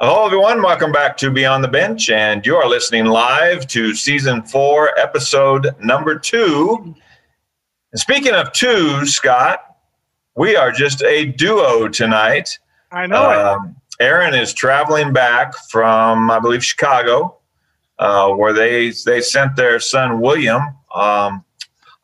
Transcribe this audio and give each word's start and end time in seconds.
Hello, 0.00 0.26
everyone. 0.26 0.60
Welcome 0.60 0.90
back 0.90 1.16
to 1.18 1.30
Beyond 1.30 1.62
the 1.62 1.68
Bench, 1.68 2.10
and 2.10 2.44
you 2.44 2.56
are 2.56 2.68
listening 2.68 3.04
live 3.04 3.68
to 3.68 3.94
season 3.94 4.42
four, 4.42 4.90
episode 4.98 5.72
number 5.78 6.18
two. 6.18 6.96
And 7.92 8.00
speaking 8.00 8.32
of 8.34 8.50
two, 8.50 9.06
Scott, 9.06 9.60
we 10.34 10.56
are 10.56 10.72
just 10.72 11.04
a 11.04 11.26
duo 11.26 11.86
tonight. 11.86 12.58
I 12.90 13.06
know 13.06 13.54
Um, 13.54 13.76
Aaron 14.00 14.34
is 14.34 14.52
traveling 14.52 15.12
back 15.12 15.54
from, 15.70 16.28
I 16.28 16.40
believe, 16.40 16.64
Chicago, 16.64 17.38
uh, 18.00 18.30
where 18.30 18.52
they 18.52 18.92
they 19.06 19.20
sent 19.20 19.54
their 19.54 19.78
son 19.78 20.20
William 20.20 20.60
um, 20.92 21.44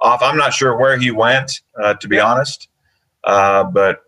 off. 0.01 0.23
I'm 0.23 0.37
not 0.37 0.55
sure 0.55 0.77
where 0.77 0.97
he 0.97 1.11
went, 1.11 1.61
uh, 1.83 1.95
to 1.95 2.07
be 2.07 2.21
honest, 2.21 2.69
uh, 3.25 3.65
but 3.65 4.03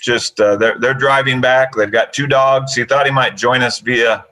just 0.00 0.40
uh, 0.40 0.56
they're 0.56 0.78
they're 0.78 0.94
driving 0.94 1.40
back. 1.40 1.74
They've 1.74 1.90
got 1.90 2.12
two 2.12 2.26
dogs. 2.26 2.74
He 2.74 2.84
thought 2.84 3.06
he 3.06 3.12
might 3.12 3.36
join 3.36 3.62
us 3.62 3.80
via 3.80 4.24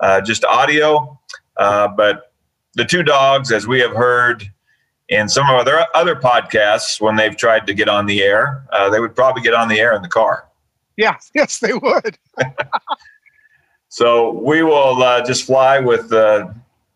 uh, 0.00 0.20
just 0.20 0.44
audio, 0.44 1.18
uh, 1.56 1.88
but 1.88 2.32
the 2.74 2.84
two 2.84 3.02
dogs, 3.02 3.52
as 3.52 3.66
we 3.66 3.80
have 3.80 3.92
heard 3.92 4.50
in 5.08 5.28
some 5.28 5.48
of 5.48 5.64
their 5.64 5.86
other 5.96 6.14
podcasts, 6.14 7.00
when 7.00 7.16
they've 7.16 7.36
tried 7.36 7.66
to 7.66 7.74
get 7.74 7.88
on 7.88 8.06
the 8.06 8.22
air, 8.22 8.66
uh, 8.72 8.90
they 8.90 9.00
would 9.00 9.14
probably 9.14 9.42
get 9.42 9.54
on 9.54 9.68
the 9.68 9.80
air 9.80 9.94
in 9.94 10.02
the 10.02 10.08
car. 10.08 10.48
Yeah, 10.96 11.16
yes, 11.34 11.58
they 11.58 11.72
would. 11.72 12.18
So 13.96 14.32
we 14.32 14.62
will 14.62 15.02
uh, 15.02 15.24
just 15.24 15.44
fly 15.44 15.78
with 15.78 16.12
uh, 16.12 16.48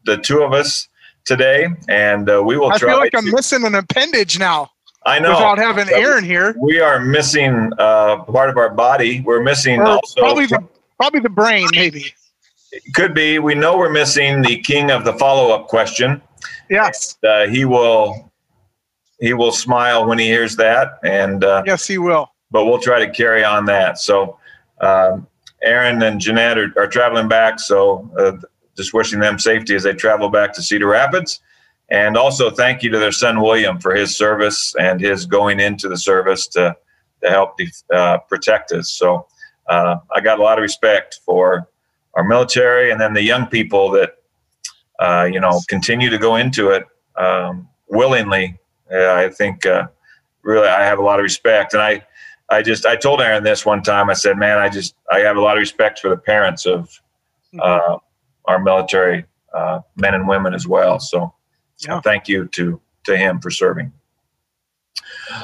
the 0.04 0.18
two 0.18 0.42
of 0.42 0.52
us 0.52 0.86
today, 1.24 1.68
and 1.88 2.28
uh, 2.28 2.42
we 2.44 2.58
will 2.58 2.70
I 2.70 2.76
try. 2.76 2.90
feel 2.90 2.98
like 2.98 3.12
to, 3.12 3.18
I'm 3.18 3.30
missing 3.30 3.64
an 3.64 3.74
appendage 3.74 4.38
now 4.38 4.70
I 5.06 5.18
know 5.18 5.30
without 5.30 5.58
having 5.58 5.86
So- 5.86 5.96
Aaron 5.96 6.24
here. 6.24 6.54
we 6.60 6.80
are 6.80 7.00
missing 7.00 7.70
uh, 7.78 8.18
part 8.24 8.50
of 8.50 8.56
our 8.56 8.70
body. 8.70 9.20
We're 9.22 9.42
missing 9.42 9.80
Or 9.80 9.86
also. 9.86 10.20
probably 10.20 10.46
the 10.46 10.62
probably 10.98 11.20
the 11.20 11.30
brain, 11.30 11.66
maybe. 11.72 12.12
could 12.94 13.14
be. 13.14 13.38
We 13.38 13.54
know 13.54 13.76
we're 13.78 13.90
missing 13.90 14.42
the 14.42 14.58
king 14.60 14.90
of 14.90 15.04
the 15.04 15.14
follow-up 15.14 15.68
question. 15.68 16.20
Yes, 16.68 17.16
Uh, 17.26 17.46
he 17.46 17.64
will. 17.64 18.30
He 19.20 19.34
will 19.34 19.52
smile 19.52 20.06
when 20.06 20.18
he 20.18 20.26
hears 20.26 20.56
that, 20.56 20.98
and 21.04 21.44
uh, 21.44 21.62
yes, 21.66 21.86
he 21.86 21.98
will. 21.98 22.30
but 22.50 22.64
we'll 22.64 22.78
try 22.78 23.04
to 23.04 23.10
carry 23.10 23.44
on 23.44 23.66
that. 23.66 23.98
So, 23.98 24.38
um, 24.80 25.26
Aaron 25.62 26.02
and 26.02 26.18
Jeanette 26.20 26.56
are, 26.58 26.72
are 26.78 26.86
traveling 26.86 27.28
back. 27.28 27.60
So, 27.60 28.10
uh, 28.18 28.32
just 28.78 28.94
wishing 28.94 29.20
them 29.20 29.38
safety 29.38 29.74
as 29.74 29.82
they 29.82 29.92
travel 29.92 30.30
back 30.30 30.54
to 30.54 30.62
Cedar 30.62 30.86
Rapids. 30.86 31.40
And 31.90 32.16
also, 32.16 32.50
thank 32.50 32.82
you 32.82 32.90
to 32.90 32.98
their 32.98 33.12
son 33.12 33.40
William 33.40 33.80
for 33.80 33.94
his 33.94 34.16
service 34.16 34.74
and 34.78 35.00
his 35.00 35.26
going 35.26 35.58
into 35.58 35.88
the 35.88 35.96
service 35.96 36.46
to, 36.48 36.76
to 37.22 37.30
help 37.30 37.58
uh, 37.92 38.18
protect 38.28 38.72
us. 38.72 38.90
So, 38.90 39.26
uh, 39.68 39.96
I 40.14 40.20
got 40.20 40.38
a 40.38 40.42
lot 40.42 40.58
of 40.58 40.62
respect 40.62 41.20
for 41.24 41.68
our 42.14 42.24
military 42.24 42.90
and 42.90 43.00
then 43.00 43.12
the 43.12 43.22
young 43.22 43.46
people 43.46 43.90
that, 43.92 44.16
uh, 44.98 45.28
you 45.30 45.40
know, 45.40 45.60
continue 45.68 46.10
to 46.10 46.18
go 46.18 46.36
into 46.36 46.70
it 46.70 46.84
um, 47.16 47.68
willingly. 47.88 48.58
I 48.92 49.28
think 49.28 49.66
uh, 49.66 49.86
really 50.42 50.68
I 50.68 50.84
have 50.84 50.98
a 50.98 51.02
lot 51.02 51.20
of 51.20 51.22
respect. 51.22 51.74
And 51.74 51.82
I, 51.82 52.04
I 52.50 52.62
just 52.62 52.84
I 52.84 52.96
told 52.96 53.20
Aaron 53.20 53.44
this 53.44 53.64
one 53.64 53.82
time. 53.82 54.10
I 54.10 54.14
said, 54.14 54.36
"Man, 54.36 54.58
I 54.58 54.68
just 54.68 54.96
I 55.10 55.20
have 55.20 55.36
a 55.36 55.40
lot 55.40 55.56
of 55.56 55.60
respect 55.60 56.00
for 56.00 56.08
the 56.08 56.16
parents 56.16 56.66
of 56.66 56.90
uh, 57.60 57.98
our 58.46 58.58
military 58.58 59.24
uh, 59.54 59.80
men 59.96 60.14
and 60.14 60.26
women 60.26 60.52
as 60.52 60.66
well." 60.66 60.98
So, 60.98 61.32
Yeah. 61.80 62.00
thank 62.00 62.28
you 62.28 62.46
to 62.48 62.80
to 63.04 63.16
him 63.16 63.40
for 63.40 63.50
serving. 63.50 63.92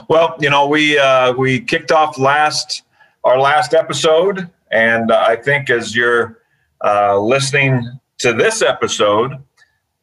Well, 0.09 0.37
you 0.39 0.51
know, 0.51 0.67
we 0.67 0.98
uh, 0.98 1.33
we 1.33 1.61
kicked 1.61 1.93
off 1.93 2.19
last 2.19 2.83
our 3.25 3.39
last 3.39 3.75
episode, 3.75 4.48
and 4.70 5.12
I 5.12 5.37
think 5.37 5.70
as 5.70 5.95
you're 5.95 6.41
uh, 6.84 7.19
listening 7.19 7.98
to 8.19 8.33
this 8.33 8.62
episode, 8.62 9.33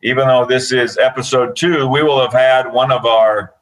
even 0.02 0.28
though 0.28 0.46
this 0.46 0.72
is 0.72 0.97
episode 0.97 1.56
two, 1.56 1.88
we 1.88 2.03
will 2.03 2.19
have 2.19 2.34
had 2.34 2.72
one 2.72 2.91
of 2.91 3.06
our 3.06 3.53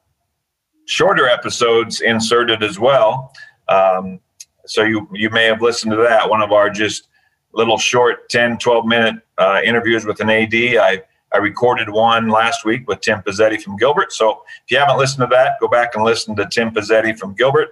shorter 0.85 1.28
episodes 1.28 2.01
inserted 2.01 2.63
as 2.63 2.79
well. 2.79 3.31
Um, 3.69 4.19
so 4.66 4.84
you 4.84 5.07
you 5.13 5.29
may 5.29 5.46
have 5.46 5.62
listened 5.62 5.91
to 5.91 5.97
that 5.97 6.29
one 6.29 6.41
of 6.41 6.51
our 6.51 6.69
just 6.69 7.07
little 7.53 7.78
short 7.78 8.29
10 8.29 8.57
12 8.59 8.85
minute 8.85 9.16
uh, 9.38 9.59
interviews 9.63 10.06
with 10.06 10.19
an 10.22 10.29
ad 10.29 10.53
i 10.53 11.01
i 11.34 11.38
recorded 11.38 11.90
one 11.90 12.30
last 12.30 12.66
week 12.66 12.88
with 12.88 13.02
tim 13.02 13.22
pizzetti 13.22 13.62
from 13.62 13.78
gilbert. 13.78 14.12
So 14.12 14.44
if 14.64 14.72
you 14.72 14.78
haven't 14.78 14.97
listened 14.97 15.22
to 15.22 15.36
that 15.36 15.53
go 15.59 15.68
back 15.68 15.96
and 15.96 16.03
listen 16.03 16.36
to 16.36 16.47
tim 16.47 16.72
pizzetti 16.72 17.18
from 17.18 17.34
gilbert. 17.36 17.69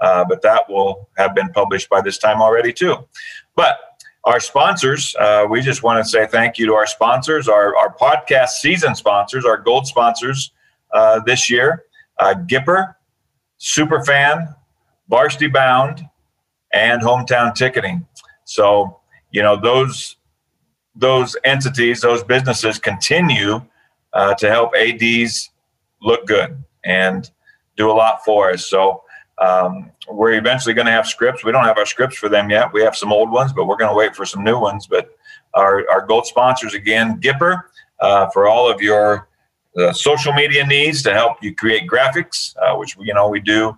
Uh, 0.00 0.24
but 0.28 0.40
that 0.42 0.68
will 0.68 1.08
have 1.16 1.34
been 1.34 1.48
published 1.48 1.88
by 1.90 2.00
this 2.00 2.18
time 2.18 2.40
already 2.40 2.72
too. 2.72 2.96
But 3.56 3.78
our 4.24 4.40
sponsors 4.40 5.16
uh, 5.18 5.46
we 5.48 5.60
just 5.60 5.82
want 5.82 6.04
to 6.04 6.08
say 6.08 6.26
thank 6.26 6.58
you 6.58 6.66
to 6.66 6.74
our 6.74 6.86
sponsors 6.86 7.48
our, 7.48 7.76
our 7.76 7.94
podcast 7.94 8.50
season 8.60 8.94
sponsors 8.94 9.44
our 9.44 9.56
gold 9.56 9.86
sponsors 9.86 10.52
uh, 10.92 11.20
this 11.20 11.50
year. 11.50 11.84
Uh, 12.18 12.34
Gipper, 12.34 12.94
Superfan, 13.60 14.54
Varsity 15.08 15.48
Bound, 15.48 16.04
and 16.72 17.02
Hometown 17.02 17.54
Ticketing. 17.54 18.06
So, 18.44 19.00
you 19.30 19.42
know, 19.42 19.56
those 19.56 20.16
those 20.98 21.36
entities, 21.44 22.00
those 22.00 22.22
businesses 22.24 22.78
continue 22.78 23.62
uh, 24.12 24.34
to 24.34 24.50
help 24.50 24.72
ADs 24.74 25.50
look 26.02 26.26
good 26.26 26.62
and 26.84 27.30
do 27.76 27.90
a 27.90 27.92
lot 27.92 28.24
for 28.24 28.50
us. 28.50 28.66
So, 28.66 29.02
um, 29.40 29.92
we're 30.08 30.32
eventually 30.32 30.74
going 30.74 30.86
to 30.86 30.92
have 30.92 31.06
scripts. 31.06 31.44
We 31.44 31.52
don't 31.52 31.64
have 31.64 31.78
our 31.78 31.86
scripts 31.86 32.16
for 32.16 32.28
them 32.28 32.50
yet. 32.50 32.72
We 32.72 32.82
have 32.82 32.96
some 32.96 33.12
old 33.12 33.30
ones, 33.30 33.52
but 33.52 33.66
we're 33.66 33.76
going 33.76 33.90
to 33.90 33.96
wait 33.96 34.16
for 34.16 34.24
some 34.24 34.42
new 34.42 34.58
ones. 34.58 34.88
But 34.88 35.16
our, 35.54 35.88
our 35.90 36.04
gold 36.04 36.26
sponsors 36.26 36.74
again, 36.74 37.20
Gipper, 37.20 37.62
uh, 38.00 38.28
for 38.30 38.48
all 38.48 38.70
of 38.70 38.80
your 38.80 39.28
uh, 39.76 39.92
social 39.92 40.32
media 40.32 40.66
needs 40.66 41.02
to 41.02 41.12
help 41.12 41.42
you 41.42 41.54
create 41.54 41.88
graphics, 41.88 42.56
uh, 42.62 42.76
which 42.76 42.96
you 42.98 43.14
know 43.14 43.28
we 43.28 43.40
do 43.40 43.76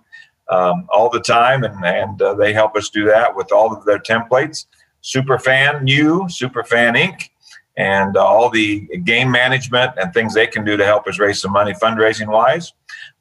um, 0.49 0.87
all 0.91 1.09
the 1.09 1.19
time, 1.19 1.63
and 1.63 1.85
and 1.85 2.21
uh, 2.21 2.33
they 2.33 2.53
help 2.53 2.75
us 2.75 2.89
do 2.89 3.05
that 3.05 3.35
with 3.35 3.51
all 3.51 3.75
of 3.75 3.85
their 3.85 3.99
templates. 3.99 4.65
Superfan 5.03 5.87
U, 5.87 6.27
Superfan 6.29 6.95
Inc., 6.95 7.29
and 7.77 8.17
uh, 8.17 8.25
all 8.25 8.49
the 8.49 8.87
game 9.05 9.31
management 9.31 9.93
and 9.97 10.13
things 10.13 10.33
they 10.33 10.47
can 10.47 10.63
do 10.65 10.75
to 10.77 10.85
help 10.85 11.07
us 11.07 11.19
raise 11.19 11.41
some 11.41 11.51
money 11.51 11.73
fundraising 11.73 12.27
wise. 12.27 12.73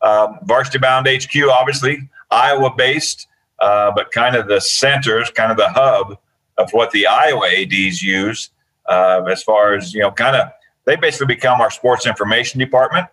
Um, 0.03 0.39
Varsity 0.43 0.79
Bound 0.79 1.07
HQ, 1.07 1.35
obviously 1.51 2.09
Iowa 2.31 2.75
based, 2.77 3.29
uh, 3.61 3.93
but 3.95 4.11
kind 4.11 4.35
of 4.37 4.49
the 4.49 4.61
centers, 4.61 5.31
kind 5.31 5.51
of 5.51 5.57
the 5.57 5.69
hub 5.69 6.19
of 6.59 6.71
what 6.73 6.91
the 6.91 7.07
Iowa 7.07 7.47
ADs 7.49 8.03
use 8.03 8.51
uh, 8.89 9.23
as 9.31 9.43
far 9.43 9.75
as 9.75 9.95
you 9.95 10.01
know, 10.01 10.11
kind 10.11 10.37
of 10.37 10.49
they 10.85 10.97
basically 10.97 11.35
become 11.35 11.61
our 11.61 11.71
sports 11.71 12.07
information 12.07 12.59
department, 12.59 13.07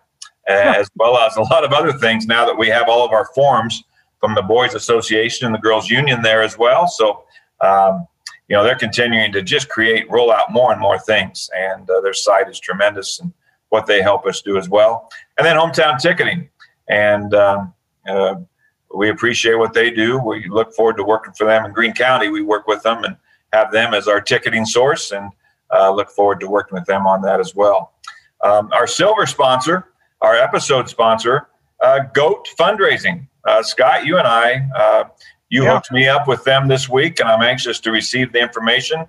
as 0.48 0.88
well 0.96 1.16
as 1.18 1.36
a 1.36 1.42
lot 1.42 1.64
of 1.64 1.72
other 1.72 1.92
things 1.92 2.26
now 2.26 2.44
that 2.44 2.56
we 2.56 2.68
have 2.68 2.88
all 2.88 3.04
of 3.04 3.12
our 3.12 3.26
forms 3.34 3.84
from 4.20 4.34
the 4.34 4.42
Boys 4.42 4.74
Association 4.74 5.46
and 5.46 5.54
the 5.54 5.60
Girls 5.60 5.88
Union 5.88 6.22
there 6.22 6.42
as 6.42 6.58
well. 6.58 6.88
So, 6.88 7.24
um, 7.60 8.06
you 8.48 8.56
know, 8.56 8.64
they're 8.64 8.76
continuing 8.76 9.30
to 9.32 9.42
just 9.42 9.68
create, 9.68 10.10
roll 10.10 10.32
out 10.32 10.50
more 10.50 10.72
and 10.72 10.80
more 10.80 10.98
things, 10.98 11.50
and 11.56 11.88
uh, 11.88 12.00
their 12.00 12.14
site 12.14 12.48
is 12.48 12.58
tremendous 12.58 13.20
and 13.20 13.32
what 13.68 13.86
they 13.86 14.00
help 14.00 14.26
us 14.26 14.40
do 14.40 14.56
as 14.56 14.68
well. 14.68 15.10
And 15.36 15.46
then 15.46 15.56
hometown 15.56 15.98
ticketing, 15.98 16.48
and 16.88 17.34
um, 17.34 17.74
uh, 18.08 18.36
we 18.94 19.10
appreciate 19.10 19.56
what 19.56 19.74
they 19.74 19.90
do. 19.90 20.18
We 20.18 20.48
look 20.48 20.74
forward 20.74 20.96
to 20.96 21.04
working 21.04 21.34
for 21.34 21.44
them 21.44 21.66
in 21.66 21.72
Greene 21.72 21.92
County. 21.92 22.28
We 22.28 22.42
work 22.42 22.66
with 22.66 22.82
them 22.82 23.04
and 23.04 23.16
have 23.52 23.70
them 23.70 23.92
as 23.92 24.08
our 24.08 24.20
ticketing 24.20 24.64
source, 24.64 25.12
and 25.12 25.30
uh, 25.72 25.90
look 25.90 26.10
forward 26.10 26.40
to 26.40 26.48
working 26.48 26.76
with 26.78 26.86
them 26.86 27.06
on 27.06 27.20
that 27.22 27.40
as 27.40 27.54
well. 27.54 27.92
Um, 28.42 28.70
our 28.72 28.86
silver 28.86 29.26
sponsor, 29.26 29.88
our 30.22 30.36
episode 30.36 30.88
sponsor, 30.88 31.48
uh, 31.82 32.00
Goat 32.14 32.48
Fundraising. 32.58 33.26
Uh, 33.44 33.62
Scott, 33.62 34.04
you 34.04 34.18
and 34.18 34.26
I, 34.26 34.68
uh, 34.76 35.04
you 35.50 35.64
Yeah. 35.64 35.74
hooked 35.74 35.90
me 35.92 36.08
up 36.08 36.28
with 36.28 36.44
them 36.44 36.68
this 36.68 36.88
week, 36.88 37.20
and 37.20 37.28
I'm 37.28 37.42
anxious 37.42 37.80
to 37.80 37.90
receive 37.90 38.32
the 38.32 38.40
information 38.40 39.06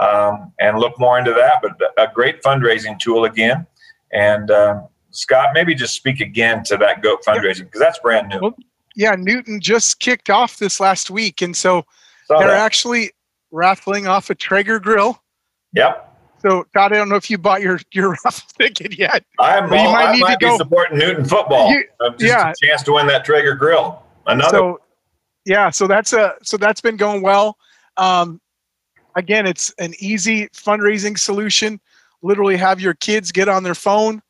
um, 0.00 0.52
and 0.60 0.78
look 0.78 0.98
more 0.98 1.18
into 1.18 1.32
that. 1.34 1.60
But 1.62 1.78
a 1.98 2.12
great 2.12 2.42
fundraising 2.42 2.98
tool 2.98 3.24
again. 3.24 3.66
And 4.12 4.50
um, 4.50 4.88
Scott, 5.10 5.50
maybe 5.54 5.74
just 5.74 5.94
speak 5.94 6.20
again 6.20 6.62
to 6.64 6.76
that 6.78 7.02
Goat 7.02 7.24
Fundraising 7.26 7.64
because 7.64 7.80
that's 7.80 7.98
brand 7.98 8.28
new. 8.28 8.38
Well, 8.40 8.54
Yeah, 8.96 9.14
Newton 9.18 9.60
just 9.60 10.00
kicked 10.00 10.30
off 10.30 10.58
this 10.58 10.80
last 10.80 11.10
week, 11.10 11.42
and 11.42 11.56
so 11.56 11.84
Saw 12.26 12.38
they're 12.38 12.48
that. 12.48 12.60
actually 12.60 13.10
raffling 13.50 14.06
off 14.06 14.30
a 14.30 14.34
Traeger 14.34 14.78
grill. 14.80 15.20
Yep. 15.74 16.10
So 16.40 16.64
Todd, 16.74 16.92
I 16.92 16.96
don't 16.96 17.08
know 17.08 17.16
if 17.16 17.30
you 17.30 17.38
bought 17.38 17.62
your 17.62 17.80
your 17.92 18.10
raffle 18.24 18.48
ticket 18.58 18.98
yet. 18.98 19.24
I'm 19.38 19.72
you 19.72 19.78
all, 19.78 19.92
might 19.92 20.06
I 20.08 20.12
need 20.12 20.18
to 20.18 20.24
might 20.24 20.38
be 20.38 20.46
go- 20.46 20.56
supporting 20.58 20.98
Newton 20.98 21.24
football. 21.24 21.70
You- 21.70 21.84
Uh, 22.00 22.10
just 22.10 22.22
yeah. 22.22 22.50
a 22.50 22.66
chance 22.66 22.82
to 22.84 22.92
win 22.92 23.06
that 23.08 23.24
Traeger 23.24 23.54
grill. 23.54 24.02
Another 24.26 24.50
So 24.58 24.80
yeah, 25.44 25.70
so 25.70 25.86
that's 25.86 26.12
a 26.12 26.34
so 26.42 26.56
that's 26.56 26.80
been 26.80 26.96
going 26.96 27.22
well. 27.22 27.56
Um, 27.96 28.40
again, 29.16 29.46
it's 29.46 29.72
an 29.78 29.94
easy 29.98 30.48
fundraising 30.48 31.18
solution. 31.18 31.80
Literally, 32.22 32.56
have 32.56 32.80
your 32.80 32.94
kids 32.94 33.30
get 33.32 33.48
on 33.48 33.62
their 33.62 33.74
phone, 33.74 34.22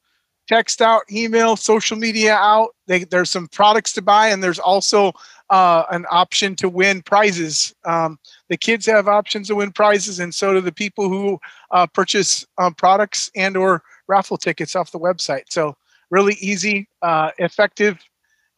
text 0.49 0.83
out, 0.83 1.03
email, 1.11 1.57
social 1.57 1.97
media 1.97 2.35
out. 2.35 2.71
They, 2.87 3.05
there's 3.05 3.31
some 3.31 3.47
products 3.49 3.93
to 3.93 4.03
buy, 4.03 4.29
and 4.29 4.43
there's 4.43 4.59
also 4.59 5.13
uh, 5.51 5.85
an 5.91 6.05
option 6.11 6.57
to 6.57 6.69
win 6.69 7.03
prizes. 7.03 7.75
Um, 7.85 8.19
the 8.49 8.57
kids 8.57 8.87
have 8.87 9.07
options 9.07 9.49
to 9.49 9.55
win 9.55 9.71
prizes, 9.73 10.19
and 10.19 10.35
so 10.35 10.55
do 10.55 10.61
the 10.61 10.73
people 10.73 11.09
who 11.09 11.39
uh, 11.71 11.87
purchase 11.87 12.45
um, 12.59 12.75
products 12.75 13.31
and 13.37 13.57
or 13.57 13.83
raffle 14.09 14.37
tickets 14.37 14.75
off 14.75 14.91
the 14.91 14.99
website. 14.99 15.45
So 15.51 15.77
really 16.11 16.35
easy, 16.41 16.89
uh, 17.03 17.31
effective, 17.39 17.99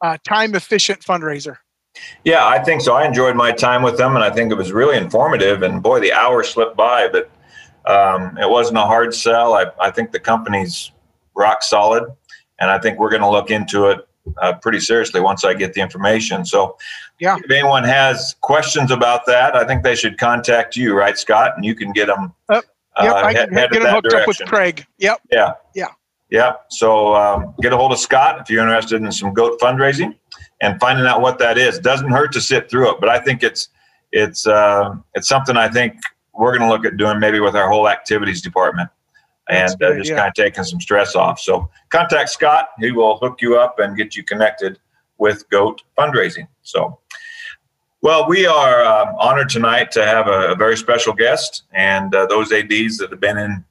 uh, 0.01 0.17
time 0.23 0.55
efficient 0.55 1.01
fundraiser. 1.01 1.57
Yeah, 2.23 2.45
I 2.45 2.59
think 2.59 2.81
so. 2.81 2.93
I 2.93 3.05
enjoyed 3.05 3.35
my 3.35 3.51
time 3.51 3.83
with 3.83 3.97
them, 3.97 4.15
and 4.15 4.23
I 4.23 4.29
think 4.29 4.51
it 4.51 4.55
was 4.55 4.71
really 4.71 4.97
informative. 4.97 5.63
And 5.63 5.81
boy, 5.81 5.99
the 5.99 6.13
hour 6.13 6.43
slipped 6.43 6.75
by, 6.75 7.07
but 7.07 7.29
um, 7.85 8.37
it 8.37 8.49
wasn't 8.49 8.77
a 8.77 8.81
hard 8.81 9.13
sell. 9.13 9.53
I, 9.53 9.67
I 9.79 9.91
think 9.91 10.11
the 10.11 10.19
company's 10.19 10.91
rock 11.35 11.63
solid, 11.63 12.03
and 12.59 12.69
I 12.69 12.79
think 12.79 12.99
we're 12.99 13.09
going 13.09 13.21
to 13.21 13.29
look 13.29 13.49
into 13.49 13.87
it 13.87 14.07
uh, 14.41 14.53
pretty 14.53 14.79
seriously 14.79 15.21
once 15.21 15.45
I 15.45 15.53
get 15.53 15.73
the 15.73 15.81
information. 15.81 16.43
So, 16.43 16.77
yeah, 17.19 17.37
if 17.37 17.49
anyone 17.49 17.83
has 17.85 18.35
questions 18.41 18.91
about 18.91 19.25
that, 19.27 19.55
I 19.55 19.63
think 19.65 19.83
they 19.83 19.95
should 19.95 20.17
contact 20.17 20.75
you, 20.75 20.93
right, 20.93 21.17
Scott? 21.17 21.53
And 21.55 21.63
you 21.63 21.75
can 21.75 21.93
get 21.93 22.07
them. 22.07 22.33
Uh, 22.49 22.61
yep, 23.01 23.15
I 23.15 23.33
can 23.33 23.53
head, 23.53 23.71
get 23.71 23.83
them 23.83 23.93
hooked 23.93 24.09
direction. 24.09 24.21
up 24.21 24.27
with 24.27 24.49
Craig. 24.49 24.85
Yep. 24.97 25.21
Yeah. 25.31 25.53
Yeah. 25.75 25.87
Yeah. 26.29 26.53
So 26.69 27.15
um, 27.15 27.53
get 27.61 27.71
a 27.71 27.77
hold 27.77 27.93
of 27.93 27.99
Scott 27.99 28.41
if 28.41 28.49
you're 28.49 28.61
interested 28.61 29.01
in 29.01 29.11
some 29.11 29.33
goat 29.33 29.59
fundraising 29.61 30.15
and 30.61 30.79
finding 30.79 31.05
out 31.05 31.21
what 31.21 31.39
that 31.39 31.57
is. 31.57 31.79
Doesn't 31.79 32.09
hurt 32.09 32.31
to 32.33 32.41
sit 32.41 32.69
through 32.69 32.91
it, 32.91 32.99
but 32.99 33.09
I 33.09 33.19
think 33.19 33.43
it's 33.43 33.69
it's 34.11 34.47
uh, 34.47 34.95
it's 35.15 35.27
something 35.27 35.57
I 35.57 35.69
think 35.69 35.99
we're 36.33 36.57
going 36.57 36.67
to 36.67 36.73
look 36.73 36.85
at 36.85 36.97
doing 36.97 37.19
maybe 37.19 37.39
with 37.39 37.55
our 37.55 37.69
whole 37.69 37.89
activities 37.89 38.41
department 38.41 38.89
and 39.49 39.81
uh, 39.81 39.95
just 39.95 40.09
yeah. 40.09 40.17
kind 40.17 40.27
of 40.27 40.33
taking 40.33 40.63
some 40.63 40.79
stress 40.79 41.15
off. 41.15 41.39
So 41.39 41.69
contact 41.89 42.29
Scott. 42.29 42.69
He 42.79 42.91
will 42.91 43.17
hook 43.17 43.41
you 43.41 43.57
up 43.57 43.79
and 43.79 43.97
get 43.97 44.15
you 44.15 44.23
connected 44.23 44.79
with 45.17 45.49
GOAT 45.49 45.81
fundraising. 45.97 46.47
So, 46.61 46.99
well, 48.01 48.27
we 48.27 48.45
are 48.45 48.83
uh, 48.83 49.13
honored 49.17 49.49
tonight 49.49 49.91
to 49.91 50.05
have 50.05 50.27
a, 50.27 50.51
a 50.51 50.55
very 50.55 50.77
special 50.77 51.13
guest 51.13 51.63
and 51.73 52.13
uh, 52.13 52.27
those 52.27 52.51
ADs 52.51 52.97
that 52.97 53.09
have 53.09 53.19
been 53.19 53.37
in 53.37 53.63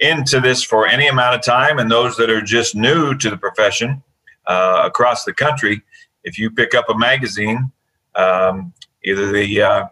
into 0.00 0.40
this 0.40 0.62
for 0.62 0.86
any 0.86 1.08
amount 1.08 1.34
of 1.34 1.42
time 1.42 1.80
and 1.80 1.90
those 1.90 2.16
that 2.16 2.30
are 2.30 2.40
just 2.40 2.76
new 2.76 3.16
to 3.16 3.30
the 3.30 3.36
profession 3.36 4.00
uh, 4.46 4.82
across 4.84 5.24
the 5.24 5.32
country. 5.32 5.82
If 6.24 6.38
you 6.38 6.50
pick 6.50 6.74
up 6.74 6.88
a 6.88 6.96
magazine, 6.96 7.70
um, 8.14 8.72
either 9.04 9.30
the 9.32 9.62
uh, 9.62 9.86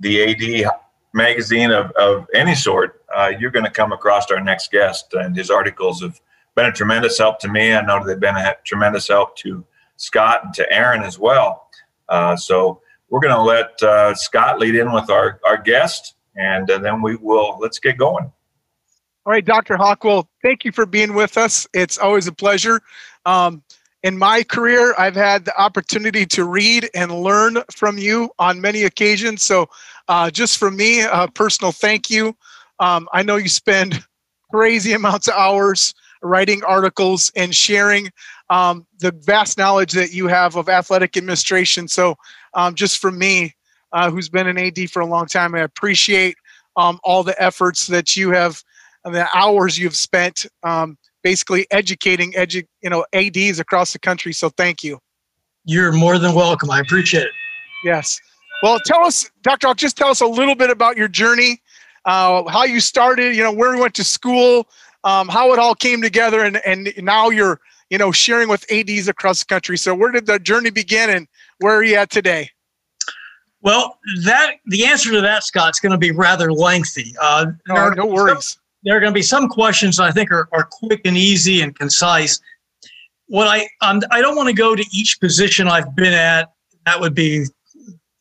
the 0.00 0.64
AD 0.64 0.70
magazine 1.12 1.70
of, 1.70 1.90
of 1.92 2.26
any 2.34 2.54
sort, 2.54 3.02
uh, 3.14 3.32
you're 3.38 3.50
going 3.50 3.64
to 3.64 3.70
come 3.70 3.92
across 3.92 4.30
our 4.30 4.40
next 4.40 4.70
guest. 4.70 5.12
And 5.12 5.36
his 5.36 5.50
articles 5.50 6.02
have 6.02 6.20
been 6.54 6.66
a 6.66 6.72
tremendous 6.72 7.18
help 7.18 7.38
to 7.40 7.48
me. 7.48 7.72
I 7.72 7.82
know 7.82 8.04
they've 8.04 8.18
been 8.18 8.36
a 8.36 8.54
tremendous 8.64 9.08
help 9.08 9.36
to 9.38 9.64
Scott 9.96 10.44
and 10.44 10.54
to 10.54 10.72
Aaron 10.72 11.02
as 11.02 11.18
well. 11.18 11.68
Uh, 12.08 12.36
so 12.36 12.80
we're 13.08 13.20
going 13.20 13.34
to 13.34 13.42
let 13.42 13.82
uh, 13.82 14.14
Scott 14.14 14.58
lead 14.58 14.74
in 14.74 14.92
with 14.92 15.10
our, 15.10 15.40
our 15.46 15.56
guest, 15.56 16.14
and 16.36 16.70
uh, 16.70 16.78
then 16.78 17.02
we 17.02 17.16
will 17.16 17.58
let's 17.60 17.78
get 17.78 17.98
going. 17.98 18.32
All 19.26 19.32
right, 19.32 19.44
Dr. 19.44 19.76
Hockwell, 19.76 20.26
thank 20.42 20.64
you 20.64 20.72
for 20.72 20.86
being 20.86 21.14
with 21.14 21.36
us. 21.36 21.66
It's 21.74 21.98
always 21.98 22.26
a 22.26 22.32
pleasure. 22.32 22.80
Um, 23.26 23.62
in 24.02 24.16
my 24.16 24.42
career, 24.42 24.94
I've 24.98 25.14
had 25.14 25.44
the 25.44 25.60
opportunity 25.60 26.24
to 26.26 26.44
read 26.44 26.88
and 26.94 27.12
learn 27.12 27.58
from 27.70 27.98
you 27.98 28.30
on 28.38 28.60
many 28.60 28.84
occasions. 28.84 29.42
So, 29.42 29.68
uh, 30.08 30.30
just 30.30 30.58
for 30.58 30.70
me, 30.70 31.02
a 31.02 31.28
personal 31.28 31.72
thank 31.72 32.10
you. 32.10 32.36
Um, 32.78 33.08
I 33.12 33.22
know 33.22 33.36
you 33.36 33.48
spend 33.48 34.02
crazy 34.50 34.92
amounts 34.92 35.28
of 35.28 35.34
hours 35.34 35.94
writing 36.22 36.62
articles 36.64 37.30
and 37.36 37.54
sharing 37.54 38.10
um, 38.50 38.86
the 38.98 39.12
vast 39.20 39.56
knowledge 39.56 39.92
that 39.92 40.12
you 40.12 40.26
have 40.26 40.56
of 40.56 40.68
athletic 40.68 41.16
administration. 41.16 41.86
So, 41.86 42.16
um, 42.54 42.74
just 42.74 42.98
for 42.98 43.10
me, 43.10 43.54
uh, 43.92 44.10
who's 44.10 44.28
been 44.28 44.46
an 44.46 44.58
AD 44.58 44.90
for 44.90 45.00
a 45.00 45.06
long 45.06 45.26
time, 45.26 45.54
I 45.54 45.60
appreciate 45.60 46.36
um, 46.76 46.98
all 47.04 47.22
the 47.22 47.40
efforts 47.42 47.86
that 47.88 48.16
you 48.16 48.30
have, 48.30 48.62
and 49.04 49.14
the 49.14 49.28
hours 49.34 49.78
you've 49.78 49.96
spent 49.96 50.46
um, 50.62 50.96
basically 51.22 51.66
educating 51.70 52.32
edu- 52.32 52.66
you 52.82 52.90
know 52.90 53.04
ads 53.12 53.58
across 53.58 53.92
the 53.92 53.98
country 53.98 54.32
so 54.32 54.48
thank 54.50 54.82
you. 54.82 54.98
You're 55.64 55.92
more 55.92 56.18
than 56.18 56.34
welcome. 56.34 56.70
I 56.70 56.80
appreciate 56.80 57.24
it. 57.24 57.32
Yes. 57.84 58.20
Well 58.62 58.78
tell 58.84 59.04
us 59.06 59.30
dr 59.42 59.66
I'll 59.66 59.74
just 59.74 59.96
tell 59.96 60.08
us 60.08 60.20
a 60.20 60.26
little 60.26 60.54
bit 60.54 60.70
about 60.70 60.96
your 60.96 61.08
journey 61.08 61.60
uh, 62.04 62.48
how 62.48 62.64
you 62.64 62.80
started 62.80 63.34
you 63.36 63.42
know 63.42 63.52
where 63.52 63.74
you 63.74 63.80
went 63.80 63.94
to 63.94 64.04
school 64.04 64.68
um, 65.04 65.28
how 65.28 65.52
it 65.52 65.58
all 65.58 65.74
came 65.74 66.02
together 66.02 66.44
and 66.44 66.58
and 66.66 66.92
now 66.98 67.30
you're 67.30 67.60
you 67.90 67.98
know 67.98 68.12
sharing 68.12 68.48
with 68.48 68.70
ads 68.70 69.08
across 69.08 69.40
the 69.40 69.46
country. 69.46 69.76
So 69.76 69.94
where 69.94 70.12
did 70.12 70.26
the 70.26 70.38
journey 70.38 70.70
begin 70.70 71.10
and 71.10 71.28
where 71.58 71.74
are 71.74 71.82
you 71.82 71.96
at 71.96 72.10
today? 72.10 72.50
Well, 73.62 73.98
that 74.24 74.54
the 74.66 74.86
answer 74.86 75.10
to 75.10 75.20
that, 75.20 75.44
Scott's 75.44 75.80
going 75.80 75.92
to 75.92 75.98
be 75.98 76.12
rather 76.12 76.50
lengthy. 76.50 77.14
Uh, 77.20 77.46
no, 77.68 77.90
no 77.90 78.06
worries 78.06 78.59
there 78.82 78.96
are 78.96 79.00
going 79.00 79.12
to 79.12 79.18
be 79.18 79.22
some 79.22 79.48
questions 79.48 80.00
I 80.00 80.10
think 80.10 80.30
are, 80.30 80.48
are 80.52 80.68
quick 80.70 81.02
and 81.04 81.16
easy 81.16 81.62
and 81.62 81.76
concise. 81.76 82.40
What 83.26 83.46
I 83.46 83.68
um, 83.80 84.00
I 84.10 84.20
don't 84.20 84.36
want 84.36 84.48
to 84.48 84.54
go 84.54 84.74
to 84.74 84.84
each 84.92 85.18
position 85.20 85.68
I've 85.68 85.94
been 85.94 86.12
at. 86.12 86.52
That 86.86 87.00
would 87.00 87.14
be 87.14 87.46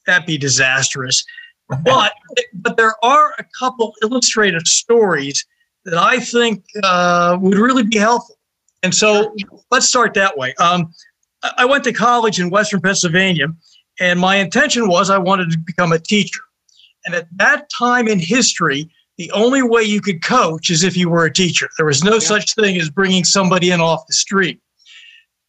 that 0.06 0.28
be 0.28 0.38
disastrous. 0.38 1.24
but 1.84 2.14
but 2.54 2.78
there 2.78 2.94
are 3.04 3.34
a 3.38 3.46
couple 3.58 3.94
illustrative 4.02 4.68
stories 4.68 5.46
that 5.86 5.98
I 5.98 6.20
think 6.20 6.66
uh, 6.84 7.38
would 7.40 7.58
really 7.58 7.84
be 7.84 7.98
helpful. 7.98 8.38
And 8.84 8.94
so 8.94 9.36
let's 9.72 9.88
start 9.88 10.14
that 10.14 10.38
way. 10.38 10.54
Um, 10.56 10.94
I 11.58 11.66
went 11.66 11.84
to 11.86 11.94
college 11.94 12.40
in 12.40 12.50
Western 12.50 12.82
Pennsylvania, 12.82 13.48
and 14.00 14.20
my 14.20 14.38
intention 14.38 14.88
was 14.88 15.10
I 15.10 15.18
wanted 15.18 15.52
to 15.52 15.58
become 15.58 15.92
a 15.92 16.00
teacher. 16.00 16.42
And 17.06 17.16
at 17.16 17.28
that 17.38 17.70
time 17.78 18.08
in 18.08 18.20
history, 18.20 18.90
the 19.20 19.30
only 19.34 19.62
way 19.62 19.84
you 19.84 20.00
could 20.00 20.24
coach 20.24 20.70
is 20.70 20.86
if 20.86 20.96
you 20.96 21.10
were 21.10 21.26
a 21.26 21.32
teacher. 21.32 21.68
There 21.76 21.86
was 21.86 22.06
no 22.06 22.14
yeah. 22.14 22.20
such 22.20 22.56
thing 22.56 22.78
as 22.80 22.90
bringing 22.90 23.26
somebody 23.26 23.72
in 23.72 23.82
off 23.82 24.08
the 24.08 24.14
street. 24.14 24.62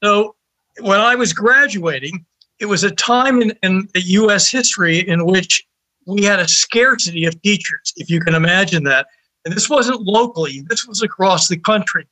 So 0.02 0.34
when 0.80 0.98
I 0.98 1.14
was 1.14 1.32
graduating, 1.32 2.26
it 2.58 2.66
was 2.66 2.82
a 2.82 2.90
time 2.90 3.40
in, 3.40 3.56
in 3.62 3.88
the 3.94 4.02
US 4.02 4.50
history 4.50 4.98
in 4.98 5.24
which 5.24 5.64
we 6.04 6.24
had 6.24 6.40
a 6.40 6.48
scarcity 6.48 7.24
of 7.26 7.40
teachers, 7.42 7.92
if 7.96 8.10
you 8.10 8.18
can 8.18 8.34
imagine 8.34 8.82
that. 8.84 9.06
And 9.44 9.54
this 9.54 9.70
wasn't 9.70 10.02
locally, 10.02 10.64
this 10.68 10.84
was 10.84 11.02
across 11.02 11.46
the 11.46 11.56
country. 11.56 12.08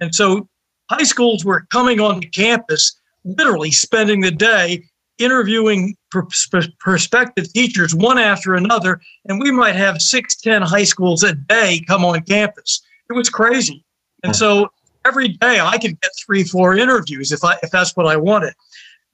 And 0.00 0.14
so 0.14 0.48
high 0.90 1.04
schools 1.04 1.44
were 1.44 1.66
coming 1.70 2.00
onto 2.00 2.30
campus, 2.30 2.98
literally 3.24 3.72
spending 3.72 4.22
the 4.22 4.30
day 4.30 4.84
interviewing 5.18 5.96
prospective 6.10 7.52
teachers 7.52 7.94
one 7.94 8.18
after 8.18 8.54
another, 8.54 9.00
and 9.26 9.40
we 9.40 9.50
might 9.50 9.76
have 9.76 10.00
six, 10.00 10.36
ten 10.36 10.62
high 10.62 10.84
schools 10.84 11.22
a 11.22 11.34
day 11.34 11.82
come 11.86 12.04
on 12.04 12.22
campus. 12.22 12.82
It 13.10 13.14
was 13.14 13.30
crazy. 13.30 13.84
And 14.22 14.34
so 14.34 14.70
every 15.04 15.28
day 15.28 15.60
I 15.60 15.78
could 15.78 16.00
get 16.00 16.10
three, 16.24 16.44
four 16.44 16.76
interviews 16.76 17.30
if 17.32 17.44
I 17.44 17.56
if 17.62 17.70
that's 17.70 17.96
what 17.96 18.06
I 18.06 18.16
wanted. 18.16 18.54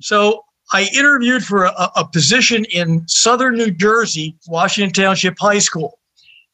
So 0.01 0.45
I 0.73 0.89
interviewed 0.95 1.45
for 1.45 1.65
a, 1.65 1.91
a 1.97 2.07
position 2.07 2.65
in 2.67 3.07
southern 3.09 3.57
New 3.57 3.71
Jersey, 3.71 4.37
Washington 4.47 4.93
Township 4.93 5.39
High 5.39 5.59
School. 5.59 5.99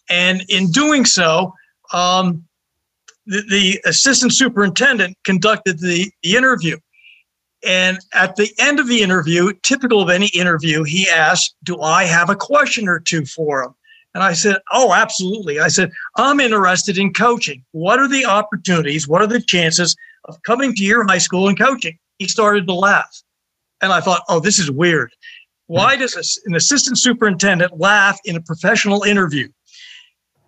And 0.08 0.42
in 0.48 0.70
doing 0.70 1.04
so, 1.04 1.52
um, 1.92 2.44
the, 3.26 3.42
the, 3.50 3.80
assistant 3.84 4.32
superintendent 4.32 5.16
conducted 5.24 5.80
the, 5.80 6.10
the 6.22 6.36
interview. 6.36 6.78
And 7.66 7.99
at 8.14 8.37
the 8.37 8.54
end 8.61 8.78
of 8.78 8.87
the 8.87 9.02
interview, 9.02 9.52
typical 9.64 10.00
of 10.00 10.08
any 10.08 10.28
interview, 10.28 10.85
he 10.85 11.11
asked, 11.11 11.56
Do 11.64 11.80
I 11.80 12.04
have 12.04 12.30
a 12.30 12.37
question 12.37 12.88
or 12.88 13.00
two 13.00 13.26
for 13.26 13.64
him? 13.64 13.75
And 14.14 14.23
I 14.23 14.35
said, 14.35 14.58
Oh, 14.73 14.94
absolutely. 14.94 15.58
I 15.58 15.66
said, 15.66 15.90
I'm 16.14 16.38
interested 16.38 16.96
in 16.96 17.12
coaching. 17.12 17.64
What 17.73 17.99
are 17.99 18.08
the 18.08 18.25
opportunities? 18.25 19.08
What 19.08 19.20
are 19.20 19.26
the 19.26 19.40
chances 19.40 19.96
of 20.26 20.40
coming 20.44 20.76
to 20.76 20.85
your 20.85 21.04
high 21.06 21.18
school 21.18 21.49
and 21.49 21.58
coaching? 21.58 21.99
He 22.20 22.28
started 22.28 22.68
to 22.68 22.73
laugh. 22.73 23.20
And 23.82 23.92
I 23.92 24.00
thought, 24.00 24.23
Oh, 24.28 24.38
this 24.38 24.61
is 24.61 24.70
weird. 24.70 25.11
Why 25.66 25.96
does 25.96 26.40
an 26.46 26.54
assistant 26.54 26.99
superintendent 26.99 27.80
laugh 27.80 28.20
in 28.25 28.37
a 28.37 28.40
professional 28.40 29.02
interview? 29.02 29.49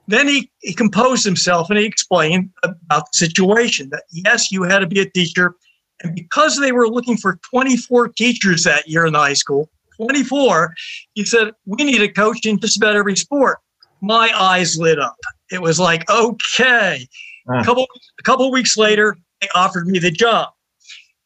Then 0.07 0.29
he, 0.29 0.53
he 0.61 0.73
composed 0.73 1.25
himself 1.25 1.69
and 1.69 1.79
he 1.81 1.85
explained 1.85 2.51
about 2.63 3.11
the 3.11 3.19
situation 3.19 3.91
that 3.91 4.05
yes, 4.13 4.53
you 4.53 4.63
had 4.63 4.79
to 4.79 4.87
be 4.87 5.01
a 5.01 5.11
teacher 5.11 5.57
and 6.02 6.14
because 6.14 6.59
they 6.59 6.73
were 6.73 6.88
looking 6.88 7.17
for 7.17 7.38
24 7.50 8.09
teachers 8.09 8.64
that 8.64 8.88
year 8.88 9.07
in 9.07 9.12
the 9.12 9.19
high 9.19 9.33
school, 9.33 9.69
24, 9.97 10.75
he 11.14 11.25
said, 11.25 11.52
We 11.67 11.85
need 11.85 12.00
a 12.02 12.09
coach 12.09 12.47
in 12.47 12.59
just 12.59 12.76
about 12.76 12.97
every 12.97 13.17
sport. 13.17 13.59
My 14.00 14.31
eyes 14.37 14.78
lit 14.78 14.99
up. 14.99 15.17
It 15.50 15.61
was 15.61 15.81
like, 15.81 16.09
okay. 16.09 17.07
A 17.50 17.64
couple 17.64 17.87
a 18.21 18.23
couple 18.23 18.50
weeks 18.50 18.76
later, 18.76 19.17
they 19.40 19.49
offered 19.55 19.87
me 19.87 19.99
the 19.99 20.11
job. 20.11 20.50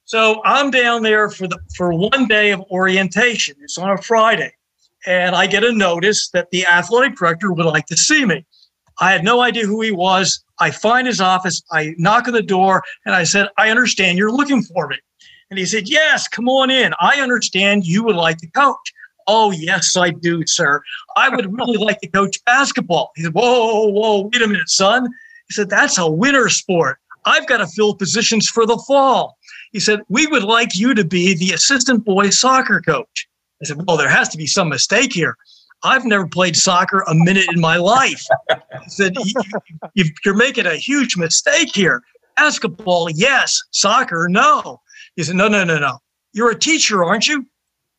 So 0.04 0.40
I'm 0.44 0.70
down 0.70 1.02
there 1.02 1.28
for 1.28 1.48
the 1.48 1.58
for 1.76 1.92
one 1.92 2.28
day 2.28 2.52
of 2.52 2.60
orientation. 2.70 3.56
It's 3.60 3.76
on 3.76 3.90
a 3.90 3.98
Friday. 4.00 4.52
And 5.04 5.34
I 5.34 5.48
get 5.48 5.64
a 5.64 5.72
notice 5.72 6.30
that 6.30 6.50
the 6.50 6.64
athletic 6.64 7.16
director 7.16 7.52
would 7.52 7.66
like 7.66 7.86
to 7.86 7.96
see 7.96 8.24
me. 8.24 8.46
I 9.00 9.10
had 9.10 9.24
no 9.24 9.40
idea 9.40 9.66
who 9.66 9.80
he 9.80 9.90
was. 9.90 10.44
I 10.62 10.70
find 10.70 11.08
his 11.08 11.20
office, 11.20 11.60
I 11.72 11.96
knock 11.98 12.28
on 12.28 12.34
the 12.34 12.42
door, 12.42 12.84
and 13.04 13.16
I 13.16 13.24
said, 13.24 13.48
I 13.58 13.70
understand 13.70 14.16
you're 14.16 14.30
looking 14.30 14.62
for 14.62 14.86
me. 14.86 14.96
And 15.50 15.58
he 15.58 15.66
said, 15.66 15.88
Yes, 15.88 16.28
come 16.28 16.48
on 16.48 16.70
in. 16.70 16.94
I 17.00 17.20
understand 17.20 17.84
you 17.84 18.04
would 18.04 18.14
like 18.14 18.38
to 18.38 18.46
coach. 18.46 18.92
Oh, 19.26 19.50
yes, 19.50 19.96
I 19.96 20.10
do, 20.10 20.46
sir. 20.46 20.80
I 21.16 21.28
would 21.28 21.52
really 21.52 21.78
like 21.78 22.00
to 22.02 22.08
coach 22.08 22.42
basketball. 22.44 23.10
He 23.16 23.24
said, 23.24 23.34
Whoa, 23.34 23.88
whoa, 23.88 24.30
wait 24.32 24.40
a 24.40 24.46
minute, 24.46 24.68
son. 24.68 25.06
He 25.48 25.52
said, 25.52 25.68
That's 25.68 25.98
a 25.98 26.08
winter 26.08 26.48
sport. 26.48 26.98
I've 27.24 27.48
got 27.48 27.56
to 27.56 27.66
fill 27.66 27.96
positions 27.96 28.48
for 28.48 28.64
the 28.64 28.82
fall. 28.86 29.36
He 29.72 29.80
said, 29.80 30.00
We 30.08 30.28
would 30.28 30.44
like 30.44 30.76
you 30.76 30.94
to 30.94 31.04
be 31.04 31.34
the 31.34 31.54
assistant 31.54 32.04
boys 32.04 32.38
soccer 32.38 32.80
coach. 32.80 33.28
I 33.60 33.66
said, 33.66 33.78
Well, 33.84 33.96
there 33.96 34.08
has 34.08 34.28
to 34.28 34.38
be 34.38 34.46
some 34.46 34.68
mistake 34.68 35.12
here. 35.12 35.36
I've 35.84 36.04
never 36.04 36.26
played 36.26 36.56
soccer 36.56 37.00
a 37.08 37.14
minute 37.14 37.46
in 37.52 37.60
my 37.60 37.76
life. 37.76 38.24
He 38.84 38.90
said, 38.90 39.14
you, 39.94 40.04
are 40.26 40.34
making 40.34 40.66
a 40.66 40.76
huge 40.76 41.16
mistake 41.16 41.74
here. 41.74 42.02
Basketball, 42.36 43.10
yes. 43.10 43.60
Soccer, 43.70 44.28
no. 44.28 44.80
He 45.16 45.22
said, 45.22 45.36
No, 45.36 45.48
no, 45.48 45.64
no, 45.64 45.78
no. 45.78 45.98
You're 46.32 46.50
a 46.50 46.58
teacher, 46.58 47.04
aren't 47.04 47.28
you? 47.28 47.46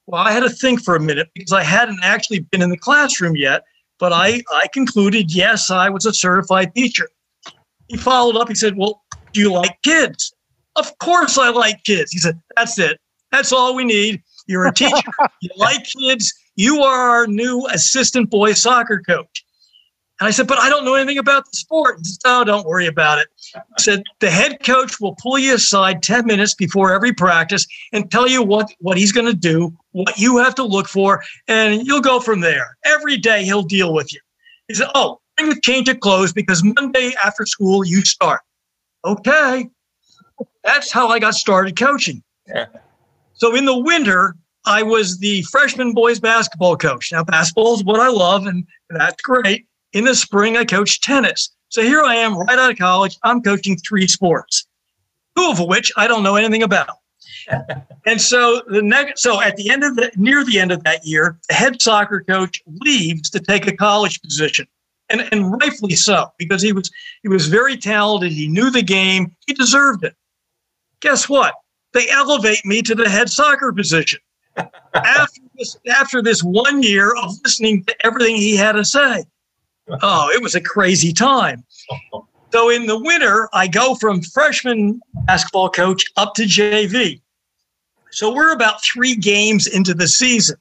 Well, 0.08 0.22
I 0.22 0.32
had 0.32 0.42
to 0.42 0.50
think 0.50 0.84
for 0.84 0.96
a 0.96 1.00
minute 1.00 1.30
because 1.34 1.54
I 1.54 1.64
hadn't 1.64 2.00
actually 2.04 2.40
been 2.40 2.62
in 2.62 2.70
the 2.70 2.78
classroom 2.78 3.36
yet, 3.36 3.64
but 4.00 4.12
I, 4.12 4.42
I 4.54 4.68
concluded, 4.74 5.34
yes, 5.34 5.70
I 5.70 5.90
was 5.90 6.06
a 6.06 6.14
certified 6.14 6.74
teacher. 6.76 7.08
He 7.88 7.98
followed 7.98 8.36
up. 8.38 8.50
He 8.50 8.56
said, 8.56 8.76
Well, 8.76 9.04
do 9.34 9.40
you 9.40 9.52
like 9.52 9.78
kids? 9.84 10.34
Of 10.76 10.98
course 11.00 11.38
I 11.38 11.50
like 11.50 11.84
kids. 11.84 12.12
He 12.12 12.18
said, 12.18 12.40
That's 12.56 12.78
it. 12.80 13.00
That's 13.32 13.52
all 13.52 13.76
we 13.76 13.84
need. 13.84 14.22
You're 14.48 14.68
a 14.68 14.74
teacher. 14.74 15.12
you 15.42 15.50
like 15.58 15.86
kids. 15.86 16.34
You 16.56 16.82
are 16.84 17.10
our 17.10 17.28
new 17.28 17.68
assistant 17.72 18.30
boys 18.30 18.62
soccer 18.62 19.02
coach. 19.02 19.44
And 20.20 20.28
I 20.28 20.32
said, 20.32 20.48
but 20.48 20.60
I 20.60 20.70
don't 20.70 20.86
know 20.86 20.94
anything 20.94 21.18
about 21.18 21.46
the 21.46 21.58
sport. 21.58 21.98
He 21.98 22.06
said, 22.06 22.20
oh, 22.26 22.44
don't 22.44 22.68
worry 22.68 22.86
about 22.86 23.18
it. 23.18 23.28
I 23.56 23.82
said, 23.82 24.04
the 24.20 24.30
head 24.30 24.64
coach 24.64 25.02
will 25.02 25.16
pull 25.16 25.40
you 25.40 25.56
aside 25.56 26.04
10 26.04 26.26
minutes 26.26 26.54
before 26.54 26.94
every 26.94 27.12
practice 27.14 27.66
and 27.92 28.10
tell 28.12 28.28
you 28.28 28.44
what, 28.44 28.72
what 28.80 28.98
he's 28.98 29.12
going 29.12 29.26
to 29.26 29.34
do, 29.34 29.76
what 29.92 30.18
you 30.18 30.38
have 30.38 30.56
to 30.56 30.64
look 30.64 30.88
for, 30.88 31.24
and 31.48 31.86
you'll 31.86 32.00
go 32.00 32.20
from 32.20 32.42
there. 32.42 32.78
Every 32.86 33.18
day 33.18 33.44
he'll 33.44 33.64
deal 33.64 33.94
with 33.94 34.14
you. 34.14 34.20
He 34.68 34.76
said, 34.76 34.88
oh, 34.94 35.20
bring 35.36 35.50
the 35.50 35.60
change 35.62 35.90
of 35.90 36.00
clothes 36.00 36.32
because 36.32 36.64
Monday 36.64 37.14
after 37.26 37.46
school 37.46 37.84
you 37.84 38.02
start. 38.06 38.42
Okay. 39.04 39.68
That's 40.64 40.92
how 40.92 41.10
I 41.10 41.20
got 41.20 41.34
started 41.34 41.76
coaching. 41.76 42.24
Yeah. 42.48 42.68
So 43.34 43.56
in 43.56 43.66
the 43.66 43.78
winter, 43.78 44.36
I 44.66 44.84
was 44.84 45.18
the 45.18 45.42
freshman 45.44 45.94
boys 45.94 46.20
basketball 46.20 46.78
coach. 46.78 47.12
Now, 47.12 47.24
basketball 47.24 47.76
is 47.76 47.84
what 47.84 48.00
I 48.00 48.10
love, 48.10 48.46
and 48.46 48.66
that's 48.90 49.22
great. 49.22 49.66
In 49.92 50.06
the 50.06 50.16
spring, 50.16 50.58
I 50.58 50.66
coached 50.66 51.04
tennis. 51.04 51.50
So 51.70 51.82
here 51.82 52.02
I 52.02 52.16
am 52.16 52.38
right 52.38 52.58
out 52.58 52.72
of 52.72 52.78
college. 52.78 53.18
I'm 53.24 53.42
coaching 53.42 53.78
three 53.78 54.08
sports, 54.08 54.66
two 55.38 55.50
of 55.50 55.60
which 55.60 55.92
I 55.98 56.08
don't 56.08 56.24
know 56.24 56.36
anything 56.36 56.64
about. 56.64 56.98
and 58.06 58.22
so 58.22 58.62
the 58.68 58.82
next, 58.82 59.22
so 59.22 59.42
at 59.42 59.56
the 59.58 59.70
end 59.70 59.84
of 59.84 59.96
the 59.96 60.12
near 60.16 60.46
the 60.46 60.60
end 60.60 60.72
of 60.72 60.84
that 60.84 61.06
year, 61.06 61.38
the 61.50 61.56
head 61.56 61.82
soccer 61.82 62.22
coach 62.22 62.62
leaves 62.84 63.30
to 63.32 63.40
take 63.40 63.68
a 63.68 63.76
college 63.76 64.22
position, 64.22 64.66
and 65.10 65.28
and 65.32 65.52
rightfully 65.52 65.96
so 65.96 66.32
because 66.38 66.62
he 66.62 66.72
was 66.72 66.90
he 67.22 67.28
was 67.28 67.48
very 67.48 67.76
talented. 67.76 68.32
He 68.32 68.48
knew 68.48 68.70
the 68.70 68.84
game. 68.84 69.36
He 69.46 69.54
deserved 69.54 70.06
it. 70.06 70.16
Guess 71.02 71.28
what? 71.28 71.56
They 71.94 72.10
elevate 72.10 72.66
me 72.66 72.82
to 72.84 72.96
the 72.96 73.10
head 73.10 73.30
soccer 73.30 73.74
position 73.74 74.20
after 74.94 75.42
this 75.58 75.78
after 75.90 76.22
this 76.22 76.44
one 76.44 76.84
year 76.84 77.14
of 77.16 77.32
listening 77.44 77.84
to 77.86 77.96
everything 78.06 78.36
he 78.36 78.56
had 78.56 78.74
to 78.74 78.86
say. 78.86 79.24
Oh, 80.02 80.30
it 80.34 80.42
was 80.42 80.56
a 80.56 80.62
crazy 80.62 81.12
time. 81.12 81.64
So 82.52 82.70
in 82.70 82.86
the 82.86 83.00
winter, 83.00 83.50
I 83.52 83.68
go 83.68 83.96
from 83.96 84.22
freshman 84.22 85.02
basketball 85.26 85.70
coach 85.70 86.06
up 86.16 86.36
to 86.36 86.44
JV. 86.44 87.20
So 88.12 88.34
we're 88.34 88.54
about 88.54 88.84
three 88.84 89.16
games 89.16 89.66
into 89.66 89.94
the 89.94 90.08
season. 90.08 90.58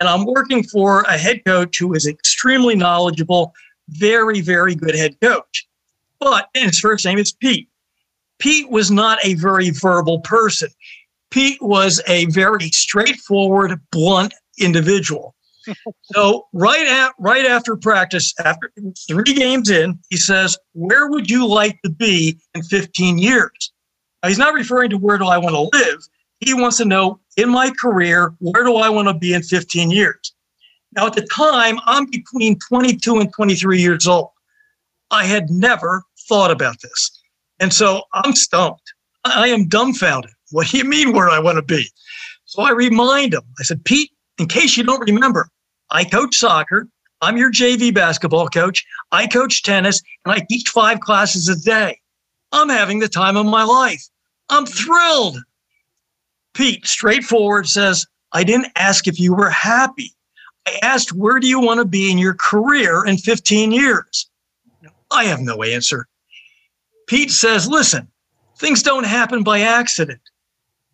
And 0.00 0.08
I'm 0.08 0.24
working 0.24 0.62
for 0.62 1.02
a 1.02 1.18
head 1.18 1.44
coach 1.44 1.78
who 1.78 1.92
is 1.94 2.06
extremely 2.06 2.74
knowledgeable, 2.74 3.52
very, 3.90 4.40
very 4.40 4.74
good 4.74 4.94
head 4.94 5.20
coach. 5.20 5.66
But 6.18 6.48
his 6.54 6.80
first 6.80 7.04
name 7.04 7.18
is 7.18 7.32
Pete. 7.32 7.68
Pete 8.38 8.70
was 8.70 8.90
not 8.90 9.18
a 9.24 9.34
very 9.34 9.70
verbal 9.70 10.20
person. 10.20 10.68
Pete 11.30 11.60
was 11.60 12.00
a 12.06 12.26
very 12.26 12.68
straightforward, 12.70 13.80
blunt 13.92 14.34
individual. 14.58 15.34
so 16.02 16.46
right 16.52 16.86
at 16.86 17.12
right 17.18 17.44
after 17.44 17.76
practice, 17.76 18.32
after 18.44 18.72
three 19.06 19.34
games 19.34 19.70
in, 19.70 19.98
he 20.08 20.16
says, 20.16 20.56
"Where 20.72 21.08
would 21.08 21.30
you 21.30 21.46
like 21.46 21.78
to 21.84 21.90
be 21.90 22.38
in 22.54 22.62
15 22.62 23.18
years?" 23.18 23.72
Now, 24.22 24.28
he's 24.30 24.38
not 24.38 24.54
referring 24.54 24.90
to 24.90 24.98
where 24.98 25.18
do 25.18 25.26
I 25.26 25.38
want 25.38 25.54
to 25.54 25.78
live. 25.78 26.00
He 26.40 26.54
wants 26.54 26.76
to 26.78 26.84
know 26.84 27.20
in 27.36 27.48
my 27.48 27.70
career, 27.70 28.34
where 28.38 28.64
do 28.64 28.76
I 28.76 28.88
want 28.88 29.08
to 29.08 29.14
be 29.14 29.34
in 29.34 29.42
15 29.42 29.90
years? 29.90 30.34
Now, 30.96 31.06
at 31.06 31.14
the 31.14 31.26
time, 31.26 31.78
I'm 31.84 32.06
between 32.06 32.58
22 32.58 33.18
and 33.18 33.32
23 33.32 33.80
years 33.80 34.06
old. 34.06 34.30
I 35.10 35.24
had 35.24 35.50
never 35.50 36.02
thought 36.28 36.50
about 36.50 36.80
this. 36.80 37.10
And 37.60 37.72
so 37.72 38.02
I'm 38.12 38.34
stumped. 38.34 38.92
I 39.24 39.48
am 39.48 39.68
dumbfounded. 39.68 40.30
What 40.50 40.68
do 40.68 40.78
you 40.78 40.84
mean 40.84 41.12
where 41.12 41.28
I 41.28 41.38
want 41.38 41.56
to 41.56 41.62
be? 41.62 41.86
So 42.44 42.62
I 42.62 42.70
remind 42.70 43.34
him. 43.34 43.42
I 43.58 43.62
said, 43.62 43.84
Pete, 43.84 44.10
in 44.38 44.46
case 44.46 44.76
you 44.76 44.84
don't 44.84 45.08
remember, 45.08 45.48
I 45.90 46.04
coach 46.04 46.36
soccer. 46.36 46.88
I'm 47.20 47.36
your 47.36 47.50
JV 47.50 47.92
basketball 47.92 48.48
coach. 48.48 48.84
I 49.10 49.26
coach 49.26 49.62
tennis 49.62 50.00
and 50.24 50.32
I 50.32 50.46
teach 50.48 50.68
five 50.68 51.00
classes 51.00 51.48
a 51.48 51.56
day. 51.56 51.98
I'm 52.52 52.68
having 52.68 53.00
the 53.00 53.08
time 53.08 53.36
of 53.36 53.46
my 53.46 53.64
life. 53.64 54.02
I'm 54.48 54.64
thrilled. 54.64 55.38
Pete, 56.54 56.86
straightforward, 56.86 57.68
says, 57.68 58.06
I 58.32 58.44
didn't 58.44 58.72
ask 58.76 59.06
if 59.06 59.20
you 59.20 59.34
were 59.34 59.50
happy. 59.50 60.12
I 60.66 60.78
asked, 60.82 61.12
where 61.12 61.38
do 61.38 61.48
you 61.48 61.60
want 61.60 61.78
to 61.78 61.84
be 61.84 62.10
in 62.10 62.18
your 62.18 62.34
career 62.34 63.04
in 63.04 63.16
15 63.16 63.72
years? 63.72 64.30
I 65.10 65.24
have 65.24 65.40
no 65.40 65.62
answer. 65.62 66.06
Pete 67.06 67.30
says, 67.30 67.68
listen, 67.68 68.08
things 68.58 68.82
don't 68.82 69.06
happen 69.06 69.42
by 69.42 69.60
accident. 69.60 70.20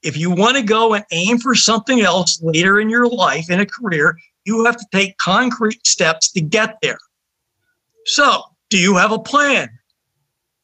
If 0.04 0.18
you 0.18 0.30
want 0.30 0.56
to 0.56 0.62
go 0.62 0.92
and 0.92 1.04
aim 1.12 1.38
for 1.38 1.54
something 1.54 2.02
else 2.02 2.40
later 2.42 2.78
in 2.78 2.90
your 2.90 3.08
life, 3.08 3.50
in 3.50 3.60
a 3.60 3.66
career, 3.66 4.18
you 4.44 4.64
have 4.66 4.76
to 4.76 4.86
take 4.92 5.16
concrete 5.16 5.86
steps 5.86 6.30
to 6.32 6.42
get 6.42 6.76
there. 6.82 6.98
So, 8.04 8.42
do 8.68 8.78
you 8.78 8.96
have 8.96 9.12
a 9.12 9.18
plan? 9.18 9.70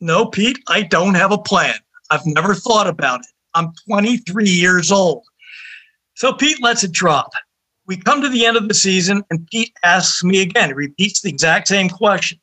No, 0.01 0.27
Pete, 0.27 0.59
I 0.69 0.83
don't 0.83 1.15
have 1.15 1.33
a 1.33 1.39
plan. 1.39 1.75
I've 2.11 2.27
never 2.27 2.55
thought 2.55 2.87
about 2.87 3.21
it. 3.21 3.27
I'm 3.55 3.73
23 3.89 4.49
years 4.49 4.93
old. 4.93 5.25
So, 6.17 6.35
Pete 6.35 6.63
lets 6.63 6.85
it 6.85 6.93
drop. 6.93 7.31
We 7.87 7.97
come 7.97 8.21
to 8.21 8.29
the 8.29 8.45
end 8.45 8.59
of 8.59 8.69
the 8.69 8.75
season, 8.75 9.25
and 9.31 9.49
Pete 9.51 9.73
asks 9.83 10.23
me 10.23 10.43
again, 10.43 10.69
he 10.69 10.75
repeats 10.75 11.23
the 11.23 11.31
exact 11.31 11.69
same 11.69 11.89
question. 11.89 12.39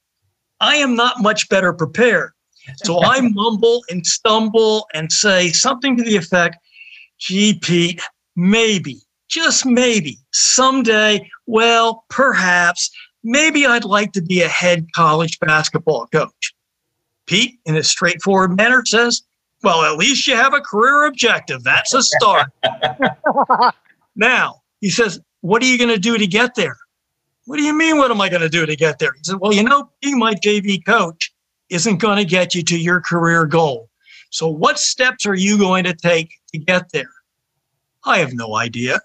I 0.60 0.77
am 0.77 0.96
not 0.96 1.22
much 1.22 1.48
better 1.48 1.74
prepared. 1.74 2.32
So 2.84 3.04
I 3.04 3.22
mumble 3.34 3.84
and 3.89 4.06
stumble 4.06 4.88
and 4.94 5.12
say 5.12 5.50
something 5.50 5.96
to 5.96 6.04
the 6.04 6.18
effect 6.18 6.58
gee, 7.20 7.60
Pete, 7.62 8.02
maybe, 8.36 9.02
just 9.30 9.66
maybe, 9.66 10.18
someday, 10.32 11.30
well, 11.46 12.06
perhaps, 12.10 12.90
maybe 13.24 13.66
I'd 13.66 13.84
like 13.84 14.14
to 14.14 14.22
be 14.22 14.42
a 14.42 14.48
head 14.48 14.88
college 14.96 15.40
basketball 15.40 16.08
coach. 16.08 16.54
Pete, 17.26 17.60
in 17.66 17.76
a 17.76 17.84
straightforward 17.84 18.56
manner, 18.56 18.84
says, 18.86 19.22
well, 19.64 19.84
at 19.84 19.98
least 19.98 20.28
you 20.28 20.36
have 20.36 20.54
a 20.54 20.62
career 20.62 21.06
objective. 21.06 21.64
That's 21.64 21.94
a 21.94 22.02
start. 22.02 22.52
now, 24.16 24.62
he 24.82 24.90
says, 24.90 25.20
what 25.42 25.62
are 25.62 25.66
you 25.66 25.78
going 25.78 25.90
to 25.90 26.00
do 26.00 26.18
to 26.18 26.28
get 26.28 26.56
there? 26.56 26.78
What 27.46 27.58
do 27.58 27.64
you 27.64 27.74
mean, 27.74 27.98
what 27.98 28.12
am 28.12 28.22
I 28.22 28.30
going 28.30 28.42
to 28.42 28.50
do 28.50 28.66
to 28.66 28.76
get 28.76 29.00
there? 29.00 29.14
He 29.14 29.24
said, 29.24 29.38
well, 29.40 29.54
you 29.54 29.64
know, 29.64 29.90
being 30.02 30.20
my 30.20 30.34
JV 30.36 30.86
coach 30.86 31.34
isn't 31.70 31.98
going 31.98 32.18
to 32.18 32.26
get 32.26 32.54
you 32.54 32.64
to 32.64 32.78
your 32.78 33.02
career 33.02 33.46
goal. 33.46 33.90
So, 34.30 34.48
what 34.48 34.80
steps 34.80 35.26
are 35.26 35.36
you 35.36 35.58
going 35.58 35.84
to 35.86 35.94
take 35.94 36.32
to 36.54 36.58
get 36.58 36.92
there? 36.92 37.12
I 38.06 38.20
have 38.20 38.34
no 38.34 38.56
idea. 38.56 39.00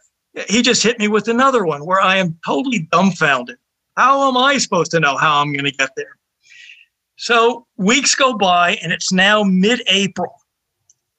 He 0.49 0.62
just 0.62 0.83
hit 0.83 0.99
me 0.99 1.09
with 1.09 1.29
another 1.29 1.64
one 1.64 1.85
where 1.85 2.00
I 2.00 2.17
am 2.17 2.38
totally 2.47 2.88
dumbfounded. 2.91 3.57
How 3.97 4.29
am 4.29 4.37
I 4.37 4.59
supposed 4.59 4.91
to 4.93 5.00
know 5.00 5.17
how 5.17 5.41
I'm 5.41 5.52
going 5.52 5.64
to 5.64 5.73
get 5.73 5.91
there? 5.97 6.17
So, 7.17 7.67
weeks 7.76 8.14
go 8.14 8.37
by, 8.37 8.79
and 8.83 8.93
it's 8.93 9.12
now 9.12 9.43
mid 9.43 9.83
April. 9.87 10.35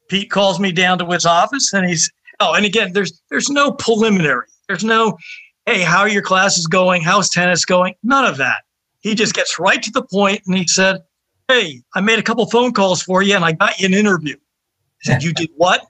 Pete 0.10 0.30
calls 0.30 0.60
me 0.60 0.72
down 0.72 0.98
to 1.00 1.06
his 1.06 1.26
office, 1.26 1.74
and 1.74 1.88
he's, 1.88 2.12
oh, 2.40 2.54
and 2.54 2.66
again, 2.66 2.94
there's 2.94 3.22
there's 3.30 3.50
no 3.50 3.72
preliminary. 3.72 4.48
There's 4.68 4.84
no, 4.84 5.18
hey, 5.66 5.82
how 5.82 6.00
are 6.00 6.10
your 6.10 6.22
classes 6.22 6.68
going? 6.68 7.04
How's 7.04 7.30
tennis 7.30 7.66
going? 7.66 7.96
None 8.04 8.26
of 8.26 8.38
that. 8.38 8.64
He 9.00 9.16
just 9.16 9.34
gets 9.34 9.60
right 9.60 9.82
to 9.82 9.92
the 9.92 10.04
point, 10.04 10.42
and 10.46 10.58
he 10.58 10.68
said, 10.68 10.98
Hey, 11.48 11.82
I 11.94 12.02
made 12.02 12.20
a 12.20 12.24
couple 12.24 12.46
phone 12.50 12.72
calls 12.72 13.02
for 13.02 13.22
you 13.22 13.36
and 13.36 13.44
I 13.44 13.54
got 13.54 13.80
you 13.80 13.88
an 13.88 13.94
interview. 13.94 14.36
I 14.36 15.04
said, 15.04 15.24
You 15.24 15.34
did 15.34 15.50
what? 15.56 15.86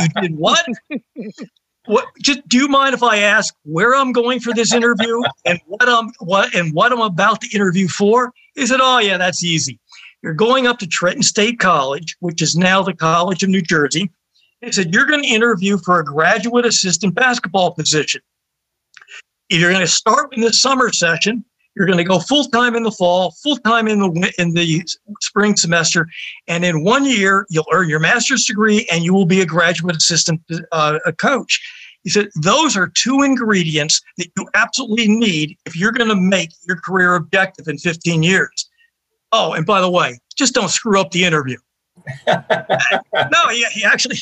You 0.00 0.08
did 0.20 0.36
what? 0.36 0.64
What 1.86 2.06
just 2.20 2.46
do 2.46 2.58
you 2.58 2.68
mind 2.68 2.94
if 2.94 3.02
I 3.02 3.18
ask 3.18 3.54
where 3.64 3.94
I'm 3.94 4.12
going 4.12 4.38
for 4.38 4.52
this 4.54 4.72
interview 4.72 5.20
and 5.44 5.58
what 5.66 5.88
I'm 5.88 6.12
what 6.20 6.54
and 6.54 6.72
what 6.72 6.92
I'm 6.92 7.00
about 7.00 7.40
to 7.40 7.48
interview 7.54 7.88
for? 7.88 8.32
He 8.54 8.66
said, 8.66 8.78
Oh 8.80 8.98
yeah, 8.98 9.16
that's 9.16 9.42
easy. 9.42 9.80
You're 10.22 10.34
going 10.34 10.68
up 10.68 10.78
to 10.78 10.86
Trenton 10.86 11.22
State 11.22 11.58
College, 11.58 12.16
which 12.20 12.40
is 12.40 12.56
now 12.56 12.82
the 12.82 12.94
College 12.94 13.42
of 13.42 13.48
New 13.48 13.62
Jersey, 13.62 14.10
He 14.60 14.70
said, 14.70 14.94
You're 14.94 15.06
going 15.06 15.22
to 15.22 15.28
interview 15.28 15.78
for 15.78 15.98
a 15.98 16.04
graduate 16.04 16.64
assistant 16.64 17.14
basketball 17.14 17.72
position. 17.72 18.20
You're 19.48 19.70
going 19.72 19.84
to 19.84 19.88
start 19.88 20.34
in 20.36 20.42
the 20.42 20.52
summer 20.52 20.92
session. 20.92 21.44
You're 21.74 21.86
going 21.86 21.98
to 21.98 22.04
go 22.04 22.18
full 22.18 22.44
time 22.44 22.74
in 22.76 22.82
the 22.82 22.90
fall, 22.90 23.32
full 23.42 23.56
time 23.58 23.88
in 23.88 24.00
the 24.00 24.32
in 24.38 24.52
the 24.54 24.84
spring 25.20 25.56
semester, 25.56 26.06
and 26.46 26.64
in 26.64 26.84
one 26.84 27.04
year 27.04 27.46
you'll 27.48 27.66
earn 27.72 27.88
your 27.88 28.00
master's 28.00 28.44
degree 28.44 28.86
and 28.92 29.04
you 29.04 29.14
will 29.14 29.26
be 29.26 29.40
a 29.40 29.46
graduate 29.46 29.96
assistant 29.96 30.40
uh, 30.72 30.98
a 31.06 31.12
coach. 31.12 31.60
He 32.04 32.10
said 32.10 32.28
those 32.42 32.76
are 32.76 32.88
two 32.88 33.22
ingredients 33.22 34.02
that 34.18 34.28
you 34.36 34.48
absolutely 34.54 35.08
need 35.08 35.56
if 35.64 35.76
you're 35.76 35.92
going 35.92 36.10
to 36.10 36.16
make 36.16 36.50
your 36.66 36.76
career 36.76 37.14
objective 37.14 37.68
in 37.68 37.78
15 37.78 38.22
years. 38.22 38.68
Oh, 39.30 39.52
and 39.52 39.64
by 39.64 39.80
the 39.80 39.90
way, 39.90 40.18
just 40.36 40.52
don't 40.52 40.68
screw 40.68 41.00
up 41.00 41.10
the 41.12 41.24
interview. 41.24 41.56
no, 42.26 43.48
he, 43.50 43.64
he 43.72 43.84
actually 43.84 44.16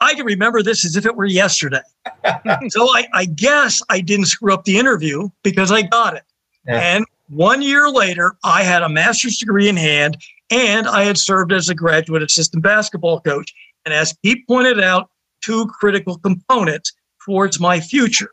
I 0.00 0.14
can 0.14 0.26
remember 0.26 0.62
this 0.62 0.84
as 0.84 0.96
if 0.96 1.06
it 1.06 1.16
were 1.16 1.24
yesterday. 1.24 1.80
so 2.68 2.88
I, 2.94 3.06
I, 3.14 3.24
guess 3.24 3.80
I 3.88 4.00
didn't 4.00 4.26
screw 4.26 4.52
up 4.52 4.64
the 4.64 4.78
interview 4.78 5.28
because 5.42 5.72
I 5.72 5.82
got 5.82 6.14
it. 6.16 6.24
Yeah. 6.66 6.78
And 6.78 7.04
one 7.28 7.62
year 7.62 7.88
later, 7.88 8.36
I 8.44 8.62
had 8.62 8.82
a 8.82 8.88
master's 8.88 9.38
degree 9.38 9.68
in 9.68 9.76
hand 9.76 10.16
and 10.50 10.86
I 10.86 11.04
had 11.04 11.18
served 11.18 11.52
as 11.52 11.68
a 11.68 11.74
graduate 11.74 12.22
assistant 12.22 12.62
basketball 12.62 13.20
coach. 13.20 13.52
And 13.84 13.94
as 13.94 14.14
Pete 14.22 14.46
pointed 14.46 14.80
out, 14.80 15.10
two 15.42 15.66
critical 15.66 16.18
components 16.18 16.92
towards 17.24 17.60
my 17.60 17.80
future. 17.80 18.30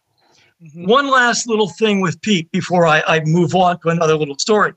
Mm-hmm. 0.61 0.87
One 0.87 1.09
last 1.09 1.47
little 1.47 1.69
thing 1.69 2.01
with 2.01 2.21
Pete 2.21 2.51
before 2.51 2.85
I, 2.85 3.01
I 3.07 3.21
move 3.25 3.55
on 3.55 3.79
to 3.81 3.89
another 3.89 4.15
little 4.15 4.37
story. 4.37 4.73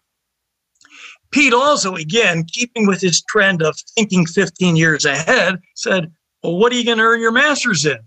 Pete 1.31 1.53
also, 1.53 1.97
again, 1.97 2.45
keeping 2.45 2.87
with 2.87 3.01
his 3.01 3.23
trend 3.23 3.61
of 3.61 3.77
thinking 3.97 4.25
15 4.25 4.77
years 4.77 5.05
ahead, 5.05 5.61
said, 5.75 6.13
well, 6.43 6.57
what 6.57 6.73
are 6.73 6.77
you 6.77 6.85
going 6.85 6.99
to 6.99 7.05
earn 7.05 7.21
your 7.21 7.33
master's 7.33 7.85
in? 7.85 7.99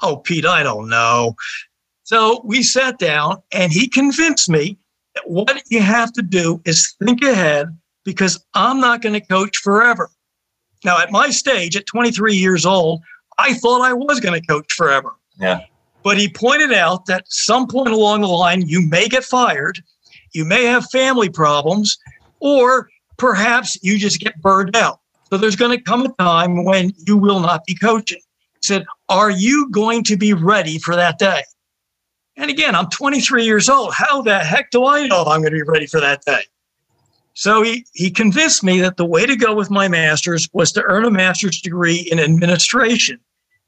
Oh, 0.00 0.16
Pete, 0.16 0.46
I 0.46 0.62
don't 0.62 0.88
know. 0.88 1.34
So 2.12 2.42
we 2.44 2.62
sat 2.62 2.98
down 2.98 3.38
and 3.52 3.72
he 3.72 3.88
convinced 3.88 4.50
me 4.50 4.76
that 5.14 5.22
what 5.26 5.62
you 5.70 5.80
have 5.80 6.12
to 6.12 6.20
do 6.20 6.60
is 6.66 6.94
think 7.02 7.22
ahead 7.22 7.74
because 8.04 8.44
I'm 8.52 8.80
not 8.80 9.00
going 9.00 9.14
to 9.14 9.26
coach 9.26 9.56
forever. 9.56 10.10
Now, 10.84 10.98
at 10.98 11.10
my 11.10 11.30
stage, 11.30 11.74
at 11.74 11.86
23 11.86 12.34
years 12.34 12.66
old, 12.66 13.00
I 13.38 13.54
thought 13.54 13.80
I 13.80 13.94
was 13.94 14.20
going 14.20 14.38
to 14.38 14.46
coach 14.46 14.70
forever. 14.74 15.14
Yeah. 15.38 15.60
But 16.02 16.18
he 16.18 16.28
pointed 16.28 16.74
out 16.74 17.06
that 17.06 17.24
some 17.28 17.66
point 17.66 17.94
along 17.94 18.20
the 18.20 18.28
line, 18.28 18.68
you 18.68 18.86
may 18.86 19.08
get 19.08 19.24
fired, 19.24 19.80
you 20.34 20.44
may 20.44 20.66
have 20.66 20.90
family 20.90 21.30
problems, 21.30 21.96
or 22.40 22.90
perhaps 23.16 23.78
you 23.82 23.96
just 23.96 24.20
get 24.20 24.38
burned 24.42 24.76
out. 24.76 25.00
So 25.30 25.38
there's 25.38 25.56
going 25.56 25.78
to 25.78 25.82
come 25.82 26.04
a 26.04 26.12
time 26.22 26.66
when 26.66 26.92
you 27.06 27.16
will 27.16 27.40
not 27.40 27.64
be 27.64 27.74
coaching. 27.74 28.20
He 28.60 28.66
said, 28.66 28.84
Are 29.08 29.30
you 29.30 29.70
going 29.70 30.04
to 30.04 30.16
be 30.18 30.34
ready 30.34 30.78
for 30.78 30.94
that 30.94 31.18
day? 31.18 31.42
And 32.42 32.50
again, 32.50 32.74
I'm 32.74 32.88
23 32.88 33.44
years 33.44 33.68
old. 33.68 33.94
How 33.94 34.20
the 34.20 34.40
heck 34.40 34.72
do 34.72 34.84
I 34.84 35.06
know 35.06 35.22
I'm 35.22 35.42
going 35.42 35.52
to 35.52 35.58
be 35.58 35.62
ready 35.62 35.86
for 35.86 36.00
that 36.00 36.24
day? 36.24 36.40
So 37.34 37.62
he, 37.62 37.86
he 37.92 38.10
convinced 38.10 38.64
me 38.64 38.80
that 38.80 38.96
the 38.96 39.06
way 39.06 39.26
to 39.26 39.36
go 39.36 39.54
with 39.54 39.70
my 39.70 39.86
master's 39.86 40.48
was 40.52 40.72
to 40.72 40.82
earn 40.82 41.04
a 41.04 41.10
master's 41.10 41.60
degree 41.60 42.08
in 42.10 42.18
administration 42.18 43.20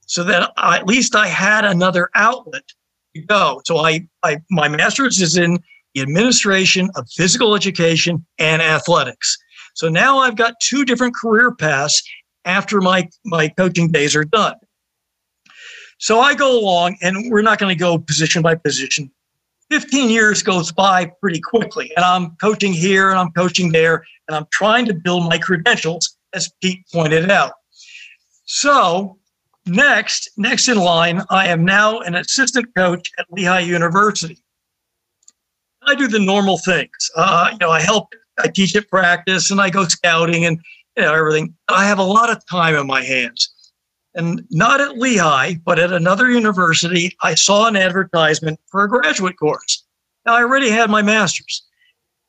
so 0.06 0.24
that 0.24 0.52
I, 0.56 0.78
at 0.78 0.88
least 0.88 1.14
I 1.14 1.28
had 1.28 1.64
another 1.64 2.10
outlet 2.16 2.64
to 3.14 3.22
go. 3.22 3.62
So 3.64 3.78
I, 3.78 4.08
I 4.24 4.38
my 4.50 4.66
master's 4.66 5.22
is 5.22 5.36
in 5.36 5.60
the 5.94 6.00
administration 6.00 6.90
of 6.96 7.08
physical 7.10 7.54
education 7.54 8.26
and 8.40 8.60
athletics. 8.60 9.38
So 9.74 9.88
now 9.88 10.18
I've 10.18 10.36
got 10.36 10.54
two 10.60 10.84
different 10.84 11.14
career 11.14 11.54
paths 11.54 12.02
after 12.44 12.80
my, 12.80 13.08
my 13.24 13.50
coaching 13.50 13.92
days 13.92 14.16
are 14.16 14.24
done. 14.24 14.56
So 16.04 16.20
I 16.20 16.34
go 16.34 16.60
along, 16.60 16.98
and 17.00 17.30
we're 17.30 17.40
not 17.40 17.58
going 17.58 17.74
to 17.74 17.80
go 17.80 17.96
position 17.96 18.42
by 18.42 18.56
position. 18.56 19.10
15 19.70 20.10
years 20.10 20.42
goes 20.42 20.70
by 20.70 21.10
pretty 21.18 21.40
quickly, 21.40 21.90
and 21.96 22.04
I'm 22.04 22.36
coaching 22.36 22.74
here 22.74 23.08
and 23.08 23.18
I'm 23.18 23.30
coaching 23.30 23.72
there, 23.72 24.04
and 24.28 24.36
I'm 24.36 24.44
trying 24.52 24.84
to 24.84 24.92
build 24.92 25.26
my 25.30 25.38
credentials, 25.38 26.18
as 26.34 26.50
Pete 26.62 26.84
pointed 26.92 27.30
out. 27.30 27.52
So 28.44 29.16
next, 29.64 30.28
next 30.36 30.68
in 30.68 30.76
line, 30.76 31.22
I 31.30 31.48
am 31.48 31.64
now 31.64 32.00
an 32.00 32.16
assistant 32.16 32.66
coach 32.76 33.10
at 33.18 33.24
Lehigh 33.30 33.60
University. 33.60 34.44
I 35.84 35.94
do 35.94 36.06
the 36.06 36.20
normal 36.20 36.58
things. 36.58 37.10
Uh, 37.16 37.48
you 37.52 37.58
know, 37.62 37.70
I 37.70 37.80
help 37.80 38.12
I 38.38 38.48
teach 38.48 38.76
at 38.76 38.90
practice 38.90 39.50
and 39.50 39.58
I 39.58 39.70
go 39.70 39.84
scouting 39.84 40.44
and 40.44 40.60
you 40.98 41.04
know, 41.04 41.14
everything. 41.14 41.54
I 41.68 41.86
have 41.86 41.98
a 41.98 42.04
lot 42.04 42.28
of 42.28 42.44
time 42.44 42.74
in 42.74 42.86
my 42.86 43.02
hands. 43.02 43.53
And 44.14 44.44
not 44.50 44.80
at 44.80 44.96
Lehigh, 44.96 45.54
but 45.64 45.78
at 45.78 45.92
another 45.92 46.30
university, 46.30 47.16
I 47.22 47.34
saw 47.34 47.66
an 47.66 47.76
advertisement 47.76 48.60
for 48.66 48.84
a 48.84 48.88
graduate 48.88 49.36
course. 49.38 49.84
Now, 50.24 50.34
I 50.34 50.42
already 50.42 50.70
had 50.70 50.88
my 50.88 51.02
master's, 51.02 51.64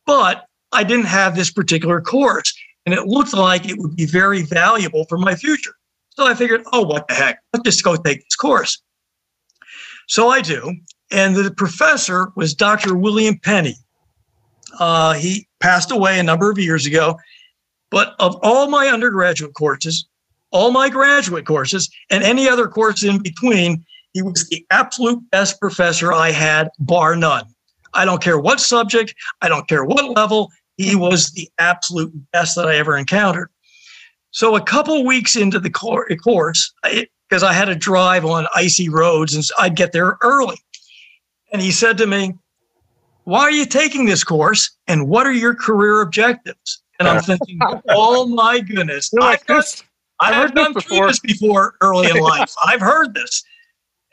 but 0.06 0.46
I 0.72 0.84
didn't 0.84 1.06
have 1.06 1.36
this 1.36 1.52
particular 1.52 2.02
course. 2.02 2.54
And 2.86 2.94
it 2.94 3.06
looked 3.06 3.34
like 3.34 3.68
it 3.68 3.78
would 3.78 3.96
be 3.96 4.06
very 4.06 4.42
valuable 4.42 5.06
for 5.10 5.18
my 5.18 5.36
future. 5.36 5.76
So 6.10 6.26
I 6.26 6.34
figured, 6.34 6.64
oh, 6.72 6.84
what 6.84 7.08
the 7.08 7.14
heck? 7.14 7.40
Let's 7.54 7.64
just 7.64 7.84
go 7.84 7.96
take 7.96 8.24
this 8.24 8.36
course. 8.36 8.82
So 10.08 10.30
I 10.30 10.42
do. 10.42 10.76
And 11.12 11.36
the 11.36 11.52
professor 11.52 12.32
was 12.36 12.54
Dr. 12.54 12.96
William 12.96 13.38
Penny. 13.40 13.76
Uh, 14.80 15.14
he 15.14 15.48
passed 15.60 15.92
away 15.92 16.20
a 16.20 16.24
number 16.24 16.50
of 16.50 16.58
years 16.58 16.86
ago. 16.86 17.18
But 17.92 18.16
of 18.20 18.38
all 18.42 18.70
my 18.70 18.88
undergraduate 18.88 19.54
courses, 19.54 20.08
all 20.56 20.72
my 20.72 20.90
graduate 20.90 21.46
courses, 21.46 21.90
and 22.10 22.24
any 22.24 22.48
other 22.48 22.68
course 22.68 23.04
in 23.04 23.22
between, 23.22 23.84
he 24.14 24.22
was 24.22 24.48
the 24.48 24.66
absolute 24.72 25.20
best 25.30 25.60
professor 25.60 26.14
I 26.14 26.32
had, 26.32 26.70
bar 26.80 27.18
none. 27.18 27.44
I 27.94 28.06
don't 28.06 28.22
care 28.22 28.40
what 28.40 28.62
subject, 28.62 29.14
I 29.42 29.50
don't 29.50 29.68
care 29.68 29.84
what 29.84 30.16
level, 30.16 30.50
he 30.78 30.96
was 30.96 31.32
the 31.32 31.50
absolute 31.60 32.14
best 32.32 32.56
that 32.56 32.68
I 32.68 32.78
ever 32.78 32.98
encountered. 32.98 33.50
So 34.32 34.56
a 34.56 34.62
couple 34.62 35.06
weeks 35.06 35.36
into 35.36 35.60
the 35.60 35.70
course, 35.70 36.74
because 36.84 37.44
I 37.44 37.54
had 37.54 37.66
to 37.66 37.76
drive 37.76 38.26
on 38.26 38.48
icy 38.56 38.88
roads 38.88 39.36
and 39.36 39.44
I'd 39.60 39.76
get 39.76 39.92
there 39.92 40.18
early. 40.22 40.58
And 41.52 41.62
he 41.62 41.72
said 41.72 41.98
to 41.98 42.08
me, 42.08 42.34
why 43.26 43.42
are 43.42 43.52
you 43.52 43.66
taking 43.66 44.06
this 44.06 44.24
course 44.24 44.76
and 44.88 45.10
what 45.10 45.28
are 45.28 45.34
your 45.34 45.56
career 45.56 46.02
objectives? 46.02 46.82
And 47.00 47.08
I'm 47.08 47.22
thinking, 47.22 47.60
oh 47.90 48.28
my 48.28 48.62
goodness, 48.62 49.12
I've, 49.22 49.46
got, 49.46 49.84
I've 50.20 50.56
gone 50.56 50.74
through 50.74 51.08
this 51.08 51.20
before 51.20 51.76
early 51.82 52.10
in 52.10 52.18
life. 52.22 52.54
I've 52.64 52.82
heard 52.82 53.14
this. 53.14 53.44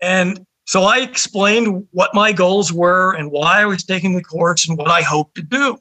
And 0.00 0.44
so 0.66 0.82
I 0.82 0.98
explained 0.98 1.86
what 1.92 2.14
my 2.14 2.32
goals 2.32 2.72
were 2.72 3.14
and 3.14 3.30
why 3.30 3.62
I 3.62 3.66
was 3.66 3.84
taking 3.84 4.14
the 4.14 4.22
course 4.22 4.68
and 4.68 4.76
what 4.78 4.88
I 4.88 5.02
hoped 5.02 5.36
to 5.36 5.42
do. 5.42 5.78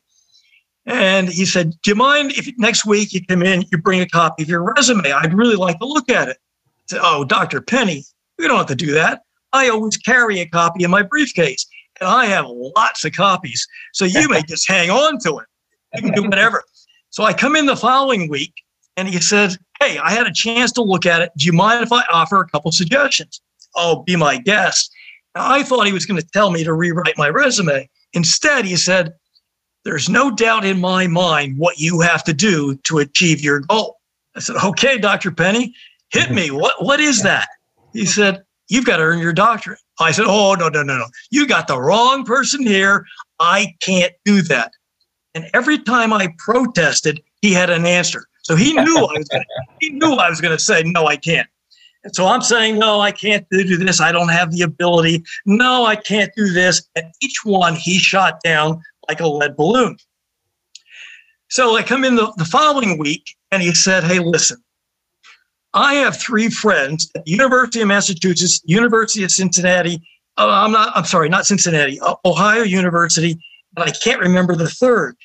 And 0.85 1.29
he 1.29 1.45
said, 1.45 1.71
Do 1.83 1.91
you 1.91 1.95
mind 1.95 2.31
if 2.31 2.51
next 2.57 2.85
week 2.85 3.13
you 3.13 3.25
come 3.25 3.43
in, 3.43 3.63
you 3.71 3.77
bring 3.77 4.01
a 4.01 4.07
copy 4.07 4.43
of 4.43 4.49
your 4.49 4.63
resume? 4.75 5.11
I'd 5.11 5.33
really 5.33 5.55
like 5.55 5.79
to 5.79 5.85
look 5.85 6.09
at 6.09 6.27
it. 6.27 6.37
I 6.65 6.71
said, 6.87 6.99
Oh, 7.03 7.23
Dr. 7.23 7.61
Penny, 7.61 8.03
you 8.39 8.47
don't 8.47 8.57
have 8.57 8.67
to 8.67 8.75
do 8.75 8.91
that. 8.93 9.21
I 9.53 9.69
always 9.69 9.97
carry 9.97 10.39
a 10.39 10.47
copy 10.47 10.83
in 10.83 10.91
my 10.91 11.03
briefcase 11.03 11.65
and 11.99 12.09
I 12.09 12.25
have 12.25 12.45
lots 12.47 13.05
of 13.05 13.13
copies. 13.13 13.67
So 13.93 14.05
you 14.05 14.27
may 14.29 14.41
just 14.43 14.67
hang 14.67 14.89
on 14.89 15.19
to 15.19 15.39
it. 15.39 15.47
You 15.95 16.01
can 16.01 16.11
do 16.13 16.23
whatever. 16.23 16.63
So 17.13 17.25
I 17.25 17.33
come 17.33 17.57
in 17.57 17.65
the 17.65 17.75
following 17.75 18.29
week 18.29 18.53
and 18.95 19.05
he 19.05 19.19
said, 19.19 19.57
Hey, 19.81 19.97
I 19.97 20.11
had 20.11 20.27
a 20.27 20.31
chance 20.31 20.71
to 20.73 20.83
look 20.83 21.07
at 21.07 21.23
it. 21.23 21.31
Do 21.35 21.45
you 21.47 21.53
mind 21.53 21.81
if 21.81 21.91
I 21.91 22.03
offer 22.11 22.39
a 22.39 22.47
couple 22.47 22.71
suggestions? 22.71 23.41
Oh, 23.75 24.03
be 24.03 24.15
my 24.15 24.37
guest. 24.37 24.93
Now, 25.33 25.51
I 25.51 25.63
thought 25.63 25.87
he 25.87 25.93
was 25.93 26.05
going 26.05 26.21
to 26.21 26.27
tell 26.27 26.51
me 26.51 26.63
to 26.63 26.73
rewrite 26.73 27.17
my 27.17 27.29
resume. 27.29 27.89
Instead, 28.13 28.65
he 28.65 28.75
said, 28.75 29.13
There's 29.83 30.07
no 30.07 30.29
doubt 30.29 30.65
in 30.65 30.79
my 30.79 31.07
mind 31.07 31.57
what 31.57 31.79
you 31.79 31.99
have 32.01 32.23
to 32.25 32.33
do 32.33 32.75
to 32.83 32.99
achieve 32.99 33.41
your 33.41 33.61
goal. 33.61 33.97
I 34.35 34.41
said, 34.41 34.57
Okay, 34.63 34.99
Dr. 34.99 35.31
Penny, 35.31 35.73
hit 36.11 36.29
me. 36.29 36.51
What, 36.51 36.83
what 36.83 36.99
is 36.99 37.23
that? 37.23 37.47
He 37.91 38.05
said, 38.05 38.43
You've 38.69 38.85
got 38.85 38.97
to 38.97 39.03
earn 39.03 39.17
your 39.17 39.33
doctorate. 39.33 39.79
I 39.99 40.11
said, 40.11 40.25
Oh, 40.27 40.53
no, 40.53 40.69
no, 40.69 40.83
no, 40.83 40.99
no. 40.99 41.07
You 41.31 41.47
got 41.47 41.67
the 41.67 41.81
wrong 41.81 42.23
person 42.23 42.61
here. 42.61 43.03
I 43.39 43.73
can't 43.81 44.13
do 44.25 44.43
that. 44.43 44.73
And 45.33 45.49
every 45.55 45.79
time 45.79 46.13
I 46.13 46.35
protested, 46.37 47.19
he 47.41 47.51
had 47.51 47.71
an 47.71 47.87
answer. 47.87 48.27
So 48.51 48.57
he 48.57 48.73
knew 48.73 48.97
I 48.97 49.17
was 49.17 49.29
gonna, 49.29 49.45
he 49.79 49.91
knew 49.91 50.11
I 50.15 50.29
was 50.29 50.41
going 50.41 50.51
to 50.51 50.61
say, 50.61 50.83
No, 50.83 51.05
I 51.07 51.15
can't. 51.15 51.47
And 52.03 52.13
so 52.13 52.27
I'm 52.27 52.41
saying, 52.41 52.77
No, 52.77 52.99
I 52.99 53.13
can't 53.13 53.47
do 53.49 53.63
this. 53.77 54.01
I 54.01 54.11
don't 54.11 54.27
have 54.27 54.51
the 54.51 54.63
ability. 54.63 55.23
No, 55.45 55.85
I 55.85 55.95
can't 55.95 56.29
do 56.35 56.51
this. 56.51 56.85
And 56.97 57.05
each 57.21 57.45
one 57.45 57.75
he 57.75 57.97
shot 57.97 58.41
down 58.43 58.81
like 59.07 59.21
a 59.21 59.27
lead 59.27 59.55
balloon. 59.55 59.95
So 61.47 61.77
I 61.77 61.83
come 61.83 62.03
in 62.03 62.15
the, 62.15 62.33
the 62.35 62.43
following 62.43 62.97
week 62.97 63.37
and 63.51 63.63
he 63.63 63.73
said, 63.73 64.03
Hey, 64.03 64.19
listen, 64.19 64.61
I 65.73 65.93
have 65.93 66.17
three 66.17 66.49
friends 66.49 67.09
at 67.15 67.23
the 67.23 67.31
University 67.31 67.79
of 67.79 67.87
Massachusetts, 67.87 68.61
University 68.65 69.23
of 69.23 69.31
Cincinnati. 69.31 70.01
Uh, 70.37 70.49
I'm 70.49 70.73
not, 70.73 70.91
I'm 70.93 71.05
sorry, 71.05 71.29
not 71.29 71.45
Cincinnati, 71.45 72.01
uh, 72.01 72.15
Ohio 72.25 72.63
University, 72.63 73.39
but 73.71 73.87
I 73.87 73.91
can't 73.91 74.19
remember 74.19 74.57
the 74.57 74.69
third. 74.69 75.15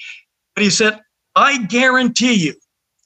But 0.54 0.62
he 0.62 0.70
said, 0.70 1.00
I 1.34 1.64
guarantee 1.64 2.34
you, 2.34 2.54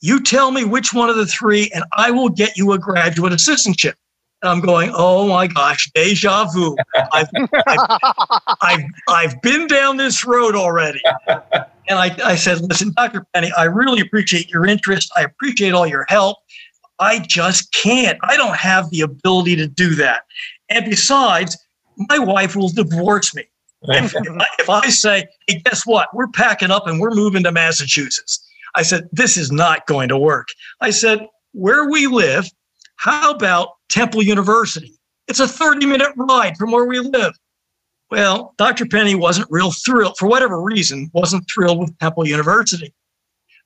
You 0.01 0.23
tell 0.23 0.51
me 0.51 0.65
which 0.65 0.95
one 0.95 1.11
of 1.11 1.17
the 1.17 1.27
three, 1.27 1.71
and 1.75 1.85
I 1.93 2.11
will 2.11 2.29
get 2.29 2.57
you 2.57 2.73
a 2.73 2.79
graduate 2.79 3.33
assistantship. 3.33 3.95
And 4.43 4.51
I'm 4.51 4.61
going, 4.61 4.91
oh 4.95 5.29
my 5.29 5.47
gosh, 5.47 5.91
deja 5.95 6.47
vu. 6.47 6.75
I've, 7.13 7.29
I've, 7.67 8.01
I've, 8.63 8.85
I've 9.09 9.43
been 9.43 9.67
down 9.67 9.99
this 9.99 10.25
road 10.25 10.55
already. 10.55 11.03
And 11.29 11.99
I, 11.99 12.17
I 12.25 12.37
said, 12.37 12.61
listen, 12.63 12.93
Dr. 12.97 13.27
Penny, 13.35 13.53
I 13.59 13.65
really 13.65 14.01
appreciate 14.01 14.49
your 14.49 14.67
interest. 14.67 15.13
I 15.17 15.23
appreciate 15.23 15.75
all 15.75 15.87
your 15.87 16.07
help. 16.09 16.39
I 17.01 17.19
just 17.19 17.73
can't. 17.73 18.19
I 18.23 18.37
don't 18.37 18.57
have 18.57 18.89
the 18.91 19.03
ability 19.03 19.57
to 19.57 19.67
do 19.67 19.95
that. 19.97 20.23
And 20.71 20.85
besides, 20.89 21.59
my 21.97 22.19
wife 22.19 22.57
will 22.57 22.69
divorce 22.69 23.35
me. 23.35 23.45
if, 23.83 24.15
if 24.59 24.71
I 24.71 24.89
say, 24.89 25.27
hey, 25.49 25.61
guess 25.65 25.87
what? 25.87 26.09
We're 26.15 26.29
packing 26.29 26.71
up 26.71 26.87
and 26.87 27.01
we're 27.01 27.15
moving 27.15 27.43
to 27.45 27.53
Massachusetts. 27.53 28.47
I 28.75 28.83
said, 28.83 29.09
this 29.13 29.37
is 29.37 29.51
not 29.51 29.87
going 29.87 30.09
to 30.09 30.19
work. 30.19 30.49
I 30.81 30.91
said, 30.91 31.27
where 31.53 31.91
we 31.91 32.07
live, 32.07 32.49
how 32.97 33.33
about 33.33 33.71
Temple 33.89 34.23
University? 34.23 34.95
It's 35.29 35.41
a 35.41 35.49
30 35.49 35.87
minute 35.87 36.13
ride 36.17 36.57
from 36.57 36.71
where 36.71 36.85
we 36.85 37.01
live. 37.01 37.33
Well, 38.11 38.55
Dr. 38.59 38.87
Penny 38.87 39.15
wasn't 39.15 39.47
real 39.51 39.71
thrilled, 39.71 40.17
for 40.19 40.29
whatever 40.29 40.61
reason, 40.61 41.11
wasn't 41.15 41.49
thrilled 41.53 41.79
with 41.79 41.97
Temple 41.99 42.27
University. 42.27 42.93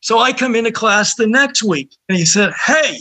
So 0.00 0.18
I 0.18 0.34
come 0.34 0.54
into 0.54 0.70
class 0.70 1.14
the 1.14 1.26
next 1.26 1.62
week 1.62 1.96
and 2.08 2.18
he 2.18 2.26
said, 2.26 2.52
Hey, 2.66 2.98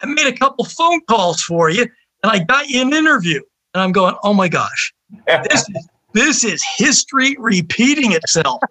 I 0.00 0.06
made 0.06 0.26
a 0.26 0.32
couple 0.32 0.64
phone 0.64 1.02
calls 1.02 1.42
for 1.42 1.68
you 1.68 1.82
and 2.22 2.32
I 2.32 2.38
got 2.38 2.70
you 2.70 2.80
an 2.80 2.94
interview. 2.94 3.42
And 3.74 3.82
I'm 3.82 3.92
going, 3.92 4.14
Oh 4.22 4.32
my 4.32 4.48
gosh, 4.48 4.94
this 5.26 5.68
is, 5.68 5.88
this 6.14 6.44
is 6.44 6.64
history 6.78 7.36
repeating 7.38 8.12
itself. 8.12 8.62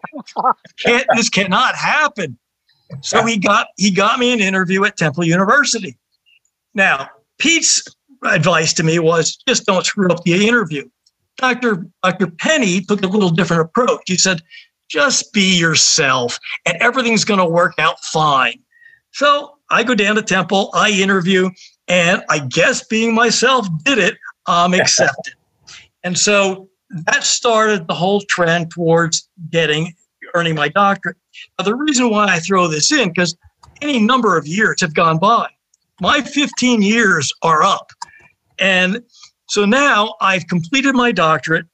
Can't, 0.83 1.05
this 1.15 1.29
cannot 1.29 1.75
happen. 1.75 2.39
So 3.01 3.25
he 3.25 3.37
got 3.37 3.67
he 3.77 3.91
got 3.91 4.19
me 4.19 4.33
an 4.33 4.39
interview 4.39 4.83
at 4.85 4.97
Temple 4.97 5.25
University. 5.25 5.97
Now, 6.73 7.09
Pete's 7.37 7.83
advice 8.23 8.73
to 8.73 8.83
me 8.83 8.99
was 8.99 9.37
just 9.47 9.65
don't 9.65 9.85
screw 9.85 10.09
up 10.09 10.23
the 10.23 10.47
interview. 10.47 10.87
Dr. 11.37 11.87
Dr. 12.03 12.27
Penny 12.27 12.81
took 12.81 13.03
a 13.03 13.07
little 13.07 13.29
different 13.29 13.63
approach. 13.63 14.01
He 14.07 14.17
said, 14.17 14.41
just 14.89 15.33
be 15.33 15.57
yourself 15.57 16.39
and 16.65 16.77
everything's 16.81 17.25
going 17.25 17.39
to 17.39 17.45
work 17.45 17.73
out 17.77 17.99
fine. 18.03 18.59
So 19.11 19.57
I 19.69 19.83
go 19.83 19.95
down 19.95 20.15
to 20.15 20.21
Temple, 20.21 20.69
I 20.73 20.91
interview, 20.91 21.49
and 21.87 22.23
I 22.29 22.39
guess 22.39 22.85
being 22.85 23.13
myself 23.13 23.67
did 23.83 23.97
it. 23.97 24.15
I'm 24.45 24.73
accepted. 24.75 25.33
and 26.03 26.17
so 26.17 26.69
that 27.05 27.23
started 27.23 27.87
the 27.87 27.93
whole 27.93 28.21
trend 28.21 28.71
towards 28.71 29.29
getting 29.49 29.93
earning 30.33 30.55
my 30.55 30.69
doctorate. 30.69 31.17
Now, 31.57 31.65
the 31.65 31.75
reason 31.75 32.09
why 32.09 32.27
I 32.27 32.39
throw 32.39 32.67
this 32.67 32.91
in, 32.91 33.09
because 33.09 33.35
any 33.81 33.99
number 33.99 34.37
of 34.37 34.47
years 34.47 34.81
have 34.81 34.93
gone 34.93 35.17
by. 35.17 35.47
My 35.99 36.21
15 36.21 36.81
years 36.81 37.31
are 37.41 37.63
up. 37.63 37.91
And 38.59 39.03
so 39.49 39.65
now 39.65 40.15
I've 40.21 40.47
completed 40.47 40.95
my 40.95 41.11
doctorate. 41.11 41.65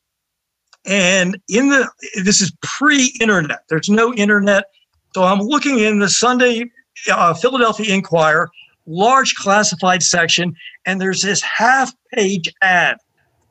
And 0.86 1.38
in 1.48 1.70
the, 1.70 1.90
this 2.24 2.42
is 2.42 2.52
pre 2.62 3.16
internet, 3.22 3.64
there's 3.70 3.90
no 3.90 4.14
internet. 4.14 4.66
So 5.14 5.24
I'm 5.24 5.40
looking 5.40 5.80
in 5.80 6.00
the 6.00 6.10
Sunday 6.10 6.70
uh, 7.12 7.34
Philadelphia 7.34 7.94
Inquirer, 7.94 8.50
large 8.86 9.36
classified 9.36 10.04
section, 10.04 10.56
and 10.86 11.00
there's 11.00 11.22
this 11.22 11.42
half 11.42 11.94
page 12.14 12.52
ad. 12.62 12.98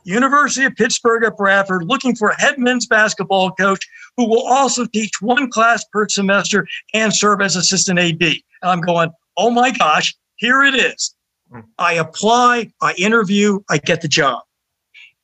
University 0.05 0.67
of 0.67 0.75
Pittsburgh 0.75 1.25
at 1.25 1.37
Bradford 1.37 1.85
looking 1.85 2.17
for 2.17 2.35
head 2.39 2.59
men's 2.59 2.87
basketball 2.87 3.53
coach 3.53 3.87
who 4.17 4.29
will 4.29 4.47
also 4.47 4.87
teach 4.87 5.21
one 5.21 5.51
class 5.51 5.85
per 5.93 6.09
semester 6.09 6.67
and 6.95 7.15
serve 7.15 7.41
as 7.41 7.57
assistant 7.57 7.99
AD. 7.99 8.23
And 8.23 8.43
I'm 8.63 8.81
going, 8.81 9.11
oh 9.37 9.51
my 9.51 9.71
gosh, 9.71 10.15
here 10.37 10.63
it 10.63 10.75
is. 10.75 11.15
Hmm. 11.51 11.61
I 11.79 11.95
apply, 11.95 12.73
I 12.81 12.95
interview, 12.95 13.61
I 13.71 13.79
get 13.79 14.03
the 14.03 14.09
job. 14.09 14.43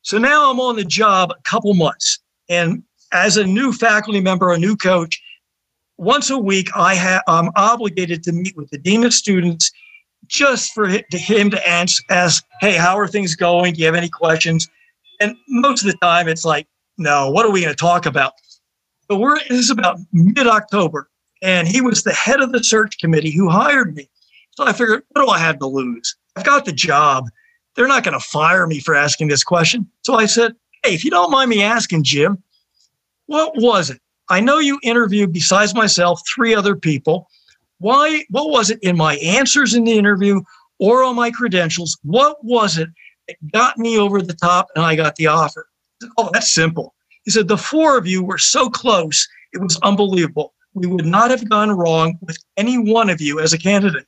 So 0.01 0.17
now 0.17 0.49
I'm 0.49 0.59
on 0.59 0.75
the 0.75 0.85
job 0.85 1.31
a 1.31 1.41
couple 1.43 1.73
months. 1.73 2.19
And 2.49 2.83
as 3.11 3.37
a 3.37 3.45
new 3.45 3.71
faculty 3.71 4.21
member, 4.21 4.51
a 4.51 4.57
new 4.57 4.75
coach, 4.75 5.21
once 5.97 6.29
a 6.29 6.37
week 6.37 6.69
I 6.75 6.95
have 6.95 7.21
I'm 7.27 7.49
obligated 7.55 8.23
to 8.23 8.31
meet 8.31 8.55
with 8.55 8.69
the 8.69 8.77
dean 8.77 9.03
of 9.03 9.13
students 9.13 9.71
just 10.27 10.73
for 10.73 10.87
him 10.87 11.49
to 11.49 11.67
ask, 11.67 12.03
ask, 12.09 12.43
hey, 12.61 12.73
how 12.73 12.97
are 12.97 13.07
things 13.07 13.35
going? 13.35 13.73
Do 13.73 13.79
you 13.79 13.85
have 13.85 13.95
any 13.95 14.09
questions? 14.09 14.67
And 15.19 15.35
most 15.47 15.83
of 15.83 15.91
the 15.91 15.97
time 15.97 16.27
it's 16.27 16.45
like, 16.45 16.67
no, 16.97 17.29
what 17.29 17.45
are 17.45 17.51
we 17.51 17.61
going 17.61 17.73
to 17.73 17.77
talk 17.77 18.05
about? 18.05 18.33
But 19.09 19.17
we're 19.17 19.39
this 19.49 19.59
is 19.59 19.71
about 19.71 19.99
mid-October, 20.13 21.09
and 21.41 21.67
he 21.67 21.81
was 21.81 22.03
the 22.03 22.13
head 22.13 22.39
of 22.39 22.51
the 22.51 22.63
search 22.63 22.99
committee 22.99 23.31
who 23.31 23.49
hired 23.49 23.95
me. 23.95 24.07
So 24.55 24.65
I 24.65 24.71
figured, 24.71 25.03
what 25.09 25.25
do 25.25 25.31
I 25.31 25.39
have 25.39 25.57
to 25.59 25.67
lose? 25.67 26.15
I've 26.35 26.45
got 26.45 26.65
the 26.65 26.71
job. 26.71 27.25
They're 27.75 27.87
not 27.87 28.03
going 28.03 28.17
to 28.17 28.25
fire 28.25 28.67
me 28.67 28.79
for 28.79 28.93
asking 28.93 29.29
this 29.29 29.43
question. 29.43 29.87
So 30.03 30.15
I 30.15 30.25
said, 30.25 30.53
hey, 30.83 30.93
if 30.93 31.03
you 31.03 31.11
don't 31.11 31.31
mind 31.31 31.49
me 31.49 31.63
asking, 31.63 32.03
Jim, 32.03 32.41
what 33.25 33.53
was 33.55 33.89
it? 33.89 33.99
I 34.29 34.41
know 34.41 34.59
you 34.59 34.79
interviewed, 34.83 35.33
besides 35.33 35.73
myself, 35.73 36.21
three 36.35 36.53
other 36.53 36.75
people. 36.75 37.27
Why? 37.79 38.25
What 38.29 38.49
was 38.49 38.69
it 38.69 38.79
in 38.83 38.95
my 38.95 39.15
answers 39.17 39.73
in 39.73 39.85
the 39.85 39.97
interview 39.97 40.41
or 40.77 41.03
on 41.03 41.15
my 41.15 41.31
credentials? 41.31 41.97
What 42.03 42.43
was 42.43 42.77
it 42.77 42.89
that 43.27 43.37
got 43.51 43.77
me 43.77 43.97
over 43.97 44.21
the 44.21 44.33
top 44.33 44.67
and 44.75 44.85
I 44.85 44.95
got 44.95 45.15
the 45.15 45.27
offer? 45.27 45.67
Oh, 46.17 46.29
that's 46.31 46.51
simple. 46.51 46.93
He 47.25 47.31
said, 47.31 47.47
the 47.47 47.57
four 47.57 47.97
of 47.97 48.07
you 48.07 48.23
were 48.23 48.37
so 48.37 48.69
close, 48.69 49.27
it 49.53 49.61
was 49.61 49.79
unbelievable. 49.83 50.53
We 50.73 50.87
would 50.87 51.05
not 51.05 51.31
have 51.31 51.49
gone 51.49 51.71
wrong 51.71 52.17
with 52.21 52.37
any 52.57 52.77
one 52.77 53.09
of 53.09 53.19
you 53.21 53.39
as 53.39 53.53
a 53.53 53.57
candidate. 53.57 54.05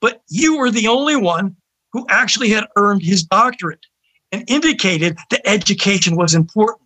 But 0.00 0.22
you 0.28 0.58
were 0.58 0.70
the 0.70 0.88
only 0.88 1.16
one 1.16 1.56
who 1.92 2.06
actually 2.08 2.50
had 2.50 2.66
earned 2.76 3.02
his 3.02 3.22
doctorate 3.22 3.86
and 4.32 4.44
indicated 4.48 5.16
that 5.30 5.46
education 5.46 6.16
was 6.16 6.34
important. 6.34 6.80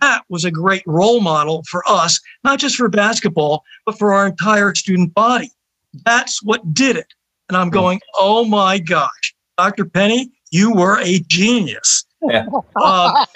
That 0.00 0.24
was 0.28 0.44
a 0.44 0.50
great 0.50 0.82
role 0.86 1.20
model 1.20 1.62
for 1.68 1.82
us, 1.86 2.20
not 2.44 2.58
just 2.58 2.76
for 2.76 2.88
basketball, 2.88 3.64
but 3.86 3.98
for 3.98 4.12
our 4.12 4.26
entire 4.26 4.74
student 4.74 5.14
body. 5.14 5.50
That's 6.04 6.42
what 6.42 6.74
did 6.74 6.96
it. 6.96 7.12
And 7.48 7.56
I'm 7.56 7.70
going, 7.70 8.00
oh 8.18 8.44
my 8.44 8.78
gosh, 8.78 9.34
Dr. 9.56 9.84
Penny, 9.84 10.30
you 10.50 10.72
were 10.72 10.98
a 11.00 11.20
genius. 11.20 12.04
Yeah. 12.22 12.46
Uh, 12.76 13.26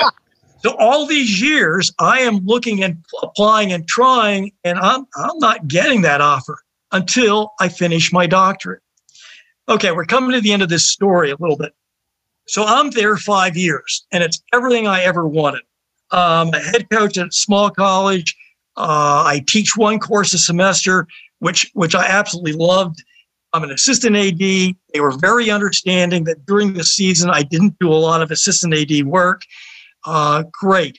so 0.64 0.74
all 0.79 1.05
these 1.05 1.42
years, 1.42 1.92
I 1.98 2.20
am 2.20 2.38
looking 2.46 2.83
and 2.83 3.05
applying 3.22 3.70
and 3.70 3.87
trying, 3.87 4.53
and 4.64 4.79
I'm 4.79 5.07
I'm 5.14 5.38
not 5.38 5.68
getting 5.68 6.00
that 6.03 6.22
offer 6.22 6.59
until 6.90 7.53
I 7.61 7.68
finish 7.68 8.14
my 8.14 8.27
doctorate. 8.27 8.81
Okay, 9.68 9.92
we're 9.92 10.07
coming 10.07 10.31
to 10.33 10.40
the 10.40 10.55
end 10.55 10.62
of 10.62 10.70
this 10.70 10.88
story 10.88 11.31
a 11.31 11.37
little 11.38 11.59
bit. 11.59 11.74
So 12.46 12.64
I'm 12.64 12.90
there 12.90 13.18
five 13.18 13.59
years, 13.59 14.07
and 14.11 14.24
it's 14.24 14.42
everything 14.55 14.87
I 14.87 15.03
ever 15.03 15.29
wanted. 15.29 15.62
Um, 16.12 16.48
a 16.55 16.61
head 16.61 16.88
coach 16.88 17.18
at 17.18 17.29
a 17.29 17.33
small 17.33 17.68
college. 17.68 18.35
Uh, 18.74 19.22
I 19.27 19.44
teach 19.46 19.77
one 19.77 19.98
course 19.98 20.33
a 20.33 20.38
semester, 20.38 21.07
which 21.40 21.70
which 21.74 21.94
I 21.94 22.07
absolutely 22.07 22.55
loved. 22.55 23.05
I'm 23.53 23.64
an 23.64 23.70
assistant 23.70 24.16
AD. 24.16 24.38
They 24.38 25.00
were 25.00 25.16
very 25.18 25.50
understanding 25.50 26.24
that 26.24 26.46
during 26.46 26.72
the 26.72 26.85
season 26.85 27.29
I 27.29 27.42
didn't 27.42 27.79
do 27.81 27.92
a 27.92 28.00
lot 28.00 28.22
of 28.22 28.31
assistant 28.31 28.72
AD 28.72 29.05
work. 29.05 29.42
Uh, 30.05 30.45
great. 30.53 30.99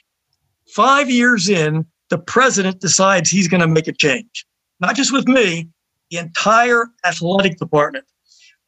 Five 0.73 1.09
years 1.09 1.49
in, 1.49 1.85
the 2.09 2.17
president 2.17 2.79
decides 2.79 3.29
he's 3.29 3.47
going 3.47 3.61
to 3.61 3.67
make 3.67 3.87
a 3.87 3.93
change, 3.93 4.45
not 4.79 4.95
just 4.95 5.11
with 5.11 5.27
me, 5.27 5.69
the 6.11 6.17
entire 6.17 6.87
athletic 7.03 7.57
department. 7.57 8.05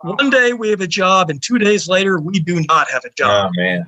One 0.02 0.30
day 0.30 0.54
we 0.54 0.69
have 0.69 0.82
a 0.82 0.88
job, 0.88 1.30
and 1.30 1.41
two 1.41 1.58
days 1.58 1.88
later 1.88 2.19
we 2.19 2.39
do 2.39 2.63
not 2.67 2.89
have 2.91 3.04
a 3.04 3.10
job. 3.17 3.52
Oh 3.52 3.62
man! 3.62 3.88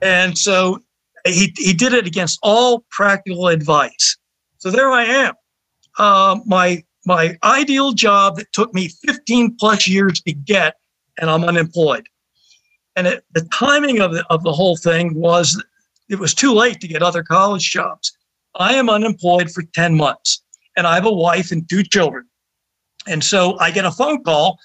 And 0.00 0.36
so 0.36 0.80
he 1.26 1.52
he 1.56 1.74
did 1.74 1.92
it 1.92 2.06
against 2.06 2.38
all 2.42 2.84
practical 2.90 3.48
advice. 3.48 4.16
So 4.58 4.70
there 4.70 4.90
I 4.90 5.04
am. 5.04 5.34
Uh, 5.98 6.40
my 6.46 6.82
my 7.04 7.36
ideal 7.42 7.92
job 7.92 8.36
that 8.36 8.52
took 8.52 8.72
me 8.72 8.88
15 8.88 9.56
plus 9.58 9.86
years 9.86 10.20
to 10.22 10.32
get, 10.32 10.76
and 11.18 11.28
I'm 11.28 11.44
unemployed. 11.44 12.08
And 12.96 13.06
it, 13.06 13.24
the 13.32 13.42
timing 13.52 14.00
of 14.00 14.12
the 14.12 14.24
of 14.28 14.42
the 14.44 14.52
whole 14.52 14.76
thing 14.76 15.14
was 15.14 15.62
it 16.12 16.18
was 16.18 16.34
too 16.34 16.52
late 16.52 16.78
to 16.80 16.86
get 16.86 17.02
other 17.02 17.22
college 17.22 17.70
jobs. 17.70 18.12
I 18.54 18.74
am 18.74 18.90
unemployed 18.90 19.50
for 19.50 19.62
10 19.62 19.96
months, 19.96 20.42
and 20.76 20.86
I 20.86 20.94
have 20.94 21.06
a 21.06 21.12
wife 21.12 21.50
and 21.50 21.66
two 21.66 21.82
children. 21.82 22.26
And 23.06 23.24
so 23.24 23.58
I 23.58 23.70
get 23.70 23.86
a 23.86 23.90
phone 23.90 24.22
call 24.22 24.58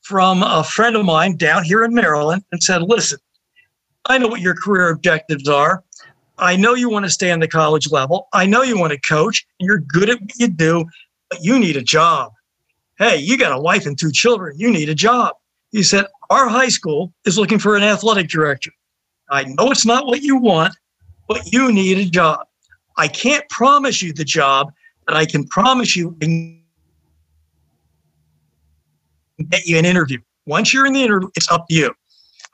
from 0.00 0.42
a 0.42 0.64
friend 0.64 0.96
of 0.96 1.04
mine 1.04 1.36
down 1.36 1.62
here 1.62 1.84
in 1.84 1.92
Maryland 1.92 2.42
and 2.52 2.62
said, 2.62 2.80
Listen, 2.82 3.18
I 4.06 4.16
know 4.16 4.28
what 4.28 4.40
your 4.40 4.54
career 4.54 4.88
objectives 4.88 5.46
are. 5.46 5.84
I 6.38 6.56
know 6.56 6.74
you 6.74 6.88
want 6.88 7.04
to 7.04 7.10
stay 7.10 7.30
on 7.30 7.40
the 7.40 7.48
college 7.48 7.90
level. 7.90 8.28
I 8.32 8.46
know 8.46 8.62
you 8.62 8.78
want 8.78 8.94
to 8.94 9.00
coach 9.00 9.46
and 9.60 9.66
you're 9.66 9.80
good 9.80 10.08
at 10.08 10.20
what 10.20 10.36
you 10.36 10.48
do, 10.48 10.86
but 11.28 11.44
you 11.44 11.58
need 11.58 11.76
a 11.76 11.82
job. 11.82 12.32
Hey, 12.98 13.18
you 13.18 13.36
got 13.36 13.56
a 13.56 13.60
wife 13.60 13.84
and 13.84 13.98
two 13.98 14.10
children. 14.10 14.58
You 14.58 14.70
need 14.70 14.88
a 14.88 14.94
job. 14.94 15.34
He 15.70 15.82
said, 15.82 16.06
Our 16.30 16.48
high 16.48 16.68
school 16.68 17.12
is 17.26 17.36
looking 17.36 17.58
for 17.58 17.76
an 17.76 17.82
athletic 17.82 18.28
director. 18.28 18.70
I 19.28 19.44
know 19.44 19.70
it's 19.70 19.86
not 19.86 20.06
what 20.06 20.22
you 20.22 20.36
want, 20.36 20.74
but 21.28 21.52
you 21.52 21.72
need 21.72 21.98
a 21.98 22.04
job. 22.04 22.46
I 22.96 23.08
can't 23.08 23.48
promise 23.48 24.02
you 24.02 24.12
the 24.12 24.24
job, 24.24 24.72
but 25.06 25.16
I 25.16 25.26
can 25.26 25.44
promise 25.44 25.96
you 25.96 26.16
get 29.48 29.66
you 29.66 29.78
an 29.78 29.84
interview. 29.84 30.18
Once 30.46 30.72
you're 30.72 30.86
in 30.86 30.92
the 30.92 31.02
interview, 31.02 31.28
it's 31.36 31.50
up 31.50 31.66
to 31.68 31.74
you. 31.74 31.90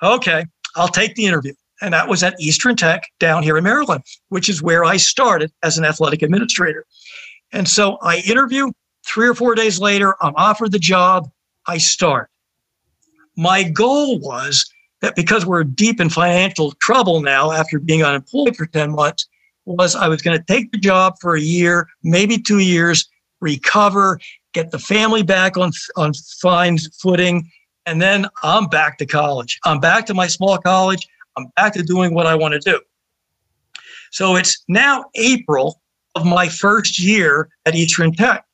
Okay, 0.03 0.45
I'll 0.77 0.89
take 0.89 1.15
the 1.15 1.27
interview. 1.27 1.53
And 1.83 1.95
that 1.95 2.09
was 2.09 2.23
at 2.23 2.39
Eastern 2.41 2.77
Tech 2.77 3.05
down 3.19 3.43
here 3.43 3.57
in 3.57 3.65
Maryland, 3.65 4.03
which 4.29 4.49
is 4.49 4.63
where 4.63 4.85
I 4.85 4.97
started 4.99 5.51
as 5.63 5.79
an 5.79 5.85
athletic 5.85 6.23
administrator. 6.23 6.85
And 7.53 7.69
so 7.69 7.99
I 8.03 8.19
interview. 8.19 8.71
Three 9.07 9.29
or 9.29 9.35
four 9.35 9.55
days 9.55 9.81
later, 9.81 10.15
I'm 10.21 10.35
offered 10.37 10.73
the 10.73 10.79
job. 10.79 11.31
I 11.67 11.79
start. 11.79 12.31
My 13.37 13.63
goal 13.63 14.21
was 14.21 14.71
that 15.01 15.17
because 15.17 15.47
we're 15.47 15.65
deep 15.65 16.01
in 16.01 16.11
financial 16.11 16.73
trouble 16.81 17.21
now 17.21 17.53
after 17.53 17.79
being 17.79 18.03
unemployed 18.03 18.57
for 18.57 18.67
10 18.67 18.93
months, 18.93 19.27
was 19.67 19.95
I 19.95 20.09
was 20.09 20.23
going 20.23 20.37
to 20.37 20.45
take 20.45 20.73
the 20.73 20.79
job 20.79 21.15
for 21.21 21.37
a 21.37 21.41
year, 21.41 21.89
maybe 22.03 22.39
two 22.39 22.59
years, 22.59 23.09
recover, 23.41 24.19
get 24.53 24.71
the 24.71 24.79
family 24.79 25.23
back 25.23 25.57
on 25.57 25.71
on 25.97 26.13
fine 26.41 26.79
footing, 27.01 27.51
and 27.87 28.01
then 28.01 28.27
I'm 28.43 28.67
back 28.67 28.99
to 28.99 29.07
college. 29.07 29.59
I'm 29.65 29.81
back 29.81 30.07
to 30.07 30.15
my 30.15 30.27
small 30.27 30.59
college. 30.59 31.07
I'm 31.37 31.47
back 31.57 31.73
to 31.75 31.83
doing 31.83 32.15
what 32.15 32.27
I 32.27 32.35
want 32.35 32.55
to 32.55 32.61
do. 32.61 32.81
So 34.11 34.37
it's 34.37 34.65
now 34.69 35.05
April 35.15 35.81
of 36.15 36.27
my 36.27 36.49
first 36.49 36.99
year 36.99 37.49
at 37.67 37.75
Eastern 37.75 38.13
Tech. 38.13 38.45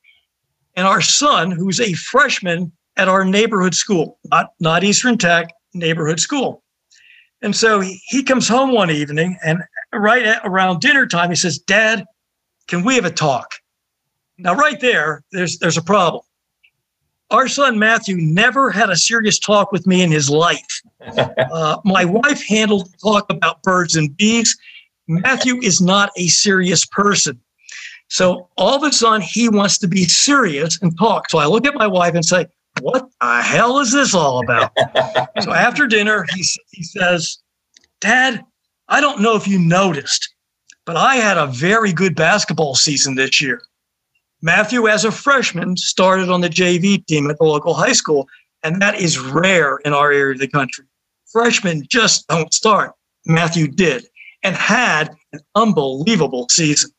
And 0.76 0.86
our 0.86 1.00
son, 1.00 1.50
who's 1.50 1.80
a 1.80 1.94
freshman 1.94 2.70
at 2.98 3.08
our 3.08 3.24
neighborhood 3.24 3.74
school, 3.74 4.18
not, 4.30 4.50
not 4.60 4.84
Eastern 4.84 5.16
Tech, 5.16 5.50
neighborhood 5.78 6.20
school. 6.20 6.62
And 7.42 7.54
so 7.54 7.80
he, 7.80 8.00
he 8.06 8.22
comes 8.22 8.48
home 8.48 8.72
one 8.72 8.90
evening 8.90 9.38
and 9.44 9.62
right 9.92 10.24
at, 10.24 10.40
around 10.44 10.80
dinner 10.80 11.06
time, 11.06 11.30
he 11.30 11.36
says, 11.36 11.58
Dad, 11.58 12.04
can 12.66 12.84
we 12.84 12.94
have 12.96 13.04
a 13.04 13.10
talk? 13.10 13.54
Now, 14.38 14.54
right 14.54 14.80
there, 14.80 15.22
there's 15.32 15.58
there's 15.58 15.76
a 15.76 15.82
problem. 15.82 16.22
Our 17.30 17.48
son 17.48 17.78
Matthew 17.78 18.16
never 18.16 18.70
had 18.70 18.90
a 18.90 18.96
serious 18.96 19.38
talk 19.38 19.72
with 19.72 19.86
me 19.86 20.02
in 20.02 20.10
his 20.10 20.30
life. 20.30 20.82
Uh, 21.52 21.78
my 21.84 22.04
wife 22.04 22.44
handled 22.46 22.88
talk 23.00 23.30
about 23.30 23.62
birds 23.62 23.94
and 23.94 24.14
bees. 24.16 24.56
Matthew 25.06 25.56
is 25.62 25.80
not 25.80 26.10
a 26.16 26.26
serious 26.26 26.84
person. 26.84 27.40
So 28.08 28.48
all 28.56 28.74
of 28.74 28.82
a 28.82 28.92
sudden, 28.92 29.22
he 29.22 29.48
wants 29.48 29.78
to 29.78 29.88
be 29.88 30.04
serious 30.04 30.80
and 30.82 30.96
talk. 30.98 31.30
So 31.30 31.38
I 31.38 31.46
look 31.46 31.64
at 31.64 31.74
my 31.74 31.86
wife 31.86 32.14
and 32.14 32.24
say, 32.24 32.46
What 32.80 33.08
the 33.20 33.42
hell 33.42 33.78
is 33.78 33.92
this 33.92 34.14
all 34.14 34.42
about? 34.42 34.72
so 35.40 35.52
after 35.52 35.86
dinner, 35.86 36.26
he, 36.34 36.44
he 36.70 36.82
says, 36.82 37.38
Dad, 38.00 38.44
I 38.88 39.00
don't 39.00 39.20
know 39.20 39.36
if 39.36 39.48
you 39.48 39.58
noticed, 39.58 40.34
but 40.84 40.96
I 40.96 41.16
had 41.16 41.38
a 41.38 41.46
very 41.46 41.92
good 41.92 42.14
basketball 42.14 42.74
season 42.74 43.14
this 43.14 43.40
year. 43.40 43.62
Matthew, 44.42 44.86
as 44.88 45.04
a 45.04 45.10
freshman, 45.10 45.76
started 45.76 46.28
on 46.28 46.40
the 46.40 46.48
JV 46.48 47.04
team 47.06 47.30
at 47.30 47.38
the 47.38 47.44
local 47.44 47.74
high 47.74 47.92
school, 47.92 48.28
and 48.62 48.80
that 48.82 49.00
is 49.00 49.18
rare 49.18 49.78
in 49.78 49.92
our 49.92 50.12
area 50.12 50.34
of 50.34 50.40
the 50.40 50.48
country. 50.48 50.84
Freshmen 51.32 51.86
just 51.88 52.28
don't 52.28 52.52
start. 52.52 52.92
Matthew 53.24 53.66
did 53.66 54.06
and 54.42 54.54
had 54.54 55.14
an 55.32 55.40
unbelievable 55.54 56.46
season. 56.50 56.90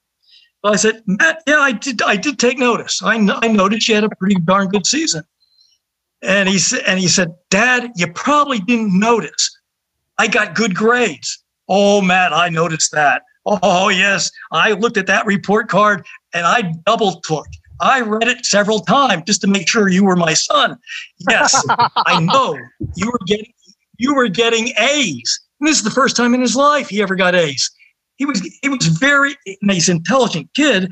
So 0.66 0.72
I 0.72 0.76
said, 0.76 1.04
Matt, 1.06 1.44
yeah, 1.48 1.60
I 1.60 1.72
did. 1.72 2.02
I 2.02 2.18
did 2.18 2.40
take 2.40 2.58
notice. 2.58 3.02
I, 3.02 3.16
I 3.16 3.48
noticed 3.48 3.88
you 3.88 3.96
had 3.96 4.04
a 4.04 4.10
pretty 4.10 4.36
darn 4.36 4.68
good 4.68 4.86
season. 4.86 5.24
And 6.22 6.50
he 6.50 6.58
said, 6.58 6.84
and 6.88 7.00
he 7.00 7.08
said, 7.08 7.34
Dad, 7.50 7.92
you 7.96 8.12
probably 8.12 8.60
didn't 8.60 8.98
notice. 8.98 9.56
I 10.18 10.28
got 10.28 10.56
good 10.56 10.76
grades. 10.76 11.44
Oh, 11.70 12.02
Matt, 12.02 12.34
I 12.34 12.50
noticed 12.50 12.92
that. 12.94 13.24
Oh, 13.46 13.90
yes. 13.90 14.32
I 14.52 14.72
looked 14.74 14.98
at 14.98 15.08
that 15.08 15.26
report 15.26 15.70
card 15.70 16.06
and 16.34 16.46
I 16.46 16.74
double 16.86 17.22
took. 17.22 17.46
I 17.80 18.02
read 18.02 18.28
it 18.28 18.46
several 18.46 18.80
times 18.80 19.24
just 19.28 19.42
to 19.42 19.48
make 19.48 19.70
sure 19.70 19.88
you 19.88 20.04
were 20.04 20.16
my 20.16 20.34
son. 20.34 20.78
Yes, 21.30 21.64
I 21.70 22.20
know 22.22 22.58
you 22.96 23.08
were 23.08 23.20
getting 23.28 23.54
you 24.00 24.16
were 24.16 24.28
getting 24.28 24.70
A's. 24.80 25.40
And 25.60 25.68
this 25.68 25.78
is 25.78 25.84
the 25.84 25.92
first 25.92 26.16
time 26.16 26.34
in 26.34 26.42
his 26.42 26.56
life 26.56 26.90
he 26.90 27.02
ever 27.02 27.16
got 27.16 27.36
A's. 27.36 27.70
He 28.18 28.26
was 28.26 28.42
he 28.62 28.70
was 28.70 28.88
very 28.88 29.36
an 29.46 29.70
intelligent 29.88 30.50
kid. 30.56 30.90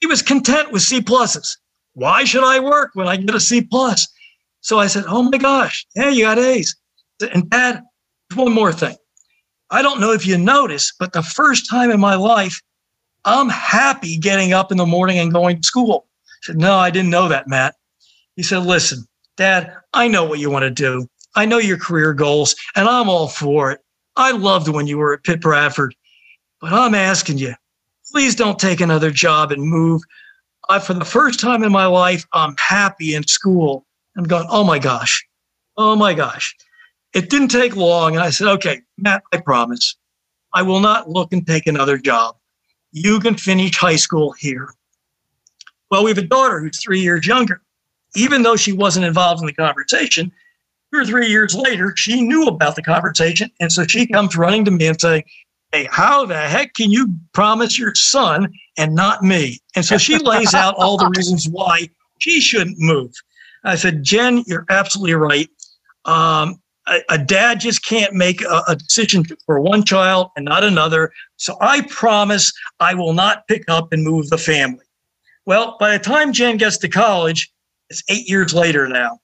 He 0.00 0.06
was 0.06 0.20
content 0.20 0.72
with 0.72 0.82
C 0.82 1.00
pluses. 1.00 1.56
Why 1.94 2.24
should 2.24 2.44
I 2.44 2.60
work 2.60 2.90
when 2.94 3.08
I 3.08 3.16
get 3.16 3.34
a 3.34 3.40
C 3.40 3.62
plus? 3.62 4.06
So 4.64 4.78
I 4.78 4.86
said, 4.86 5.04
"Oh 5.06 5.22
my 5.22 5.38
gosh, 5.38 5.86
yeah, 5.94 6.08
you 6.08 6.24
got 6.24 6.38
A's." 6.38 6.74
And 7.32 7.48
Dad, 7.50 7.82
one 8.34 8.52
more 8.52 8.72
thing. 8.72 8.96
I 9.70 9.82
don't 9.82 10.00
know 10.00 10.12
if 10.12 10.26
you 10.26 10.38
noticed, 10.38 10.94
but 10.98 11.12
the 11.12 11.22
first 11.22 11.68
time 11.68 11.90
in 11.90 12.00
my 12.00 12.14
life, 12.14 12.62
I'm 13.24 13.48
happy 13.48 14.16
getting 14.16 14.52
up 14.52 14.70
in 14.70 14.78
the 14.78 14.86
morning 14.86 15.18
and 15.18 15.32
going 15.32 15.60
to 15.60 15.66
school. 15.66 16.06
I 16.26 16.38
said, 16.42 16.56
No, 16.56 16.76
I 16.76 16.90
didn't 16.90 17.10
know 17.10 17.28
that, 17.28 17.48
Matt. 17.48 17.74
He 18.36 18.42
said, 18.42 18.64
Listen, 18.64 19.06
Dad, 19.36 19.74
I 19.92 20.08
know 20.08 20.24
what 20.24 20.38
you 20.38 20.50
want 20.50 20.62
to 20.62 20.70
do. 20.70 21.08
I 21.34 21.46
know 21.46 21.58
your 21.58 21.78
career 21.78 22.14
goals, 22.14 22.54
and 22.76 22.88
I'm 22.88 23.08
all 23.08 23.28
for 23.28 23.72
it. 23.72 23.80
I 24.16 24.30
loved 24.30 24.68
when 24.68 24.86
you 24.86 24.98
were 24.98 25.14
at 25.14 25.24
Pitt 25.24 25.40
Bradford, 25.40 25.94
but 26.60 26.72
I'm 26.72 26.94
asking 26.94 27.38
you, 27.38 27.54
please 28.12 28.36
don't 28.36 28.58
take 28.58 28.80
another 28.80 29.10
job 29.10 29.50
and 29.50 29.62
move. 29.62 30.02
I, 30.68 30.78
for 30.78 30.94
the 30.94 31.04
first 31.04 31.40
time 31.40 31.64
in 31.64 31.72
my 31.72 31.86
life, 31.86 32.24
I'm 32.32 32.54
happy 32.58 33.14
in 33.14 33.26
school. 33.26 33.84
I'm 34.16 34.24
going, 34.24 34.46
oh 34.48 34.64
my 34.64 34.78
gosh, 34.78 35.24
oh 35.76 35.96
my 35.96 36.14
gosh. 36.14 36.54
It 37.14 37.30
didn't 37.30 37.48
take 37.48 37.76
long. 37.76 38.14
And 38.14 38.24
I 38.24 38.30
said, 38.30 38.48
okay, 38.48 38.80
Matt, 38.98 39.22
I 39.32 39.38
promise 39.38 39.96
I 40.52 40.62
will 40.62 40.80
not 40.80 41.08
look 41.08 41.32
and 41.32 41.46
take 41.46 41.66
another 41.66 41.98
job. 41.98 42.36
You 42.92 43.20
can 43.20 43.34
finish 43.34 43.76
high 43.76 43.96
school 43.96 44.32
here. 44.32 44.68
Well, 45.90 46.04
we 46.04 46.10
have 46.10 46.18
a 46.18 46.22
daughter 46.22 46.60
who's 46.60 46.82
three 46.82 47.00
years 47.00 47.26
younger. 47.26 47.60
Even 48.16 48.42
though 48.42 48.56
she 48.56 48.72
wasn't 48.72 49.06
involved 49.06 49.40
in 49.40 49.46
the 49.46 49.52
conversation, 49.52 50.32
two 50.92 51.00
or 51.00 51.04
three 51.04 51.28
years 51.28 51.54
later, 51.54 51.94
she 51.96 52.22
knew 52.22 52.46
about 52.46 52.76
the 52.76 52.82
conversation. 52.82 53.50
And 53.60 53.72
so 53.72 53.84
she 53.84 54.06
comes 54.06 54.36
running 54.36 54.64
to 54.66 54.70
me 54.70 54.86
and 54.86 55.00
saying, 55.00 55.24
Hey, 55.72 55.88
how 55.90 56.24
the 56.24 56.36
heck 56.36 56.74
can 56.74 56.92
you 56.92 57.12
promise 57.32 57.76
your 57.76 57.96
son 57.96 58.52
and 58.78 58.94
not 58.94 59.24
me? 59.24 59.58
And 59.74 59.84
so 59.84 59.98
she 59.98 60.18
lays 60.18 60.54
out 60.54 60.76
all 60.78 60.96
the 60.96 61.12
reasons 61.16 61.48
why 61.48 61.90
she 62.20 62.40
shouldn't 62.40 62.78
move. 62.78 63.12
I 63.64 63.76
said, 63.76 64.02
Jen, 64.02 64.44
you're 64.46 64.66
absolutely 64.68 65.14
right. 65.14 65.48
Um, 66.04 66.60
a, 66.86 67.00
a, 67.08 67.18
dad 67.18 67.60
just 67.60 67.84
can't 67.84 68.12
make 68.12 68.42
a, 68.42 68.62
a, 68.68 68.76
decision 68.76 69.24
for 69.46 69.58
one 69.58 69.84
child 69.84 70.30
and 70.36 70.44
not 70.44 70.64
another. 70.64 71.10
So 71.36 71.56
I 71.62 71.80
promise 71.88 72.52
I 72.78 72.92
will 72.92 73.14
not 73.14 73.48
pick 73.48 73.64
up 73.68 73.90
and 73.92 74.04
move 74.04 74.28
the 74.28 74.36
family. 74.36 74.84
Well, 75.46 75.76
by 75.80 75.96
the 75.96 76.04
time 76.04 76.32
Jen 76.32 76.58
gets 76.58 76.76
to 76.78 76.88
college, 76.88 77.50
it's 77.88 78.02
eight 78.10 78.28
years 78.28 78.52
later 78.52 78.86
now. 78.86 79.18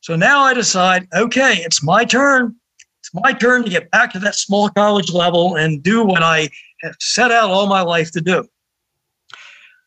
So 0.00 0.16
now 0.16 0.42
I 0.42 0.54
decide, 0.54 1.08
okay, 1.14 1.56
it's 1.58 1.82
my 1.82 2.04
turn. 2.04 2.54
It's 3.00 3.10
my 3.12 3.32
turn 3.32 3.64
to 3.64 3.70
get 3.70 3.90
back 3.90 4.12
to 4.12 4.18
that 4.20 4.34
small 4.34 4.68
college 4.70 5.12
level 5.12 5.56
and 5.56 5.82
do 5.82 6.04
what 6.04 6.22
I 6.22 6.48
have 6.82 6.94
set 7.00 7.30
out 7.30 7.50
all 7.50 7.66
my 7.66 7.82
life 7.82 8.10
to 8.12 8.20
do. 8.20 8.46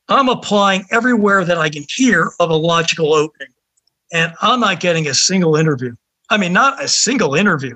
I'm 0.09 0.29
applying 0.29 0.85
everywhere 0.91 1.43
that 1.45 1.57
I 1.57 1.69
can 1.69 1.83
hear 1.89 2.31
of 2.39 2.49
a 2.49 2.55
logical 2.55 3.13
opening, 3.13 3.53
and 4.13 4.33
I'm 4.41 4.59
not 4.59 4.79
getting 4.79 5.07
a 5.07 5.13
single 5.13 5.55
interview. 5.55 5.95
I 6.29 6.37
mean, 6.37 6.53
not 6.53 6.83
a 6.83 6.87
single 6.87 7.35
interview. 7.35 7.75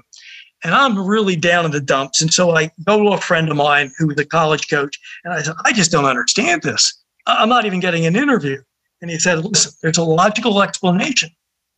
And 0.64 0.76
I'm 0.76 0.98
really 0.98 1.36
down 1.36 1.66
in 1.66 1.72
the 1.72 1.82
dumps. 1.82 2.22
And 2.22 2.32
so 2.32 2.56
I 2.56 2.70
go 2.86 3.02
to 3.04 3.10
a 3.14 3.18
friend 3.18 3.50
of 3.50 3.58
mine 3.58 3.92
who 3.98 4.08
was 4.08 4.20
a 4.20 4.26
college 4.26 4.70
coach, 4.70 5.00
and 5.24 5.34
I 5.34 5.42
said, 5.42 5.56
I 5.66 5.74
just 5.74 5.92
don't 5.92 6.06
understand 6.06 6.62
this. 6.62 6.94
I'm 7.26 7.50
not 7.50 7.66
even 7.66 7.80
getting 7.80 8.06
an 8.06 8.16
interview. 8.16 8.62
And 9.02 9.10
he 9.10 9.18
said, 9.18 9.44
Listen, 9.44 9.72
there's 9.82 9.98
a 9.98 10.04
logical 10.04 10.62
explanation. 10.62 11.30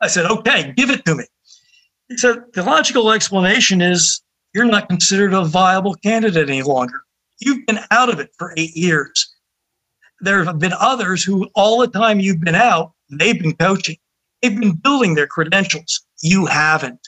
I 0.02 0.08
said, 0.08 0.30
Okay, 0.30 0.74
give 0.76 0.90
it 0.90 1.06
to 1.06 1.16
me. 1.16 1.24
He 2.10 2.18
said, 2.18 2.44
The 2.54 2.64
logical 2.64 3.12
explanation 3.12 3.82
is 3.82 4.22
you're 4.54 4.66
not 4.66 4.90
considered 4.90 5.34
a 5.34 5.46
viable 5.46 5.96
candidate 5.96 6.50
any 6.50 6.62
longer. 6.62 7.02
You've 7.40 7.66
been 7.66 7.80
out 7.92 8.10
of 8.10 8.20
it 8.20 8.32
for 8.38 8.54
eight 8.58 8.76
years. 8.76 9.34
There 10.22 10.44
have 10.44 10.60
been 10.60 10.74
others 10.80 11.24
who, 11.24 11.50
all 11.56 11.80
the 11.80 11.88
time 11.88 12.20
you've 12.20 12.42
been 12.42 12.56
out, 12.56 12.94
they've 13.10 13.42
been 13.42 13.56
coaching, 13.56 13.98
they've 14.44 14.60
been 14.60 14.76
building 14.76 15.16
their 15.16 15.26
credentials 15.26 16.06
you 16.22 16.46
haven't. 16.46 17.00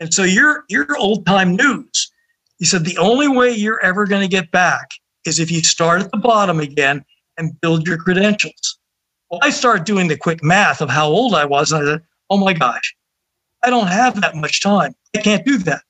And 0.00 0.12
so 0.12 0.24
you're 0.24 0.64
you're 0.68 0.96
old 0.96 1.24
time 1.26 1.54
news. 1.54 2.10
He 2.58 2.64
said 2.64 2.84
the 2.84 2.98
only 2.98 3.28
way 3.28 3.50
you're 3.50 3.80
ever 3.84 4.06
going 4.06 4.22
to 4.22 4.28
get 4.28 4.50
back 4.50 4.90
is 5.24 5.38
if 5.38 5.50
you 5.50 5.62
start 5.62 6.02
at 6.02 6.10
the 6.10 6.18
bottom 6.18 6.58
again 6.58 7.04
and 7.38 7.60
build 7.60 7.86
your 7.86 7.98
credentials. 7.98 8.78
Well, 9.30 9.40
I 9.42 9.50
started 9.50 9.84
doing 9.84 10.08
the 10.08 10.16
quick 10.16 10.42
math 10.42 10.80
of 10.80 10.90
how 10.90 11.06
old 11.06 11.34
I 11.34 11.44
was, 11.44 11.72
and 11.72 11.82
I 11.82 11.92
said, 11.92 12.02
"Oh 12.28 12.36
my 12.36 12.52
gosh, 12.52 12.94
I 13.62 13.70
don't 13.70 13.86
have 13.86 14.20
that 14.20 14.34
much 14.34 14.60
time. 14.60 14.94
I 15.16 15.20
can't 15.20 15.44
do 15.46 15.58
that." 15.58 15.82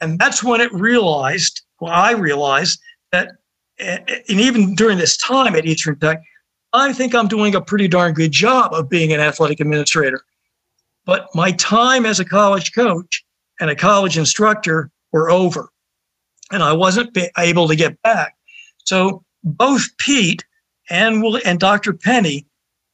And 0.00 0.18
that's 0.18 0.42
when 0.42 0.60
it 0.60 0.72
realized, 0.72 1.62
well, 1.80 1.92
I 1.92 2.12
realized 2.12 2.80
that, 3.12 3.32
eh, 3.78 3.98
eh, 4.08 4.18
and 4.28 4.40
even 4.40 4.74
during 4.74 4.98
this 4.98 5.16
time 5.16 5.54
at 5.54 5.64
Eastern 5.64 5.98
Tech, 6.00 6.20
I 6.72 6.92
think 6.92 7.14
I'm 7.14 7.28
doing 7.28 7.54
a 7.54 7.60
pretty 7.60 7.88
darn 7.88 8.14
good 8.14 8.32
job 8.32 8.72
of 8.72 8.88
being 8.88 9.12
an 9.12 9.20
athletic 9.20 9.60
administrator. 9.60 10.22
But 11.04 11.28
my 11.34 11.52
time 11.52 12.06
as 12.06 12.20
a 12.20 12.24
college 12.24 12.72
coach 12.72 13.24
and 13.60 13.70
a 13.70 13.76
college 13.76 14.16
instructor 14.16 14.90
were 15.12 15.30
over, 15.30 15.70
and 16.50 16.62
I 16.62 16.72
wasn't 16.72 17.16
able 17.38 17.68
to 17.68 17.76
get 17.76 18.00
back. 18.02 18.36
So 18.84 19.22
both 19.44 19.82
Pete 19.98 20.44
and 20.90 21.24
and 21.44 21.58
Dr. 21.58 21.92
Penny 21.92 22.46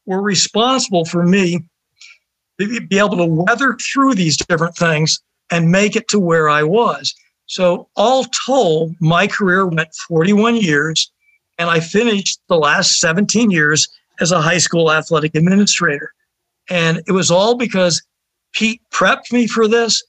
were 0.06 0.22
responsible 0.22 1.04
for 1.04 1.24
me 1.24 1.60
to 2.60 2.80
be 2.80 2.98
able 2.98 3.16
to 3.16 3.24
weather 3.24 3.76
through 3.76 4.14
these 4.14 4.36
different 4.36 4.76
things 4.76 5.20
and 5.50 5.70
make 5.70 5.96
it 5.96 6.08
to 6.08 6.18
where 6.18 6.48
I 6.48 6.62
was. 6.62 7.14
So, 7.46 7.88
all 7.96 8.24
told, 8.24 8.94
my 9.00 9.26
career 9.26 9.66
went 9.66 9.94
41 10.06 10.56
years, 10.56 11.10
and 11.59 11.68
I 11.68 11.81
finished 11.81 12.40
the 12.49 12.57
last 12.57 12.99
17 13.01 13.51
years 13.51 13.88
as 14.21 14.33
a 14.33 14.40
high 14.40 14.59
school 14.59 14.90
athletic 14.90 15.35
administrator. 15.35 16.12
And 16.71 17.03
it 17.07 17.12
was 17.12 17.31
all 17.31 17.57
because 17.57 18.03
Pete 18.53 18.81
prepped 18.92 19.33
me 19.33 19.47
for 19.47 19.68
this, 19.68 20.03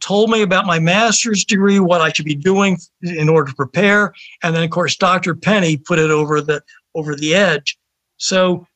told 0.00 0.30
me 0.30 0.42
about 0.42 0.66
my 0.66 0.78
master's 0.78 1.44
degree, 1.44 1.80
what 1.80 2.00
I 2.00 2.12
should 2.12 2.24
be 2.24 2.34
doing 2.34 2.78
in 3.02 3.28
order 3.28 3.50
to 3.50 3.56
prepare, 3.56 4.12
and 4.42 4.54
then 4.54 4.62
of 4.62 4.70
course 4.70 4.96
Dr. 4.96 5.34
Penny 5.34 5.76
put 5.76 5.98
it 5.98 6.10
over 6.10 6.40
the 6.40 6.62
over 6.94 7.14
the 7.14 7.34
edge. 7.34 7.76
So 8.16 8.66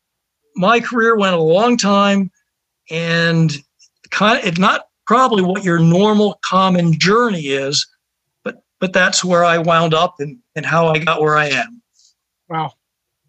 my 0.57 0.81
career 0.81 1.17
went 1.17 1.35
a 1.35 1.41
long 1.41 1.77
time, 1.77 2.31
and 2.91 3.57
kind 4.11 4.39
of, 4.39 4.45
it's 4.45 4.59
not 4.59 4.89
probably 5.07 5.43
what 5.43 5.65
your 5.65 5.79
normal 5.79 6.39
common 6.45 6.99
journey 6.99 7.49
is, 7.49 7.87
but 8.45 8.63
but 8.79 8.93
that's 8.93 9.25
where 9.25 9.45
I 9.45 9.59
wound 9.59 9.95
up 9.95 10.17
and 10.19 10.39
and 10.57 10.67
how 10.67 10.89
I 10.89 10.99
got 10.99 11.21
where 11.21 11.37
I 11.37 11.49
am. 11.49 11.80
Wow, 12.51 12.73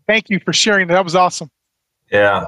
thank 0.07 0.29
you 0.29 0.39
for 0.39 0.51
sharing. 0.51 0.87
That 0.87 1.03
was 1.03 1.15
awesome. 1.15 1.49
Yeah, 2.11 2.47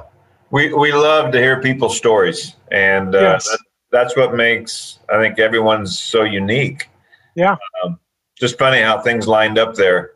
we 0.50 0.74
we 0.74 0.92
love 0.92 1.30
to 1.32 1.38
hear 1.38 1.62
people's 1.62 1.96
stories, 1.96 2.56
and 2.72 3.14
uh, 3.14 3.20
yes. 3.20 3.48
that, 3.48 3.58
that's 3.92 4.16
what 4.16 4.34
makes 4.34 4.98
I 5.08 5.18
think 5.18 5.38
everyone's 5.38 5.98
so 5.98 6.24
unique. 6.24 6.90
Yeah, 7.36 7.56
um, 7.84 7.98
just 8.36 8.58
funny 8.58 8.82
how 8.82 9.00
things 9.00 9.28
lined 9.28 9.56
up 9.56 9.74
there 9.74 10.14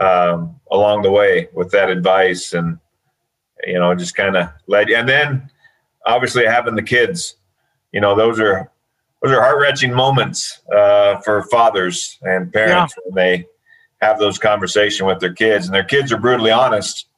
um, 0.00 0.60
along 0.70 1.02
the 1.02 1.10
way 1.10 1.48
with 1.54 1.70
that 1.70 1.88
advice, 1.88 2.52
and 2.52 2.78
you 3.66 3.78
know, 3.78 3.94
just 3.94 4.14
kind 4.14 4.36
of 4.36 4.50
led. 4.66 4.90
And 4.90 5.08
then 5.08 5.50
obviously 6.04 6.44
having 6.44 6.74
the 6.74 6.82
kids, 6.82 7.36
you 7.92 8.00
know, 8.00 8.14
those 8.14 8.38
are 8.38 8.70
those 9.22 9.32
are 9.32 9.40
heart 9.40 9.60
wrenching 9.60 9.92
moments 9.92 10.60
uh, 10.74 11.20
for 11.20 11.42
fathers 11.44 12.18
and 12.22 12.52
parents 12.52 12.94
yeah. 12.96 13.02
when 13.04 13.14
they 13.14 13.46
have 14.06 14.18
those 14.18 14.38
conversations 14.38 15.06
with 15.06 15.20
their 15.20 15.32
kids, 15.32 15.66
and 15.66 15.74
their 15.74 15.84
kids 15.84 16.12
are 16.12 16.18
brutally 16.18 16.50
honest, 16.50 17.08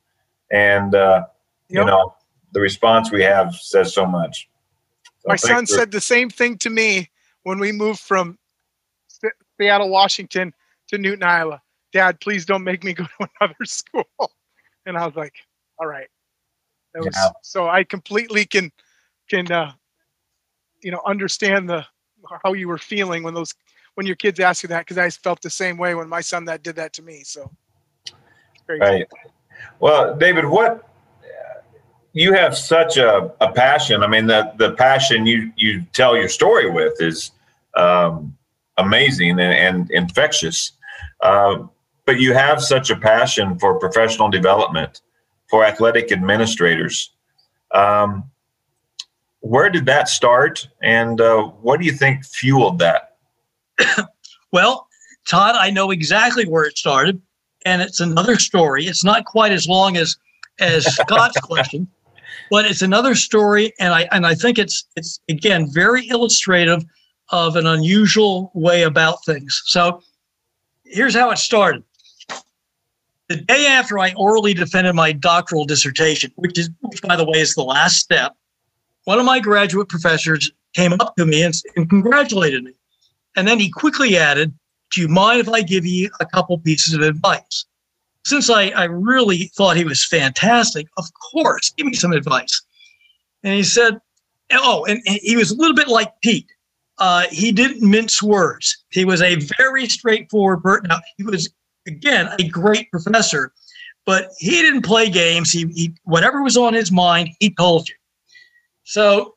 and 0.50 0.94
uh, 0.94 1.24
yep. 1.68 1.80
you 1.80 1.84
know 1.84 2.14
the 2.52 2.60
response 2.60 3.10
we 3.12 3.22
have 3.22 3.54
says 3.54 3.92
so 3.92 4.06
much. 4.06 4.48
So 5.04 5.28
My 5.28 5.36
son 5.36 5.66
for- 5.66 5.74
said 5.74 5.90
the 5.90 6.00
same 6.00 6.30
thing 6.30 6.56
to 6.58 6.70
me 6.70 7.10
when 7.42 7.58
we 7.58 7.72
moved 7.72 8.00
from 8.00 8.38
Seattle, 9.60 9.90
Washington 9.90 10.52
to 10.88 10.98
Newton, 10.98 11.22
Iowa. 11.22 11.60
Dad, 11.92 12.20
please 12.20 12.44
don't 12.44 12.64
make 12.64 12.84
me 12.84 12.92
go 12.92 13.04
to 13.04 13.28
another 13.40 13.64
school. 13.64 14.04
And 14.86 14.96
I 14.96 15.06
was 15.06 15.16
like, 15.16 15.34
all 15.78 15.86
right. 15.86 16.08
That 16.94 17.04
was, 17.04 17.14
yeah. 17.14 17.30
So 17.42 17.68
I 17.68 17.84
completely 17.84 18.44
can 18.46 18.72
can 19.28 19.50
uh, 19.52 19.72
you 20.82 20.90
know 20.90 21.02
understand 21.06 21.68
the 21.68 21.84
how 22.42 22.52
you 22.52 22.68
were 22.68 22.78
feeling 22.78 23.22
when 23.22 23.34
those 23.34 23.54
when 23.98 24.06
your 24.06 24.14
kids 24.14 24.38
ask 24.38 24.62
you 24.62 24.68
that 24.68 24.86
because 24.86 24.96
I 24.96 25.10
felt 25.10 25.42
the 25.42 25.50
same 25.50 25.76
way 25.76 25.96
when 25.96 26.08
my 26.08 26.20
son 26.20 26.44
that 26.44 26.62
did 26.62 26.76
that 26.76 26.92
to 26.92 27.02
me. 27.02 27.24
So 27.24 27.50
right. 28.68 29.04
Well, 29.80 30.14
David, 30.14 30.44
what 30.44 30.88
you 32.12 32.32
have 32.32 32.56
such 32.56 32.96
a, 32.96 33.32
a 33.40 33.50
passion. 33.50 34.04
I 34.04 34.06
mean, 34.06 34.28
the 34.28 34.52
the 34.56 34.74
passion 34.74 35.26
you 35.26 35.52
you 35.56 35.84
tell 35.94 36.16
your 36.16 36.28
story 36.28 36.70
with 36.70 37.02
is 37.02 37.32
um, 37.74 38.36
amazing 38.76 39.30
and, 39.30 39.40
and 39.40 39.90
infectious. 39.90 40.74
Uh, 41.20 41.64
but 42.06 42.20
you 42.20 42.34
have 42.34 42.62
such 42.62 42.90
a 42.90 42.96
passion 42.96 43.58
for 43.58 43.80
professional 43.80 44.30
development, 44.30 45.00
for 45.50 45.64
athletic 45.64 46.12
administrators. 46.12 47.10
Um, 47.74 48.30
where 49.40 49.68
did 49.70 49.86
that 49.86 50.08
start, 50.08 50.68
and 50.84 51.20
uh, 51.20 51.42
what 51.42 51.80
do 51.80 51.84
you 51.84 51.92
think 51.92 52.24
fueled 52.24 52.78
that? 52.78 53.07
well, 54.52 54.86
Todd, 55.28 55.56
I 55.56 55.70
know 55.70 55.90
exactly 55.90 56.46
where 56.46 56.64
it 56.64 56.78
started, 56.78 57.20
and 57.64 57.82
it's 57.82 58.00
another 58.00 58.36
story. 58.38 58.86
It's 58.86 59.04
not 59.04 59.24
quite 59.24 59.52
as 59.52 59.66
long 59.66 59.96
as 59.96 60.16
as 60.60 60.84
Scott's 60.94 61.40
question, 61.40 61.88
but 62.50 62.64
it's 62.64 62.82
another 62.82 63.14
story, 63.14 63.72
and 63.78 63.92
I 63.92 64.08
and 64.12 64.26
I 64.26 64.34
think 64.34 64.58
it's 64.58 64.84
it's 64.96 65.20
again 65.28 65.68
very 65.72 66.08
illustrative 66.08 66.84
of 67.30 67.56
an 67.56 67.66
unusual 67.66 68.50
way 68.54 68.82
about 68.82 69.24
things. 69.24 69.62
So 69.66 70.02
here's 70.84 71.14
how 71.14 71.30
it 71.30 71.38
started. 71.38 71.84
The 73.28 73.36
day 73.36 73.66
after 73.66 73.98
I 73.98 74.14
orally 74.16 74.54
defended 74.54 74.94
my 74.94 75.12
doctoral 75.12 75.66
dissertation, 75.66 76.32
which 76.36 76.58
is 76.58 76.70
which 76.80 77.02
by 77.02 77.16
the 77.16 77.24
way 77.24 77.40
is 77.40 77.54
the 77.54 77.62
last 77.62 77.98
step, 77.98 78.34
one 79.04 79.18
of 79.18 79.26
my 79.26 79.40
graduate 79.40 79.88
professors 79.88 80.50
came 80.74 80.94
up 80.94 81.16
to 81.16 81.26
me 81.26 81.42
and, 81.42 81.54
and 81.76 81.88
congratulated 81.90 82.64
me. 82.64 82.72
And 83.36 83.46
then 83.46 83.58
he 83.58 83.70
quickly 83.70 84.16
added, 84.16 84.52
Do 84.90 85.00
you 85.00 85.08
mind 85.08 85.40
if 85.40 85.48
I 85.48 85.62
give 85.62 85.86
you 85.86 86.10
a 86.20 86.26
couple 86.26 86.58
pieces 86.58 86.94
of 86.94 87.02
advice? 87.02 87.66
since 88.28 88.50
I, 88.50 88.68
I 88.68 88.84
really 88.84 89.50
thought 89.56 89.76
he 89.76 89.84
was 89.84 90.04
fantastic, 90.04 90.86
of 90.98 91.06
course, 91.32 91.70
give 91.70 91.86
me 91.86 91.94
some 91.94 92.12
advice. 92.12 92.62
And 93.42 93.54
he 93.54 93.62
said, 93.62 93.98
Oh, 94.52 94.84
and 94.84 95.00
he 95.06 95.36
was 95.36 95.50
a 95.50 95.56
little 95.56 95.74
bit 95.74 95.88
like 95.88 96.12
Pete. 96.22 96.50
Uh, 96.98 97.24
he 97.30 97.52
didn't 97.52 97.88
mince 97.88 98.22
words. 98.22 98.84
He 98.90 99.04
was 99.04 99.22
a 99.22 99.36
very 99.56 99.88
straightforward 99.88 100.62
person. 100.62 100.88
Now, 100.88 101.00
he 101.16 101.24
was, 101.24 101.48
again, 101.86 102.28
a 102.38 102.48
great 102.48 102.90
professor, 102.90 103.52
but 104.04 104.30
he 104.38 104.62
didn't 104.62 104.82
play 104.82 105.08
games. 105.08 105.50
He, 105.50 105.66
he 105.74 105.94
whatever 106.04 106.42
was 106.42 106.56
on 106.56 106.74
his 106.74 106.90
mind, 106.90 107.30
he 107.40 107.54
told 107.54 107.88
you. 107.88 107.94
So 108.84 109.36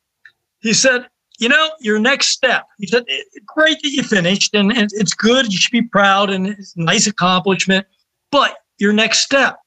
he 0.60 0.72
said, 0.72 1.08
you 1.42 1.48
know, 1.48 1.70
your 1.80 1.98
next 1.98 2.28
step. 2.28 2.68
He 2.78 2.86
said, 2.86 3.04
great 3.44 3.82
that 3.82 3.90
you 3.90 4.04
finished, 4.04 4.54
and, 4.54 4.70
it's 4.72 5.12
good. 5.12 5.52
You 5.52 5.58
should 5.58 5.72
be 5.72 5.82
proud, 5.82 6.30
and 6.30 6.46
it's 6.46 6.76
a 6.76 6.80
nice 6.80 7.08
accomplishment. 7.08 7.84
But 8.30 8.58
your 8.78 8.92
next 8.92 9.20
step. 9.20 9.58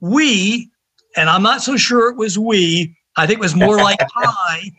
We, 0.00 0.68
and 1.16 1.30
I'm 1.30 1.44
not 1.44 1.62
so 1.62 1.76
sure 1.76 2.10
it 2.10 2.16
was 2.16 2.40
we, 2.40 2.96
I 3.16 3.28
think 3.28 3.38
it 3.38 3.40
was 3.40 3.54
more 3.54 3.76
like 3.76 4.00
I, 4.16 4.72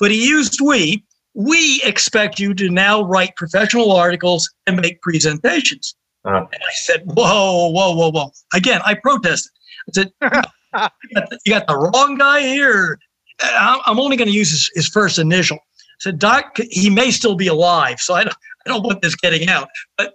but 0.00 0.10
he 0.10 0.26
used 0.26 0.60
we. 0.60 1.04
We 1.34 1.80
expect 1.84 2.40
you 2.40 2.52
to 2.54 2.68
now 2.68 3.02
write 3.02 3.36
professional 3.36 3.92
articles 3.92 4.52
and 4.66 4.76
make 4.80 5.00
presentations. 5.02 5.94
Uh, 6.24 6.38
and 6.38 6.62
I 6.68 6.72
said, 6.74 7.02
whoa, 7.04 7.68
whoa, 7.68 7.94
whoa, 7.94 8.10
whoa. 8.10 8.32
Again, 8.52 8.80
I 8.84 8.94
protested. 8.94 9.52
I 9.88 9.92
said, 9.92 10.12
you 11.46 11.52
got 11.52 11.68
the 11.68 11.76
wrong 11.76 12.18
guy 12.18 12.40
here. 12.40 12.98
I'm 13.42 13.98
only 13.98 14.16
going 14.16 14.28
to 14.28 14.34
use 14.34 14.50
his, 14.50 14.70
his, 14.74 14.88
first 14.88 15.18
initial. 15.18 15.58
Said, 15.98 16.18
Doc, 16.18 16.56
he 16.70 16.90
may 16.90 17.10
still 17.10 17.34
be 17.34 17.46
alive, 17.46 18.00
so 18.00 18.14
I 18.14 18.24
don't, 18.24 18.36
I 18.66 18.70
don't 18.70 18.82
want 18.82 19.02
this 19.02 19.14
getting 19.14 19.48
out. 19.48 19.68
But 19.98 20.14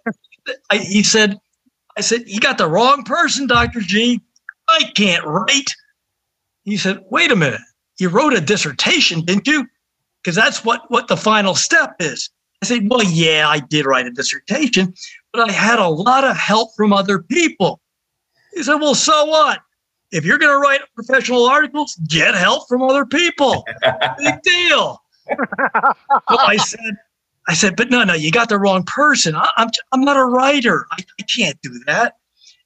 I, 0.71 0.77
he 0.77 1.03
said, 1.03 1.39
I 1.97 2.01
said, 2.01 2.23
You 2.27 2.39
got 2.39 2.57
the 2.57 2.67
wrong 2.67 3.03
person, 3.03 3.47
Dr. 3.47 3.81
G. 3.81 4.21
I 4.67 4.91
can't 4.95 5.25
write. 5.25 5.73
He 6.63 6.77
said, 6.77 7.03
Wait 7.09 7.31
a 7.31 7.35
minute. 7.35 7.61
You 7.99 8.09
wrote 8.09 8.33
a 8.33 8.41
dissertation, 8.41 9.21
didn't 9.21 9.47
you? 9.47 9.67
Because 10.23 10.35
that's 10.35 10.65
what, 10.65 10.81
what 10.89 11.07
the 11.07 11.17
final 11.17 11.55
step 11.55 11.95
is. 11.99 12.29
I 12.61 12.65
said, 12.65 12.89
Well, 12.89 13.03
yeah, 13.03 13.47
I 13.47 13.59
did 13.59 13.85
write 13.85 14.07
a 14.07 14.11
dissertation, 14.11 14.93
but 15.31 15.49
I 15.49 15.51
had 15.51 15.79
a 15.79 15.87
lot 15.87 16.23
of 16.23 16.35
help 16.35 16.71
from 16.75 16.93
other 16.93 17.19
people. 17.21 17.79
He 18.53 18.63
said, 18.63 18.75
Well, 18.75 18.95
so 18.95 19.25
what? 19.25 19.59
If 20.15 20.23
you're 20.23 20.37
going 20.37 20.51
to 20.51 20.59
write 20.59 20.79
professional 20.95 21.45
articles, 21.45 21.95
get 22.07 22.35
help 22.35 22.69
from 22.69 22.81
other 22.81 23.05
people. 23.05 23.65
Big 24.17 24.41
deal. 24.43 25.01
so 25.29 25.35
I 26.29 26.55
said, 26.55 26.95
I 27.49 27.53
said, 27.53 27.75
but 27.75 27.89
no, 27.89 28.01
no, 28.05 28.13
you 28.13 28.31
got 28.31 28.47
the 28.47 28.57
wrong 28.57 28.83
person. 28.83 29.35
I, 29.35 29.49
am 29.57 29.67
I'm 29.91 30.05
not 30.05 30.15
a 30.15 30.23
writer. 30.23 30.85
I, 30.91 31.03
I, 31.19 31.23
can't 31.23 31.61
do 31.61 31.81
that. 31.87 32.15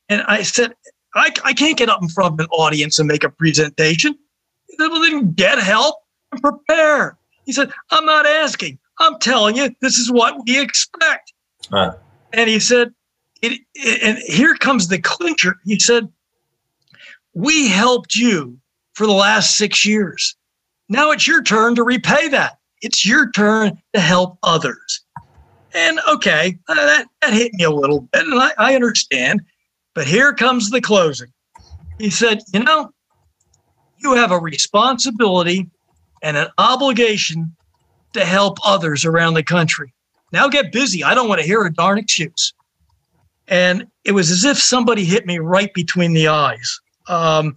And 0.10 0.22
I 0.28 0.44
said, 0.44 0.76
I, 1.16 1.34
I 1.44 1.54
can't 1.54 1.76
get 1.76 1.90
up 1.90 2.04
in 2.04 2.10
front 2.10 2.36
of 2.36 2.40
an 2.40 2.52
audience 2.52 3.00
and 3.00 3.08
make 3.08 3.24
a 3.24 3.30
presentation. 3.32 4.16
He 4.68 4.76
said, 4.78 4.90
well, 4.90 5.02
then 5.02 5.32
get 5.32 5.58
help 5.58 5.96
and 6.32 6.40
prepare. 6.44 7.18
He 7.46 7.52
said, 7.52 7.71
I'm 7.90 8.06
not 8.06 8.28
asking. 8.28 8.78
I'm 9.00 9.17
telling 9.17 9.56
you, 9.56 9.73
this 9.82 9.98
is 9.98 10.12
what 10.12 10.36
we 10.46 10.62
expect. 10.62 11.34
And 12.32 12.48
he 12.48 12.60
said, 12.60 12.94
it, 13.42 13.60
it, 13.73 14.04
and 14.04 14.19
here 14.19 14.54
comes 14.54 14.88
the 14.88 15.00
clincher. 15.00 15.56
He 15.65 15.80
said, 15.80 16.10
we 17.40 17.69
helped 17.69 18.15
you 18.15 18.60
for 18.94 19.08
the 19.08 19.13
last 19.13 19.56
six 19.56 19.85
years. 19.85 20.35
Now 20.90 21.12
it's 21.12 21.27
your 21.27 21.42
turn 21.42 21.75
to 21.75 21.83
repay 21.83 22.27
that 22.29 22.60
it's 22.81 23.06
your 23.06 23.31
turn 23.31 23.81
to 23.94 24.00
help 24.00 24.37
others. 24.44 25.02
And 25.73 26.00
okay, 26.10 26.58
uh, 26.67 26.75
that, 26.75 27.08
that 27.21 27.33
hit 27.33 27.54
me 27.54 27.63
a 27.63 27.71
little 27.71 28.02
bit, 28.02 28.25
and 28.25 28.42
I, 28.42 28.52
I 28.58 28.75
understand. 28.75 29.42
But 29.94 30.08
here 30.08 30.33
comes 30.33 30.69
the 30.69 30.81
closing. 30.81 31.31
He 32.00 32.10
said, 32.10 32.42
You 32.54 32.63
know, 32.63 32.92
you 33.98 34.15
have 34.15 34.31
a 34.31 34.40
responsibility 34.40 35.69
and 36.23 36.37
an 36.37 36.48
obligation 36.58 37.56
to 38.13 38.25
help 38.25 38.58
others 38.65 39.06
around 39.06 39.35
the 39.35 39.44
country. 39.44 39.94
Now 40.31 40.48
get 40.48 40.71
busy. 40.71 41.04
I 41.04 41.13
don't 41.13 41.27
want 41.27 41.42
to 41.42 41.48
hear 41.48 41.63
a 41.63 41.73
darn 41.73 41.98
excuse. 41.98 42.54
And 43.48 43.87
it 44.04 44.12
was 44.12 44.31
as 44.31 44.46
if 44.46 44.58
somebody 44.58 45.06
hit 45.06 45.25
me 45.25 45.40
right 45.40 45.73
between 45.73 46.13
the 46.13 46.27
eyes. 46.27 46.79
Um, 47.10 47.56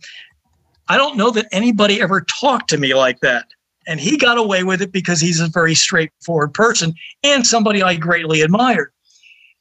I 0.89 0.97
don't 0.97 1.17
know 1.17 1.31
that 1.31 1.47
anybody 1.53 2.01
ever 2.01 2.23
talked 2.23 2.69
to 2.71 2.79
me 2.79 2.95
like 2.95 3.21
that. 3.21 3.47
And 3.87 3.99
he 3.99 4.17
got 4.17 4.39
away 4.39 4.63
with 4.63 4.81
it 4.81 4.93
because 4.93 5.21
he's 5.21 5.41
a 5.41 5.49
very 5.49 5.75
straightforward 5.75 6.55
person 6.55 6.95
and 7.23 7.47
somebody 7.47 7.83
I 7.83 7.97
greatly 7.97 8.41
admired. 8.41 8.93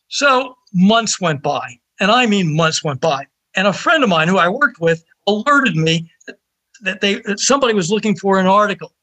So 0.09 0.55
months 0.73 1.19
went 1.19 1.41
by, 1.41 1.79
and 1.99 2.11
I 2.11 2.25
mean 2.25 2.55
months 2.55 2.83
went 2.83 3.01
by. 3.01 3.25
And 3.55 3.67
a 3.67 3.73
friend 3.73 4.03
of 4.03 4.09
mine 4.09 4.27
who 4.27 4.37
I 4.37 4.47
worked 4.47 4.79
with 4.79 5.03
alerted 5.27 5.75
me 5.75 6.11
that, 6.81 7.01
they 7.01 7.15
that 7.21 7.39
somebody 7.39 7.73
was 7.73 7.91
looking 7.91 8.15
for 8.15 8.39
an 8.39 8.45
article. 8.45 8.93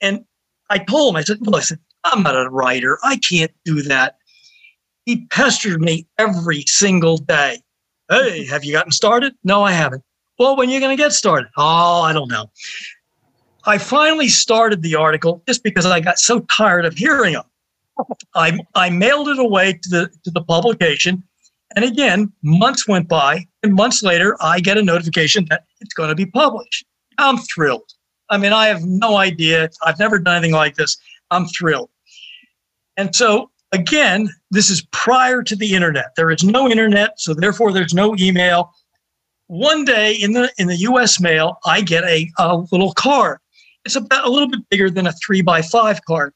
And 0.00 0.24
I 0.70 0.78
told 0.78 1.14
him, 1.14 1.16
I 1.16 1.22
said, 1.22 1.46
listen, 1.46 1.78
I'm 2.04 2.22
not 2.22 2.36
a 2.36 2.50
writer. 2.50 2.98
I 3.02 3.16
can't 3.18 3.52
do 3.64 3.82
that. 3.82 4.16
He 5.04 5.26
pestered 5.26 5.80
me 5.80 6.06
every 6.18 6.62
single 6.62 7.18
day. 7.18 7.60
Hey, 8.10 8.44
have 8.46 8.64
you 8.64 8.72
gotten 8.72 8.92
started? 8.92 9.34
No, 9.44 9.62
I 9.62 9.72
haven't. 9.72 10.02
Well, 10.38 10.56
when 10.56 10.68
are 10.68 10.72
you 10.72 10.80
going 10.80 10.96
to 10.96 11.02
get 11.02 11.12
started? 11.12 11.48
Oh, 11.56 12.02
I 12.02 12.12
don't 12.12 12.30
know. 12.30 12.50
I 13.66 13.78
finally 13.78 14.28
started 14.28 14.82
the 14.82 14.94
article 14.94 15.42
just 15.46 15.62
because 15.62 15.86
I 15.86 16.00
got 16.00 16.18
so 16.18 16.40
tired 16.40 16.84
of 16.84 16.94
hearing 16.94 17.34
them. 17.34 17.44
I, 18.34 18.58
I 18.74 18.90
mailed 18.90 19.28
it 19.28 19.38
away 19.38 19.74
to 19.74 19.88
the, 19.88 20.10
to 20.24 20.30
the 20.30 20.42
publication. 20.42 21.22
And 21.76 21.84
again, 21.84 22.32
months 22.42 22.86
went 22.86 23.08
by, 23.08 23.46
and 23.62 23.74
months 23.74 24.02
later, 24.02 24.36
I 24.40 24.60
get 24.60 24.76
a 24.76 24.82
notification 24.82 25.46
that 25.50 25.64
it's 25.80 25.94
going 25.94 26.08
to 26.08 26.14
be 26.14 26.26
published. 26.26 26.84
I'm 27.18 27.38
thrilled. 27.38 27.90
I 28.30 28.38
mean, 28.38 28.52
I 28.52 28.66
have 28.66 28.82
no 28.82 29.16
idea. 29.16 29.70
I've 29.84 29.98
never 29.98 30.18
done 30.18 30.36
anything 30.36 30.54
like 30.54 30.74
this. 30.74 30.96
I'm 31.30 31.46
thrilled. 31.46 31.90
And 32.96 33.14
so, 33.14 33.50
again, 33.72 34.28
this 34.50 34.70
is 34.70 34.86
prior 34.92 35.42
to 35.42 35.56
the 35.56 35.74
internet. 35.74 36.14
There 36.16 36.30
is 36.30 36.44
no 36.44 36.68
internet, 36.68 37.18
so 37.20 37.34
therefore, 37.34 37.72
there's 37.72 37.94
no 37.94 38.14
email. 38.18 38.72
One 39.46 39.84
day 39.84 40.14
in 40.14 40.32
the 40.32 40.50
in 40.58 40.68
the 40.68 40.76
U.S. 40.76 41.20
mail, 41.20 41.58
I 41.64 41.82
get 41.82 42.04
a, 42.04 42.30
a 42.38 42.56
little 42.72 42.92
card. 42.92 43.38
It's 43.84 43.96
about 43.96 44.26
a 44.26 44.30
little 44.30 44.48
bit 44.48 44.60
bigger 44.70 44.88
than 44.88 45.06
a 45.06 45.12
three 45.12 45.42
by 45.42 45.60
five 45.60 46.04
card, 46.06 46.32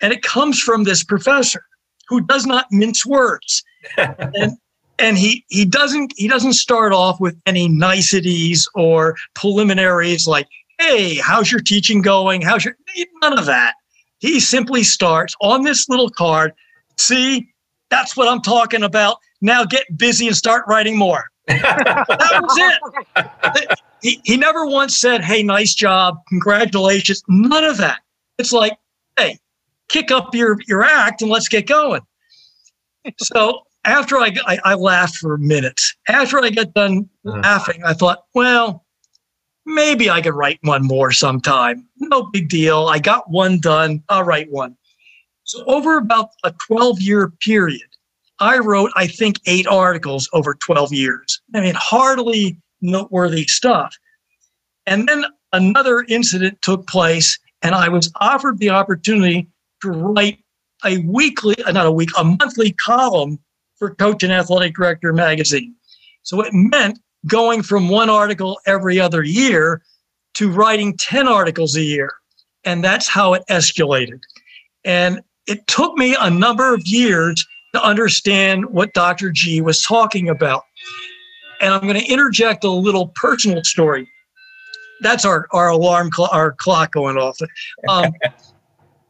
and 0.00 0.12
it 0.12 0.22
comes 0.22 0.60
from 0.60 0.84
this 0.84 1.02
professor 1.02 1.64
who 2.08 2.20
does 2.20 2.46
not 2.46 2.66
mince 2.70 3.04
words. 3.04 3.64
and 3.96 4.56
and 5.00 5.18
he 5.18 5.44
he 5.48 5.64
doesn't 5.64 6.12
he 6.16 6.28
doesn't 6.28 6.52
start 6.52 6.92
off 6.92 7.20
with 7.20 7.40
any 7.46 7.68
niceties 7.68 8.68
or 8.74 9.16
preliminaries 9.34 10.26
like 10.26 10.46
hey 10.78 11.14
how's 11.16 11.50
your 11.50 11.60
teaching 11.60 12.02
going 12.02 12.42
how's 12.42 12.64
your 12.64 12.76
none 13.22 13.38
of 13.38 13.46
that 13.46 13.74
he 14.18 14.38
simply 14.38 14.82
starts 14.82 15.34
on 15.40 15.62
this 15.62 15.88
little 15.88 16.10
card 16.10 16.52
see 16.98 17.48
that's 17.88 18.16
what 18.16 18.28
i'm 18.28 18.42
talking 18.42 18.82
about 18.82 19.16
now 19.40 19.64
get 19.64 19.84
busy 19.96 20.26
and 20.26 20.36
start 20.36 20.64
writing 20.68 20.96
more 20.96 21.29
that 21.58 22.40
was 22.42 22.58
it 23.56 23.78
he, 24.02 24.20
he 24.24 24.36
never 24.36 24.66
once 24.66 24.96
said 24.96 25.22
hey 25.22 25.42
nice 25.42 25.74
job 25.74 26.18
congratulations 26.28 27.22
none 27.28 27.64
of 27.64 27.76
that 27.76 28.00
it's 28.38 28.52
like 28.52 28.78
hey 29.18 29.38
kick 29.88 30.10
up 30.10 30.34
your 30.34 30.58
your 30.66 30.84
act 30.84 31.22
and 31.22 31.30
let's 31.30 31.48
get 31.48 31.66
going 31.66 32.02
so 33.18 33.62
after 33.84 34.18
I, 34.18 34.32
I, 34.46 34.58
I 34.64 34.74
laughed 34.74 35.16
for 35.16 35.34
a 35.34 35.38
minute. 35.38 35.80
After 36.08 36.42
I 36.42 36.50
got 36.50 36.74
done 36.74 37.08
mm. 37.24 37.42
laughing, 37.42 37.82
I 37.84 37.94
thought, 37.94 38.24
well, 38.34 38.84
maybe 39.64 40.10
I 40.10 40.20
could 40.20 40.34
write 40.34 40.58
one 40.62 40.86
more 40.86 41.12
sometime. 41.12 41.86
No 41.96 42.24
big 42.24 42.48
deal. 42.48 42.86
I 42.88 42.98
got 42.98 43.30
one 43.30 43.60
done. 43.60 44.02
I'll 44.08 44.24
write 44.24 44.50
one. 44.50 44.76
So 45.44 45.64
over 45.64 45.96
about 45.96 46.30
a 46.44 46.52
12 46.66 47.00
year 47.00 47.32
period, 47.40 47.88
I 48.40 48.58
wrote, 48.58 48.90
I 48.96 49.06
think, 49.06 49.36
eight 49.46 49.66
articles 49.66 50.28
over 50.32 50.54
12 50.54 50.92
years. 50.92 51.40
I 51.54 51.60
mean, 51.60 51.74
hardly 51.76 52.56
noteworthy 52.80 53.44
stuff. 53.44 53.94
And 54.86 55.06
then 55.06 55.26
another 55.52 56.04
incident 56.08 56.60
took 56.62 56.86
place, 56.86 57.38
and 57.62 57.74
I 57.74 57.88
was 57.88 58.10
offered 58.16 58.58
the 58.58 58.70
opportunity 58.70 59.46
to 59.82 59.90
write 59.90 60.38
a 60.84 60.98
weekly, 60.98 61.54
not 61.68 61.86
a 61.86 61.92
week, 61.92 62.10
a 62.18 62.24
monthly 62.24 62.72
column 62.72 63.38
for 63.76 63.94
Coach 63.94 64.22
and 64.22 64.32
Athletic 64.32 64.74
Director 64.74 65.12
magazine. 65.12 65.74
So 66.22 66.40
it 66.40 66.52
meant 66.52 66.98
going 67.26 67.62
from 67.62 67.88
one 67.88 68.08
article 68.08 68.58
every 68.66 68.98
other 68.98 69.22
year 69.22 69.82
to 70.34 70.50
writing 70.50 70.96
10 70.96 71.28
articles 71.28 71.76
a 71.76 71.82
year. 71.82 72.12
And 72.64 72.82
that's 72.82 73.08
how 73.08 73.34
it 73.34 73.42
escalated. 73.50 74.20
And 74.84 75.20
it 75.46 75.66
took 75.66 75.96
me 75.96 76.16
a 76.18 76.30
number 76.30 76.72
of 76.72 76.86
years 76.86 77.46
to 77.74 77.82
understand 77.82 78.66
what 78.66 78.92
Dr. 78.94 79.30
G 79.30 79.60
was 79.60 79.82
talking 79.82 80.28
about. 80.28 80.64
And 81.60 81.74
I'm 81.74 81.82
going 81.82 82.00
to 82.00 82.06
interject 82.06 82.64
a 82.64 82.70
little 82.70 83.08
personal 83.14 83.62
story. 83.64 84.08
That's 85.02 85.24
our, 85.24 85.46
our 85.52 85.68
alarm, 85.68 86.10
cl- 86.14 86.30
our 86.32 86.52
clock 86.52 86.92
going 86.92 87.16
off. 87.16 87.38
Um, 87.88 88.12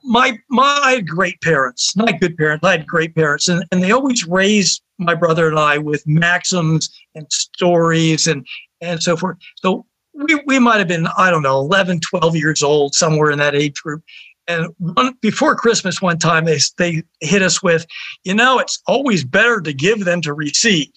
my 0.05 0.39
my 0.49 0.81
I 0.83 0.93
had 0.93 1.09
great 1.09 1.41
parents, 1.41 1.97
not 1.97 2.21
good 2.21 2.37
parents. 2.37 2.65
I 2.65 2.73
had 2.73 2.87
great 2.87 3.15
parents, 3.15 3.49
and, 3.49 3.65
and 3.71 3.83
they 3.83 3.93
always 3.93 4.27
raised 4.27 4.83
my 4.99 5.15
brother 5.15 5.49
and 5.49 5.59
I 5.59 5.79
with 5.79 6.07
maxims 6.07 6.91
and 7.15 7.27
stories 7.31 8.27
and 8.27 8.47
and 8.81 9.03
so 9.03 9.17
forth. 9.17 9.37
So 9.57 9.87
we, 10.15 10.41
we 10.47 10.59
might 10.59 10.79
have 10.79 10.89
been 10.89 11.07
I 11.19 11.31
don't 11.31 11.43
know 11.43 11.59
11, 11.61 12.01
12 12.01 12.37
years 12.37 12.63
old 12.63 12.95
somewhere 12.95 13.31
in 13.31 13.39
that 13.39 13.55
age 13.55 13.81
group. 13.83 14.03
And 14.51 14.75
one, 14.79 15.15
before 15.21 15.55
Christmas, 15.55 16.03
one 16.03 16.19
time 16.19 16.45
they 16.45 16.59
they 16.77 17.03
hit 17.21 17.43
us 17.43 17.63
with, 17.63 17.87
you 18.25 18.35
know, 18.35 18.59
it's 18.59 18.83
always 18.87 19.25
better 19.25 19.61
to 19.61 19.73
give 19.73 20.05
than 20.05 20.21
to 20.23 20.33
receive. 20.33 20.91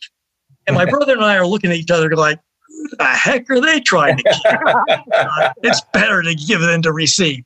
And 0.66 0.76
my 0.76 0.86
brother 0.90 1.14
and 1.14 1.24
I 1.24 1.38
are 1.38 1.46
looking 1.46 1.70
at 1.70 1.78
each 1.78 1.92
other 1.92 2.16
like, 2.16 2.40
who 2.68 2.90
the 2.98 3.06
heck 3.06 3.50
are 3.52 3.62
they 3.62 3.80
trying 3.80 4.18
to 4.18 5.02
uh, 5.16 5.54
it's 5.62 5.82
better 5.94 6.24
to 6.24 6.34
give 6.34 6.62
than 6.62 6.82
to 6.82 6.92
receive. 6.92 7.44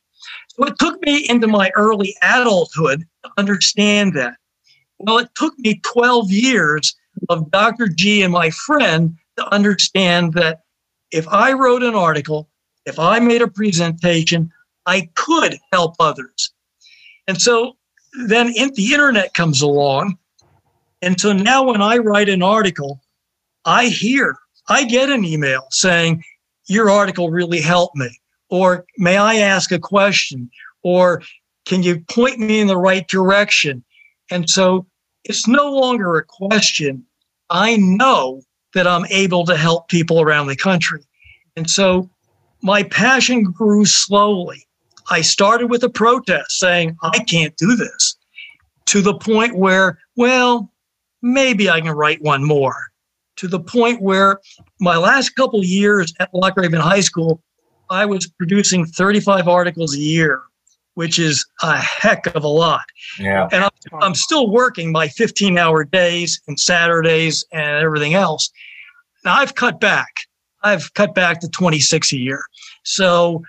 So 0.49 0.65
it 0.65 0.79
took 0.79 1.01
me 1.01 1.27
into 1.29 1.47
my 1.47 1.71
early 1.75 2.15
adulthood 2.23 3.05
to 3.23 3.31
understand 3.37 4.13
that. 4.13 4.37
Well, 4.99 5.19
it 5.19 5.29
took 5.35 5.59
me 5.59 5.81
12 5.93 6.31
years 6.31 6.95
of 7.29 7.51
Dr. 7.51 7.87
G 7.87 8.23
and 8.23 8.33
my 8.33 8.49
friend 8.49 9.15
to 9.37 9.53
understand 9.53 10.33
that 10.33 10.61
if 11.11 11.27
I 11.27 11.53
wrote 11.53 11.83
an 11.83 11.95
article, 11.95 12.49
if 12.85 12.97
I 12.97 13.19
made 13.19 13.41
a 13.41 13.47
presentation, 13.47 14.51
I 14.87 15.09
could 15.13 15.57
help 15.71 15.95
others. 15.99 16.51
And 17.27 17.39
so 17.39 17.77
then 18.25 18.47
the 18.47 18.93
internet 18.93 19.35
comes 19.35 19.61
along. 19.61 20.17
And 21.03 21.19
so 21.19 21.31
now 21.33 21.63
when 21.63 21.81
I 21.81 21.97
write 21.97 22.29
an 22.29 22.41
article, 22.41 23.01
I 23.65 23.87
hear, 23.87 24.37
I 24.67 24.85
get 24.85 25.09
an 25.09 25.23
email 25.23 25.67
saying, 25.69 26.23
Your 26.67 26.89
article 26.89 27.29
really 27.29 27.61
helped 27.61 27.95
me 27.95 28.09
or 28.49 28.85
may 28.97 29.17
I 29.17 29.35
ask 29.35 29.71
a 29.71 29.79
question? 29.79 30.49
Or 30.83 31.21
can 31.65 31.83
you 31.83 31.99
point 32.09 32.39
me 32.39 32.59
in 32.59 32.67
the 32.67 32.77
right 32.77 33.07
direction? 33.07 33.83
And 34.31 34.49
so 34.49 34.85
it's 35.23 35.47
no 35.47 35.71
longer 35.71 36.15
a 36.15 36.25
question. 36.25 37.05
I 37.49 37.77
know 37.77 38.41
that 38.73 38.87
I'm 38.87 39.05
able 39.09 39.45
to 39.45 39.57
help 39.57 39.89
people 39.89 40.21
around 40.21 40.47
the 40.47 40.55
country. 40.55 41.01
And 41.55 41.69
so 41.69 42.09
my 42.61 42.83
passion 42.83 43.43
grew 43.43 43.85
slowly. 43.85 44.66
I 45.09 45.21
started 45.21 45.67
with 45.67 45.83
a 45.83 45.89
protest 45.89 46.51
saying, 46.51 46.97
I 47.01 47.19
can't 47.19 47.55
do 47.57 47.75
this, 47.75 48.17
to 48.87 49.01
the 49.01 49.15
point 49.15 49.57
where, 49.57 49.99
well, 50.15 50.71
maybe 51.21 51.69
I 51.69 51.81
can 51.81 51.91
write 51.91 52.21
one 52.21 52.43
more. 52.43 52.75
To 53.37 53.47
the 53.47 53.59
point 53.59 54.01
where 54.01 54.39
my 54.79 54.97
last 54.97 55.35
couple 55.35 55.63
years 55.63 56.13
at 56.19 56.33
Loch 56.33 56.57
Raven 56.57 56.79
High 56.79 57.01
School, 57.01 57.41
I 57.89 58.05
was 58.05 58.27
producing 58.27 58.85
35 58.85 59.47
articles 59.47 59.95
a 59.95 59.99
year, 59.99 60.41
which 60.95 61.19
is 61.19 61.45
a 61.61 61.77
heck 61.77 62.25
of 62.35 62.43
a 62.43 62.47
lot. 62.47 62.85
Yeah. 63.19 63.47
And 63.51 63.63
I'm, 63.63 64.01
I'm 64.01 64.15
still 64.15 64.49
working 64.49 64.91
my 64.91 65.07
15 65.07 65.57
hour 65.57 65.83
days 65.83 66.41
and 66.47 66.59
Saturdays 66.59 67.45
and 67.53 67.83
everything 67.83 68.15
else. 68.15 68.49
Now 69.23 69.35
I've 69.35 69.55
cut 69.55 69.79
back. 69.79 70.09
I've 70.63 70.93
cut 70.95 71.13
back 71.13 71.39
to 71.41 71.49
26 71.49 72.13
a 72.13 72.17
year. 72.17 72.43
So 72.83 73.43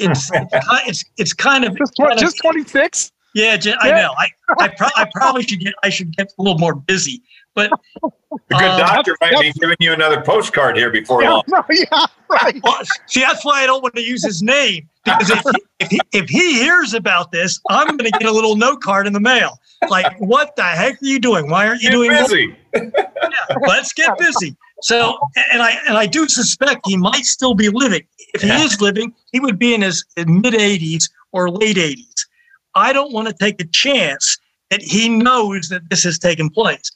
it's 0.00 0.30
it's 0.86 1.04
it's 1.16 1.32
kind 1.32 1.64
of 1.64 1.76
just, 1.76 1.94
kind 1.96 2.18
just 2.18 2.38
26. 2.42 3.12
Yeah, 3.34 3.56
I 3.80 3.90
know. 3.92 4.12
I 4.18 4.28
I, 4.58 4.68
pro- 4.68 4.88
I 4.96 5.08
probably 5.14 5.42
should 5.44 5.60
get 5.60 5.74
I 5.84 5.88
should 5.88 6.16
get 6.16 6.32
a 6.38 6.42
little 6.42 6.58
more 6.58 6.74
busy. 6.74 7.22
But 7.54 7.70
the 8.00 8.10
good 8.48 8.62
uh, 8.62 8.78
doctor 8.78 9.16
might 9.20 9.40
be 9.40 9.52
giving 9.52 9.76
you 9.80 9.92
another 9.92 10.22
postcard 10.22 10.76
here 10.76 10.90
before 10.90 11.22
yeah, 11.22 11.32
long. 11.32 11.42
No, 11.48 11.64
yeah, 11.70 12.06
right. 12.28 12.60
Well, 12.62 12.80
see, 13.06 13.20
that's 13.20 13.44
why 13.44 13.62
I 13.62 13.66
don't 13.66 13.82
want 13.82 13.96
to 13.96 14.02
use 14.02 14.24
his 14.24 14.42
name 14.42 14.88
because 15.04 15.30
if 15.30 15.40
he, 15.40 15.62
if 15.80 15.88
he, 15.90 16.00
if 16.12 16.28
he 16.28 16.54
hears 16.54 16.94
about 16.94 17.32
this, 17.32 17.60
I'm 17.68 17.96
going 17.96 18.10
to 18.10 18.18
get 18.18 18.28
a 18.28 18.32
little 18.32 18.54
note 18.54 18.80
card 18.82 19.06
in 19.06 19.12
the 19.12 19.20
mail. 19.20 19.58
Like, 19.88 20.20
what 20.20 20.54
the 20.56 20.62
heck 20.62 20.94
are 20.94 21.06
you 21.06 21.18
doing? 21.18 21.50
Why 21.50 21.66
aren't 21.66 21.82
you 21.82 21.90
get 21.90 21.96
doing 21.96 22.10
busy? 22.10 22.56
Yeah, 22.74 23.56
let's 23.66 23.92
get 23.92 24.16
busy. 24.18 24.56
So, 24.82 25.18
and 25.52 25.62
I 25.62 25.72
and 25.86 25.96
I 25.96 26.06
do 26.06 26.28
suspect 26.28 26.86
he 26.86 26.96
might 26.96 27.24
still 27.24 27.54
be 27.54 27.68
living. 27.68 28.02
If 28.34 28.42
he 28.42 28.50
is 28.50 28.80
living, 28.80 29.12
he 29.32 29.40
would 29.40 29.58
be 29.58 29.74
in 29.74 29.82
his 29.82 30.04
mid 30.16 30.54
80s 30.54 31.10
or 31.32 31.50
late 31.50 31.76
80s. 31.76 32.26
I 32.74 32.92
don't 32.92 33.12
want 33.12 33.28
to 33.28 33.34
take 33.34 33.60
a 33.60 33.66
chance 33.66 34.38
that 34.70 34.80
he 34.80 35.08
knows 35.08 35.68
that 35.68 35.82
this 35.90 36.04
has 36.04 36.18
taken 36.18 36.48
place. 36.48 36.90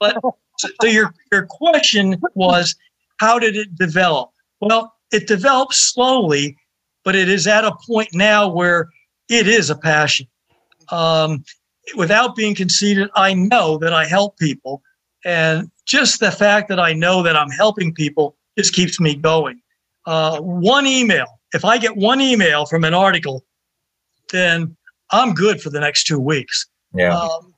But 0.00 0.16
so, 0.58 0.68
so 0.80 0.86
your 0.86 1.12
your 1.32 1.46
question 1.46 2.20
was, 2.34 2.74
how 3.18 3.38
did 3.38 3.56
it 3.56 3.76
develop? 3.76 4.30
Well, 4.60 4.94
it 5.12 5.26
developed 5.26 5.74
slowly 5.74 6.56
but 7.06 7.14
it 7.14 7.28
is 7.28 7.46
at 7.46 7.64
a 7.64 7.72
point 7.86 8.08
now 8.12 8.48
where 8.48 8.88
it 9.30 9.46
is 9.46 9.70
a 9.70 9.76
passion. 9.76 10.26
Um, 10.90 11.44
without 11.96 12.34
being 12.34 12.56
conceited, 12.56 13.08
I 13.14 13.32
know 13.32 13.78
that 13.78 13.92
I 13.92 14.06
help 14.06 14.36
people. 14.38 14.82
And 15.24 15.70
just 15.86 16.20
the 16.20 16.30
fact 16.30 16.68
that 16.68 16.80
I 16.80 16.92
know 16.92 17.22
that 17.22 17.36
I'm 17.36 17.50
helping 17.50 17.94
people 17.94 18.36
just 18.58 18.74
keeps 18.74 19.00
me 19.00 19.14
going. 19.14 19.60
Uh, 20.04 20.38
one 20.40 20.86
email, 20.86 21.26
if 21.52 21.64
I 21.64 21.78
get 21.78 21.96
one 21.96 22.20
email 22.20 22.66
from 22.66 22.84
an 22.84 22.94
article, 22.94 23.44
then 24.30 24.76
I'm 25.10 25.32
good 25.32 25.60
for 25.60 25.70
the 25.70 25.80
next 25.80 26.04
two 26.04 26.18
weeks. 26.18 26.66
Yeah. 26.94 27.16
Um, 27.16 27.54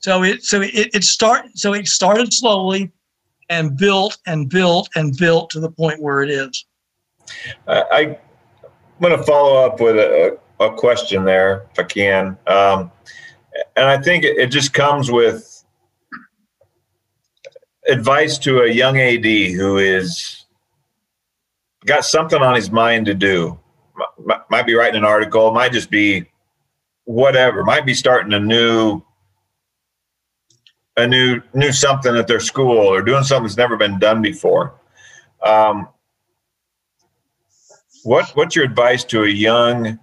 so 0.00 0.22
it 0.22 0.44
so 0.44 0.60
it, 0.60 0.94
it 0.94 1.04
start 1.04 1.46
so 1.54 1.74
it 1.74 1.88
started 1.88 2.32
slowly 2.32 2.92
and 3.48 3.76
built 3.76 4.18
and 4.26 4.48
built 4.48 4.88
and 4.94 5.16
built 5.16 5.50
to 5.50 5.60
the 5.60 5.70
point 5.70 6.00
where 6.00 6.22
it 6.22 6.30
is. 6.30 6.66
I, 7.66 7.82
I'm 7.92 8.16
going 9.00 9.16
to 9.16 9.22
follow 9.24 9.64
up 9.64 9.80
with 9.80 9.96
a, 9.96 10.38
a 10.60 10.72
question 10.74 11.24
there, 11.24 11.66
if 11.72 11.78
I 11.78 11.82
can. 11.84 12.38
Um, 12.46 12.90
and 13.76 13.86
I 13.86 13.98
think 14.00 14.24
it, 14.24 14.36
it 14.38 14.46
just 14.48 14.72
comes 14.72 15.10
with 15.10 15.57
advice 17.88 18.38
to 18.38 18.60
a 18.62 18.70
young 18.70 18.98
AD 18.98 19.24
who 19.24 19.78
is 19.78 20.44
got 21.86 22.04
something 22.04 22.40
on 22.40 22.54
his 22.54 22.70
mind 22.70 23.06
to 23.06 23.14
do. 23.14 23.58
M- 24.30 24.40
might 24.50 24.66
be 24.66 24.74
writing 24.74 24.98
an 24.98 25.04
article, 25.04 25.50
might 25.52 25.72
just 25.72 25.90
be 25.90 26.24
whatever, 27.04 27.64
might 27.64 27.86
be 27.86 27.94
starting 27.94 28.32
a 28.34 28.38
new 28.38 29.02
a 30.96 31.06
new 31.06 31.40
new 31.54 31.72
something 31.72 32.16
at 32.16 32.26
their 32.26 32.40
school 32.40 32.76
or 32.76 33.02
doing 33.02 33.22
something 33.22 33.44
that's 33.44 33.56
never 33.56 33.76
been 33.76 33.98
done 33.98 34.20
before. 34.20 34.74
Um, 35.44 35.88
what 38.04 38.30
what's 38.34 38.54
your 38.54 38.64
advice 38.64 39.04
to 39.04 39.24
a 39.24 39.28
young 39.28 39.98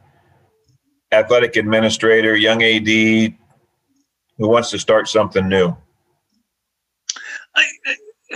athletic 1.12 1.56
administrator, 1.56 2.36
young 2.36 2.64
AD 2.64 2.88
who 4.38 4.48
wants 4.48 4.72
to 4.72 4.80
start 4.80 5.08
something 5.08 5.48
new? 5.48 5.76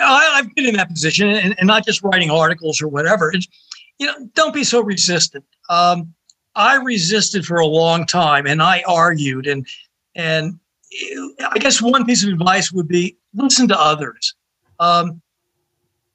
I, 0.01 0.33
I, 0.33 0.37
have 0.37 0.55
been 0.55 0.65
in 0.65 0.75
that 0.75 0.89
position, 0.89 1.29
and, 1.29 1.55
and, 1.57 1.67
not 1.67 1.85
just 1.85 2.03
writing 2.03 2.31
articles 2.31 2.81
or 2.81 2.87
whatever. 2.87 3.31
It's, 3.33 3.47
you 3.97 4.07
know, 4.07 4.29
don't 4.33 4.53
be 4.53 4.63
so 4.63 4.81
resistant. 4.81 5.45
Um, 5.69 6.13
I 6.55 6.75
resisted 6.75 7.45
for 7.45 7.57
a 7.57 7.65
long 7.65 8.05
time, 8.05 8.45
and 8.45 8.61
I 8.61 8.83
argued, 8.87 9.47
and 9.47 9.67
and 10.15 10.59
I 11.51 11.57
guess 11.59 11.81
one 11.81 12.05
piece 12.05 12.23
of 12.23 12.29
advice 12.29 12.71
would 12.71 12.87
be 12.87 13.17
listen 13.33 13.67
to 13.67 13.79
others. 13.79 14.35
Um, 14.79 15.21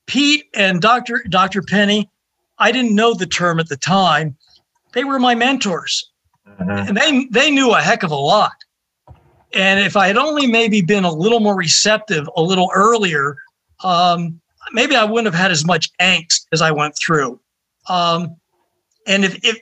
Pete 0.07 0.45
and 0.55 0.80
Dr. 0.80 1.24
Dr. 1.28 1.62
Penny, 1.62 2.11
I 2.59 2.72
didn't 2.72 2.95
know 2.95 3.14
the 3.14 3.26
term 3.26 3.61
at 3.61 3.68
the 3.68 3.76
time. 3.76 4.37
They 4.93 5.05
were 5.05 5.18
my 5.18 5.35
mentors, 5.35 6.11
mm-hmm. 6.47 6.70
and 6.70 6.97
they 6.97 7.26
they 7.30 7.51
knew 7.51 7.72
a 7.72 7.80
heck 7.80 8.03
of 8.03 8.11
a 8.11 8.16
lot. 8.16 8.53
And 9.55 9.78
if 9.78 9.97
I 9.97 10.09
had 10.09 10.16
only 10.16 10.47
maybe 10.47 10.82
been 10.82 11.05
a 11.05 11.12
little 11.12 11.39
more 11.41 11.57
receptive 11.57 12.28
a 12.37 12.43
little 12.43 12.70
earlier, 12.74 13.37
um, 13.83 14.41
maybe 14.72 14.97
I 14.97 15.05
wouldn't 15.05 15.33
have 15.33 15.41
had 15.41 15.51
as 15.51 15.64
much 15.64 15.91
angst 16.01 16.47
as 16.53 16.62
I 16.62 16.70
went 16.70 16.97
through. 16.97 17.41
Um, 17.89 18.37
and 19.07 19.25
if, 19.25 19.39
if 19.43 19.59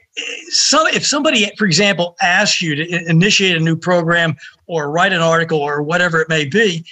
some 0.53 0.87
if 0.87 1.05
somebody, 1.05 1.51
for 1.57 1.65
example, 1.65 2.15
asks 2.21 2.61
you 2.61 2.75
to 2.75 3.09
initiate 3.09 3.57
a 3.57 3.59
new 3.59 3.75
program 3.75 4.35
or 4.67 4.89
write 4.89 5.11
an 5.11 5.21
article 5.21 5.59
or 5.59 5.81
whatever 5.81 6.21
it 6.21 6.29
may 6.29 6.45
be, 6.45 6.85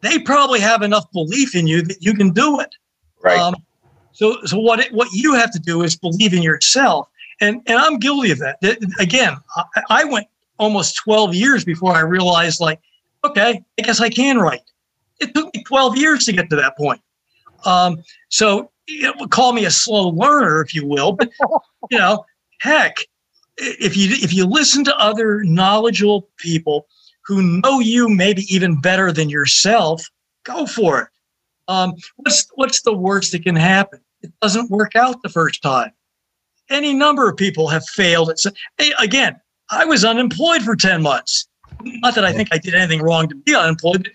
they 0.00 0.18
probably 0.20 0.60
have 0.60 0.82
enough 0.82 1.10
belief 1.12 1.56
in 1.56 1.66
you 1.66 1.82
that 1.82 1.96
you 2.00 2.14
can 2.14 2.30
do 2.30 2.60
it. 2.60 2.72
Right. 3.22 3.38
Um, 3.38 3.56
so 4.12 4.36
so 4.44 4.58
what 4.58 4.80
it, 4.80 4.92
what 4.92 5.08
you 5.12 5.34
have 5.34 5.50
to 5.52 5.58
do 5.58 5.82
is 5.82 5.96
believe 5.96 6.32
in 6.34 6.42
yourself. 6.42 7.08
And 7.40 7.60
and 7.66 7.78
I'm 7.78 7.98
guilty 7.98 8.30
of 8.30 8.38
that. 8.38 8.58
Again, 9.00 9.36
I, 9.56 9.64
I 9.90 10.04
went 10.04 10.28
almost 10.58 10.96
12 11.04 11.34
years 11.34 11.64
before 11.64 11.92
I 11.92 12.00
realized, 12.00 12.60
like, 12.60 12.80
okay, 13.24 13.62
I 13.78 13.82
guess 13.82 14.00
I 14.00 14.08
can 14.08 14.38
write. 14.38 14.62
It 15.20 15.34
took 15.34 15.54
me 15.54 15.62
12 15.64 15.96
years 15.96 16.24
to 16.26 16.32
get 16.32 16.50
to 16.50 16.56
that 16.56 16.76
point. 16.76 17.00
Um, 17.64 18.02
so 18.28 18.70
it 18.86 19.14
would 19.18 19.30
call 19.30 19.52
me 19.52 19.64
a 19.64 19.70
slow 19.70 20.08
learner, 20.08 20.60
if 20.60 20.74
you 20.74 20.86
will, 20.86 21.12
but 21.12 21.30
you 21.90 21.98
know, 21.98 22.24
heck, 22.60 22.96
if 23.56 23.96
you 23.96 24.08
if 24.10 24.32
you 24.32 24.46
listen 24.46 24.84
to 24.84 24.96
other 24.96 25.42
knowledgeable 25.44 26.28
people 26.38 26.86
who 27.24 27.60
know 27.60 27.80
you 27.80 28.08
maybe 28.08 28.42
even 28.54 28.80
better 28.80 29.10
than 29.10 29.28
yourself, 29.28 30.08
go 30.44 30.66
for 30.66 31.02
it. 31.02 31.08
Um, 31.68 31.94
what's 32.16 32.46
what's 32.54 32.82
the 32.82 32.94
worst 32.94 33.32
that 33.32 33.42
can 33.42 33.56
happen? 33.56 34.00
It 34.22 34.32
doesn't 34.40 34.70
work 34.70 34.94
out 34.94 35.22
the 35.22 35.28
first 35.28 35.62
time. 35.62 35.92
Any 36.70 36.94
number 36.94 37.28
of 37.28 37.36
people 37.36 37.68
have 37.68 37.84
failed. 37.86 38.30
At, 38.30 38.46
again, 38.98 39.40
I 39.70 39.84
was 39.84 40.04
unemployed 40.04 40.62
for 40.62 40.74
10 40.74 41.02
months. 41.02 41.48
Not 41.82 42.14
that 42.14 42.24
I 42.24 42.32
think 42.32 42.48
I 42.50 42.58
did 42.58 42.74
anything 42.74 43.02
wrong 43.02 43.28
to 43.28 43.34
be 43.34 43.54
unemployed, 43.54 44.04
but 44.04 44.12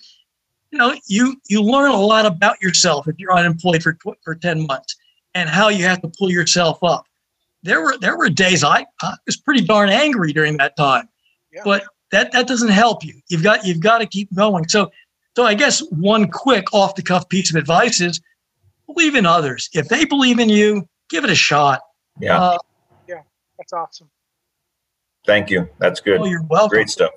you 0.72 0.78
know, 0.78 0.96
you 1.08 1.36
you 1.48 1.62
learn 1.62 1.92
a 1.92 2.00
lot 2.00 2.26
about 2.26 2.62
yourself 2.62 3.08
if 3.08 3.20
you're 3.20 3.34
unemployed 3.34 3.84
for 3.84 3.98
for 4.24 4.36
10 4.36 4.66
months 4.66 4.96
and 5.34 5.50
how 5.50 5.70
you 5.70 5.84
have 5.84 6.02
to 6.02 6.12
pull 6.18 6.32
yourself 6.32 6.84
up. 6.84 7.06
There 7.64 7.82
were 7.82 7.98
there 8.00 8.18
were 8.18 8.30
days 8.30 8.64
I, 8.64 8.86
I 9.02 9.16
was 9.26 9.38
pretty 9.38 9.66
darn 9.66 9.90
angry 9.90 10.34
during 10.34 10.58
that 10.58 10.76
time. 10.78 11.10
Yeah. 11.52 11.62
But 11.64 11.84
that 12.12 12.32
that 12.32 12.48
doesn't 12.48 12.70
help 12.70 13.04
you. 13.04 13.22
You've 13.28 13.44
got 13.44 13.66
you've 13.66 13.82
got 13.82 14.00
to 14.00 14.06
keep 14.06 14.34
going. 14.34 14.68
So 14.68 14.92
so 15.36 15.46
I 15.46 15.54
guess 15.54 15.80
one 15.92 16.30
quick 16.30 16.74
off 16.74 16.96
the 16.96 17.04
cuff 17.04 17.28
piece 17.30 17.50
of 17.50 17.58
advice 17.58 18.02
is 18.02 18.22
believe 18.88 19.16
in 19.16 19.26
others. 19.26 19.70
If 19.74 19.88
they 19.90 20.06
believe 20.06 20.40
in 20.40 20.50
you, 20.50 20.88
give 21.10 21.24
it 21.24 21.30
a 21.30 21.36
shot. 21.36 21.82
Yeah. 22.20 22.42
Uh, 22.42 22.58
yeah, 23.08 23.22
that's 23.58 23.74
awesome. 23.74 24.10
Thank 25.26 25.50
you. 25.50 25.70
That's 25.80 26.00
good. 26.00 26.20
Oh, 26.20 26.26
you're 26.26 26.44
welcome. 26.44 26.70
Great 26.70 26.90
stuff. 26.90 27.12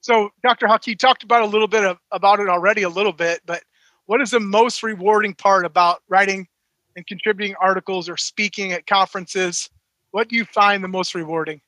So, 0.00 0.30
Dr. 0.42 0.66
Huck, 0.66 0.86
you 0.86 0.96
talked 0.96 1.22
about 1.22 1.42
a 1.42 1.46
little 1.46 1.68
bit 1.68 1.84
of, 1.84 1.98
about 2.10 2.40
it 2.40 2.48
already, 2.48 2.82
a 2.82 2.88
little 2.88 3.12
bit, 3.12 3.40
but 3.46 3.62
what 4.06 4.20
is 4.20 4.30
the 4.30 4.40
most 4.40 4.82
rewarding 4.82 5.34
part 5.34 5.64
about 5.64 6.02
writing 6.08 6.48
and 6.96 7.06
contributing 7.06 7.54
articles 7.60 8.08
or 8.08 8.16
speaking 8.16 8.72
at 8.72 8.86
conferences? 8.86 9.68
What 10.10 10.28
do 10.28 10.36
you 10.36 10.44
find 10.44 10.82
the 10.82 10.88
most 10.88 11.14
rewarding? 11.14 11.60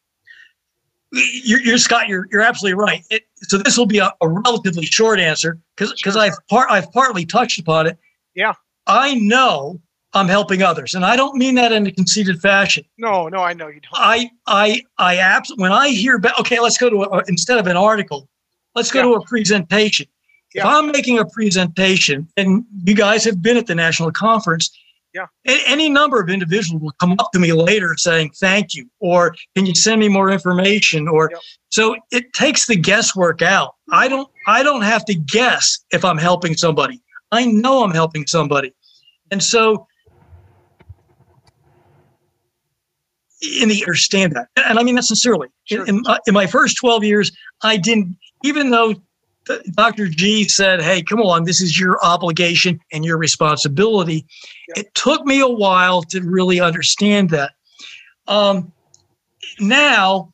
You're, 1.12 1.60
you're 1.60 1.78
Scott. 1.78 2.08
You're 2.08 2.26
you're 2.32 2.40
absolutely 2.40 2.82
right. 2.82 3.04
It, 3.10 3.24
so 3.42 3.58
this 3.58 3.76
will 3.76 3.86
be 3.86 3.98
a, 3.98 4.10
a 4.22 4.28
relatively 4.28 4.86
short 4.86 5.20
answer 5.20 5.58
because 5.76 5.92
because 5.92 6.14
sure. 6.14 6.22
I've 6.22 6.32
part 6.48 6.70
I've 6.70 6.90
partly 6.90 7.26
touched 7.26 7.60
upon 7.60 7.86
it. 7.86 7.98
Yeah. 8.34 8.54
I 8.86 9.14
know 9.16 9.78
I'm 10.14 10.28
helping 10.28 10.62
others. 10.62 10.94
And 10.94 11.04
I 11.04 11.16
don't 11.16 11.36
mean 11.36 11.54
that 11.54 11.72
in 11.72 11.86
a 11.86 11.92
conceited 11.92 12.40
fashion. 12.40 12.84
No, 12.98 13.28
no, 13.28 13.38
I 13.38 13.54
know 13.54 13.68
you 13.68 13.80
don't. 13.80 13.92
I, 13.94 14.30
I, 14.46 14.82
I 14.98 15.16
abs- 15.16 15.52
when 15.56 15.72
I 15.72 15.88
hear, 15.88 16.16
about, 16.16 16.38
okay, 16.40 16.60
let's 16.60 16.76
go 16.76 16.90
to, 16.90 17.02
a, 17.02 17.22
instead 17.28 17.58
of 17.58 17.66
an 17.66 17.76
article, 17.76 18.28
let's 18.74 18.90
go 18.90 19.00
yeah. 19.00 19.04
to 19.04 19.14
a 19.14 19.26
presentation. 19.26 20.06
Yeah. 20.54 20.62
If 20.62 20.66
I'm 20.66 20.92
making 20.92 21.18
a 21.18 21.24
presentation 21.24 22.28
and 22.36 22.64
you 22.84 22.94
guys 22.94 23.24
have 23.24 23.40
been 23.40 23.56
at 23.56 23.66
the 23.66 23.74
national 23.74 24.12
conference, 24.12 24.70
yeah. 25.14 25.26
any 25.44 25.90
number 25.90 26.20
of 26.20 26.30
individuals 26.30 26.82
will 26.82 26.92
come 27.00 27.12
up 27.18 27.32
to 27.32 27.38
me 27.38 27.52
later 27.52 27.94
saying 27.96 28.30
thank 28.36 28.74
you 28.74 28.88
or 28.98 29.34
can 29.54 29.66
you 29.66 29.74
send 29.74 30.00
me 30.00 30.08
more 30.08 30.30
information 30.30 31.06
or 31.06 31.30
so 31.68 31.96
it 32.10 32.32
takes 32.32 32.66
the 32.66 32.76
guesswork 32.76 33.42
out. 33.42 33.74
I 33.90 34.08
don't 34.08 34.28
I 34.46 34.62
don't 34.62 34.80
have 34.80 35.04
to 35.06 35.14
guess 35.14 35.84
if 35.90 36.02
I'm 36.02 36.16
helping 36.16 36.56
somebody. 36.56 37.02
I 37.30 37.44
know 37.44 37.84
I'm 37.84 37.92
helping 37.92 38.26
somebody. 38.26 38.72
And 39.30 39.42
so 39.42 39.86
in 43.42 43.68
the 43.68 43.82
understand 43.82 44.32
that. 44.32 44.48
And 44.56 44.78
I 44.78 44.82
mean 44.82 44.94
that 44.94 45.04
sincerely. 45.04 45.48
Sure. 45.64 45.84
In, 45.86 46.02
in, 46.26 46.34
my 46.34 46.46
first 46.46 46.76
12 46.78 47.04
years, 47.04 47.32
I 47.62 47.76
didn't, 47.76 48.16
even 48.44 48.70
though 48.70 48.94
Dr. 49.72 50.06
G 50.06 50.48
said, 50.48 50.80
hey, 50.80 51.02
come 51.02 51.20
on, 51.20 51.44
this 51.44 51.60
is 51.60 51.78
your 51.78 51.98
obligation 52.04 52.78
and 52.92 53.04
your 53.04 53.18
responsibility. 53.18 54.24
It 54.76 54.94
took 54.94 55.24
me 55.24 55.40
a 55.40 55.48
while 55.48 56.02
to 56.04 56.20
really 56.20 56.60
understand 56.60 57.30
that. 57.30 57.52
Um, 58.28 58.72
now, 59.58 60.32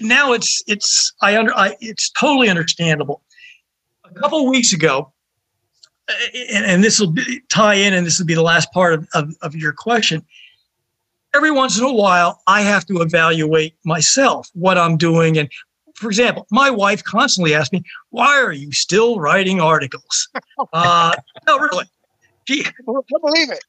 now 0.00 0.32
it's 0.32 0.62
it's 0.66 1.12
I 1.20 1.36
under 1.36 1.54
I 1.54 1.76
it's 1.80 2.10
totally 2.10 2.48
understandable. 2.48 3.22
A 4.04 4.14
couple 4.14 4.48
weeks 4.48 4.72
ago, 4.72 5.12
and, 6.08 6.64
and 6.64 6.82
this 6.82 6.98
will 6.98 7.14
tie 7.50 7.74
in, 7.74 7.92
and 7.92 8.06
this 8.06 8.18
will 8.18 8.26
be 8.26 8.34
the 8.34 8.42
last 8.42 8.72
part 8.72 8.94
of, 8.94 9.06
of, 9.14 9.34
of 9.42 9.54
your 9.54 9.72
question 9.72 10.24
every 11.34 11.50
once 11.50 11.78
in 11.78 11.84
a 11.84 11.92
while, 11.92 12.42
I 12.46 12.62
have 12.62 12.86
to 12.86 13.00
evaluate 13.00 13.74
myself, 13.84 14.48
what 14.54 14.78
I'm 14.78 14.96
doing. 14.96 15.38
And 15.38 15.48
for 15.94 16.08
example, 16.08 16.46
my 16.50 16.70
wife 16.70 17.04
constantly 17.04 17.54
asks 17.54 17.72
me, 17.72 17.82
why 18.10 18.40
are 18.40 18.52
you 18.52 18.72
still 18.72 19.20
writing 19.20 19.60
articles? 19.60 20.28
Uh, 20.74 21.14
no, 21.46 21.58
really. 21.58 21.86
She, 22.46 22.62
I 22.88 23.18
believe 23.22 23.48
it. 23.50 23.64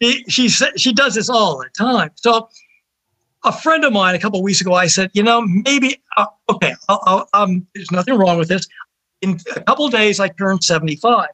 she, 0.30 0.48
she, 0.48 0.66
she 0.76 0.92
does 0.92 1.14
this 1.14 1.28
all 1.28 1.58
the 1.58 1.68
time. 1.76 2.10
So 2.14 2.48
a 3.44 3.52
friend 3.52 3.84
of 3.84 3.92
mine 3.92 4.14
a 4.14 4.20
couple 4.20 4.38
of 4.38 4.44
weeks 4.44 4.60
ago, 4.60 4.74
I 4.74 4.86
said, 4.86 5.10
you 5.14 5.24
know, 5.24 5.42
maybe, 5.42 6.00
uh, 6.16 6.26
okay, 6.48 6.74
I'll, 6.88 7.02
I'll, 7.06 7.28
um, 7.34 7.66
there's 7.74 7.90
nothing 7.90 8.14
wrong 8.14 8.38
with 8.38 8.48
this. 8.48 8.68
In 9.20 9.40
a 9.56 9.60
couple 9.62 9.86
of 9.86 9.90
days, 9.90 10.20
I 10.20 10.28
turned 10.28 10.62
75. 10.62 11.28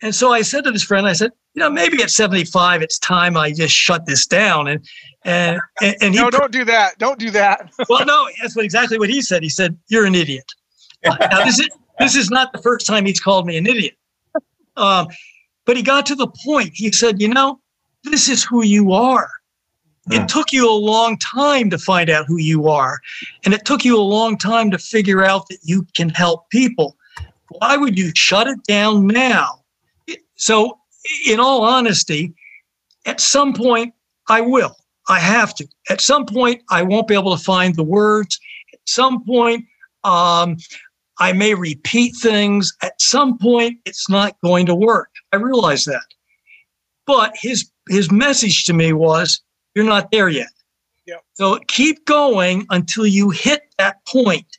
And 0.00 0.14
so 0.14 0.32
I 0.32 0.42
said 0.42 0.64
to 0.64 0.70
this 0.70 0.82
friend, 0.82 1.06
I 1.06 1.12
said, 1.12 1.32
you 1.58 1.64
know, 1.64 1.70
maybe 1.70 2.00
at 2.04 2.10
75, 2.10 2.82
it's 2.82 3.00
time 3.00 3.36
I 3.36 3.50
just 3.50 3.74
shut 3.74 4.06
this 4.06 4.26
down. 4.26 4.68
And 4.68 4.88
and 5.24 5.60
and, 5.82 5.96
and 6.00 6.14
he 6.14 6.20
no, 6.20 6.30
don't 6.30 6.52
do 6.52 6.64
that. 6.64 6.96
Don't 6.98 7.18
do 7.18 7.32
that. 7.32 7.72
well, 7.88 8.06
no, 8.06 8.28
that's 8.40 8.54
what, 8.54 8.64
exactly 8.64 8.96
what 8.96 9.10
he 9.10 9.20
said. 9.20 9.42
He 9.42 9.48
said, 9.48 9.76
"You're 9.88 10.06
an 10.06 10.14
idiot." 10.14 10.44
now, 11.04 11.44
this 11.44 11.58
is 11.58 11.68
this 11.98 12.14
is 12.14 12.30
not 12.30 12.52
the 12.52 12.62
first 12.62 12.86
time 12.86 13.06
he's 13.06 13.18
called 13.18 13.44
me 13.44 13.56
an 13.56 13.66
idiot. 13.66 13.94
Um, 14.76 15.08
but 15.64 15.76
he 15.76 15.82
got 15.82 16.06
to 16.06 16.14
the 16.14 16.28
point. 16.44 16.70
He 16.74 16.92
said, 16.92 17.20
"You 17.20 17.26
know, 17.26 17.58
this 18.04 18.28
is 18.28 18.44
who 18.44 18.64
you 18.64 18.92
are." 18.92 19.28
It 20.10 20.28
took 20.28 20.52
you 20.52 20.70
a 20.70 20.72
long 20.72 21.18
time 21.18 21.68
to 21.70 21.76
find 21.76 22.08
out 22.08 22.24
who 22.26 22.38
you 22.38 22.68
are. 22.68 22.98
And 23.44 23.52
it 23.52 23.66
took 23.66 23.84
you 23.84 23.98
a 23.98 24.00
long 24.00 24.38
time 24.38 24.70
to 24.70 24.78
figure 24.78 25.22
out 25.22 25.48
that 25.48 25.58
you 25.64 25.86
can 25.94 26.08
help 26.08 26.48
people. 26.48 26.96
Why 27.58 27.76
would 27.76 27.98
you 27.98 28.12
shut 28.14 28.46
it 28.46 28.62
down 28.62 29.06
now? 29.06 29.64
So, 30.36 30.78
in 31.26 31.40
all 31.40 31.62
honesty, 31.62 32.34
at 33.06 33.20
some 33.20 33.52
point, 33.52 33.94
I 34.28 34.40
will. 34.40 34.76
I 35.08 35.18
have 35.18 35.54
to. 35.56 35.66
At 35.88 36.00
some 36.00 36.26
point, 36.26 36.62
I 36.70 36.82
won't 36.82 37.08
be 37.08 37.14
able 37.14 37.36
to 37.36 37.42
find 37.42 37.74
the 37.74 37.84
words. 37.84 38.38
At 38.72 38.80
some 38.84 39.24
point, 39.24 39.64
um, 40.04 40.58
I 41.18 41.32
may 41.32 41.54
repeat 41.54 42.14
things. 42.16 42.72
At 42.82 43.00
some 43.00 43.38
point, 43.38 43.78
it's 43.84 44.08
not 44.08 44.38
going 44.42 44.66
to 44.66 44.74
work. 44.74 45.10
I 45.32 45.36
realize 45.36 45.84
that. 45.84 46.04
But 47.06 47.32
his 47.34 47.70
his 47.88 48.10
message 48.10 48.64
to 48.64 48.74
me 48.74 48.92
was 48.92 49.40
you're 49.74 49.84
not 49.84 50.10
there 50.10 50.28
yet. 50.28 50.50
Yep. 51.06 51.24
So 51.34 51.58
keep 51.68 52.04
going 52.04 52.66
until 52.70 53.06
you 53.06 53.30
hit 53.30 53.62
that 53.78 54.04
point. 54.06 54.58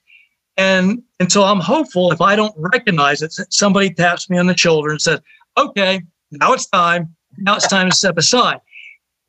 And 0.57 1.03
and 1.19 1.31
so 1.31 1.43
I'm 1.43 1.59
hopeful 1.59 2.11
if 2.11 2.21
I 2.21 2.35
don't 2.35 2.55
recognize 2.57 3.21
it, 3.21 3.33
somebody 3.49 3.93
taps 3.93 4.29
me 4.29 4.37
on 4.37 4.47
the 4.47 4.57
shoulder 4.57 4.89
and 4.89 5.01
says, 5.01 5.19
okay, 5.57 6.01
now 6.31 6.53
it's 6.53 6.67
time. 6.67 7.15
Now 7.37 7.55
it's 7.55 7.67
time 7.67 7.89
to 7.89 7.95
step 7.95 8.17
aside. 8.17 8.59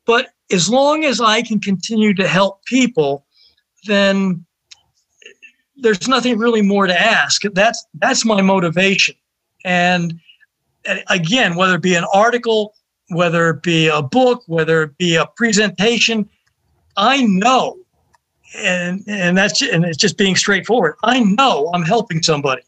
But 0.06 0.28
as 0.50 0.68
long 0.68 1.04
as 1.04 1.20
I 1.20 1.42
can 1.42 1.60
continue 1.60 2.14
to 2.14 2.26
help 2.26 2.64
people, 2.64 3.24
then 3.86 4.44
there's 5.76 6.08
nothing 6.08 6.38
really 6.38 6.62
more 6.62 6.86
to 6.86 7.00
ask. 7.00 7.42
That's 7.54 7.86
that's 7.94 8.24
my 8.24 8.42
motivation. 8.42 9.14
And 9.64 10.20
again, 11.08 11.54
whether 11.56 11.74
it 11.74 11.82
be 11.82 11.94
an 11.94 12.06
article 12.12 12.74
whether 13.10 13.50
it 13.50 13.62
be 13.62 13.88
a 13.88 14.02
book, 14.02 14.42
whether 14.46 14.84
it 14.84 14.96
be 14.96 15.16
a 15.16 15.26
presentation, 15.36 16.28
I 16.96 17.22
know, 17.22 17.76
and 18.56 19.02
and 19.06 19.36
that's 19.36 19.62
and 19.62 19.84
it's 19.84 19.96
just 19.96 20.16
being 20.16 20.36
straightforward. 20.36 20.94
I 21.02 21.20
know 21.20 21.70
I'm 21.74 21.82
helping 21.82 22.22
somebody, 22.22 22.62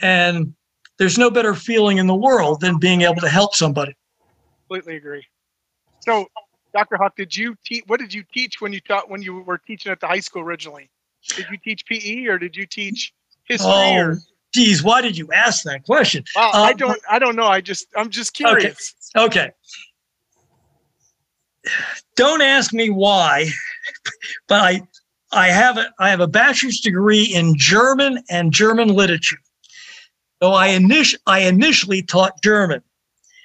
and 0.00 0.54
there's 1.02 1.18
no 1.18 1.32
better 1.32 1.52
feeling 1.52 1.98
in 1.98 2.06
the 2.06 2.14
world 2.14 2.60
than 2.60 2.78
being 2.78 3.02
able 3.02 3.16
to 3.16 3.28
help 3.28 3.56
somebody. 3.56 3.92
Completely 4.68 4.94
agree. 4.94 5.26
So, 5.98 6.28
Dr. 6.72 6.96
Huck, 6.96 7.16
did 7.16 7.36
you 7.36 7.56
teach? 7.64 7.82
What 7.88 7.98
did 7.98 8.14
you 8.14 8.22
teach 8.32 8.60
when 8.60 8.72
you 8.72 8.80
taught 8.80 9.10
when 9.10 9.20
you 9.20 9.40
were 9.40 9.58
teaching 9.58 9.90
at 9.90 9.98
the 9.98 10.06
high 10.06 10.20
school 10.20 10.42
originally? 10.42 10.88
Did 11.34 11.46
you 11.50 11.58
teach 11.58 11.84
PE 11.86 12.26
or 12.26 12.38
did 12.38 12.54
you 12.54 12.66
teach 12.66 13.12
history? 13.46 13.68
Oh, 13.68 13.96
or? 13.96 14.18
geez, 14.54 14.84
why 14.84 15.02
did 15.02 15.18
you 15.18 15.28
ask 15.32 15.64
that 15.64 15.84
question? 15.84 16.22
Well, 16.36 16.54
um, 16.54 16.62
I 16.62 16.72
don't. 16.72 17.00
I 17.10 17.18
don't 17.18 17.34
know. 17.34 17.48
I 17.48 17.60
just. 17.60 17.88
I'm 17.96 18.08
just 18.08 18.32
curious. 18.34 18.94
Okay. 19.16 19.46
okay 19.46 19.50
don't 22.16 22.42
ask 22.42 22.72
me 22.72 22.90
why, 22.90 23.46
but 24.48 24.60
I 24.60 24.82
I 25.32 25.48
have 25.48 25.78
a 25.78 25.92
I 25.98 26.10
have 26.10 26.20
a 26.20 26.28
bachelor's 26.28 26.80
degree 26.80 27.24
in 27.24 27.56
German 27.56 28.22
and 28.30 28.52
German 28.52 28.88
literature. 28.88 29.38
So 30.42 30.52
I 30.52 30.70
init- 30.70 31.18
I 31.26 31.40
initially 31.40 32.02
taught 32.02 32.42
German. 32.42 32.82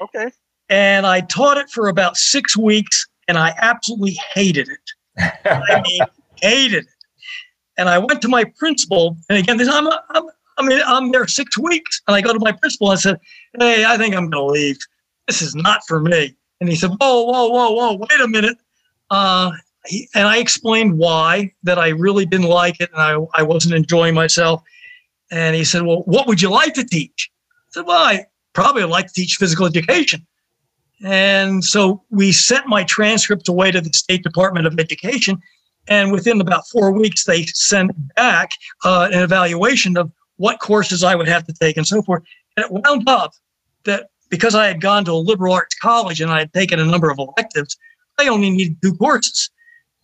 Okay. 0.02 0.32
And 0.70 1.06
I 1.06 1.22
taught 1.22 1.58
it 1.58 1.70
for 1.70 1.88
about 1.88 2.18
six 2.18 2.58
weeks, 2.58 3.08
and 3.28 3.38
I 3.38 3.54
absolutely 3.60 4.18
hated 4.34 4.70
it. 4.70 5.42
I 5.46 5.82
mean, 5.88 6.02
hated 6.42 6.84
it. 6.84 6.90
And 7.78 7.88
I 7.88 8.00
went 8.00 8.22
to 8.24 8.28
my 8.28 8.44
principal, 8.44 9.16
and 9.30 9.38
again, 9.38 9.58
this 9.58 9.70
I'm 9.70 9.88
I'm 9.88 10.24
I 10.58 10.66
mean 10.66 10.82
I'm 10.86 11.12
there 11.12 11.28
six 11.28 11.58
weeks, 11.58 12.02
and 12.08 12.16
I 12.16 12.22
go 12.22 12.34
to 12.34 12.40
my 12.40 12.52
principal 12.52 12.90
and 12.90 12.98
I 12.98 13.02
said, 13.02 13.20
"Hey, 13.60 13.86
I 13.86 13.98
think 13.98 14.16
I'm 14.16 14.30
going 14.30 14.48
to 14.48 14.52
leave. 14.52 14.78
This 15.28 15.42
is 15.42 15.56
not 15.56 15.82
for 15.88 16.02
me." 16.02 16.36
And 16.60 16.70
he 16.70 16.76
said, 16.76 16.90
Whoa, 17.00 17.24
whoa, 17.24 17.50
whoa, 17.50 17.72
whoa, 17.72 17.94
wait 17.94 18.22
a 18.22 18.28
minute. 18.28 18.58
Uh, 19.10 19.52
he, 19.86 20.10
and 20.16 20.28
I 20.28 20.38
explained 20.38 20.98
why, 20.98 21.54
that 21.64 21.78
I 21.78 21.90
really 21.90 22.26
didn't 22.26 22.48
like 22.48 22.82
it 22.82 22.90
and 22.92 23.02
I, 23.02 23.40
I 23.40 23.44
wasn't 23.44 23.76
enjoying 23.76 24.16
myself. 24.16 24.64
And 25.32 25.56
he 25.56 25.64
said, 25.64 25.84
Well, 25.84 26.04
what 26.06 26.28
would 26.28 26.42
you 26.42 26.50
like 26.50 26.74
to 26.76 26.84
teach? 26.84 27.30
I 27.52 27.72
said, 27.72 27.86
Well, 27.86 27.98
I 27.98 28.26
probably 28.54 28.84
would 28.84 28.92
like 28.92 29.08
to 29.08 29.14
teach 29.14 29.36
physical 29.36 29.66
education. 29.66 30.26
And 31.04 31.64
so 31.64 32.04
we 32.10 32.32
sent 32.32 32.68
my 32.68 32.84
transcript 32.84 33.48
away 33.48 33.72
to 33.72 33.82
the 33.82 33.92
State 33.94 34.24
Department 34.24 34.66
of 34.66 34.80
Education. 34.80 35.40
And 35.88 36.12
within 36.12 36.42
about 36.42 36.68
four 36.68 36.92
weeks, 36.92 37.26
they 37.26 37.46
sent 37.46 37.92
back 38.16 38.52
uh, 38.84 39.10
an 39.12 39.22
evaluation 39.22 39.96
of 39.98 40.12
what 40.38 40.60
courses 40.60 41.04
I 41.04 41.16
would 41.16 41.28
have 41.28 41.46
to 41.46 41.54
take 41.54 41.78
and 41.78 41.86
so 41.86 42.02
forth. 42.02 42.24
And 42.56 42.66
it 42.66 42.72
wound 42.72 43.08
up 43.08 43.34
that 43.84 44.10
because 44.30 44.56
I 44.56 44.68
had 44.68 44.82
gone 44.82 45.06
to 45.06 45.12
a 45.12 45.14
liberal 45.14 45.54
arts 45.54 45.76
college 45.76 46.20
and 46.20 46.32
I 46.32 46.40
had 46.40 46.54
taken 46.54 46.80
a 46.80 46.86
number 46.86 47.10
of 47.10 47.20
electives, 47.20 47.78
I 48.20 48.28
only 48.28 48.50
needed 48.50 48.82
two 48.82 48.96
courses. 48.96 49.50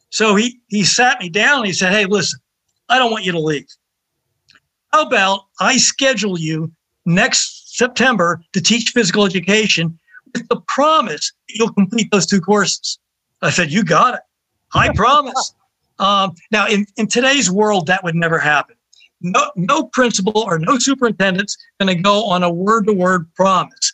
So 0.09 0.35
he 0.35 0.59
he 0.67 0.83
sat 0.83 1.19
me 1.19 1.29
down 1.29 1.59
and 1.59 1.67
he 1.67 1.73
said, 1.73 1.91
Hey, 1.91 2.05
listen, 2.05 2.39
I 2.87 2.99
don't 2.99 3.11
want 3.11 3.25
you 3.25 3.31
to 3.31 3.39
leave. 3.39 3.67
How 4.93 5.01
about 5.01 5.45
I 5.59 5.77
schedule 5.77 6.39
you 6.39 6.71
next 7.05 7.75
September 7.75 8.41
to 8.53 8.61
teach 8.61 8.91
physical 8.91 9.25
education 9.25 9.97
with 10.33 10.47
the 10.49 10.61
promise 10.67 11.33
you'll 11.49 11.73
complete 11.73 12.09
those 12.11 12.27
two 12.27 12.39
courses? 12.39 12.99
I 13.41 13.49
said, 13.49 13.71
You 13.71 13.83
got 13.83 14.13
it. 14.13 14.21
I 14.75 14.89
promise. 14.95 15.55
Um, 15.97 16.35
now, 16.51 16.67
in, 16.67 16.85
in 16.95 17.07
today's 17.07 17.49
world, 17.49 17.87
that 17.87 18.03
would 18.03 18.15
never 18.15 18.37
happen. 18.37 18.75
No, 19.21 19.51
no 19.55 19.85
principal 19.85 20.37
or 20.37 20.59
no 20.59 20.77
superintendent's 20.77 21.57
going 21.79 21.95
to 21.95 22.01
go 22.01 22.25
on 22.25 22.43
a 22.43 22.51
word 22.51 22.85
to 22.85 22.93
word 22.93 23.33
promise. 23.33 23.93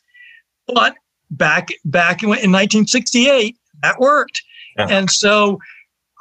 But 0.67 0.95
back 1.31 1.69
back 1.85 2.23
in, 2.23 2.29
1968, 2.29 3.57
that 3.83 3.99
worked. 3.99 4.41
Yeah. 4.77 4.87
And 4.89 5.09
so 5.09 5.59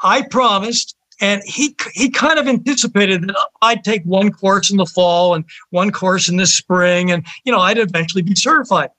I 0.05 0.23
promised, 0.23 0.95
and 1.21 1.43
he 1.45 1.75
he 1.95 2.11
kind 2.11 2.39
of 2.39 2.47
anticipated 2.47 3.23
that 3.23 3.37
I'd 3.63 3.85
take 3.85 4.03
one 4.05 4.31
course 4.31 4.71
in 4.71 4.77
the 4.77 4.87
fall 4.87 5.35
and 5.35 5.45
one 5.71 5.91
course 5.91 6.29
in 6.29 6.37
the 6.37 6.47
spring, 6.47 7.11
and 7.11 7.27
you 7.45 7.53
know 7.53 7.61
I'd 7.61 7.79
eventually 7.79 8.23
be 8.23 8.35
certified. 8.35 8.91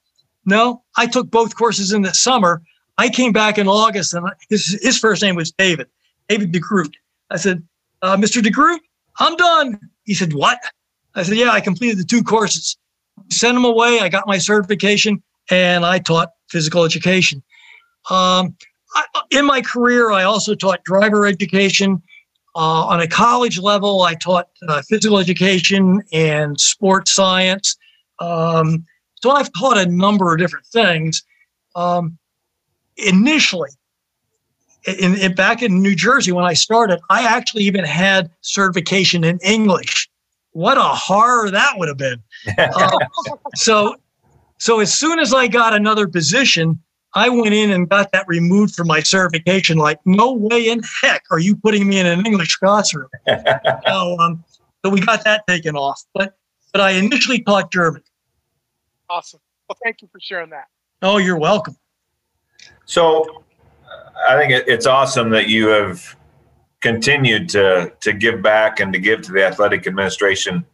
No, 0.46 0.84
I 0.98 1.06
took 1.06 1.30
both 1.30 1.56
courses 1.56 1.92
in 1.92 2.02
the 2.02 2.14
summer. 2.14 2.62
I 2.98 3.10
came 3.10 3.32
back 3.32 3.58
in 3.58 3.68
August, 3.68 4.14
and 4.14 4.28
his 4.50 4.80
his 4.82 4.98
first 4.98 5.22
name 5.22 5.36
was 5.36 5.52
David, 5.52 5.88
David 6.28 6.52
DeGroot. 6.52 6.94
I 7.30 7.38
said, 7.38 7.64
uh, 8.02 8.18
Mr. 8.18 8.42
DeGroot, 8.42 8.80
I'm 9.20 9.36
done. 9.36 9.80
He 10.06 10.14
said, 10.14 10.34
What? 10.34 10.60
I 11.16 11.24
said, 11.24 11.38
Yeah, 11.38 11.52
I 11.52 11.62
completed 11.62 12.00
the 12.00 12.04
two 12.04 12.24
courses. 12.24 12.78
Sent 13.30 13.58
him 13.58 13.66
away. 13.66 14.00
I 14.00 14.10
got 14.10 14.28
my 14.28 14.38
certification 14.38 15.22
and 15.50 15.86
I 15.86 16.00
taught 16.00 16.30
physical 16.50 16.84
education. 16.84 17.44
Um, 18.10 18.56
I, 18.96 19.04
in 19.32 19.46
my 19.46 19.62
career, 19.62 20.12
I 20.12 20.24
also 20.24 20.56
taught 20.56 20.84
driver 20.84 21.28
education. 21.28 22.02
Uh, 22.56 22.86
on 22.86 23.00
a 23.00 23.08
college 23.08 23.60
level, 23.60 24.02
I 24.02 24.16
taught 24.16 24.50
uh, 24.68 24.82
physical 24.82 25.20
education 25.20 26.02
and 26.12 26.60
sports 26.60 27.14
science. 27.14 27.78
Um, 28.20 28.86
so 29.22 29.32
I've 29.32 29.52
taught 29.54 29.78
a 29.78 29.86
number 29.86 30.34
of 30.34 30.40
different 30.40 30.66
things. 30.66 31.24
Um, 31.76 32.18
initially, 32.98 33.70
in, 34.86 35.16
in, 35.16 35.36
back 35.36 35.62
in 35.62 35.82
New 35.82 35.96
Jersey 35.96 36.32
when 36.32 36.46
I 36.46 36.54
started, 36.54 37.00
I 37.10 37.24
actually 37.24 37.64
even 37.64 37.84
had 37.84 38.32
certification 38.42 39.24
in 39.24 39.40
English. 39.44 40.10
What 40.52 40.78
a 40.78 40.82
horror 40.82 41.52
that 41.52 41.74
would 41.78 41.88
have 41.88 41.98
been! 41.98 42.22
Uh, 42.58 42.98
so 43.56 43.96
so 44.58 44.80
as 44.80 44.94
soon 44.94 45.20
as 45.20 45.34
I 45.34 45.48
got 45.48 45.74
another 45.74 46.08
position, 46.08 46.82
I 47.16 47.30
went 47.30 47.54
in 47.54 47.72
and 47.72 47.90
got 47.90 48.12
that 48.12 48.28
removed 48.28 48.76
from 48.76 48.88
my 48.88 49.02
certification. 49.02 49.78
Like, 49.78 50.00
no 50.06 50.34
way 50.34 50.70
in 50.70 50.82
heck 51.02 51.24
are 51.32 51.40
you 51.40 51.56
putting 51.56 51.88
me 51.88 52.00
in 52.00 52.06
an 52.06 52.26
English 52.26 52.58
classroom. 52.58 53.10
so, 53.28 54.20
um, 54.20 54.44
so 54.84 54.92
we 54.92 55.02
got 55.02 55.24
that 55.24 55.46
taken 55.48 55.76
off. 55.76 56.04
But 56.14 56.36
but 56.72 56.82
I 56.82 56.92
initially 56.92 57.42
taught 57.42 57.72
German. 57.72 58.04
Awesome. 59.10 59.40
Well, 59.68 59.78
thank 59.84 60.02
you 60.02 60.10
for 60.12 60.20
sharing 60.20 60.52
that. 60.52 60.66
Oh, 61.02 61.18
you're 61.18 61.40
welcome. 61.40 61.76
So, 62.86 63.44
I 64.28 64.38
think 64.38 64.68
it's 64.68 64.86
awesome 64.86 65.32
that 65.32 65.50
you 65.50 65.68
have 65.68 66.16
continued 66.82 67.50
to 67.50 67.92
to 68.02 68.14
give 68.14 68.42
back 68.42 68.80
and 68.80 68.94
to 68.94 69.00
give 69.00 69.22
to 69.24 69.32
the 69.32 69.46
athletic 69.46 69.88
administration 69.88 70.66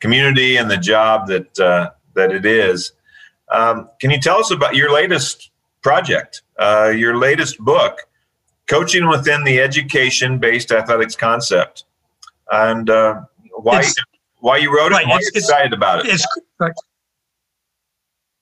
community 0.00 0.56
and 0.56 0.70
the 0.70 0.76
job 0.76 1.26
that 1.28 1.58
uh, 1.58 1.90
that 2.14 2.32
it 2.32 2.46
is. 2.46 2.92
Um, 3.50 3.90
can 4.00 4.10
you 4.10 4.18
tell 4.18 4.38
us 4.38 4.50
about 4.50 4.74
your 4.74 4.92
latest 4.92 5.50
project, 5.84 6.42
uh, 6.58 6.88
your 6.88 7.16
latest 7.16 7.58
book, 7.58 8.00
Coaching 8.66 9.06
Within 9.06 9.44
the 9.44 9.60
Education 9.60 10.38
Based 10.38 10.72
Athletics 10.72 11.14
Concept, 11.14 11.84
and 12.50 12.90
uh, 12.90 13.20
why, 13.52 13.84
why 14.38 14.56
you 14.56 14.74
wrote 14.74 14.90
it, 14.90 14.96
right, 14.96 15.06
why 15.06 15.18
you're 15.20 15.30
excited 15.34 15.72
about 15.72 16.04
it? 16.04 16.20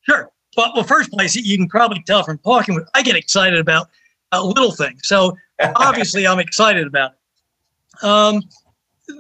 Sure. 0.03 0.31
But 0.57 0.75
well, 0.75 0.85
first 0.85 1.11
place, 1.11 1.35
you 1.35 1.57
can 1.57 1.69
probably 1.69 2.03
tell 2.07 2.23
from 2.23 2.39
talking 2.39 2.75
with, 2.75 2.89
I 2.95 3.03
get 3.03 3.17
excited 3.17 3.59
about 3.59 3.89
uh, 4.33 4.43
little 4.43 4.73
things. 4.73 5.01
So 5.05 5.37
obviously, 5.77 6.27
I'm 6.27 6.39
excited 6.39 6.87
about 6.87 7.13
it. 7.13 8.05
Um, 8.05 8.43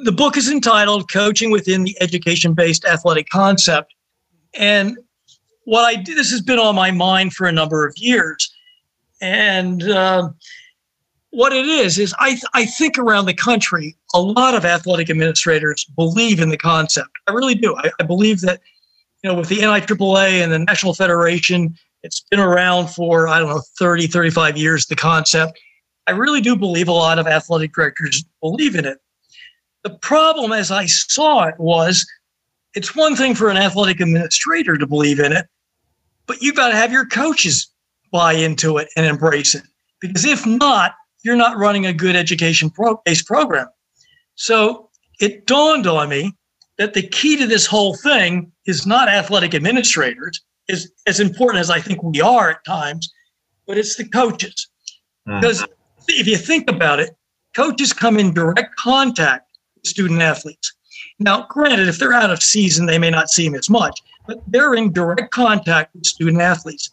the 0.04 0.12
book 0.12 0.36
is 0.36 0.48
entitled 0.48 1.10
"Coaching 1.10 1.50
Within 1.50 1.84
the 1.84 1.96
Education-Based 2.00 2.84
Athletic 2.84 3.28
Concept," 3.30 3.94
and 4.54 4.96
what 5.64 5.84
I 5.84 6.02
this 6.02 6.30
has 6.30 6.40
been 6.40 6.58
on 6.58 6.74
my 6.74 6.90
mind 6.90 7.34
for 7.34 7.46
a 7.46 7.52
number 7.52 7.86
of 7.86 7.94
years, 7.96 8.52
and 9.20 9.82
uh, 9.82 10.30
what 11.30 11.52
it 11.52 11.66
is 11.66 11.98
is 11.98 12.14
I 12.18 12.38
I 12.54 12.66
think 12.66 12.98
around 12.98 13.26
the 13.26 13.34
country, 13.34 13.96
a 14.14 14.20
lot 14.20 14.54
of 14.54 14.64
athletic 14.64 15.10
administrators 15.10 15.84
believe 15.96 16.40
in 16.40 16.50
the 16.50 16.58
concept. 16.58 17.10
I 17.26 17.32
really 17.32 17.54
do. 17.54 17.76
I, 17.76 17.90
I 18.00 18.02
believe 18.04 18.40
that 18.42 18.60
you 19.22 19.30
know 19.30 19.36
with 19.36 19.48
the 19.48 19.58
NIAAA 19.58 20.42
and 20.42 20.52
the 20.52 20.58
National 20.58 20.94
Federation, 20.94 21.76
it's 22.02 22.24
been 22.30 22.40
around 22.40 22.88
for 22.88 23.28
I 23.28 23.38
don't 23.38 23.48
know 23.48 23.62
30, 23.78 24.06
35 24.06 24.56
years. 24.56 24.86
The 24.86 24.96
concept. 24.96 25.58
I 26.08 26.10
really 26.10 26.40
do 26.40 26.56
believe 26.56 26.88
a 26.88 26.92
lot 26.92 27.20
of 27.20 27.28
athletic 27.28 27.72
directors 27.72 28.24
believe 28.40 28.74
in 28.74 28.84
it. 28.84 28.98
The 29.84 29.90
problem, 29.90 30.50
as 30.50 30.72
I 30.72 30.86
saw 30.86 31.44
it, 31.44 31.54
was 31.58 32.04
it's 32.74 32.96
one 32.96 33.16
thing 33.16 33.34
for 33.34 33.50
an 33.50 33.56
athletic 33.56 34.00
administrator 34.00 34.76
to 34.76 34.86
believe 34.86 35.20
in 35.20 35.32
it, 35.32 35.46
but 36.26 36.40
you've 36.40 36.56
got 36.56 36.68
to 36.68 36.76
have 36.76 36.92
your 36.92 37.06
coaches 37.06 37.68
buy 38.10 38.32
into 38.32 38.78
it 38.78 38.88
and 38.96 39.06
embrace 39.06 39.54
it. 39.54 39.64
Because 40.00 40.24
if 40.24 40.46
not, 40.46 40.94
you're 41.24 41.36
not 41.36 41.56
running 41.56 41.86
a 41.86 41.92
good 41.92 42.16
education 42.16 42.70
based 43.04 43.26
program. 43.26 43.68
So 44.34 44.90
it 45.20 45.46
dawned 45.46 45.86
on 45.86 46.08
me 46.08 46.34
that 46.78 46.94
the 46.94 47.06
key 47.06 47.36
to 47.36 47.46
this 47.46 47.66
whole 47.66 47.94
thing 47.96 48.50
is 48.66 48.86
not 48.86 49.08
athletic 49.08 49.54
administrators, 49.54 50.40
is 50.68 50.90
as 51.06 51.20
important 51.20 51.60
as 51.60 51.70
I 51.70 51.80
think 51.80 52.02
we 52.02 52.20
are 52.20 52.50
at 52.50 52.64
times, 52.64 53.12
but 53.66 53.78
it's 53.78 53.96
the 53.96 54.08
coaches. 54.08 54.68
Mm. 55.28 55.40
Because 55.40 55.66
if 56.08 56.26
you 56.26 56.36
think 56.36 56.68
about 56.70 56.98
it, 57.00 57.10
coaches 57.54 57.92
come 57.92 58.18
in 58.18 58.32
direct 58.32 58.74
contact 58.76 59.50
with 59.76 59.86
student 59.86 60.22
athletes. 60.22 60.74
Now, 61.22 61.46
granted, 61.48 61.88
if 61.88 61.98
they're 61.98 62.12
out 62.12 62.30
of 62.30 62.42
season, 62.42 62.86
they 62.86 62.98
may 62.98 63.10
not 63.10 63.30
see 63.30 63.44
them 63.44 63.54
as 63.54 63.70
much, 63.70 64.00
but 64.26 64.42
they're 64.48 64.74
in 64.74 64.92
direct 64.92 65.32
contact 65.32 65.94
with 65.94 66.06
student 66.06 66.40
athletes 66.40 66.90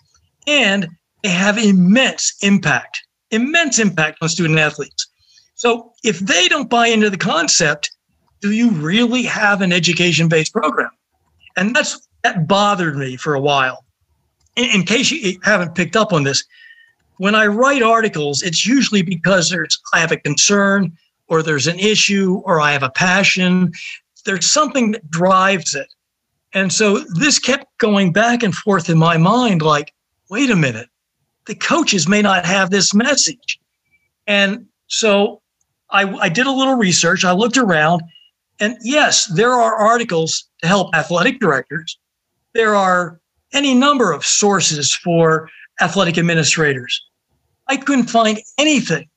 and 0.48 0.88
they 1.24 1.30
have 1.30 1.58
immense 1.58 2.36
impact, 2.42 3.04
immense 3.32 3.80
impact 3.80 4.20
on 4.22 4.30
student 4.30 4.60
athletes. 4.60 5.08
So 5.56 5.94
if 6.04 6.20
they 6.20 6.48
don't 6.48 6.70
buy 6.70 6.88
into 6.88 7.10
the 7.10 7.18
concept, 7.18 7.92
do 8.42 8.52
you 8.52 8.72
really 8.72 9.24
have 9.24 9.62
an 9.62 9.74
education 9.74 10.30
based 10.30 10.54
program? 10.54 10.92
And 11.58 11.76
that's 11.76 12.08
that 12.24 12.48
bothered 12.48 12.98
me 12.98 13.18
for 13.18 13.34
a 13.34 13.42
while. 13.42 13.84
In, 14.56 14.70
in, 14.70 14.84
case 14.84 15.12
you 15.12 15.40
haven't 15.44 15.76
picked 15.76 15.96
up 15.96 16.14
on 16.14 16.24
this, 16.24 16.44
when 17.18 17.36
I 17.36 17.48
write 17.48 17.82
articles, 17.82 18.42
it's 18.42 18.66
usually 18.66 19.02
because 19.02 19.50
there's 19.50 19.80
I 19.94 20.00
have 20.00 20.12
a 20.12 20.18
concern 20.18 20.98
or 21.28 21.44
there's 21.44 21.68
an 21.68 21.80
issue 21.80 22.42
or 22.46 22.62
I 22.62 22.72
have 22.72 22.84
a 22.84 22.90
passion. 22.90 23.72
There's 24.26 24.46
something 24.46 24.92
that 24.92 25.10
drives 25.10 25.76
it. 25.76 25.88
And 26.54 26.74
so 26.74 27.00
this 27.00 27.40
kept 27.40 27.66
going 27.78 28.12
back 28.12 28.44
and 28.44 28.56
forth 28.56 28.90
in 28.90 28.98
my 28.98 29.18
mind 29.18 29.62
like, 29.62 29.94
wait 30.30 30.50
a 30.50 30.56
minute, 30.56 30.90
the 31.46 31.56
coaches 31.56 32.08
may 32.08 32.22
not 32.22 32.46
have 32.46 32.70
this 32.70 32.94
message. 32.94 33.60
And 34.28 34.66
so 34.88 35.42
I, 35.90 36.12
I 36.18 36.30
did 36.30 36.48
a 36.48 36.52
little 36.52 36.76
research. 36.76 37.26
I 37.26 37.32
looked 37.32 37.58
around, 37.58 38.02
and 38.60 38.78
yes, 38.82 39.26
there 39.26 39.54
are 39.54 39.76
articles 39.76 40.48
to 40.62 40.68
help 40.68 40.94
athletic 40.96 41.40
directors. 41.40 41.98
There 42.54 42.76
are 42.76 43.20
any 43.54 43.74
number 43.74 44.12
of 44.12 44.26
sources 44.26 44.94
for 44.94 45.50
athletic 45.82 46.18
administrators. 46.18 47.04
I 47.68 47.78
couldn't 47.78 48.10
find 48.10 48.40
anything 48.58 49.08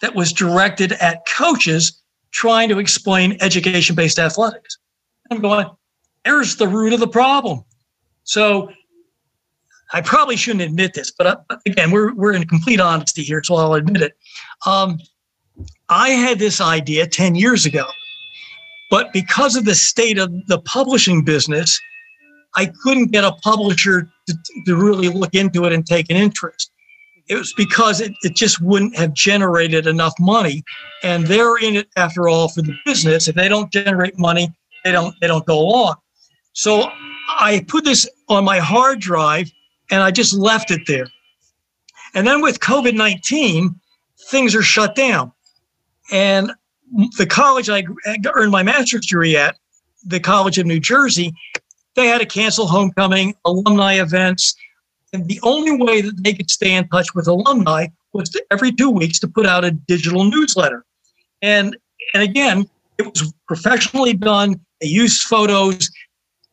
that 0.00 0.14
was 0.14 0.32
directed 0.32 0.92
at 0.92 1.26
coaches 1.26 2.00
trying 2.30 2.68
to 2.68 2.78
explain 2.78 3.36
education 3.40 3.94
based 3.94 4.18
athletics. 4.18 4.78
I'm 5.30 5.40
going, 5.40 5.66
there's 6.24 6.56
the 6.56 6.68
root 6.68 6.92
of 6.92 7.00
the 7.00 7.08
problem. 7.08 7.64
So 8.24 8.70
I 9.92 10.02
probably 10.02 10.36
shouldn't 10.36 10.62
admit 10.62 10.94
this, 10.94 11.10
but 11.10 11.26
uh, 11.26 11.56
again, 11.66 11.90
we're, 11.90 12.14
we're 12.14 12.34
in 12.34 12.46
complete 12.46 12.80
honesty 12.80 13.22
here, 13.22 13.42
so 13.42 13.54
I'll 13.56 13.74
admit 13.74 14.02
it. 14.02 14.16
Um, 14.66 14.98
I 15.88 16.10
had 16.10 16.38
this 16.38 16.60
idea 16.60 17.06
10 17.06 17.34
years 17.34 17.64
ago, 17.64 17.86
but 18.90 19.12
because 19.12 19.56
of 19.56 19.64
the 19.64 19.74
state 19.74 20.18
of 20.18 20.30
the 20.46 20.60
publishing 20.60 21.24
business, 21.24 21.80
I 22.56 22.70
couldn't 22.82 23.12
get 23.12 23.24
a 23.24 23.32
publisher 23.42 24.10
to, 24.26 24.34
to 24.66 24.76
really 24.76 25.08
look 25.08 25.34
into 25.34 25.64
it 25.64 25.72
and 25.72 25.86
take 25.86 26.10
an 26.10 26.16
interest. 26.16 26.70
It 27.28 27.36
was 27.36 27.52
because 27.52 28.00
it, 28.00 28.12
it 28.22 28.34
just 28.34 28.60
wouldn't 28.60 28.96
have 28.96 29.12
generated 29.12 29.86
enough 29.86 30.14
money. 30.18 30.62
And 31.02 31.26
they're 31.26 31.56
in 31.56 31.76
it 31.76 31.88
after 31.96 32.28
all 32.28 32.48
for 32.48 32.62
the 32.62 32.74
business. 32.84 33.28
If 33.28 33.34
they 33.34 33.48
don't 33.48 33.70
generate 33.70 34.18
money, 34.18 34.52
they 34.84 34.92
don't 34.92 35.14
they 35.20 35.26
don't 35.26 35.46
go 35.46 35.58
along. 35.58 35.96
So 36.54 36.90
I 37.28 37.64
put 37.68 37.84
this 37.84 38.08
on 38.28 38.44
my 38.44 38.58
hard 38.58 39.00
drive 39.00 39.50
and 39.90 40.02
I 40.02 40.10
just 40.10 40.34
left 40.34 40.70
it 40.70 40.80
there. 40.86 41.06
And 42.14 42.26
then 42.26 42.40
with 42.40 42.60
COVID 42.60 42.94
19, 42.94 43.78
things 44.30 44.54
are 44.54 44.62
shut 44.62 44.94
down. 44.94 45.32
And 46.10 46.52
the 47.18 47.26
college 47.26 47.68
I 47.68 47.84
earned 48.34 48.50
my 48.50 48.62
master's 48.62 49.06
degree 49.06 49.36
at, 49.36 49.56
the 50.06 50.20
College 50.20 50.58
of 50.58 50.66
New 50.66 50.80
Jersey, 50.80 51.34
they 51.94 52.06
had 52.06 52.18
to 52.20 52.26
cancel 52.26 52.66
homecoming, 52.66 53.34
alumni 53.44 54.00
events. 54.00 54.54
And 55.12 55.26
the 55.26 55.40
only 55.42 55.76
way 55.76 56.00
that 56.00 56.22
they 56.22 56.34
could 56.34 56.50
stay 56.50 56.74
in 56.74 56.86
touch 56.88 57.14
with 57.14 57.26
alumni 57.26 57.86
was 58.12 58.28
to, 58.30 58.44
every 58.50 58.72
two 58.72 58.90
weeks 58.90 59.18
to 59.20 59.28
put 59.28 59.46
out 59.46 59.64
a 59.64 59.70
digital 59.70 60.24
newsletter. 60.24 60.84
And, 61.42 61.76
and 62.14 62.22
again, 62.22 62.68
it 62.98 63.06
was 63.06 63.32
professionally 63.46 64.12
done. 64.12 64.60
They 64.80 64.88
used 64.88 65.22
photos 65.22 65.90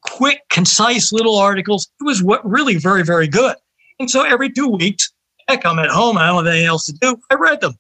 quick, 0.02 0.42
concise 0.50 1.12
little 1.12 1.38
articles. 1.38 1.90
It 2.00 2.04
was 2.04 2.24
what 2.24 2.48
really 2.48 2.78
very, 2.78 3.04
very 3.04 3.28
good. 3.28 3.56
And 4.00 4.10
so 4.10 4.24
every 4.24 4.52
two 4.52 4.68
weeks, 4.68 5.12
heck, 5.48 5.66
I'm 5.66 5.80
at 5.80 5.90
home, 5.90 6.18
I 6.18 6.28
don't 6.28 6.46
have 6.46 6.48
anything 6.48 6.68
else 6.68 6.86
to 6.86 6.94
do. 6.94 7.18
I 7.30 7.36
read 7.36 7.62
them. 7.62 7.74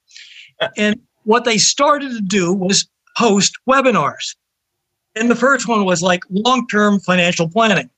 And 0.77 0.99
what 1.23 1.45
they 1.45 1.57
started 1.57 2.11
to 2.11 2.21
do 2.21 2.53
was 2.53 2.87
host 3.15 3.53
webinars. 3.69 4.35
And 5.15 5.29
the 5.29 5.35
first 5.35 5.67
one 5.67 5.85
was 5.85 6.01
like 6.01 6.21
long 6.29 6.67
term 6.67 6.99
financial 6.99 7.49
planning. 7.49 7.89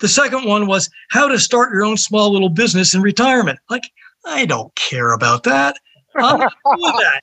The 0.00 0.08
second 0.08 0.44
one 0.44 0.66
was 0.66 0.90
how 1.10 1.28
to 1.28 1.38
start 1.38 1.72
your 1.72 1.84
own 1.84 1.96
small 1.96 2.32
little 2.32 2.48
business 2.48 2.94
in 2.94 3.02
retirement. 3.02 3.58
Like, 3.68 3.90
I 4.24 4.46
don't 4.46 4.74
care 4.74 5.12
about 5.12 5.42
that. 5.44 5.76
I'm 6.16 6.40
not 6.40 6.52
doing 6.64 6.92
that. 6.98 7.22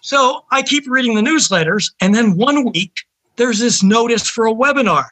So 0.00 0.44
I 0.50 0.62
keep 0.62 0.84
reading 0.86 1.14
the 1.14 1.20
newsletters, 1.20 1.92
and 2.00 2.14
then 2.14 2.36
one 2.36 2.70
week 2.72 2.92
there's 3.36 3.58
this 3.58 3.82
notice 3.82 4.28
for 4.28 4.46
a 4.46 4.54
webinar 4.54 5.06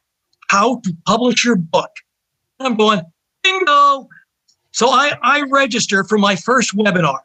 how 0.49 0.81
to 0.81 0.97
publish 1.05 1.45
your 1.45 1.57
book. 1.57 1.91
I'm 2.61 2.77
going, 2.77 3.03
bingo. 3.43 4.09
So 4.70 4.89
I, 4.89 5.12
I 5.22 5.43
register 5.43 6.05
for 6.05 6.18
my 6.18 6.37
first 6.37 6.77
webinar. 6.77 7.18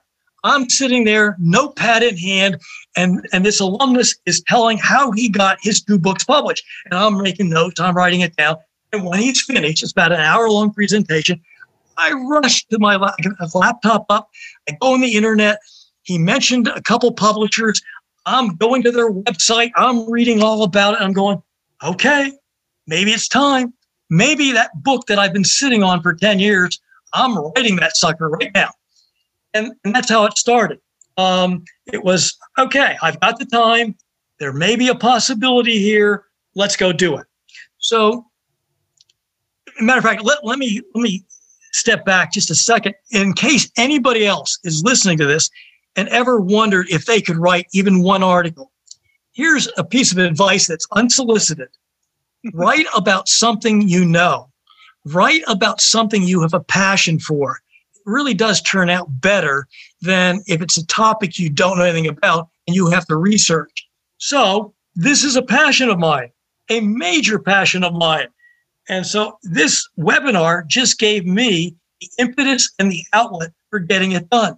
I'm 0.43 0.69
sitting 0.69 1.03
there, 1.03 1.35
notepad 1.39 2.01
in 2.01 2.17
hand, 2.17 2.61
and, 2.95 3.27
and 3.33 3.45
this 3.45 3.59
alumnus 3.59 4.15
is 4.25 4.41
telling 4.47 4.77
how 4.77 5.11
he 5.11 5.29
got 5.29 5.57
his 5.61 5.81
two 5.81 5.99
books 5.99 6.23
published. 6.23 6.63
And 6.85 6.95
I'm 6.95 7.21
making 7.21 7.49
notes, 7.49 7.79
I'm 7.79 7.95
writing 7.95 8.21
it 8.21 8.35
down. 8.35 8.57
And 8.91 9.05
when 9.05 9.19
he's 9.19 9.41
finished, 9.41 9.83
it's 9.83 9.91
about 9.91 10.11
an 10.11 10.19
hour 10.19 10.49
long 10.49 10.73
presentation. 10.73 11.41
I 11.97 12.13
rush 12.13 12.65
to 12.67 12.79
my 12.79 12.95
laptop 13.53 14.05
up, 14.09 14.29
I 14.67 14.77
go 14.79 14.93
on 14.93 15.01
the 15.01 15.15
internet. 15.15 15.59
He 16.03 16.17
mentioned 16.17 16.67
a 16.67 16.81
couple 16.81 17.11
publishers. 17.11 17.81
I'm 18.25 18.55
going 18.55 18.83
to 18.83 18.91
their 18.91 19.11
website, 19.11 19.71
I'm 19.75 20.09
reading 20.09 20.41
all 20.41 20.63
about 20.63 20.95
it. 20.95 21.01
I'm 21.01 21.13
going, 21.13 21.41
okay, 21.83 22.31
maybe 22.87 23.11
it's 23.11 23.27
time. 23.27 23.73
Maybe 24.09 24.51
that 24.53 24.71
book 24.83 25.05
that 25.07 25.19
I've 25.19 25.33
been 25.33 25.43
sitting 25.43 25.83
on 25.83 26.01
for 26.01 26.13
10 26.13 26.39
years, 26.39 26.79
I'm 27.13 27.37
writing 27.37 27.75
that 27.77 27.97
sucker 27.97 28.29
right 28.29 28.51
now. 28.53 28.71
And, 29.53 29.73
and 29.83 29.93
that's 29.93 30.09
how 30.09 30.25
it 30.25 30.37
started. 30.37 30.79
Um, 31.17 31.65
it 31.91 32.03
was 32.03 32.37
okay, 32.57 32.97
I've 33.01 33.19
got 33.19 33.39
the 33.39 33.45
time. 33.45 33.95
There 34.39 34.53
may 34.53 34.75
be 34.77 34.87
a 34.87 34.95
possibility 34.95 35.79
here. 35.79 36.25
Let's 36.55 36.77
go 36.77 36.93
do 36.93 37.17
it. 37.17 37.27
So, 37.77 38.25
matter 39.85 39.99
of 39.99 40.05
fact, 40.05 40.23
let, 40.23 40.45
let 40.45 40.59
me 40.59 40.81
let 40.93 41.01
me 41.01 41.23
step 41.71 42.05
back 42.05 42.31
just 42.31 42.49
a 42.49 42.55
second 42.55 42.95
in 43.11 43.33
case 43.33 43.69
anybody 43.77 44.25
else 44.25 44.57
is 44.63 44.83
listening 44.83 45.17
to 45.17 45.25
this 45.25 45.49
and 45.95 46.07
ever 46.09 46.39
wondered 46.39 46.89
if 46.89 47.05
they 47.05 47.21
could 47.21 47.37
write 47.37 47.67
even 47.73 48.01
one 48.01 48.23
article. 48.23 48.71
Here's 49.31 49.69
a 49.77 49.83
piece 49.83 50.11
of 50.11 50.17
advice 50.17 50.67
that's 50.67 50.87
unsolicited 50.93 51.69
write 52.53 52.85
about 52.95 53.27
something 53.27 53.87
you 53.87 54.05
know, 54.05 54.49
write 55.05 55.43
about 55.47 55.81
something 55.81 56.23
you 56.23 56.41
have 56.41 56.53
a 56.53 56.59
passion 56.59 57.19
for. 57.19 57.59
It 57.95 58.01
really 58.05 58.33
does 58.33 58.61
turn 58.61 58.89
out 58.89 59.07
better 59.21 59.67
than 60.01 60.41
if 60.47 60.61
it's 60.61 60.77
a 60.77 60.85
topic 60.87 61.37
you 61.37 61.49
don't 61.49 61.77
know 61.77 61.83
anything 61.83 62.07
about 62.07 62.49
and 62.67 62.75
you 62.75 62.89
have 62.89 63.05
to 63.07 63.17
research. 63.17 63.87
So, 64.17 64.73
this 64.95 65.23
is 65.23 65.35
a 65.35 65.41
passion 65.41 65.89
of 65.89 65.99
mine, 65.99 66.31
a 66.69 66.81
major 66.81 67.39
passion 67.39 67.83
of 67.83 67.93
mine. 67.93 68.27
And 68.89 69.05
so 69.05 69.37
this 69.43 69.87
webinar 69.97 70.67
just 70.67 70.99
gave 70.99 71.25
me 71.25 71.75
the 72.01 72.09
impetus 72.17 72.73
and 72.79 72.91
the 72.91 73.03
outlet 73.13 73.51
for 73.69 73.79
getting 73.79 74.13
it 74.13 74.29
done. 74.29 74.57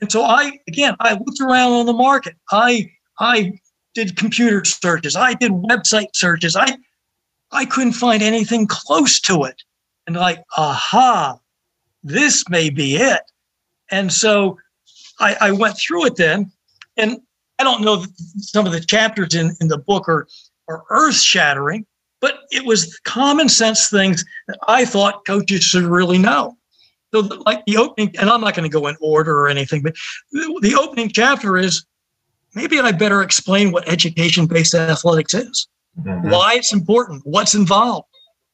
And 0.00 0.10
so 0.10 0.22
I, 0.22 0.60
again, 0.68 0.94
I 1.00 1.14
looked 1.14 1.40
around 1.40 1.72
on 1.72 1.86
the 1.86 1.92
market. 1.92 2.36
I, 2.52 2.90
I 3.18 3.58
did 3.94 4.16
computer 4.16 4.64
searches. 4.64 5.16
I 5.16 5.34
did 5.34 5.50
website 5.50 6.14
searches. 6.14 6.54
I, 6.54 6.76
I 7.50 7.64
couldn't 7.64 7.94
find 7.94 8.22
anything 8.22 8.68
close 8.68 9.20
to 9.22 9.42
it. 9.42 9.60
And 10.06 10.14
like, 10.14 10.42
aha, 10.56 11.38
this 12.04 12.48
may 12.48 12.70
be 12.70 12.96
it. 12.96 13.22
And 13.90 14.12
so 14.12 14.56
I, 15.18 15.36
I 15.40 15.50
went 15.50 15.76
through 15.76 16.06
it 16.06 16.16
then. 16.16 16.52
And 16.96 17.18
I 17.58 17.64
don't 17.64 17.82
know 17.82 18.04
some 18.38 18.66
of 18.66 18.72
the 18.72 18.80
chapters 18.80 19.34
in, 19.34 19.56
in 19.60 19.66
the 19.66 19.78
book 19.78 20.08
are, 20.08 20.28
are 20.68 20.84
earth 20.90 21.16
shattering, 21.16 21.86
but 22.20 22.40
it 22.50 22.64
was 22.64 22.98
common 23.04 23.48
sense 23.48 23.88
things 23.88 24.24
that 24.48 24.58
I 24.66 24.84
thought 24.84 25.26
coaches 25.26 25.62
should 25.64 25.84
really 25.84 26.18
know. 26.18 26.56
So, 27.14 27.20
like 27.46 27.64
the 27.66 27.76
opening, 27.78 28.14
and 28.18 28.28
I'm 28.28 28.40
not 28.40 28.54
going 28.54 28.68
to 28.68 28.72
go 28.72 28.86
in 28.86 28.96
order 29.00 29.38
or 29.38 29.48
anything, 29.48 29.82
but 29.82 29.94
the 30.32 30.76
opening 30.78 31.08
chapter 31.08 31.56
is 31.56 31.86
maybe 32.54 32.78
I 32.78 32.92
better 32.92 33.22
explain 33.22 33.72
what 33.72 33.88
education 33.88 34.46
based 34.46 34.74
athletics 34.74 35.32
is, 35.32 35.68
mm-hmm. 35.98 36.28
why 36.28 36.54
it's 36.54 36.72
important, 36.72 37.22
what's 37.24 37.54
involved. 37.54 38.08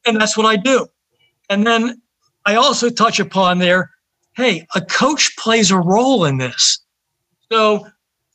And 0.05 0.15
that's 0.21 0.37
what 0.37 0.45
I 0.45 0.55
do. 0.55 0.87
And 1.49 1.65
then 1.67 2.01
I 2.45 2.55
also 2.55 2.89
touch 2.89 3.19
upon 3.19 3.59
there 3.59 3.89
hey, 4.35 4.65
a 4.75 4.81
coach 4.81 5.35
plays 5.37 5.71
a 5.71 5.77
role 5.77 6.25
in 6.25 6.37
this. 6.37 6.79
So, 7.51 7.87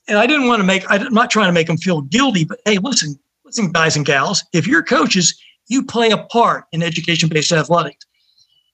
and 0.08 0.18
I 0.18 0.26
didn't 0.26 0.48
want 0.48 0.60
to 0.60 0.66
make, 0.66 0.84
I'm 0.88 1.12
not 1.12 1.30
trying 1.30 1.48
to 1.48 1.52
make 1.52 1.66
them 1.66 1.76
feel 1.76 2.00
guilty, 2.02 2.44
but 2.44 2.58
hey, 2.64 2.78
listen, 2.78 3.18
listen, 3.50 3.72
guys 3.72 3.96
and 3.96 4.06
gals, 4.06 4.44
if 4.52 4.66
you're 4.66 4.82
coaches, 4.82 5.36
you 5.66 5.84
play 5.84 6.10
a 6.10 6.18
part 6.18 6.66
in 6.70 6.84
education 6.84 7.28
based 7.28 7.50
athletics. 7.50 8.06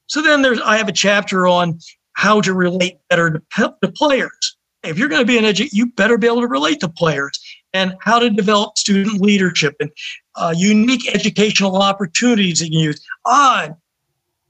So 0.07 0.21
then 0.21 0.43
there's, 0.43 0.61
I 0.61 0.77
have 0.77 0.89
a 0.89 0.93
chapter 0.93 1.47
on 1.47 1.79
how 2.13 2.43
to 2.43 2.53
relate 2.53 2.99
better 3.09 3.43
to, 3.57 3.75
to 3.83 3.93
players. 3.93 4.57
If 4.83 4.99
you're 4.99 5.09
going 5.09 5.23
to 5.23 5.27
be 5.27 5.39
an 5.39 5.47
educator, 5.47 5.75
you 5.75 5.87
better 5.93 6.19
be 6.19 6.27
able 6.27 6.43
to 6.43 6.47
relate 6.47 6.81
to 6.81 6.89
players 6.91 7.41
and 7.73 7.95
how 8.01 8.19
to 8.19 8.29
develop 8.29 8.77
student 8.77 9.21
leadership 9.21 9.75
and 9.81 9.91
uh, 10.37 10.55
unique 10.57 11.15
educational 11.15 11.81
opportunities 11.81 12.61
that 12.61 12.71
you 12.71 12.81
use. 12.81 13.03
On 13.25 13.75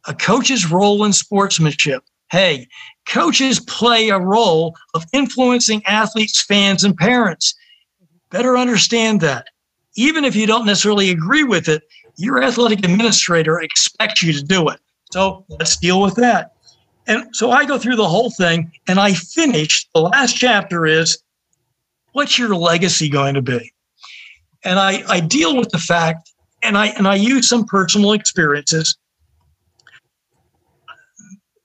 a 0.06 0.14
coach's 0.14 0.70
role 0.70 1.04
in 1.04 1.12
sportsmanship. 1.12 2.02
Hey, 2.32 2.66
coaches 3.06 3.60
play 3.60 4.08
a 4.08 4.18
role 4.18 4.74
of 4.94 5.04
influencing 5.12 5.84
athletes, 5.86 6.42
fans, 6.42 6.82
and 6.82 6.96
parents. 6.96 7.54
Better 8.30 8.56
understand 8.56 9.20
that. 9.20 9.46
Even 9.96 10.24
if 10.24 10.36
you 10.36 10.46
don't 10.46 10.66
necessarily 10.66 11.10
agree 11.10 11.44
with 11.44 11.68
it, 11.68 11.82
your 12.16 12.42
athletic 12.42 12.84
administrator 12.84 13.60
expects 13.60 14.22
you 14.22 14.32
to 14.32 14.42
do 14.42 14.68
it. 14.68 14.80
So 15.10 15.44
let's 15.48 15.76
deal 15.76 16.00
with 16.00 16.14
that. 16.16 16.52
And 17.06 17.34
so 17.34 17.50
I 17.50 17.64
go 17.64 17.78
through 17.78 17.96
the 17.96 18.08
whole 18.08 18.30
thing 18.30 18.72
and 18.88 18.98
I 18.98 19.14
finish. 19.14 19.86
The 19.94 20.00
last 20.00 20.36
chapter 20.36 20.86
is 20.86 21.18
what's 22.12 22.38
your 22.38 22.54
legacy 22.56 23.08
going 23.08 23.34
to 23.34 23.42
be? 23.42 23.72
And 24.64 24.78
I, 24.78 25.04
I 25.08 25.20
deal 25.20 25.56
with 25.56 25.70
the 25.70 25.78
fact 25.78 26.32
and 26.62 26.76
I 26.76 26.86
and 26.88 27.06
I 27.06 27.14
use 27.14 27.48
some 27.48 27.64
personal 27.64 28.12
experiences. 28.12 28.96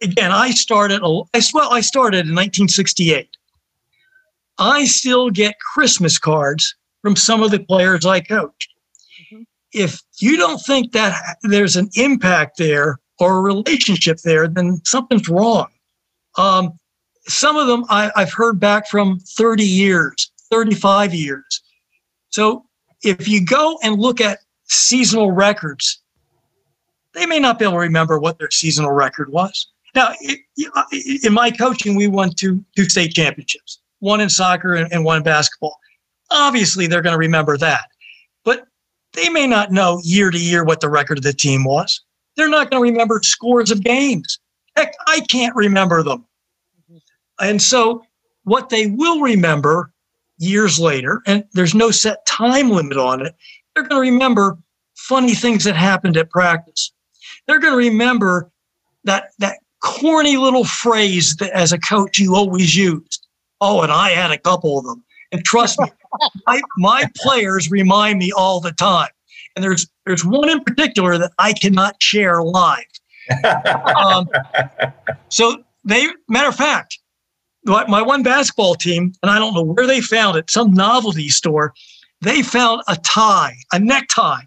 Again, 0.04 0.32
I 0.32 0.52
started 0.52 1.02
well, 1.02 1.28
I 1.34 1.82
started 1.82 2.28
in 2.28 2.36
1968. 2.36 3.30
I 4.58 4.86
still 4.86 5.32
get 5.32 5.56
Christmas 5.74 6.20
cards 6.20 6.76
from 7.02 7.16
some 7.16 7.44
of 7.44 7.52
the 7.52 7.60
players 7.60 8.06
I 8.06 8.20
coached. 8.20 8.70
Mm-hmm. 9.34 9.44
If 9.74 10.02
you 10.20 10.38
don't 10.38 10.60
think 10.60 10.92
that 10.94 11.38
there's 11.44 11.76
an 11.76 11.90
impact 11.96 12.58
there 12.58 13.00
or 13.20 13.38
a 13.38 13.42
relationship 13.42 14.18
there, 14.24 14.48
then 14.48 14.82
something's 14.84 15.30
wrong. 15.30 15.68
Um, 16.38 16.74
some 17.28 17.58
of 17.58 17.68
them 17.68 17.86
I, 17.90 18.12
I've 18.16 18.34
heard 18.34 18.60
back 18.60 18.88
from 18.88 19.20
30 19.20 19.64
years, 19.64 20.32
35 20.50 21.14
years. 21.14 21.62
So 22.30 22.66
if 23.04 23.28
you 23.28 23.46
go 23.46 23.78
and 23.84 24.00
look 24.00 24.22
at 24.22 24.40
seasonal 24.66 25.32
records, 25.32 26.02
they 27.14 27.26
may 27.26 27.40
not 27.40 27.60
be 27.60 27.66
able 27.66 27.74
to 27.74 27.80
remember 27.80 28.20
what 28.20 28.40
their 28.40 28.52
seasonal 28.52 28.92
record 28.92 29.30
was. 29.32 29.68
Now, 29.94 30.14
in 31.24 31.34
my 31.34 31.52
coaching, 31.52 31.96
we 31.96 32.08
won 32.08 32.32
two, 32.32 32.64
two 32.78 32.86
state 32.86 33.14
championships, 33.14 33.80
one 34.00 34.22
in 34.22 34.30
soccer 34.30 34.76
and 34.76 35.04
one 35.04 35.18
in 35.18 35.24
basketball. 35.24 35.78
Obviously, 36.32 36.88
they're 36.88 37.02
going 37.02 37.14
to 37.14 37.20
remember 37.20 37.58
that. 37.58 37.86
But 38.44 38.66
they 39.14 39.30
may 39.30 39.48
not 39.48 39.72
know 39.72 40.00
year 40.04 40.32
to 40.32 40.40
year 40.40 40.64
what 40.64 40.82
the 40.82 40.90
record 40.90 41.18
of 41.18 41.24
the 41.24 41.34
team 41.34 41.64
was. 41.64 42.02
They're 42.36 42.50
not 42.50 42.72
going 42.72 42.84
to 42.84 42.92
remember 42.92 43.20
scores 43.24 43.72
of 43.72 43.84
games. 43.84 44.40
Heck, 44.76 44.94
I 45.08 45.20
can't 45.22 45.56
remember 45.56 46.02
them. 46.04 46.26
Mm-hmm. 46.90 47.48
And 47.48 47.62
so, 47.62 48.04
what 48.44 48.70
they 48.70 48.88
will 48.88 49.20
remember 49.20 49.92
years 50.38 50.80
later, 50.80 51.22
and 51.28 51.44
there's 51.54 51.76
no 51.76 51.92
set 51.92 52.26
time 52.26 52.70
limit 52.70 52.98
on 52.98 53.26
it, 53.26 53.36
they're 53.76 53.88
going 53.88 54.04
to 54.04 54.12
remember 54.12 54.58
funny 54.96 55.36
things 55.36 55.64
that 55.66 55.76
happened 55.76 56.18
at 56.18 56.30
practice. 56.30 56.92
They're 57.48 57.60
going 57.60 57.74
to 57.74 57.90
remember 57.90 58.50
that 59.04 59.32
that 59.40 59.60
corny 59.82 60.38
little 60.38 60.64
phrase 60.64 61.36
that 61.38 61.52
as 61.52 61.72
a 61.72 61.80
coach 61.80 62.20
you 62.20 62.36
always 62.36 62.76
used. 62.76 63.28
Oh, 63.60 63.82
and 63.82 63.92
I 63.92 64.12
had 64.12 64.32
a 64.32 64.38
couple 64.38 64.80
of 64.80 64.86
them. 64.86 65.04
And 65.32 65.44
trust 65.46 65.80
me, 65.80 65.92
my, 66.46 66.62
my 66.78 67.10
players 67.18 67.72
remind 67.72 68.20
me 68.20 68.32
all 68.32 68.60
the 68.60 68.72
time. 68.74 69.10
And 69.56 69.64
there's 69.64 69.88
there's 70.06 70.26
one 70.26 70.50
in 70.50 70.64
particular 70.64 71.18
that 71.18 71.32
I 71.38 71.54
cannot 71.54 72.02
share 72.02 72.42
live. 72.42 72.86
um, 73.96 74.28
so 75.30 75.64
they, 75.84 76.08
matter 76.28 76.50
of 76.50 76.56
fact, 76.56 77.00
my, 77.66 77.86
my 77.88 78.02
one 78.02 78.24
basketball 78.24 78.76
team, 78.76 79.14
and 79.22 79.30
I 79.32 79.38
don't 79.38 79.54
know 79.54 79.64
where 79.64 79.86
they 79.86 80.02
found 80.02 80.38
it, 80.38 80.50
some 80.50 80.74
novelty 80.74 81.30
store, 81.30 81.74
they 82.22 82.42
found 82.42 82.82
a 82.88 82.96
tie, 82.98 83.56
a 83.72 83.80
necktie 83.80 84.42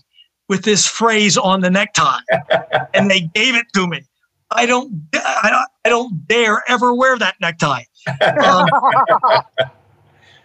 with 0.48 0.64
this 0.64 0.86
phrase 0.86 1.36
on 1.36 1.60
the 1.60 1.70
necktie, 1.70 2.20
and 2.94 3.10
they 3.10 3.20
gave 3.20 3.54
it 3.54 3.66
to 3.74 3.86
me. 3.86 4.02
I 4.50 4.66
don't, 4.66 5.08
I 5.14 5.48
don't, 5.50 5.68
I 5.84 5.88
don't 5.88 6.28
dare 6.28 6.62
ever 6.68 6.94
wear 6.94 7.18
that 7.18 7.36
necktie. 7.40 7.84
Um, 8.44 8.68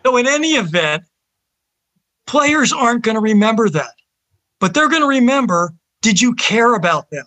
so 0.05 0.17
in 0.17 0.27
any 0.27 0.51
event, 0.51 1.03
players 2.27 2.71
aren't 2.71 3.03
going 3.03 3.15
to 3.15 3.21
remember 3.21 3.69
that 3.69 3.93
but 4.59 4.73
they're 4.73 4.89
going 4.89 5.01
to 5.01 5.07
remember 5.07 5.73
did 6.01 6.21
you 6.21 6.33
care 6.35 6.75
about 6.75 7.09
them? 7.09 7.25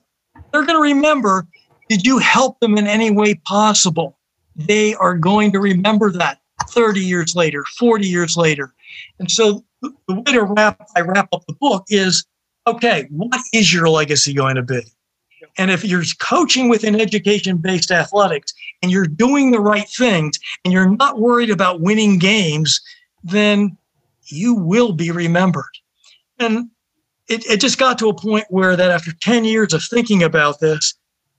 They're 0.50 0.64
going 0.64 0.78
to 0.78 0.94
remember 0.94 1.46
did 1.88 2.06
you 2.06 2.18
help 2.18 2.58
them 2.60 2.78
in 2.78 2.86
any 2.86 3.10
way 3.10 3.34
possible? 3.34 4.18
They 4.56 4.94
are 4.94 5.16
going 5.16 5.52
to 5.52 5.60
remember 5.60 6.10
that 6.12 6.38
30 6.70 7.00
years 7.00 7.34
later, 7.34 7.64
40 7.78 8.06
years 8.06 8.36
later. 8.36 8.72
And 9.18 9.30
so 9.30 9.64
the 9.82 9.92
way 10.08 10.32
to 10.32 10.42
wrap 10.42 10.86
I 10.96 11.00
wrap 11.00 11.28
up 11.32 11.42
the 11.46 11.54
book 11.54 11.84
is 11.88 12.24
okay, 12.66 13.06
what 13.10 13.40
is 13.52 13.72
your 13.72 13.88
legacy 13.88 14.32
going 14.32 14.56
to 14.56 14.62
be? 14.62 14.82
And 15.58 15.70
if 15.70 15.84
you're 15.84 16.04
coaching 16.18 16.68
within 16.68 17.00
education 17.00 17.58
based 17.58 17.90
athletics 17.90 18.54
and 18.82 18.90
you're 18.90 19.06
doing 19.06 19.50
the 19.50 19.60
right 19.60 19.88
things 19.88 20.38
and 20.64 20.72
you're 20.72 20.88
not 20.88 21.18
worried 21.18 21.50
about 21.50 21.80
winning 21.80 22.18
games, 22.18 22.80
then 23.22 23.76
you 24.26 24.54
will 24.54 24.92
be 24.92 25.10
remembered. 25.10 25.64
And 26.38 26.70
it, 27.28 27.44
it 27.46 27.60
just 27.60 27.78
got 27.78 27.98
to 27.98 28.08
a 28.08 28.14
point 28.14 28.46
where 28.48 28.76
that 28.76 28.90
after 28.90 29.12
10 29.12 29.44
years 29.44 29.72
of 29.74 29.82
thinking 29.82 30.22
about 30.22 30.60
this, 30.60 30.94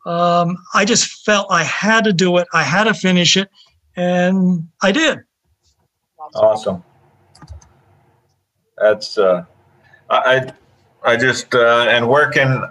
um, 0.06 0.58
I 0.74 0.86
just 0.86 1.26
felt 1.26 1.48
I 1.50 1.64
had 1.64 2.04
to 2.04 2.14
do 2.14 2.38
it. 2.38 2.48
I 2.54 2.64
had 2.64 2.86
to 2.86 2.94
finish 2.94 3.38
it. 3.38 3.50
And 3.96 4.68
I 4.82 4.92
did. 4.92 5.20
Awesome. 6.36 6.84
That's, 8.78 9.18
uh, 9.18 9.46
I, 10.10 10.52
I 11.04 11.16
just, 11.16 11.54
uh, 11.54 11.86
and 11.90 12.08
where 12.08 12.32
can 12.32 12.64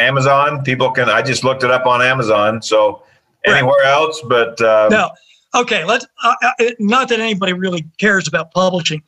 Amazon, 0.00 0.62
people 0.64 0.90
can, 0.90 1.08
I 1.08 1.22
just 1.22 1.44
looked 1.44 1.64
it 1.64 1.70
up 1.70 1.86
on 1.86 2.02
Amazon. 2.02 2.62
So 2.62 3.02
anywhere 3.44 3.74
right. 3.82 3.92
else, 3.92 4.22
but, 4.28 4.60
um, 4.60 4.90
no. 4.90 5.10
Okay. 5.54 5.84
Let's, 5.84 6.06
uh, 6.24 6.34
uh, 6.42 6.70
not 6.78 7.08
that 7.10 7.20
anybody 7.20 7.52
really 7.52 7.86
cares 7.98 8.26
about 8.26 8.52
publishing. 8.52 9.02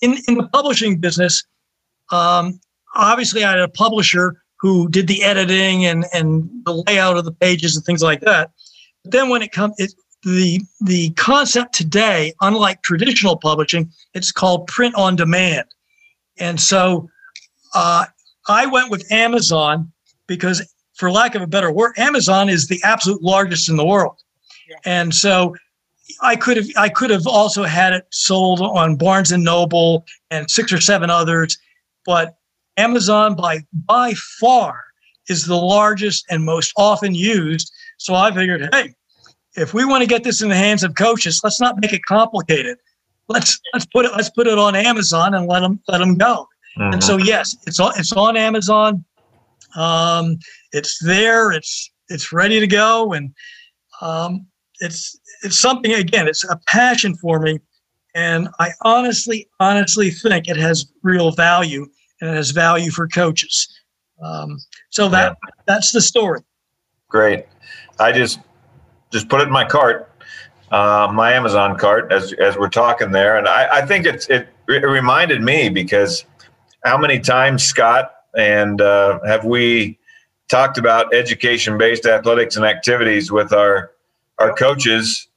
In, 0.00 0.16
in 0.28 0.36
the 0.36 0.48
publishing 0.48 0.98
business, 0.98 1.44
um, 2.10 2.58
obviously, 2.94 3.44
I 3.44 3.50
had 3.50 3.60
a 3.60 3.68
publisher 3.68 4.42
who 4.60 4.88
did 4.88 5.06
the 5.06 5.22
editing 5.22 5.86
and 5.86 6.04
and 6.12 6.48
the 6.64 6.84
layout 6.86 7.16
of 7.16 7.24
the 7.24 7.32
pages 7.32 7.76
and 7.76 7.84
things 7.84 8.02
like 8.02 8.20
that. 8.20 8.50
But 9.02 9.12
then 9.12 9.28
when 9.28 9.42
it 9.42 9.52
comes, 9.52 9.74
it, 9.78 9.94
the 10.22 10.60
the 10.80 11.10
concept 11.10 11.74
today, 11.74 12.34
unlike 12.40 12.82
traditional 12.82 13.36
publishing, 13.36 13.90
it's 14.14 14.32
called 14.32 14.66
print 14.66 14.94
on 14.94 15.16
demand, 15.16 15.66
and 16.38 16.60
so 16.60 17.08
uh, 17.74 18.06
I 18.48 18.66
went 18.66 18.90
with 18.90 19.10
Amazon 19.10 19.92
because, 20.30 20.62
for 20.94 21.10
lack 21.10 21.34
of 21.34 21.42
a 21.42 21.46
better 21.46 21.72
word, 21.72 21.92
Amazon 21.98 22.48
is 22.48 22.68
the 22.68 22.80
absolute 22.84 23.20
largest 23.20 23.68
in 23.68 23.76
the 23.76 23.84
world, 23.84 24.16
yeah. 24.68 24.76
and 24.84 25.12
so 25.12 25.56
I 26.22 26.36
could 26.36 26.56
have 26.56 26.66
I 26.76 26.88
could 26.88 27.10
have 27.10 27.26
also 27.26 27.64
had 27.64 27.92
it 27.92 28.06
sold 28.10 28.60
on 28.60 28.94
Barnes 28.94 29.32
and 29.32 29.42
Noble 29.42 30.06
and 30.30 30.48
six 30.48 30.72
or 30.72 30.80
seven 30.80 31.10
others, 31.10 31.58
but 32.06 32.36
Amazon 32.76 33.34
by 33.34 33.58
by 33.72 34.14
far 34.40 34.84
is 35.28 35.46
the 35.46 35.56
largest 35.56 36.24
and 36.30 36.44
most 36.44 36.72
often 36.76 37.12
used. 37.12 37.72
So 37.98 38.14
I 38.14 38.32
figured, 38.32 38.68
hey, 38.72 38.94
if 39.56 39.74
we 39.74 39.84
want 39.84 40.02
to 40.02 40.06
get 40.06 40.22
this 40.22 40.42
in 40.42 40.48
the 40.48 40.56
hands 40.56 40.84
of 40.84 40.94
coaches, 40.94 41.40
let's 41.42 41.60
not 41.60 41.80
make 41.80 41.92
it 41.92 42.04
complicated. 42.06 42.78
Let's 43.28 43.60
let's 43.72 43.86
put 43.86 44.04
it 44.04 44.12
let's 44.12 44.30
put 44.30 44.46
it 44.46 44.58
on 44.58 44.76
Amazon 44.76 45.34
and 45.34 45.48
let 45.48 45.60
them 45.60 45.80
let 45.88 45.98
them 45.98 46.14
go. 46.14 46.46
Mm-hmm. 46.78 46.94
And 46.94 47.04
so 47.04 47.16
yes, 47.16 47.56
it's 47.66 47.80
on 47.80 47.92
it's 47.96 48.12
on 48.12 48.36
Amazon. 48.36 49.04
Um, 49.76 50.38
it's 50.72 50.98
there. 51.04 51.52
It's 51.52 51.90
it's 52.08 52.32
ready 52.32 52.60
to 52.60 52.66
go, 52.66 53.12
and 53.12 53.34
um, 54.00 54.46
it's 54.80 55.18
it's 55.42 55.58
something 55.58 55.92
again. 55.92 56.28
It's 56.28 56.44
a 56.44 56.60
passion 56.66 57.16
for 57.16 57.40
me, 57.40 57.60
and 58.14 58.48
I 58.58 58.70
honestly 58.82 59.48
honestly 59.60 60.10
think 60.10 60.48
it 60.48 60.56
has 60.56 60.86
real 61.02 61.32
value 61.32 61.86
and 62.20 62.30
it 62.30 62.34
has 62.34 62.50
value 62.50 62.90
for 62.90 63.08
coaches. 63.08 63.68
Um, 64.22 64.58
so 64.90 65.08
that 65.08 65.36
yeah. 65.42 65.50
that's 65.66 65.92
the 65.92 66.00
story. 66.00 66.40
Great. 67.08 67.46
I 67.98 68.12
just 68.12 68.40
just 69.10 69.28
put 69.28 69.40
it 69.40 69.44
in 69.44 69.52
my 69.52 69.64
cart, 69.64 70.12
uh, 70.70 71.10
my 71.12 71.32
Amazon 71.32 71.76
cart, 71.78 72.12
as 72.12 72.32
as 72.34 72.56
we're 72.56 72.68
talking 72.68 73.10
there, 73.10 73.38
and 73.38 73.48
I, 73.48 73.78
I 73.78 73.86
think 73.86 74.06
it's 74.06 74.28
it, 74.28 74.48
it 74.68 74.84
reminded 74.84 75.42
me 75.42 75.68
because 75.68 76.24
how 76.84 76.98
many 76.98 77.18
times 77.18 77.62
Scott 77.62 78.12
and 78.36 78.80
uh, 78.80 79.20
have 79.26 79.44
we 79.44 79.98
talked 80.48 80.78
about 80.78 81.14
education 81.14 81.78
based 81.78 82.06
athletics 82.06 82.56
and 82.56 82.64
activities 82.64 83.30
with 83.30 83.52
our 83.52 83.92
our 84.38 84.54
coaches? 84.54 85.28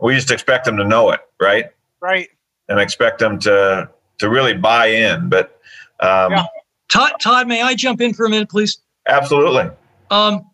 We 0.00 0.14
just 0.14 0.30
expect 0.30 0.64
them 0.64 0.76
to 0.78 0.84
know 0.84 1.10
it, 1.10 1.20
right? 1.40 1.66
Right. 2.00 2.28
And 2.68 2.80
expect 2.80 3.18
them 3.18 3.38
to 3.40 3.88
to 4.18 4.30
really 4.30 4.54
buy 4.54 4.86
in, 4.86 5.28
but. 5.28 5.56
Um, 6.00 6.32
yeah. 6.32 6.44
Todd, 6.90 7.12
Todd, 7.20 7.46
may 7.46 7.62
I 7.62 7.74
jump 7.74 8.00
in 8.00 8.14
for 8.14 8.24
a 8.24 8.30
minute, 8.30 8.48
please? 8.48 8.78
Absolutely. 9.06 9.70
Um, 10.10 10.50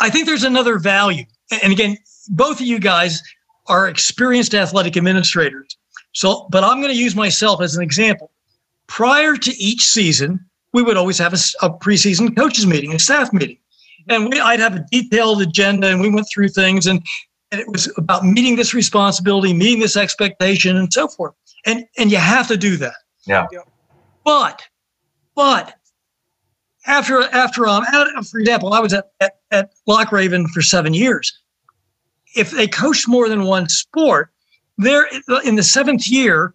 I 0.00 0.08
think 0.10 0.26
there's 0.26 0.42
another 0.42 0.78
value 0.78 1.26
and 1.62 1.72
again, 1.72 1.96
both 2.28 2.60
of 2.60 2.66
you 2.66 2.78
guys 2.78 3.22
are 3.66 3.88
experienced 3.88 4.54
athletic 4.54 4.96
administrators. 4.96 5.76
So, 6.12 6.48
but 6.50 6.64
I'm 6.64 6.80
going 6.80 6.92
to 6.92 6.98
use 6.98 7.14
myself 7.14 7.60
as 7.60 7.76
an 7.76 7.82
example. 7.82 8.30
Prior 8.86 9.36
to 9.36 9.56
each 9.62 9.82
season, 9.82 10.44
we 10.72 10.82
would 10.82 10.96
always 10.96 11.18
have 11.18 11.32
a, 11.32 11.38
a 11.62 11.70
preseason 11.70 12.36
coaches 12.36 12.66
meeting, 12.66 12.94
a 12.94 12.98
staff 12.98 13.32
meeting, 13.32 13.58
and 14.08 14.30
we, 14.30 14.40
I'd 14.40 14.60
have 14.60 14.76
a 14.76 14.86
detailed 14.90 15.42
agenda, 15.42 15.88
and 15.88 16.00
we 16.00 16.10
went 16.10 16.26
through 16.32 16.48
things, 16.48 16.86
and, 16.86 17.02
and 17.52 17.60
it 17.60 17.68
was 17.68 17.92
about 17.96 18.24
meeting 18.24 18.56
this 18.56 18.74
responsibility, 18.74 19.52
meeting 19.52 19.80
this 19.80 19.96
expectation, 19.96 20.76
and 20.76 20.92
so 20.92 21.08
forth. 21.08 21.34
And 21.66 21.84
and 21.98 22.10
you 22.10 22.18
have 22.18 22.48
to 22.48 22.56
do 22.56 22.76
that. 22.78 22.94
Yeah. 23.26 23.46
But, 24.24 24.62
but 25.34 25.74
after 26.86 27.22
after 27.22 27.66
um, 27.66 27.84
for 28.24 28.38
example, 28.38 28.72
I 28.72 28.80
was 28.80 28.92
at, 28.92 29.10
at, 29.20 29.38
at 29.50 29.72
Loch 29.86 30.12
Raven 30.12 30.46
for 30.48 30.62
seven 30.62 30.94
years. 30.94 31.38
If 32.36 32.52
they 32.52 32.68
coach 32.68 33.08
more 33.08 33.28
than 33.28 33.44
one 33.44 33.68
sport, 33.68 34.30
they're 34.78 35.08
in 35.44 35.56
the 35.56 35.62
seventh 35.62 36.08
year, 36.08 36.54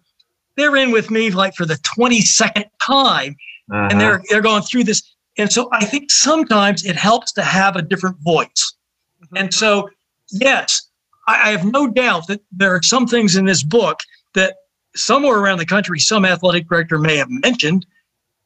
they're 0.56 0.76
in 0.76 0.90
with 0.90 1.10
me 1.10 1.30
like 1.30 1.54
for 1.54 1.66
the 1.66 1.74
22nd 1.74 2.64
time. 2.80 3.36
Uh-huh. 3.70 3.88
And 3.90 4.00
they're 4.00 4.22
they're 4.28 4.42
going 4.42 4.62
through 4.62 4.84
this. 4.84 5.02
And 5.38 5.52
so 5.52 5.68
I 5.72 5.84
think 5.84 6.10
sometimes 6.10 6.84
it 6.84 6.96
helps 6.96 7.32
to 7.32 7.42
have 7.42 7.76
a 7.76 7.82
different 7.82 8.16
voice. 8.20 8.74
Mm-hmm. 9.22 9.36
And 9.36 9.54
so, 9.54 9.88
yes, 10.30 10.88
I, 11.28 11.48
I 11.48 11.50
have 11.50 11.64
no 11.64 11.88
doubt 11.88 12.26
that 12.28 12.40
there 12.52 12.74
are 12.74 12.82
some 12.82 13.06
things 13.06 13.36
in 13.36 13.44
this 13.44 13.62
book 13.62 14.00
that 14.34 14.56
somewhere 14.94 15.38
around 15.38 15.58
the 15.58 15.66
country, 15.66 15.98
some 15.98 16.24
athletic 16.24 16.68
director 16.68 16.98
may 16.98 17.16
have 17.16 17.28
mentioned. 17.30 17.86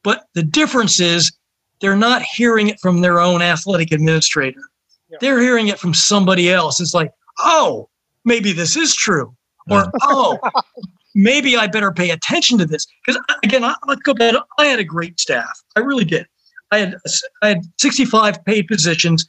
But 0.03 0.25
the 0.33 0.43
difference 0.43 0.99
is 0.99 1.31
they're 1.79 1.95
not 1.95 2.21
hearing 2.23 2.67
it 2.67 2.79
from 2.79 3.01
their 3.01 3.19
own 3.19 3.41
athletic 3.41 3.91
administrator. 3.91 4.61
Yeah. 5.09 5.17
They're 5.21 5.41
hearing 5.41 5.67
it 5.67 5.79
from 5.79 5.93
somebody 5.93 6.51
else. 6.51 6.79
It's 6.79 6.93
like, 6.93 7.11
oh, 7.39 7.89
maybe 8.25 8.51
this 8.51 8.75
is 8.75 8.95
true. 8.95 9.35
Or, 9.69 9.91
oh, 10.01 10.37
maybe 11.15 11.55
I 11.55 11.67
better 11.67 11.91
pay 11.91 12.09
attention 12.09 12.57
to 12.59 12.65
this. 12.65 12.85
Because 13.05 13.21
uh, 13.29 13.35
again, 13.43 13.63
I, 13.63 13.75
let's 13.87 14.01
go 14.01 14.13
back. 14.13 14.35
I 14.57 14.65
had 14.65 14.79
a 14.79 14.83
great 14.83 15.19
staff. 15.19 15.51
I 15.75 15.79
really 15.81 16.05
did. 16.05 16.25
I 16.71 16.79
had 16.79 16.95
uh, 16.95 17.09
I 17.41 17.49
had 17.49 17.61
65 17.79 18.43
paid 18.45 18.67
positions. 18.67 19.25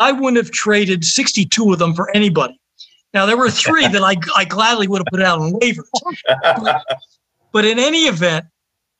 I 0.00 0.12
wouldn't 0.12 0.36
have 0.36 0.50
traded 0.50 1.04
62 1.04 1.72
of 1.72 1.78
them 1.78 1.94
for 1.94 2.14
anybody. 2.14 2.58
Now 3.12 3.26
there 3.26 3.36
were 3.36 3.50
three 3.50 3.86
that 3.86 4.02
I, 4.02 4.16
I 4.36 4.44
gladly 4.44 4.88
would 4.88 4.98
have 4.98 5.06
put 5.10 5.22
out 5.22 5.38
on 5.38 5.52
waivers. 5.52 5.84
But, 6.26 6.82
but 7.52 7.64
in 7.64 7.78
any 7.78 8.02
event, 8.02 8.46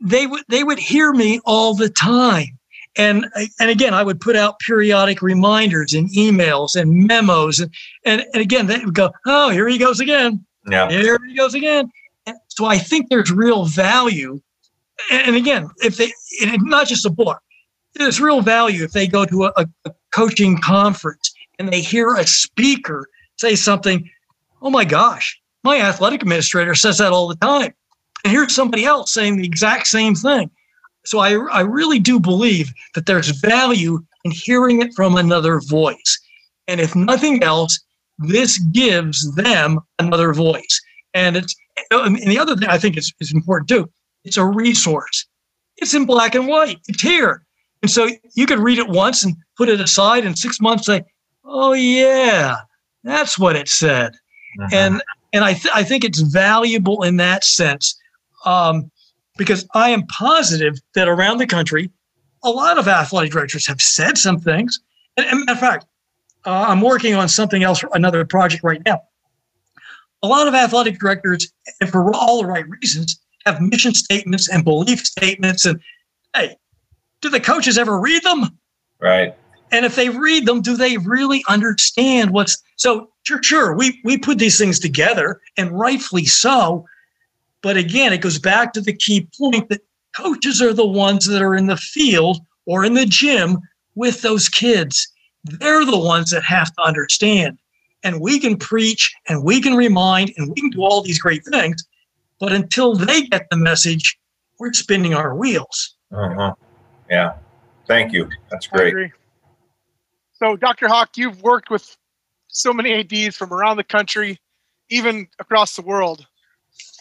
they 0.01 0.27
would 0.27 0.45
they 0.49 0.63
would 0.63 0.79
hear 0.79 1.13
me 1.13 1.41
all 1.45 1.75
the 1.75 1.89
time 1.89 2.59
and 2.97 3.27
and 3.59 3.71
again, 3.71 3.95
I 3.95 4.03
would 4.03 4.21
put 4.21 4.37
out 4.37 4.59
periodic 4.61 5.23
reminders 5.23 5.95
and 5.95 6.09
emails 6.11 6.77
and 6.77 7.07
memos, 7.07 7.61
and 7.61 7.73
and, 8.05 8.25
and 8.33 8.43
again, 8.43 8.67
they 8.67 8.79
would 8.79 8.95
go, 8.95 9.11
oh, 9.27 9.51
here 9.51 9.69
he 9.69 9.79
goes 9.79 10.01
again. 10.01 10.45
Yeah, 10.71 10.89
here 10.89 11.19
he 11.27 11.35
goes 11.35 11.55
again. 11.55 11.91
So 12.55 12.67
I 12.67 12.79
think 12.79 13.09
there's 13.09 13.31
real 13.31 13.65
value, 13.65 14.41
and 15.11 15.37
again, 15.37 15.69
if 15.79 15.97
they 15.97 16.13
not 16.41 16.87
just 16.87 17.07
a 17.07 17.11
book, 17.11 17.41
there's 17.95 18.21
real 18.21 18.41
value 18.41 18.85
if 18.85 18.93
they 18.93 19.07
go 19.07 19.25
to 19.25 19.45
a, 19.45 19.67
a 19.85 19.95
coaching 20.13 20.59
conference 20.61 21.33
and 21.59 21.69
they 21.69 21.81
hear 21.81 22.15
a 22.15 22.27
speaker 22.27 23.07
say 23.37 23.55
something. 23.57 24.09
Oh 24.63 24.71
my 24.71 24.85
gosh, 24.85 25.41
my 25.63 25.81
athletic 25.81 26.23
administrator 26.23 26.75
says 26.75 26.99
that 26.99 27.13
all 27.13 27.29
the 27.29 27.37
time, 27.37 27.75
and 28.25 28.33
here's 28.33 28.55
somebody 28.55 28.85
else 28.85 29.13
saying 29.13 29.37
the 29.37 29.47
exact 29.47 29.87
same 29.87 30.15
thing 30.15 30.51
so 31.05 31.19
I, 31.19 31.33
I 31.33 31.61
really 31.61 31.99
do 31.99 32.19
believe 32.19 32.73
that 32.95 33.07
there's 33.07 33.29
value 33.41 34.01
in 34.25 34.31
hearing 34.31 34.81
it 34.81 34.95
from 34.95 35.17
another 35.17 35.61
voice. 35.61 36.19
And 36.67 36.81
if 36.81 36.97
nothing 36.97 37.43
else, 37.43 37.79
this 38.19 38.59
gives 38.59 39.35
them 39.35 39.81
another 39.99 40.33
voice. 40.33 40.81
And 41.15 41.37
it's 41.37 41.55
and 41.91 42.17
the 42.17 42.39
other 42.39 42.57
thing 42.57 42.69
I 42.69 42.79
think 42.79 42.97
is, 42.97 43.13
is 43.21 43.33
important 43.33 43.69
too, 43.69 43.91
it's 44.25 44.37
a 44.37 44.45
resource. 44.45 45.27
It's 45.77 45.95
in 45.95 46.07
black 46.07 46.35
and 46.35 46.47
white. 46.47 46.79
It's 46.89 47.03
here. 47.03 47.45
And 47.83 47.91
so 47.91 48.09
you 48.35 48.47
could 48.47 48.59
read 48.59 48.79
it 48.79 48.89
once 48.89 49.25
and 49.25 49.37
put 49.57 49.69
it 49.69 49.81
aside 49.81 50.25
and 50.25 50.39
six 50.39 50.61
months 50.61 50.87
say, 50.87 51.05
oh 51.45 51.73
yeah, 51.73 52.57
that's 53.03 53.39
what 53.39 53.57
it 53.57 53.69
said. 53.69 54.15
Mm-hmm. 54.59 54.75
And 54.75 55.03
and 55.33 55.45
I, 55.45 55.53
th- 55.55 55.75
I 55.75 55.83
think 55.83 56.05
it's 56.05 56.21
valuable 56.21 57.03
in 57.03 57.17
that 57.17 57.45
sense. 57.45 57.99
Um, 58.45 58.91
because 59.37 59.67
I 59.75 59.91
am 59.91 60.07
positive 60.07 60.79
that 60.95 61.09
around 61.09 61.39
the 61.39 61.47
country, 61.47 61.91
a 62.45 62.51
lot 62.51 62.79
of 62.79 62.87
athletic 62.87 63.33
directors 63.33 63.67
have 63.67 63.81
said 63.81 64.17
some 64.17 64.39
things. 64.39 64.79
And, 65.17 65.27
and 65.27 65.41
matter 65.41 65.53
of 65.53 65.59
fact, 65.59 65.87
uh, 66.47 66.67
I'm 66.69 66.81
working 66.81 67.15
on 67.15 67.29
something 67.29 67.65
else, 67.65 67.83
another 67.93 68.25
project 68.25 68.63
right 68.63 68.81
now. 68.85 69.03
A 70.25 70.27
lot 70.27 70.49
of 70.49 70.55
athletic 70.55 70.99
directors, 70.99 71.53
and 71.83 71.91
for 71.91 72.15
all 72.15 72.41
the 72.41 72.49
right 72.49 72.65
reasons, 72.67 73.21
have 73.45 73.61
mission 73.61 73.93
statements 73.93 74.49
and 74.49 74.65
belief 74.65 75.01
statements. 75.01 75.67
And 75.67 75.79
hey, 76.35 76.57
do 77.21 77.29
the 77.29 77.41
coaches 77.41 77.77
ever 77.77 78.01
read 78.01 78.23
them? 78.23 78.59
Right. 78.99 79.35
And 79.71 79.85
if 79.85 79.97
they 79.97 80.09
read 80.09 80.47
them, 80.47 80.63
do 80.63 80.79
they 80.79 80.97
really 80.97 81.45
understand 81.47 82.31
what's 82.31 82.57
so? 82.77 83.11
Sure, 83.25 83.43
sure. 83.43 83.77
We 83.77 84.01
we 84.03 84.17
put 84.17 84.39
these 84.39 84.57
things 84.57 84.79
together, 84.79 85.43
and 85.59 85.79
rightfully 85.79 86.25
so. 86.25 86.87
But 87.61 87.77
again, 87.77 88.15
it 88.15 88.23
goes 88.23 88.39
back 88.39 88.73
to 88.73 88.81
the 88.81 88.95
key 88.95 89.29
point 89.39 89.69
that 89.69 89.83
coaches 90.17 90.63
are 90.63 90.73
the 90.73 90.87
ones 90.87 91.27
that 91.27 91.43
are 91.43 91.55
in 91.55 91.67
the 91.67 91.77
field 91.77 92.39
or 92.65 92.83
in 92.83 92.95
the 92.95 93.05
gym 93.05 93.59
with 93.95 94.23
those 94.23 94.49
kids. 94.49 95.07
They're 95.45 95.85
the 95.85 95.99
ones 95.99 96.31
that 96.31 96.45
have 96.45 96.75
to 96.77 96.83
understand. 96.83 97.59
And 98.05 98.21
we 98.21 98.39
can 98.39 98.57
preach 98.57 99.13
and 99.29 99.43
we 99.43 99.61
can 99.61 99.75
remind 99.75 100.33
and 100.37 100.49
we 100.49 100.55
can 100.55 100.71
do 100.71 100.83
all 100.83 101.03
these 101.03 101.19
great 101.19 101.45
things. 101.45 101.85
But 102.39 102.53
until 102.53 102.95
they 102.95 103.23
get 103.23 103.47
the 103.51 103.57
message, 103.57 104.19
we're 104.59 104.73
spinning 104.73 105.15
our 105.15 105.35
wheels. 105.35 105.97
Uh-huh. 106.13 106.55
Yeah. 107.11 107.35
Thank 107.87 108.13
you. 108.13 108.29
That's 108.51 108.67
great. 108.67 109.13
So, 110.33 110.57
Dr. 110.57 110.89
Hoch, 110.89 111.11
you've 111.17 111.43
worked 111.43 111.71
with 111.71 111.97
so 112.49 112.73
many 112.73 112.93
ADs 112.93 113.37
from 113.37 113.53
around 113.53 113.77
the 113.77 113.85
country, 113.85 114.39
even 114.91 115.27
across 115.39 115.77
the 115.77 115.83
world. 115.83 116.27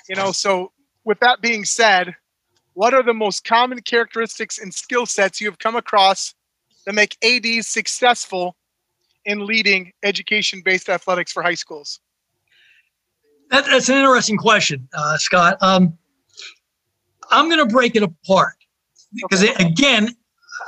You 0.08 0.16
know, 0.16 0.32
so 0.32 0.72
with 1.04 1.20
that 1.20 1.42
being 1.42 1.66
said, 1.66 2.16
what 2.74 2.94
are 2.94 3.04
the 3.04 3.14
most 3.14 3.44
common 3.44 3.82
characteristics 3.82 4.58
and 4.58 4.74
skill 4.74 5.06
sets 5.06 5.40
you 5.40 5.48
have 5.48 5.60
come 5.60 5.76
across 5.76 6.34
that 6.86 6.96
make 6.96 7.18
ADs 7.24 7.68
successful 7.68 8.56
in 9.26 9.46
leading 9.46 9.92
education 10.04 10.62
based 10.64 10.90
athletics 10.90 11.32
for 11.32 11.44
high 11.44 11.56
schools? 11.56 12.00
That, 13.50 13.66
that's 13.66 13.90
an 13.90 13.98
interesting 13.98 14.38
question, 14.38 14.88
uh, 14.94 15.18
Scott. 15.18 15.58
Um, 15.62 15.98
I'm 17.30 17.50
going 17.50 17.60
to 17.60 17.72
break 17.74 17.96
it 17.96 18.04
apart 18.04 18.56
because, 19.14 19.44
okay. 19.44 19.54
it, 19.54 19.72
again, 19.72 20.10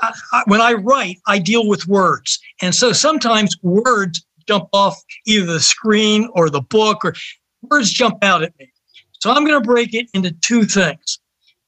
I, 0.02 0.14
I, 0.34 0.44
when 0.48 0.62
I 0.62 0.74
write, 0.74 1.18
I 1.28 1.40
deal 1.40 1.68
with 1.68 1.88
words. 1.88 2.40
And 2.62 2.74
so 2.76 2.92
sometimes 2.92 3.56
words 3.64 4.26
jump 4.48 4.70
off 4.74 5.02
either 5.26 5.46
the 5.46 5.60
screen 5.60 6.30
or 6.34 6.50
the 6.50 6.62
book, 6.62 7.04
or 7.04 7.14
words 7.70 7.92
jump 7.92 8.24
out 8.24 8.44
at 8.44 8.58
me. 8.60 8.72
So 9.20 9.32
I'm 9.32 9.46
going 9.46 9.60
to 9.60 9.68
break 9.68 9.94
it 9.94 10.08
into 10.14 10.32
two 10.32 10.64
things. 10.66 11.20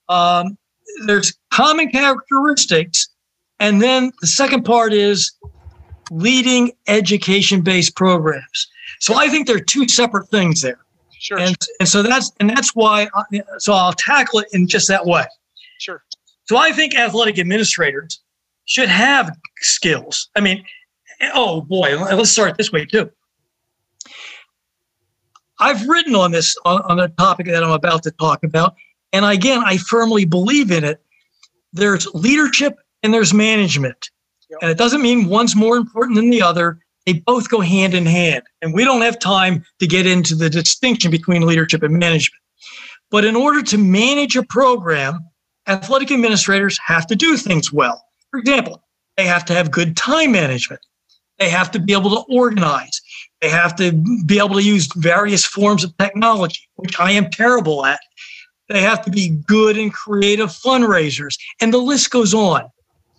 Um, 0.10 0.58
there's 1.06 1.34
common 1.52 1.90
characteristics 1.90 3.10
And 3.60 3.82
then 3.82 4.12
the 4.22 4.28
second 4.28 4.64
part 4.64 4.94
is 4.94 5.32
leading 6.12 6.72
education 6.88 7.62
based 7.62 7.96
programs. 7.96 8.68
So 9.00 9.16
I 9.16 9.28
think 9.30 9.48
there 9.48 9.58
are 9.58 9.60
two 9.60 9.88
separate 9.88 10.30
things 10.30 10.62
there. 10.62 10.80
Sure. 11.20 11.40
And, 11.40 11.56
and 11.80 11.90
so 11.90 12.04
that's 12.04 12.32
and 12.40 12.50
that's 12.50 12.76
why 12.76 13.10
I, 13.14 13.42
so 13.58 13.74
I'll 13.74 13.94
tackle 13.94 14.40
it 14.40 14.48
in 14.54 14.68
just 14.68 14.88
that 14.88 15.06
way. 15.06 15.26
Sure. 15.80 16.04
So 16.46 16.58
I 16.58 16.72
think 16.72 16.96
athletic 16.96 17.40
administrators 17.40 18.22
should 18.66 18.90
have 18.90 19.36
skills. 19.58 20.30
I 20.36 20.42
mean, 20.42 20.64
oh 21.34 21.62
boy, 21.62 21.98
let's 21.98 22.32
start 22.32 22.58
this 22.58 22.72
way 22.72 22.86
too. 22.86 23.10
I've 25.60 25.88
written 25.88 26.16
on 26.16 26.32
this 26.32 26.56
on, 26.66 26.82
on 26.84 26.98
the 26.98 27.08
topic 27.18 27.48
that 27.48 27.64
I'm 27.64 27.72
about 27.72 28.04
to 28.04 28.12
talk 28.12 28.44
about, 28.44 28.76
and 29.12 29.26
again, 29.26 29.64
I 29.66 29.78
firmly 29.78 30.26
believe 30.26 30.72
in 30.72 30.84
it. 30.84 31.02
There's 31.74 32.08
leadership 32.14 32.78
and 33.04 33.14
there's 33.14 33.34
management, 33.34 34.10
Yep. 34.50 34.60
and 34.62 34.72
it 34.72 34.78
doesn't 34.78 35.02
mean 35.02 35.28
one's 35.28 35.56
more 35.56 35.78
important 35.78 36.16
than 36.16 36.30
the 36.30 36.42
other. 36.42 36.80
They 37.06 37.14
both 37.14 37.50
go 37.50 37.60
hand 37.62 37.94
in 37.94 38.06
hand, 38.06 38.44
and 38.62 38.74
we 38.74 38.84
don't 38.84 39.02
have 39.02 39.20
time 39.20 39.64
to 39.80 39.88
get 39.88 40.06
into 40.06 40.36
the 40.36 40.50
distinction 40.50 41.12
between 41.12 41.46
leadership 41.46 41.84
and 41.84 41.98
management. 41.98 42.42
But 43.10 43.26
in 43.26 43.36
order 43.36 43.62
to 43.64 43.78
manage 43.78 44.36
a 44.36 44.44
program, 44.44 45.20
athletic 45.68 46.12
administrators 46.12 46.78
have 46.86 47.08
to 47.08 47.16
do 47.16 47.38
things 47.38 47.72
well. 47.72 48.04
For 48.32 48.40
example, 48.40 48.84
they 49.16 49.26
have 49.26 49.46
to 49.46 49.54
have 49.54 49.72
good 49.72 49.96
time 49.96 50.32
management. 50.32 50.82
They 51.40 51.50
have 51.50 51.72
to 51.72 51.80
be 51.80 51.94
able 51.94 52.10
to 52.10 52.24
organize. 52.34 53.02
They 53.42 53.50
have 53.50 53.76
to 53.76 53.92
be 54.26 54.40
able 54.40 54.56
to 54.56 54.64
use 54.64 54.88
various 54.96 55.46
forms 55.46 55.84
of 55.84 55.96
technology, 55.98 56.68
which 56.76 57.00
I 57.00 57.12
am 57.12 57.30
terrible 57.30 57.86
at. 57.86 58.00
They 58.70 58.82
have 58.82 59.04
to 59.06 59.12
be 59.12 59.30
good 59.30 59.78
and 59.78 59.94
creative 59.94 60.50
fundraisers, 60.50 61.38
and 61.62 61.74
the 61.74 61.78
list 61.78 62.12
goes 62.12 62.34
on. 62.34 62.64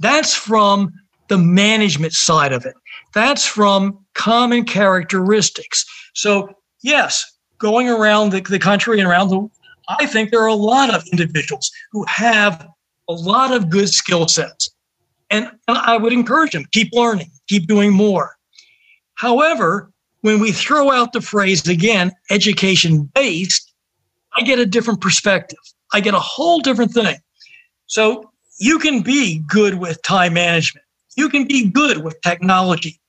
That's 0.01 0.35
from 0.35 0.93
the 1.29 1.39
management 1.39 2.13
side 2.13 2.53
of 2.53 2.65
it. 2.65 2.75
That's 3.15 3.47
from 3.47 3.99
common 4.15 4.65
characteristics. 4.65 5.85
So, 6.15 6.49
yes, 6.83 7.25
going 7.59 7.89
around 7.89 8.31
the, 8.31 8.41
the 8.41 8.59
country 8.59 8.99
and 8.99 9.09
around 9.09 9.29
the 9.29 9.39
world, 9.39 9.51
I 9.89 10.07
think 10.07 10.31
there 10.31 10.43
are 10.43 10.47
a 10.47 10.55
lot 10.55 10.95
of 10.95 11.07
individuals 11.13 11.71
who 11.93 12.05
have 12.09 12.67
a 13.09 13.13
lot 13.13 13.53
of 13.53 13.71
good 13.71 13.89
skill 13.89 14.29
sets. 14.29 14.71
And, 15.31 15.51
and 15.67 15.79
I 15.79 15.97
would 15.97 16.13
encourage 16.13 16.53
them 16.53 16.65
keep 16.73 16.93
learning, 16.93 17.31
keep 17.49 17.67
doing 17.67 17.93
more. 17.93 18.37
However, 19.15 19.91
when 20.23 20.41
we 20.41 20.53
throw 20.53 20.91
out 20.91 21.13
the 21.13 21.21
phrase 21.21 21.67
again, 21.69 22.13
education 22.31 23.11
based, 23.15 23.73
I 24.37 24.43
get 24.43 24.59
a 24.59 24.67
different 24.67 25.01
perspective. 25.01 25.59
I 25.93 26.01
get 26.01 26.15
a 26.15 26.21
whole 26.21 26.61
different 26.61 26.93
thing. 26.93 27.17
So 27.87 28.31
you 28.59 28.79
can 28.79 29.03
be 29.03 29.43
good 29.47 29.75
with 29.75 30.03
time 30.03 30.35
management, 30.35 30.85
you 31.19 31.29
can 31.29 31.47
be 31.47 31.69
good 31.69 32.05
with 32.05 32.21
technology, 32.23 33.01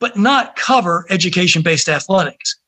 but 0.00 0.18
not 0.18 0.56
cover 0.56 1.06
education 1.10 1.62
based 1.62 1.88
athletics. 1.88 2.58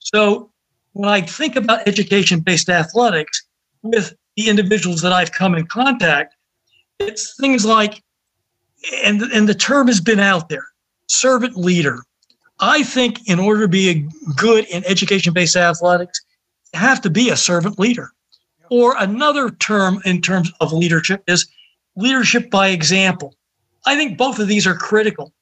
So 0.00 0.50
when 0.92 1.08
I 1.08 1.22
think 1.22 1.56
about 1.56 1.88
education 1.88 2.40
based 2.40 2.68
athletics 2.68 3.42
with 3.82 4.14
the 4.36 4.48
individuals 4.48 5.00
that 5.00 5.12
I've 5.12 5.32
come 5.32 5.54
in 5.54 5.66
contact, 5.66 6.34
it's 6.98 7.36
things 7.40 7.64
like, 7.64 8.02
and, 9.02 9.22
and 9.22 9.48
the 9.48 9.54
term 9.54 9.86
has 9.86 10.00
been 10.00 10.20
out 10.20 10.50
there 10.50 10.66
servant 11.06 11.56
leader. 11.56 12.02
I 12.60 12.82
think 12.82 13.28
in 13.28 13.38
order 13.38 13.62
to 13.62 13.68
be 13.68 14.06
good 14.36 14.66
in 14.66 14.84
education 14.84 15.32
based 15.32 15.56
athletics, 15.56 16.20
you 16.74 16.80
have 16.80 17.00
to 17.00 17.10
be 17.10 17.30
a 17.30 17.36
servant 17.36 17.78
leader. 17.78 18.12
Or 18.70 18.94
another 18.98 19.48
term 19.48 20.02
in 20.04 20.20
terms 20.20 20.52
of 20.60 20.74
leadership 20.74 21.22
is 21.26 21.48
leadership 21.96 22.50
by 22.50 22.68
example. 22.68 23.37
I 23.88 23.96
think 23.96 24.18
both 24.18 24.38
of 24.38 24.48
these 24.48 24.66
are 24.66 24.74
critical. 24.74 25.32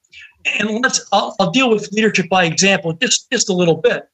And 0.61 0.82
let's 0.82 1.07
I'll, 1.12 1.34
I'll 1.40 1.51
deal 1.51 1.68
with 1.70 1.90
leadership 1.92 2.28
by 2.28 2.44
example 2.44 2.92
just, 2.94 3.30
just 3.30 3.49
a 3.49 3.53
little 3.53 3.76
bit 3.76 4.09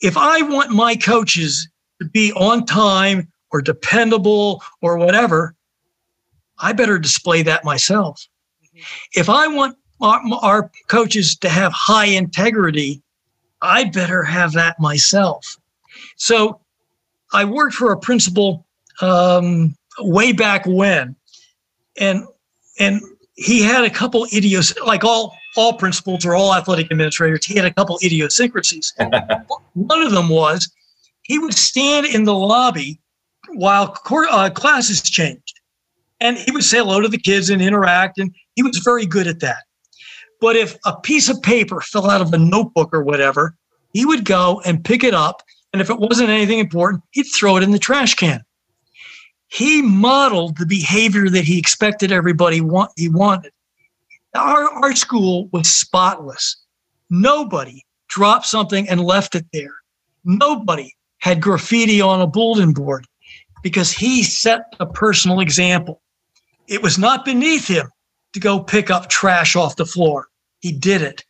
if 0.00 0.16
I 0.16 0.42
want 0.42 0.70
my 0.70 0.96
coaches 0.96 1.68
to 2.00 2.08
be 2.08 2.32
on 2.32 2.64
time 2.64 3.28
or 3.50 3.60
dependable 3.60 4.62
or 4.82 4.96
whatever, 4.98 5.54
I 6.58 6.72
better 6.72 6.98
display 6.98 7.42
that 7.42 7.64
myself. 7.64 8.26
If 9.14 9.28
I 9.28 9.48
want 9.48 9.76
our, 10.00 10.20
our, 10.42 10.70
coaches 10.86 11.36
to 11.38 11.48
have 11.48 11.72
high 11.72 12.06
integrity, 12.06 13.02
I 13.60 13.84
better 13.84 14.22
have 14.22 14.52
that 14.52 14.78
myself. 14.78 15.56
So 16.16 16.60
I 17.32 17.44
worked 17.44 17.74
for 17.74 17.90
a 17.90 17.98
principal 17.98 18.64
um, 19.00 19.74
way 19.98 20.30
back 20.32 20.64
when, 20.66 21.16
and 21.98 22.24
and 22.78 23.00
he 23.34 23.62
had 23.62 23.84
a 23.84 23.90
couple 23.90 24.26
idios 24.26 24.74
like 24.84 25.04
all 25.04 25.36
all 25.56 25.72
principals 25.72 26.24
or 26.24 26.34
all 26.34 26.54
athletic 26.54 26.90
administrators, 26.90 27.44
he 27.44 27.54
had 27.54 27.64
a 27.64 27.72
couple 27.72 27.98
idiosyncrasies. 28.02 28.92
One 29.74 30.02
of 30.02 30.12
them 30.12 30.28
was 30.28 30.70
he 31.22 31.38
would 31.38 31.54
stand 31.54 32.06
in 32.06 32.24
the 32.24 32.34
lobby 32.34 33.00
while 33.54 33.96
uh, 34.30 34.50
classes 34.50 35.02
changed. 35.02 35.60
And 36.20 36.36
he 36.36 36.50
would 36.50 36.64
say 36.64 36.78
hello 36.78 37.00
to 37.00 37.08
the 37.08 37.18
kids 37.18 37.48
and 37.50 37.62
interact, 37.62 38.18
and 38.18 38.34
he 38.56 38.62
was 38.62 38.78
very 38.78 39.06
good 39.06 39.26
at 39.26 39.40
that. 39.40 39.64
But 40.40 40.56
if 40.56 40.76
a 40.84 40.98
piece 41.00 41.28
of 41.28 41.40
paper 41.42 41.80
fell 41.80 42.10
out 42.10 42.20
of 42.20 42.32
a 42.32 42.38
notebook 42.38 42.90
or 42.92 43.02
whatever, 43.02 43.56
he 43.92 44.04
would 44.04 44.24
go 44.24 44.60
and 44.64 44.84
pick 44.84 45.04
it 45.04 45.14
up. 45.14 45.42
And 45.72 45.80
if 45.82 45.90
it 45.90 45.98
wasn't 45.98 46.30
anything 46.30 46.58
important, 46.58 47.02
he'd 47.10 47.24
throw 47.24 47.56
it 47.56 47.62
in 47.62 47.70
the 47.70 47.78
trash 47.78 48.14
can. 48.14 48.42
He 49.48 49.82
modeled 49.82 50.58
the 50.58 50.66
behavior 50.66 51.28
that 51.30 51.44
he 51.44 51.58
expected 51.58 52.12
everybody 52.12 52.60
want, 52.60 52.92
he 52.96 53.08
wanted. 53.08 53.52
Our, 54.34 54.64
our 54.64 54.94
school 54.94 55.48
was 55.52 55.70
spotless. 55.70 56.56
Nobody 57.10 57.84
dropped 58.08 58.46
something 58.46 58.88
and 58.88 59.00
left 59.00 59.34
it 59.34 59.46
there. 59.52 59.74
Nobody 60.24 60.94
had 61.18 61.40
graffiti 61.40 62.00
on 62.00 62.20
a 62.20 62.26
bulletin 62.26 62.72
board 62.72 63.06
because 63.62 63.90
he 63.90 64.22
set 64.22 64.74
a 64.80 64.86
personal 64.86 65.40
example. 65.40 66.02
It 66.68 66.82
was 66.82 66.98
not 66.98 67.24
beneath 67.24 67.66
him 67.66 67.90
to 68.34 68.40
go 68.40 68.60
pick 68.60 68.90
up 68.90 69.08
trash 69.08 69.56
off 69.56 69.76
the 69.76 69.86
floor. 69.86 70.28
He 70.60 70.72
did 70.72 71.02
it. 71.02 71.24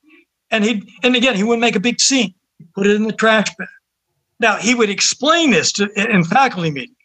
And 0.51 0.65
he 0.65 0.83
and 1.03 1.15
again 1.15 1.37
he 1.37 1.45
wouldn't 1.45 1.61
make 1.61 1.77
a 1.77 1.81
big 1.81 2.01
scene. 2.01 2.35
He 2.59 2.65
put 2.75 2.87
it 2.87 2.97
in 2.97 3.05
the 3.05 3.13
trash 3.13 3.55
bin. 3.57 3.69
Now 4.41 4.57
he 4.57 4.75
would 4.75 4.91
explain 4.91 5.51
this 5.51 5.73
to 5.73 5.89
in 6.13 6.25
faculty 6.25 6.71
meetings. 6.71 6.97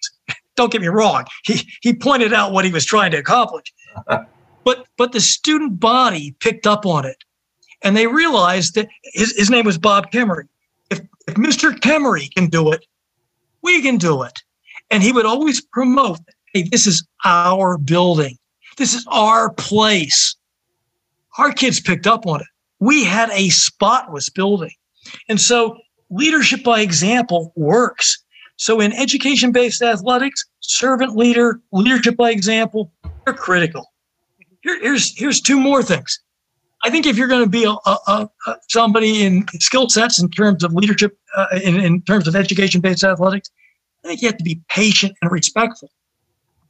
Don't 0.56 0.72
get 0.72 0.82
me 0.82 0.88
wrong. 0.88 1.26
He 1.45 1.68
he 1.82 1.93
pointed 1.93 2.34
out 2.34 2.51
what 2.51 2.66
he 2.66 2.72
was 2.72 2.86
trying 2.86 3.12
to 3.12 3.18
accomplish. 3.18 3.74
But 4.66 4.88
but 4.97 5.12
the 5.12 5.20
student 5.20 5.82
body 5.82 6.38
picked 6.39 6.66
up 6.66 6.86
on 6.86 7.06
it, 7.06 7.18
and 7.82 7.97
they 7.97 8.08
realized 8.08 8.76
that 8.76 8.88
his, 9.03 9.36
his 9.36 9.49
name 9.49 9.65
was 9.65 9.77
Bob 9.77 10.10
Kemery. 10.10 10.48
If 10.90 11.02
if 11.27 11.34
Mr. 11.34 11.77
Kemery 11.77 12.34
can 12.34 12.48
do 12.48 12.72
it, 12.72 12.86
we 13.61 13.82
can 13.82 13.98
do 13.98 14.23
it. 14.23 14.41
And 14.90 15.03
he 15.03 15.11
would 15.11 15.26
always 15.26 15.60
promote, 15.60 16.19
hey, 16.53 16.64
this 16.64 16.88
is 16.88 17.06
our 17.26 17.77
building. 17.77 18.38
This 18.77 18.94
is 18.94 19.06
our 19.10 19.52
place. 19.53 20.36
Our 21.38 21.52
kids 21.52 21.80
picked 21.80 22.07
up 22.07 22.27
on 22.27 22.41
it. 22.41 22.48
We 22.80 23.03
had 23.03 23.30
a 23.32 23.49
spotless 23.49 24.30
building. 24.30 24.73
And 25.27 25.40
so 25.40 25.77
leadership 26.10 26.64
by 26.64 26.82
example 26.82 27.53
works. 27.56 28.23
So 28.57 28.80
in 28.80 28.93
education 28.93 29.51
based 29.51 29.81
athletics, 29.81 30.45
servant 30.59 31.15
leader, 31.15 31.59
leadership 31.71 32.15
by 32.15 32.31
example, 32.31 32.91
they're 33.25 33.34
critical. 33.34 33.91
Here, 34.61 34.80
here's 34.81 35.17
here's 35.17 35.41
two 35.41 35.59
more 35.59 35.84
things. 35.84 36.19
I 36.84 36.89
think 36.89 37.05
if 37.05 37.17
you're 37.17 37.27
going 37.27 37.43
to 37.43 37.49
be 37.49 37.63
a, 37.63 37.71
a, 37.71 38.30
a 38.47 38.55
somebody 38.69 39.23
in 39.23 39.45
skill 39.59 39.89
sets 39.89 40.21
in 40.21 40.30
terms 40.30 40.63
of 40.63 40.73
leadership, 40.73 41.17
uh, 41.35 41.47
in, 41.63 41.80
in 41.80 42.01
terms 42.01 42.27
of 42.27 42.35
education-based 42.35 43.05
athletics, 43.05 43.49
I 44.03 44.09
think 44.09 44.21
you 44.21 44.27
have 44.27 44.38
to 44.38 44.43
be 44.43 44.61
patient 44.69 45.15
and 45.21 45.31
respectful. 45.31 45.89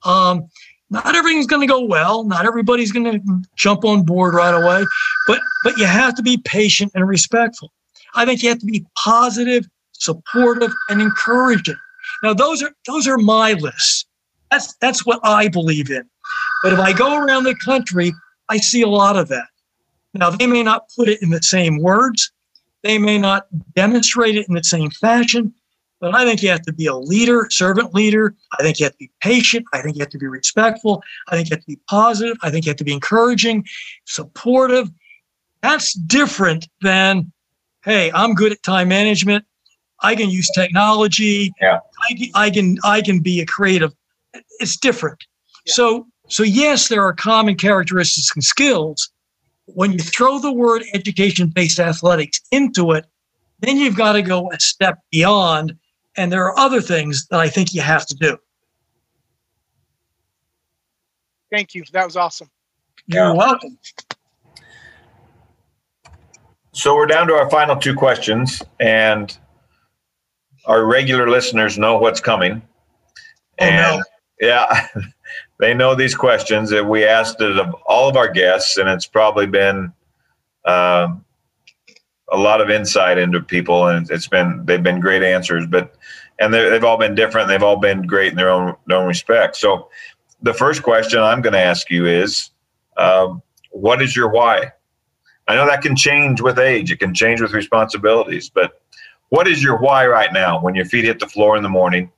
Um, 0.06 0.50
not 0.92 1.16
everything's 1.16 1.48
going 1.48 1.62
to 1.62 1.68
go 1.68 1.84
well. 1.84 2.24
Not 2.24 2.46
everybody's 2.46 2.92
going 2.92 3.12
to 3.12 3.42
jump 3.56 3.84
on 3.84 4.04
board 4.04 4.36
right 4.36 4.54
away, 4.54 4.86
but 5.28 5.40
but 5.64 5.78
you 5.78 5.86
have 5.86 6.14
to 6.16 6.22
be 6.22 6.38
patient 6.38 6.92
and 6.94 7.08
respectful. 7.08 7.74
I 8.14 8.26
think 8.26 8.44
you 8.44 8.50
have 8.50 8.60
to 8.60 8.66
be 8.68 8.86
positive, 8.96 9.68
supportive, 10.04 10.74
and 10.90 11.02
encouraging. 11.02 11.78
Now 12.24 12.34
those 12.34 12.62
are 12.64 12.72
those 12.88 13.08
are 13.08 13.18
my 13.18 13.54
lists. 13.54 14.06
That's 14.52 14.76
that's 14.76 15.06
what 15.06 15.20
I 15.24 15.48
believe 15.48 15.90
in. 15.90 16.08
But 16.62 16.74
if 16.74 16.80
I 16.80 16.94
go 16.94 17.18
around 17.18 17.44
the 17.44 17.56
country, 17.56 18.14
I 18.50 18.58
see 18.58 18.82
a 18.82 18.88
lot 18.88 19.18
of 19.18 19.28
that. 19.30 19.48
Now, 20.14 20.30
they 20.30 20.48
may 20.48 20.64
not 20.64 20.90
put 20.96 21.10
it 21.10 21.22
in 21.22 21.32
the 21.32 21.42
same 21.42 21.80
words, 21.80 22.32
they 22.84 22.98
may 22.98 23.18
not 23.18 23.48
demonstrate 23.76 24.36
it 24.36 24.48
in 24.48 24.56
the 24.56 24.64
same 24.64 24.92
fashion, 24.92 25.54
but 26.00 26.14
I 26.14 26.26
think 26.26 26.44
you 26.44 26.50
have 26.50 26.62
to 26.64 26.74
be 26.74 26.86
a 26.86 26.96
leader, 26.96 27.48
servant 27.50 27.94
leader. 27.94 28.36
I 28.60 28.62
think 28.62 28.80
you 28.80 28.84
have 28.84 28.92
to 28.92 28.98
be 28.98 29.12
patient. 29.22 29.66
I 29.74 29.82
think 29.82 29.96
you 29.96 30.02
have 30.02 30.10
to 30.10 30.18
be 30.18 30.28
respectful. 30.28 31.02
I 31.30 31.36
think 31.36 31.50
you 31.50 31.56
have 31.56 31.62
to 31.62 31.68
be 31.68 31.80
positive. 31.90 32.38
I 32.44 32.52
think 32.52 32.66
you 32.66 32.72
have 32.72 32.78
to 32.78 32.84
be 32.84 32.92
encouraging, 32.94 33.66
supportive. 34.06 34.92
That's 35.62 35.94
different 35.94 36.68
than, 36.82 37.32
hey, 37.86 38.12
I'm 38.14 38.34
good 38.34 38.52
at 38.52 38.62
time 38.64 38.90
management. 38.90 39.46
I 40.04 40.16
can 40.16 40.30
use 40.30 40.50
technology. 40.54 41.52
Yeah. 41.62 41.80
I, 42.10 42.30
I 42.36 42.50
can 42.50 42.78
I 42.84 43.02
can 43.02 43.20
be 43.20 43.40
a 43.42 43.46
creative. 43.46 43.94
It's 44.60 44.78
different. 44.78 45.24
Yeah. 45.66 45.74
So 45.74 46.08
So, 46.30 46.44
yes, 46.44 46.88
there 46.88 47.04
are 47.04 47.14
common 47.14 47.56
characteristics 47.56 48.32
and 48.36 48.44
skills. 48.44 49.12
When 49.66 49.92
you 49.92 50.00
throw 50.00 50.40
the 50.40 50.52
word 50.52 50.84
education 50.94 51.48
based 51.48 51.80
athletics 51.80 52.40
into 52.52 52.92
it, 52.94 53.06
then 53.60 53.78
you've 53.78 53.96
got 53.98 54.14
to 54.14 54.22
go 54.22 54.52
a 54.52 54.60
step 54.60 55.00
beyond. 55.12 55.78
And 56.16 56.32
there 56.32 56.44
are 56.46 56.58
other 56.58 56.82
things 56.82 57.28
that 57.28 57.40
I 57.40 57.50
think 57.50 57.74
you 57.74 57.82
have 57.82 58.06
to 58.08 58.16
do. 58.16 58.38
Thank 61.52 61.76
you. 61.76 61.84
That 61.92 62.06
was 62.06 62.18
awesome. 62.18 62.50
You're 63.06 63.26
Yeah. 63.26 63.34
welcome. 63.34 63.78
So 66.72 66.96
we're 66.96 67.06
down 67.06 67.28
to 67.28 67.34
our 67.36 67.50
final 67.50 67.76
two 67.76 67.94
questions, 67.94 68.64
and 68.80 69.38
our 70.66 70.86
regular 70.86 71.30
listeners 71.30 71.78
know 71.78 71.98
what's 71.98 72.20
coming. 72.20 72.62
Oh, 73.60 73.66
and 73.66 73.98
no. 73.98 74.48
yeah, 74.48 74.88
they 75.60 75.74
know 75.74 75.96
these 75.96 76.16
questions 76.16 76.70
that 76.70 76.86
we 76.86 77.06
asked 77.06 77.42
it 77.42 77.58
of 77.58 77.74
all 77.86 78.10
of 78.10 78.18
our 78.18 78.30
guests, 78.30 78.78
and 78.78 78.90
it's 78.90 79.08
probably 79.08 79.46
been 79.46 79.94
um, 80.66 81.24
a 82.32 82.38
lot 82.38 82.62
of 82.62 82.70
insight 82.70 83.18
into 83.18 83.42
people, 83.42 83.88
and 83.88 84.10
it's 84.10 84.28
been 84.28 84.66
they've 84.66 84.84
been 84.84 85.00
great 85.00 85.24
answers, 85.24 85.66
but 85.68 85.96
and 86.40 86.54
they've 86.54 86.84
all 86.84 86.98
been 86.98 87.16
different. 87.16 87.48
They've 87.48 87.64
all 87.64 87.78
been 87.78 88.04
great 88.04 88.32
in 88.32 88.36
their 88.36 88.50
own 88.50 88.76
their 88.88 88.98
own 88.98 89.08
respect. 89.08 89.56
So 89.56 89.90
the 90.42 90.54
first 90.54 90.84
question 90.84 91.20
I'm 91.20 91.42
going 91.42 91.54
to 91.54 91.60
ask 91.60 91.90
you 91.90 92.06
is, 92.06 92.50
um, 92.98 93.42
what 93.72 94.02
is 94.02 94.16
your 94.16 94.30
why? 94.30 94.72
I 95.48 95.56
know 95.56 95.66
that 95.66 95.82
can 95.82 95.96
change 95.96 96.42
with 96.42 96.58
age. 96.58 96.92
It 96.92 97.00
can 97.00 97.14
change 97.14 97.42
with 97.42 97.54
responsibilities. 97.54 98.50
But 98.50 98.82
what 99.34 99.48
is 99.48 99.64
your 99.64 99.78
why 99.78 100.06
right 100.06 100.32
now 100.32 100.62
when 100.62 100.76
your 100.76 100.86
feet 100.86 101.06
hit 101.06 101.18
the 101.18 101.26
floor 101.26 101.58
in 101.58 101.64
the 101.64 101.70
morning 101.70 102.12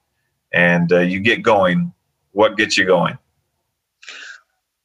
and 0.52 0.92
uh, 0.92 1.00
you 1.00 1.22
get 1.22 1.44
going? 1.44 1.94
What 2.32 2.58
gets 2.58 2.78
you 2.78 2.84
going? 2.84 3.18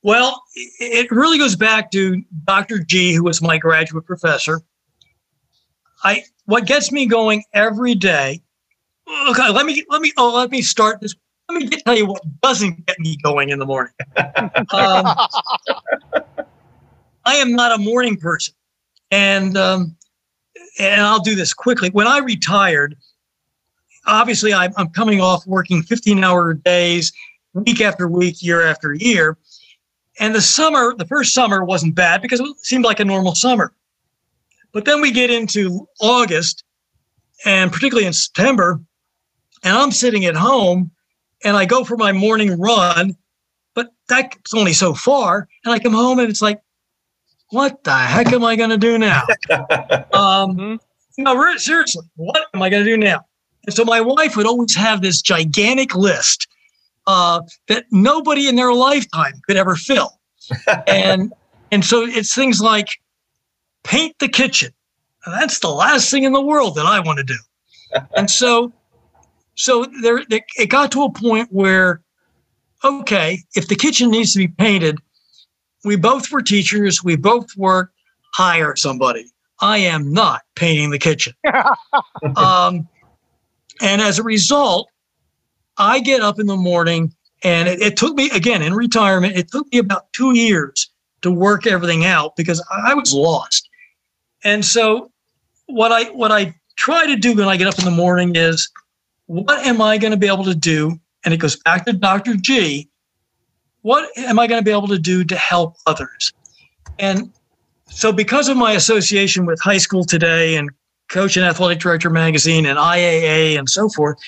Well, 0.05 0.41
it 0.55 1.11
really 1.11 1.39
goes 1.39 1.57
back 1.57 1.91
to 1.91 2.23
Dr. 2.45 2.85
G, 2.85 3.13
who 3.13 3.25
was 3.25 3.43
my 3.43 3.59
graduate 3.59 4.07
professor. 4.07 4.63
I 6.05 6.23
what 6.45 6.67
gets 6.67 6.93
me 6.93 7.05
going 7.05 7.43
every 7.53 7.97
day. 7.97 8.41
Okay, 9.31 9.51
let 9.51 9.67
me 9.67 9.85
let 9.89 10.01
me 10.01 10.13
oh 10.17 10.33
let 10.33 10.53
me 10.53 10.63
start 10.63 11.01
this. 11.01 11.17
Let 11.49 11.61
me 11.61 11.67
get, 11.67 11.85
tell 11.85 11.97
you 11.97 12.07
what 12.07 12.23
doesn't 12.43 12.87
get 12.87 12.97
me 13.01 13.17
going 13.25 13.49
in 13.49 13.59
the 13.59 13.67
morning. 13.67 13.93
um, 14.17 15.05
I 17.25 17.35
am 17.35 17.55
not 17.55 17.73
a 17.73 17.79
morning 17.79 18.17
person, 18.19 18.55
and 19.11 19.59
um, 19.59 19.97
and 20.81 21.03
I'll 21.03 21.21
do 21.21 21.35
this 21.35 21.53
quickly. 21.53 21.91
When 21.91 22.07
I 22.07 22.19
retired, 22.19 22.97
obviously 24.07 24.55
I'm, 24.55 24.73
I'm 24.77 24.89
coming 24.89 25.21
off 25.21 25.47
working 25.47 25.83
15 25.83 26.25
hour 26.25 26.55
days, 26.55 27.13
week 27.53 27.83
after 27.83 28.09
week, 28.09 28.43
year 28.43 28.63
after 28.63 28.95
year. 28.95 29.37
And 30.19 30.35
the 30.35 30.41
summer, 30.41 30.95
the 30.97 31.07
first 31.07 31.35
summer 31.35 31.65
wasn't 31.65 31.95
bad 31.95 32.23
because 32.23 32.41
it 32.41 32.59
seemed 32.61 32.85
like 32.85 32.99
a 32.99 33.05
normal 33.05 33.35
summer. 33.35 33.75
But 34.73 34.87
then 34.87 35.03
we 35.03 35.11
get 35.11 35.31
into 35.31 35.87
August 36.01 36.65
and 37.45 37.71
particularly 37.71 38.07
in 38.07 38.13
September, 38.13 38.81
and 39.63 39.77
I'm 39.77 39.91
sitting 39.91 40.25
at 40.25 40.37
home 40.37 40.91
and 41.45 41.57
I 41.57 41.67
go 41.67 41.85
for 41.85 41.97
my 41.97 42.13
morning 42.13 42.59
run, 42.59 43.17
but 43.75 43.89
that's 44.09 44.55
only 44.55 44.73
so 44.73 44.95
far. 44.95 45.47
And 45.65 45.75
I 45.75 45.79
come 45.79 45.93
home 45.93 46.19
and 46.19 46.31
it's 46.31 46.43
like, 46.43 46.61
what 47.51 47.83
the 47.85 47.97
heck 47.97 48.33
am 48.33 48.45
I 48.45 48.57
going 48.57 48.71
to 48.71 48.79
do 48.79 48.99
now? 48.99 49.23
um, 50.13 50.57
Mhm. 50.57 50.79
no, 51.19 51.57
seriously, 51.57 52.05
what 52.17 52.47
am 52.55 52.63
I 52.63 52.69
going 52.71 52.85
to 52.85 52.91
do 52.91 52.97
now? 52.97 53.25
And 53.67 53.75
so 53.75 53.85
my 53.85 54.01
wife 54.01 54.37
would 54.37 54.47
always 54.47 54.75
have 54.75 55.03
this 55.03 55.21
gigantic 55.21 55.95
list 55.95 56.47
uh, 57.07 57.41
that 57.69 57.85
nobody 57.91 58.49
in 58.49 58.57
their 58.57 58.73
lifetime 58.73 59.35
could 59.47 59.57
ever 59.57 59.75
fill. 59.77 60.19
and 60.87 61.33
and 61.73 61.85
so 61.85 62.05
it's 62.05 62.35
things 62.35 62.61
like 62.61 62.89
paint 63.85 64.17
the 64.19 64.29
kitchen. 64.29 64.73
And 65.25 65.35
that's 65.35 65.59
the 65.61 65.69
last 65.69 66.11
thing 66.11 66.25
in 66.25 66.33
the 66.33 66.41
world 66.41 66.75
that 66.77 66.87
I 66.87 67.01
want 67.01 67.19
to 67.19 67.25
do. 67.25 67.39
and 68.17 68.31
so 68.31 68.73
so 69.57 69.85
there 70.03 70.25
there- 70.29 70.45
it 70.57 70.67
got 70.67 70.91
to 70.93 71.03
a 71.05 71.13
point 71.13 71.49
where 71.53 72.01
okay, 72.83 73.39
if 73.55 73.69
the 73.69 73.75
kitchen 73.77 74.11
needs 74.11 74.33
to 74.33 74.39
be 74.39 74.49
painted, 74.49 74.99
we 75.85 75.97
both 75.97 76.31
were 76.31 76.43
teachers, 76.43 77.03
we 77.03 77.17
both 77.17 77.57
worked, 77.57 77.95
hire 78.35 78.77
somebody. 78.77 79.31
I 79.61 79.79
am 79.79 80.13
not 80.13 80.43
painting 80.55 80.91
the 80.91 80.99
kitchen. 80.99 81.35
um, 82.37 82.89
and 83.81 84.03
as 84.03 84.19
a 84.19 84.23
result, 84.23 84.89
I 85.77 86.01
get 86.01 86.21
up 86.21 86.39
in 86.39 86.47
the 86.47 86.57
morning, 86.57 87.15
and 87.43 87.69
it, 87.69 87.81
it 87.81 87.97
took 87.97 88.15
me 88.15 88.31
again 88.31 88.63
in 88.63 88.75
retirement. 88.75 89.37
It 89.37 89.51
took 89.51 89.71
me 89.73 89.79
about 89.79 90.13
two 90.13 90.37
years 90.37 90.91
to 91.23 91.31
work 91.31 91.67
everything 91.67 92.05
out 92.05 92.37
because 92.37 92.65
I 92.71 92.95
was 92.95 93.15
lost. 93.15 93.69
And 94.45 94.65
so, 94.65 95.11
what 95.67 95.93
I 95.93 96.05
what 96.11 96.33
I 96.33 96.55
try 96.77 97.07
to 97.07 97.17
do 97.17 97.35
when 97.35 97.49
I 97.49 97.57
get 97.57 97.67
up 97.67 97.79
in 97.79 97.85
the 97.85 97.91
morning 97.91 98.37
is, 98.37 98.71
what 99.27 99.67
am 99.67 99.81
I 99.81 99.99
going 99.99 100.13
to 100.13 100.17
be 100.17 100.27
able 100.27 100.45
to 100.45 100.55
do? 100.55 100.99
And 101.25 101.33
it 101.33 101.39
goes 101.39 101.57
back 101.57 101.85
to 101.87 101.93
Dr. 101.93 102.35
G. 102.37 102.90
What 103.83 104.11
am 104.19 104.39
I 104.39 104.47
going 104.47 104.61
to 104.61 104.65
be 104.65 104.71
able 104.71 104.89
to 104.89 104.99
do 104.99 105.25
to 105.25 105.37
help 105.37 105.77
others? 105.87 106.33
And 106.99 107.33
so, 107.87 108.13
because 108.13 108.49
of 108.49 108.57
my 108.57 108.73
association 108.73 109.47
with 109.47 109.61
High 109.61 109.79
School 109.79 110.05
Today 110.05 110.57
and 110.57 110.71
Coach 111.09 111.37
and 111.37 111.45
Athletic 111.45 111.81
Director 111.81 112.11
Magazine 112.11 112.67
and 112.67 112.79
IAA 112.79 113.59
and 113.59 113.69
so 113.69 113.89
forth, 113.89 114.19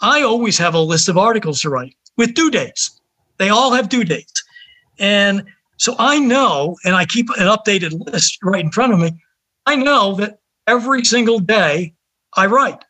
I 0.00 0.22
always 0.22 0.58
have 0.58 0.74
a 0.74 0.80
list 0.80 1.08
of 1.08 1.16
articles 1.16 1.60
to 1.62 1.70
write 1.70 1.94
with 2.16 2.34
due 2.34 2.50
dates. 2.50 3.00
They 3.38 3.48
all 3.48 3.72
have 3.72 3.88
due 3.88 4.04
dates. 4.04 4.42
And 4.98 5.44
so 5.76 5.94
I 5.98 6.18
know, 6.18 6.76
and 6.84 6.94
I 6.94 7.04
keep 7.04 7.28
an 7.30 7.46
updated 7.46 8.12
list 8.12 8.38
right 8.42 8.64
in 8.64 8.72
front 8.72 8.92
of 8.92 8.98
me. 8.98 9.12
I 9.66 9.76
know 9.76 10.14
that 10.14 10.38
every 10.66 11.04
single 11.04 11.38
day 11.38 11.94
I 12.36 12.46
write. 12.46 12.84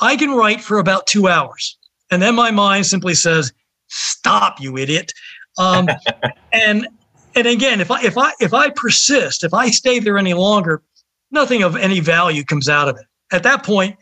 I 0.00 0.16
can 0.16 0.30
write 0.30 0.60
for 0.60 0.78
about 0.78 1.06
two 1.06 1.28
hours. 1.28 1.76
And 2.10 2.22
then 2.22 2.34
my 2.34 2.50
mind 2.50 2.86
simply 2.86 3.14
says, 3.14 3.52
stop, 3.88 4.60
you 4.60 4.76
idiot. 4.76 5.12
Um, 5.58 5.88
and 6.52 6.88
and 7.34 7.46
again, 7.46 7.80
if 7.80 7.90
I 7.90 8.02
if 8.02 8.16
I 8.16 8.32
if 8.40 8.54
I 8.54 8.70
persist, 8.70 9.44
if 9.44 9.54
I 9.54 9.70
stay 9.70 9.98
there 9.98 10.18
any 10.18 10.34
longer, 10.34 10.82
nothing 11.30 11.62
of 11.62 11.76
any 11.76 12.00
value 12.00 12.44
comes 12.44 12.68
out 12.68 12.88
of 12.88 12.96
it. 12.96 13.06
At 13.32 13.42
that 13.42 13.64
point, 13.64 13.96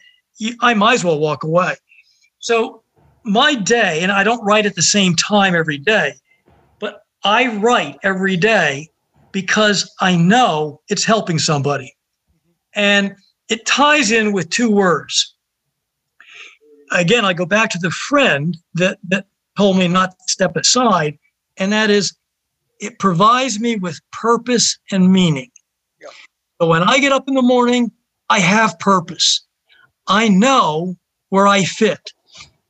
I 0.60 0.74
might 0.74 0.94
as 0.94 1.04
well 1.04 1.18
walk 1.18 1.44
away. 1.44 1.74
So 2.38 2.82
my 3.24 3.54
day, 3.54 4.02
and 4.02 4.12
I 4.12 4.22
don't 4.22 4.44
write 4.44 4.66
at 4.66 4.76
the 4.76 4.82
same 4.82 5.14
time 5.16 5.54
every 5.54 5.78
day, 5.78 6.14
but 6.78 7.02
I 7.24 7.56
write 7.56 7.98
every 8.02 8.36
day 8.36 8.88
because 9.32 9.92
I 10.00 10.16
know 10.16 10.80
it's 10.88 11.04
helping 11.04 11.38
somebody. 11.38 11.94
And 12.74 13.16
it 13.48 13.66
ties 13.66 14.10
in 14.10 14.32
with 14.32 14.48
two 14.50 14.70
words. 14.70 15.34
Again, 16.92 17.24
I 17.24 17.32
go 17.32 17.46
back 17.46 17.70
to 17.70 17.78
the 17.78 17.90
friend 17.90 18.56
that, 18.74 18.98
that 19.08 19.26
told 19.56 19.78
me 19.78 19.88
not 19.88 20.10
to 20.10 20.24
step 20.28 20.56
aside, 20.56 21.18
and 21.56 21.72
that 21.72 21.90
is 21.90 22.16
it 22.80 22.98
provides 22.98 23.58
me 23.58 23.76
with 23.76 24.00
purpose 24.12 24.78
and 24.90 25.10
meaning. 25.10 25.50
Yeah. 26.00 26.08
So 26.60 26.68
when 26.68 26.82
I 26.82 26.98
get 26.98 27.12
up 27.12 27.28
in 27.28 27.34
the 27.34 27.42
morning, 27.42 27.90
I 28.28 28.40
have 28.40 28.78
purpose. 28.78 29.44
I 30.06 30.28
know 30.28 30.96
where 31.30 31.46
I 31.46 31.64
fit. 31.64 32.12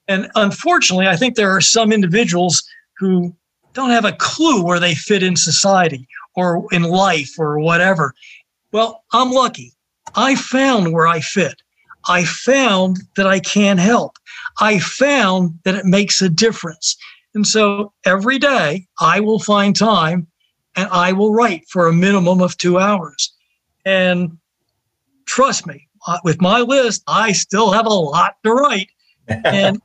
And 0.09 0.31
unfortunately, 0.35 1.09
I 1.09 1.17
think 1.17 1.35
there 1.35 1.51
are 1.51 1.61
some 1.61 1.93
individuals 1.93 2.63
who 2.99 3.35
don't 3.73 3.91
have 3.91 4.05
a 4.05 4.13
clue 4.13 4.65
where 4.65 4.81
they 4.81 4.95
fit 4.95 5.23
in 5.23 5.37
society 5.37 6.07
or 6.35 6.67
in 6.71 6.83
life 6.85 7.35
or 7.39 7.59
whatever. 7.59 8.15
Well, 8.73 9.05
I'm 9.13 9.31
lucky. 9.31 9.73
I 10.15 10.35
found 10.35 10.93
where 10.93 11.07
I 11.07 11.21
fit. 11.21 11.61
I 12.09 12.25
found 12.25 12.99
that 13.17 13.27
I 13.27 13.41
can 13.41 13.79
help. 13.79 14.17
I 14.61 14.79
found 14.79 15.59
that 15.65 15.75
it 15.75 15.85
makes 15.85 16.23
a 16.23 16.29
difference. 16.29 16.97
And 17.35 17.47
so 17.47 17.93
every 18.05 18.39
day 18.39 18.87
I 19.01 19.21
will 19.21 19.39
find 19.39 19.77
time 19.77 20.27
and 20.75 20.89
I 20.91 21.13
will 21.13 21.33
write 21.33 21.65
for 21.69 21.87
a 21.87 21.93
minimum 21.93 22.41
of 22.41 22.57
two 22.57 22.79
hours. 22.79 23.33
And 23.85 24.39
trust 25.27 25.67
me, 25.67 25.89
uh, 26.07 26.19
with 26.25 26.41
my 26.41 26.61
list, 26.61 27.03
I 27.07 27.33
still 27.33 27.73
have 27.73 27.87
a 27.87 27.91
lot 27.91 28.37
to 28.45 28.53
write. 28.53 28.89
And 29.45 29.83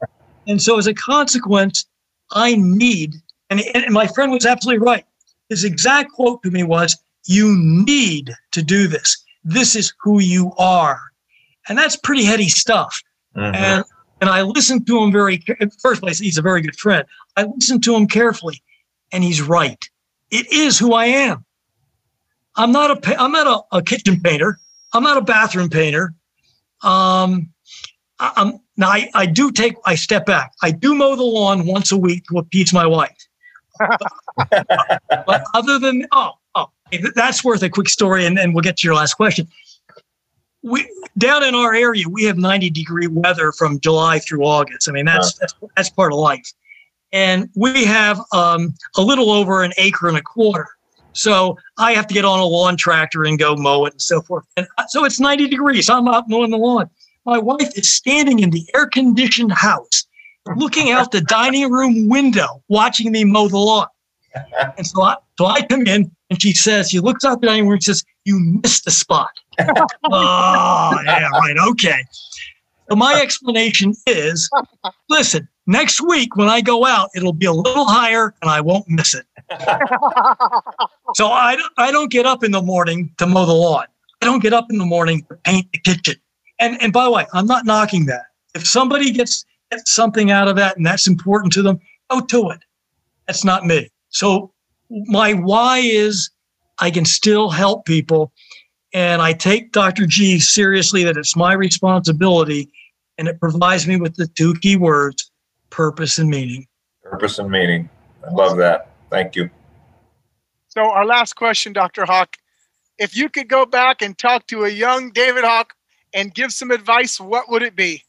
and 0.48 0.62
so 0.62 0.78
as 0.78 0.86
a 0.86 0.94
consequence, 0.94 1.86
I 2.32 2.56
need, 2.56 3.16
and, 3.50 3.60
and 3.74 3.92
my 3.92 4.06
friend 4.08 4.32
was 4.32 4.46
absolutely 4.46 4.86
right. 4.86 5.06
His 5.50 5.64
exact 5.64 6.12
quote 6.12 6.44
to 6.44 6.52
me 6.52 6.64
was, 6.64 6.96
You 7.26 7.56
need 7.58 8.32
to 8.52 8.62
do 8.62 8.88
this. 8.88 9.18
This 9.44 9.76
is 9.76 9.94
who 10.02 10.20
you 10.20 10.54
are. 10.58 11.02
And 11.68 11.78
that's 11.78 11.96
pretty 11.96 12.24
heady 12.24 12.50
stuff. 12.50 13.02
Mhm. 13.36 13.56
And 13.56 13.86
and 14.22 14.30
I 14.30 14.44
listened 14.44 14.88
to 14.88 15.00
him 15.00 15.12
very. 15.12 15.44
First 15.82 16.02
place, 16.02 16.20
he's 16.20 16.38
a 16.38 16.42
very 16.42 16.62
good 16.62 16.78
friend. 16.78 17.06
I 17.36 17.44
listened 17.44 17.84
to 17.84 17.96
him 17.96 18.08
carefully, 18.08 18.62
and 19.12 19.24
he's 19.24 19.42
right. 19.42 19.84
It 20.30 20.50
is 20.52 20.80
who 20.80 20.94
I 20.94 21.06
am. 21.06 21.44
I'm 22.56 22.72
not 22.72 23.06
a. 23.06 23.22
I'm 23.22 23.32
not 23.32 23.48
a, 23.48 23.78
a 23.78 23.82
kitchen 23.82 24.22
painter. 24.22 24.60
I'm 24.94 25.04
not 25.04 25.18
a 25.18 25.22
bathroom 25.22 25.70
painter. 25.70 26.14
Um, 26.84 27.50
I, 28.20 28.32
I'm 28.36 28.60
now. 28.78 28.90
I, 28.90 29.10
I 29.16 29.26
do 29.26 29.52
take. 29.52 29.76
I 29.86 29.96
step 29.96 30.26
back. 30.26 30.54
I 30.62 30.72
do 30.72 30.96
mow 30.96 31.16
the 31.16 31.24
lawn 31.24 31.66
once 31.66 31.92
a 31.92 31.98
week 31.98 32.24
to 32.30 32.38
appease 32.38 32.72
my 32.72 32.86
wife. 32.86 33.18
but 33.80 35.44
other 35.56 35.80
than 35.80 36.06
oh 36.12 36.34
oh, 36.54 36.68
that's 37.16 37.44
worth 37.44 37.64
a 37.64 37.70
quick 37.70 37.90
story, 37.90 38.26
and 38.26 38.38
then 38.38 38.54
we'll 38.54 38.62
get 38.62 38.78
to 38.78 38.88
your 38.88 38.96
last 38.96 39.16
question. 39.16 39.48
We 40.64 40.90
down 41.18 41.44
in 41.44 41.56
our 41.56 41.74
area, 41.74 42.08
we 42.08 42.24
have 42.26 42.38
90 42.38 42.70
degree 42.70 43.08
weather 43.08 43.52
from 43.52 43.80
July 43.80 44.20
through 44.20 44.46
August. 44.46 44.88
I 44.88 44.92
mean, 44.92 45.06
that's 45.06 45.34
that's, 45.34 45.56
that's 45.76 45.90
part 45.90 46.14
of 46.14 46.20
life, 46.20 46.54
and 47.12 47.50
we 47.56 47.84
have 47.86 48.22
um, 48.32 48.76
a 48.96 49.02
little 49.02 49.32
over 49.32 49.64
an 49.64 49.74
acre 49.78 50.08
and 50.08 50.18
a 50.18 50.22
quarter. 50.22 50.68
So 51.14 51.58
I 51.78 51.94
have 51.94 52.08
to 52.08 52.14
get 52.14 52.26
on 52.26 52.40
a 52.40 52.46
lawn 52.46 52.78
tractor 52.78 53.26
and 53.26 53.38
go 53.38 53.56
mow 53.56 53.86
it 53.86 53.94
and 53.94 54.02
so 54.02 54.22
forth. 54.22 54.46
And 54.56 54.68
uh, 54.78 54.86
so 54.88 55.06
it's 55.06 55.20
90 55.20 55.48
degrees. 55.48 55.90
I'm 55.90 56.08
out 56.08 56.30
mowing 56.30 56.52
the 56.52 56.58
lawn. 56.58 56.90
My 57.26 57.38
wife 57.38 57.78
is 57.78 57.90
standing 57.90 58.40
in 58.40 58.50
the 58.50 58.66
air 58.76 58.88
conditioned 58.88 59.52
house, 59.52 60.06
looking 60.56 60.92
out 60.92 61.12
the 61.12 61.22
dining 61.22 61.70
room 61.70 62.10
window, 62.10 62.64
watching 62.68 63.12
me 63.12 63.24
mow 63.24 63.48
the 63.48 63.58
lawn. 63.58 63.88
And 64.78 64.88
so 64.88 65.02
I, 65.02 65.18
so 65.38 65.46
I 65.46 65.62
come 65.64 65.86
in 65.86 66.10
and 66.30 66.42
she 66.42 66.54
says, 66.54 66.90
she 66.90 67.02
looks 67.02 67.26
out 67.26 67.42
the 67.42 67.48
dining 67.48 67.66
room 67.66 67.74
and 67.74 67.84
says, 67.84 68.06
You 68.24 68.40
missed 68.64 68.86
the 68.86 68.92
spot. 68.92 69.32
oh, 70.12 71.00
yeah, 71.06 71.30
right. 71.30 71.56
Okay. 71.70 72.04
So 72.90 72.96
my 72.96 73.22
explanation 73.22 73.96
is 74.06 74.50
listen, 75.10 75.48
next 75.66 76.02
week 76.02 76.36
when 76.36 76.50
I 76.50 76.62
go 76.62 76.86
out, 76.86 77.10
it'll 77.16 77.34
be 77.34 77.46
a 77.46 77.54
little 77.54 77.86
higher 77.86 78.34
and 78.42 78.52
I 78.52 78.62
won't 78.62 78.88
miss 78.90 79.14
it. 79.14 79.26
so 81.16 81.28
I, 81.28 81.58
I 81.78 81.92
don't 81.92 82.12
get 82.12 82.26
up 82.26 82.44
in 82.44 82.52
the 82.52 82.62
morning 82.62 83.14
to 83.18 83.28
mow 83.28 83.46
the 83.46 83.54
lawn. 83.54 83.86
I 84.22 84.26
don't 84.26 84.42
get 84.42 84.54
up 84.54 84.68
in 84.70 84.78
the 84.78 84.86
morning 84.86 85.26
to 85.30 85.36
paint 85.38 85.72
the 85.72 85.80
kitchen. 85.80 86.16
And 86.60 86.82
and 86.82 86.94
by 86.94 87.06
the 87.06 87.12
way, 87.12 87.26
I'm 87.34 87.48
not 87.48 87.66
knocking 87.66 88.06
that. 88.08 88.26
If 88.54 88.68
somebody 88.68 89.12
gets, 89.12 89.46
gets 89.72 89.94
something 89.94 90.32
out 90.32 90.48
of 90.48 90.56
that 90.58 90.78
and 90.78 90.86
that's 90.86 91.08
important 91.08 91.54
to 91.54 91.62
them, 91.62 91.80
go 92.10 92.22
to 92.22 92.50
it. 92.50 92.60
That's 93.28 93.44
not 93.44 93.66
me. 93.66 93.90
So 94.10 94.52
my 94.90 95.34
why 95.34 95.80
is 95.80 96.30
I 96.80 96.92
can 96.92 97.06
still 97.06 97.50
help 97.50 97.86
people. 97.86 98.34
And 98.94 99.22
I 99.22 99.34
take 99.34 99.72
Dr. 99.72 100.06
G 100.06 100.40
seriously 100.40 101.04
that 101.04 101.18
it's 101.18 101.36
my 101.36 101.54
responsibility. 101.54 102.70
And 103.18 103.28
it 103.28 103.40
provides 103.40 103.88
me 103.88 103.98
with 103.98 104.16
the 104.16 104.28
two 104.28 104.54
key 104.56 104.76
words 104.76 105.32
purpose 105.70 106.18
and 106.18 106.30
meaning. 106.30 106.68
Purpose 107.04 107.40
and 107.40 107.50
meaning. 107.50 107.90
I 108.28 108.32
love 108.32 108.58
that. 108.58 108.90
Thank 109.10 109.36
you. 109.36 109.50
So, 110.68 110.82
our 110.82 111.06
last 111.06 111.34
question, 111.34 111.74
Dr. 111.74 112.06
Hoch. 112.06 112.38
If 112.98 113.16
you 113.16 113.30
could 113.30 113.48
go 113.48 113.66
back 113.66 114.02
and 114.02 114.18
talk 114.18 114.48
to 114.48 114.66
a 114.66 114.70
young 114.70 115.12
David 115.12 115.44
Hoch 115.44 115.74
and 116.14 116.34
give 116.34 116.52
some 116.52 116.72
advice, 116.72 117.20
what 117.20 117.50
would 117.50 117.64
it 117.64 117.76
be? 117.76 118.04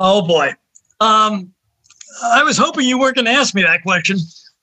Oh 0.00 0.22
boy. 0.22 0.52
Um, 1.00 1.54
I 2.22 2.42
was 2.42 2.58
hoping 2.58 2.86
you 2.88 2.98
weren't 2.98 3.14
going 3.14 3.26
to 3.26 3.30
ask 3.30 3.54
me 3.54 3.62
that 3.62 3.82
question. 3.82 4.18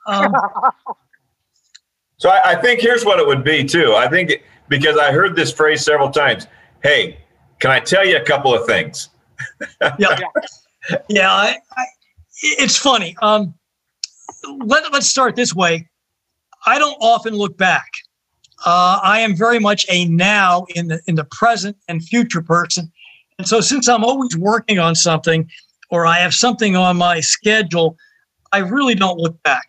Um, 0.06 0.34
so 2.19 2.29
I, 2.29 2.51
I, 2.51 2.55
think 2.61 2.81
here's 2.81 3.05
what 3.05 3.17
it 3.19 3.25
would 3.25 3.45
be 3.45 3.63
too. 3.63 3.95
I 3.95 4.07
think 4.09 4.43
because 4.67 4.97
I 4.97 5.11
heard 5.11 5.35
this 5.35 5.51
phrase 5.51 5.83
several 5.83 6.11
times. 6.11 6.47
Hey, 6.83 7.17
can 7.59 7.71
I 7.71 7.79
tell 7.79 8.05
you 8.05 8.17
a 8.17 8.23
couple 8.23 8.53
of 8.53 8.67
things? 8.67 9.09
yeah, 9.97 10.19
yeah. 11.09 11.31
I, 11.31 11.57
I, 11.77 11.85
it's 12.41 12.77
funny. 12.77 13.15
Um, 13.21 13.53
let, 14.65 14.91
let's 14.91 15.07
start 15.07 15.37
this 15.37 15.55
way. 15.55 15.89
I 16.65 16.77
don't 16.77 16.97
often 17.01 17.33
look 17.33 17.57
back. 17.57 17.89
Uh, 18.65 18.99
I 19.01 19.21
am 19.21 19.33
very 19.33 19.59
much 19.59 19.85
a 19.89 20.05
now 20.05 20.65
in 20.75 20.89
the 20.89 21.01
in 21.07 21.15
the 21.15 21.23
present 21.31 21.77
and 21.87 22.03
future 22.03 22.41
person, 22.41 22.91
and 23.37 23.47
so 23.47 23.61
since 23.61 23.87
I'm 23.87 24.03
always 24.03 24.35
working 24.35 24.77
on 24.77 24.93
something, 24.93 25.49
or 25.89 26.05
I 26.05 26.19
have 26.19 26.33
something 26.33 26.75
on 26.75 26.97
my 26.97 27.21
schedule, 27.21 27.95
I 28.51 28.57
really 28.57 28.95
don't 28.95 29.17
look 29.17 29.41
back. 29.43 29.65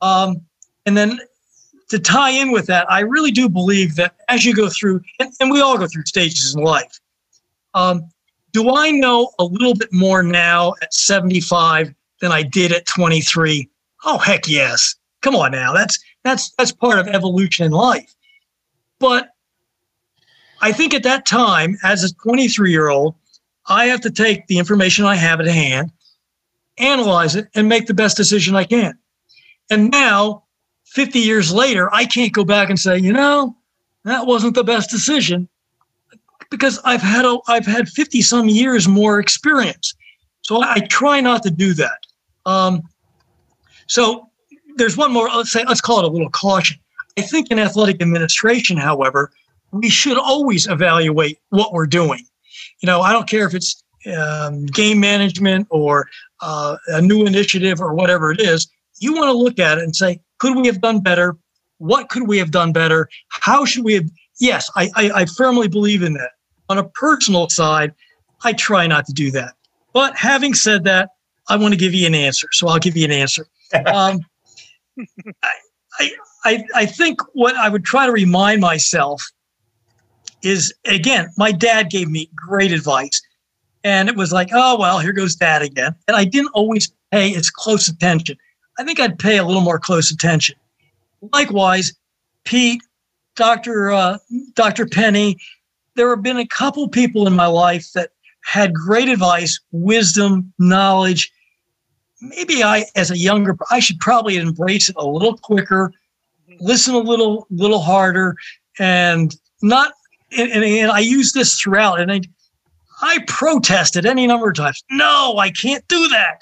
Um, 0.00 0.40
and 0.86 0.96
then 0.96 1.20
to 1.88 1.98
tie 1.98 2.30
in 2.30 2.50
with 2.50 2.66
that, 2.66 2.90
I 2.90 3.00
really 3.00 3.30
do 3.30 3.48
believe 3.48 3.96
that 3.96 4.14
as 4.28 4.44
you 4.44 4.54
go 4.54 4.68
through, 4.68 5.02
and, 5.18 5.32
and 5.40 5.50
we 5.50 5.60
all 5.60 5.78
go 5.78 5.86
through 5.86 6.04
stages 6.04 6.54
in 6.54 6.62
life. 6.62 7.00
Um, 7.74 8.08
do 8.52 8.74
I 8.74 8.90
know 8.90 9.32
a 9.38 9.44
little 9.44 9.74
bit 9.74 9.92
more 9.92 10.22
now 10.22 10.74
at 10.80 10.94
75 10.94 11.92
than 12.20 12.32
I 12.32 12.42
did 12.42 12.72
at 12.72 12.86
23? 12.86 13.68
Oh 14.04 14.18
heck 14.18 14.46
yes. 14.46 14.94
Come 15.22 15.34
on 15.34 15.52
now. 15.52 15.72
That's 15.72 15.98
that's 16.22 16.52
that's 16.56 16.70
part 16.70 16.98
of 16.98 17.08
evolution 17.08 17.66
in 17.66 17.72
life. 17.72 18.14
But 18.98 19.30
I 20.60 20.72
think 20.72 20.94
at 20.94 21.02
that 21.02 21.26
time, 21.26 21.76
as 21.82 22.04
a 22.04 22.14
23 22.14 22.70
year 22.70 22.88
old, 22.88 23.16
I 23.66 23.86
have 23.86 24.00
to 24.02 24.10
take 24.10 24.46
the 24.46 24.58
information 24.58 25.04
I 25.04 25.16
have 25.16 25.40
at 25.40 25.46
hand, 25.46 25.90
analyze 26.78 27.34
it, 27.34 27.48
and 27.54 27.68
make 27.68 27.86
the 27.86 27.94
best 27.94 28.16
decision 28.16 28.54
I 28.54 28.64
can. 28.64 28.96
And 29.70 29.90
now, 29.90 30.43
50 30.94 31.18
years 31.18 31.52
later, 31.52 31.92
I 31.92 32.04
can't 32.04 32.32
go 32.32 32.44
back 32.44 32.70
and 32.70 32.78
say, 32.78 32.96
you 32.98 33.12
know, 33.12 33.56
that 34.04 34.26
wasn't 34.26 34.54
the 34.54 34.62
best 34.62 34.90
decision 34.90 35.48
because 36.50 36.78
I've 36.84 37.02
had 37.02 37.24
a, 37.24 37.38
I've 37.48 37.66
had 37.66 37.88
50 37.88 38.22
some 38.22 38.48
years 38.48 38.86
more 38.86 39.18
experience. 39.18 39.92
So 40.42 40.62
I, 40.62 40.74
I 40.74 40.80
try 40.80 41.20
not 41.20 41.42
to 41.42 41.50
do 41.50 41.74
that. 41.74 41.98
Um, 42.46 42.82
so 43.88 44.28
there's 44.76 44.96
one 44.96 45.12
more, 45.12 45.28
let's 45.28 45.50
say, 45.50 45.64
let's 45.64 45.80
call 45.80 45.98
it 45.98 46.04
a 46.04 46.08
little 46.08 46.30
caution. 46.30 46.78
I 47.18 47.22
think 47.22 47.50
in 47.50 47.58
athletic 47.58 48.00
administration, 48.00 48.76
however, 48.76 49.32
we 49.72 49.90
should 49.90 50.16
always 50.16 50.68
evaluate 50.68 51.40
what 51.48 51.72
we're 51.72 51.88
doing. 51.88 52.24
You 52.82 52.86
know, 52.86 53.00
I 53.00 53.12
don't 53.12 53.28
care 53.28 53.46
if 53.46 53.54
it's 53.54 53.82
um, 54.16 54.66
game 54.66 55.00
management 55.00 55.66
or 55.70 56.08
uh, 56.40 56.76
a 56.88 57.02
new 57.02 57.26
initiative 57.26 57.80
or 57.80 57.94
whatever 57.94 58.30
it 58.30 58.40
is. 58.40 58.68
You 59.04 59.12
want 59.12 59.26
to 59.26 59.36
look 59.36 59.58
at 59.58 59.76
it 59.76 59.84
and 59.84 59.94
say, 59.94 60.18
could 60.38 60.56
we 60.56 60.66
have 60.66 60.80
done 60.80 61.00
better? 61.00 61.36
What 61.76 62.08
could 62.08 62.26
we 62.26 62.38
have 62.38 62.50
done 62.50 62.72
better? 62.72 63.10
How 63.28 63.66
should 63.66 63.84
we 63.84 63.92
have? 63.92 64.08
Yes, 64.40 64.70
I, 64.76 64.90
I, 64.94 65.10
I 65.14 65.24
firmly 65.26 65.68
believe 65.68 66.02
in 66.02 66.14
that. 66.14 66.30
On 66.70 66.78
a 66.78 66.84
personal 66.84 67.50
side, 67.50 67.92
I 68.44 68.54
try 68.54 68.86
not 68.86 69.04
to 69.04 69.12
do 69.12 69.30
that. 69.32 69.56
But 69.92 70.16
having 70.16 70.54
said 70.54 70.84
that, 70.84 71.10
I 71.48 71.56
want 71.56 71.74
to 71.74 71.78
give 71.78 71.92
you 71.92 72.06
an 72.06 72.14
answer. 72.14 72.48
So 72.52 72.66
I'll 72.68 72.78
give 72.78 72.96
you 72.96 73.04
an 73.04 73.12
answer. 73.12 73.46
Um, 73.86 74.20
I, 75.98 76.10
I, 76.44 76.64
I 76.76 76.86
think 76.86 77.20
what 77.32 77.56
I 77.56 77.68
would 77.68 77.84
try 77.84 78.06
to 78.06 78.12
remind 78.12 78.60
myself 78.60 79.20
is 80.42 80.72
again, 80.86 81.30
my 81.36 81.50
dad 81.50 81.90
gave 81.90 82.08
me 82.08 82.30
great 82.36 82.70
advice. 82.70 83.20
And 83.82 84.08
it 84.08 84.16
was 84.16 84.32
like, 84.32 84.50
oh, 84.52 84.78
well, 84.78 85.00
here 85.00 85.12
goes 85.12 85.34
dad 85.34 85.62
again. 85.62 85.96
And 86.06 86.16
I 86.16 86.24
didn't 86.24 86.52
always 86.54 86.92
pay 87.10 87.34
as 87.34 87.50
close 87.50 87.88
attention. 87.88 88.36
I 88.78 88.84
think 88.84 89.00
I'd 89.00 89.18
pay 89.18 89.38
a 89.38 89.44
little 89.44 89.62
more 89.62 89.78
close 89.78 90.10
attention. 90.10 90.56
Likewise, 91.32 91.92
Pete, 92.44 92.82
Dr. 93.36 93.92
Uh, 93.92 94.18
Dr. 94.54 94.86
Penny, 94.86 95.36
there 95.96 96.10
have 96.10 96.22
been 96.22 96.38
a 96.38 96.46
couple 96.46 96.88
people 96.88 97.26
in 97.26 97.34
my 97.34 97.46
life 97.46 97.92
that 97.94 98.10
had 98.44 98.74
great 98.74 99.08
advice, 99.08 99.58
wisdom, 99.72 100.52
knowledge. 100.58 101.32
Maybe 102.20 102.62
I, 102.62 102.84
as 102.94 103.10
a 103.10 103.18
younger, 103.18 103.56
I 103.70 103.80
should 103.80 103.98
probably 104.00 104.36
embrace 104.36 104.88
it 104.88 104.96
a 104.98 105.06
little 105.06 105.36
quicker, 105.36 105.92
listen 106.60 106.94
a 106.94 106.98
little, 106.98 107.46
little 107.50 107.80
harder, 107.80 108.36
and 108.78 109.34
not. 109.62 109.92
And, 110.36 110.50
and 110.50 110.90
I 110.90 110.98
use 110.98 111.32
this 111.32 111.60
throughout, 111.60 112.00
and 112.00 112.10
I, 112.10 112.20
I 113.02 113.18
protested 113.28 114.04
any 114.04 114.26
number 114.26 114.48
of 114.48 114.56
times. 114.56 114.82
No, 114.90 115.36
I 115.38 115.50
can't 115.50 115.86
do 115.88 116.08
that. 116.08 116.40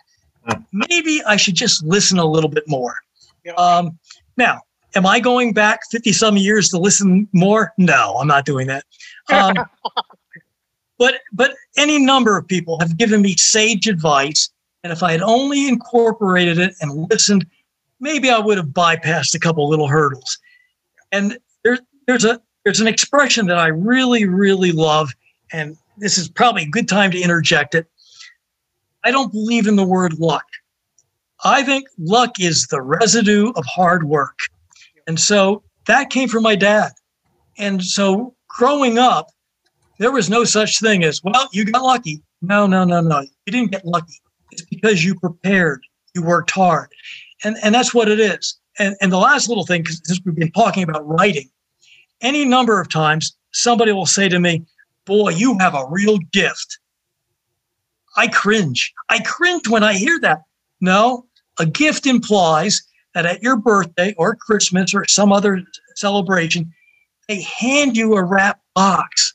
Maybe 0.73 1.23
I 1.27 1.36
should 1.36 1.55
just 1.55 1.85
listen 1.85 2.19
a 2.19 2.24
little 2.24 2.51
bit 2.51 2.64
more. 2.66 2.97
Um, 3.56 3.98
now, 4.36 4.60
am 4.94 5.06
I 5.06 5.20
going 5.20 5.52
back 5.52 5.81
50 5.90 6.12
some 6.12 6.36
years 6.36 6.69
to 6.70 6.78
listen 6.78 7.28
more? 7.32 7.73
No, 7.78 8.16
I'm 8.19 8.27
not 8.27 8.44
doing 8.44 8.66
that. 8.69 8.85
Um, 9.32 9.56
but 10.98 11.20
but 11.32 11.55
any 11.77 11.98
number 11.98 12.36
of 12.36 12.47
people 12.47 12.78
have 12.81 12.97
given 12.97 13.23
me 13.23 13.36
sage 13.36 13.89
advice, 13.89 14.51
and 14.85 14.93
if 14.93 15.02
I 15.02 15.12
had 15.12 15.23
only 15.23 15.69
incorporated 15.69 16.59
it 16.59 16.74
and 16.81 17.09
listened, 17.10 17.47
maybe 18.01 18.31
I 18.31 18.39
would 18.39 18.59
have 18.59 18.69
bypassed 18.69 19.35
a 19.35 19.39
couple 19.39 19.69
little 19.69 19.89
hurdles. 19.89 20.39
And 21.10 21.39
there's 21.64 21.81
there's 22.06 22.24
a 22.24 22.40
there's 22.64 22.81
an 22.81 22.86
expression 22.86 23.47
that 23.47 23.59
I 23.59 23.69
really 23.69 24.27
really 24.27 24.73
love, 24.73 25.12
and 25.52 25.77
this 25.98 26.19
is 26.19 26.28
probably 26.28 26.62
a 26.62 26.69
good 26.69 26.89
time 26.89 27.10
to 27.12 27.20
interject 27.20 27.74
it. 27.74 27.86
I 29.05 29.11
don't 29.11 29.33
believe 29.33 29.66
in 29.66 29.77
the 29.77 29.85
word 29.85 30.19
luck. 30.19 30.45
I 31.45 31.62
think 31.62 31.87
luck 31.99 32.39
is 32.39 32.66
the 32.69 32.81
residue 32.81 33.51
of 33.57 33.65
hard 33.66 34.05
work. 34.05 34.39
And 35.07 35.19
so 35.19 35.62
that 35.87 36.11
came 36.11 36.29
from 36.29 36.45
my 36.45 36.55
dad. 36.55 36.93
And 37.59 37.83
so 37.83 38.35
growing 38.49 38.99
up, 38.99 39.31
there 39.99 40.12
was 40.12 40.31
no 40.31 40.45
such 40.45 40.79
thing 40.79 41.05
as, 41.05 41.23
well, 41.23 41.49
you 41.53 41.65
got 41.65 41.83
lucky. 41.83 42.23
No, 42.41 42.66
no, 42.66 42.85
no, 42.85 43.01
no. 43.01 43.20
You 43.20 43.53
didn't 43.53 43.73
get 43.73 43.85
lucky. 43.85 44.20
It's 44.53 44.62
because 44.62 45.05
you 45.05 45.15
prepared, 45.19 45.83
you 46.15 46.23
worked 46.23 46.51
hard. 46.51 46.91
And, 47.45 47.57
and 47.62 47.74
that's 47.74 47.95
what 47.95 48.09
it 48.09 48.20
is. 48.20 48.59
And, 48.79 48.97
and 49.01 49.12
the 49.12 49.19
last 49.19 49.49
little 49.49 49.66
thing, 49.66 49.83
because 49.83 50.01
since 50.05 50.20
we've 50.24 50.35
been 50.35 50.53
talking 50.53 50.83
about 50.83 51.07
writing, 51.07 51.49
any 52.20 52.45
number 52.45 52.81
of 52.81 52.89
times 52.89 53.37
somebody 53.53 53.93
will 53.93 54.07
say 54.07 54.29
to 54.29 54.39
me, 54.39 54.65
Boy, 55.05 55.31
you 55.31 55.59
have 55.59 55.74
a 55.74 55.85
real 55.89 56.19
gift. 56.33 56.79
I 58.16 58.28
cringe. 58.28 58.93
I 59.09 59.20
cringe 59.20 59.68
when 59.68 59.82
I 59.82 59.94
hear 59.94 60.20
that. 60.20 60.43
No, 60.80 61.26
A 61.59 61.66
gift 61.66 62.06
implies 62.06 62.82
that 63.14 63.26
at 63.26 63.43
your 63.43 63.56
birthday 63.56 64.14
or 64.16 64.34
Christmas 64.34 64.94
or 64.94 65.06
some 65.06 65.32
other 65.32 65.62
celebration, 65.97 66.72
they 67.28 67.43
hand 67.43 67.97
you 67.97 68.14
a 68.14 68.24
wrap 68.24 68.60
box. 68.74 69.34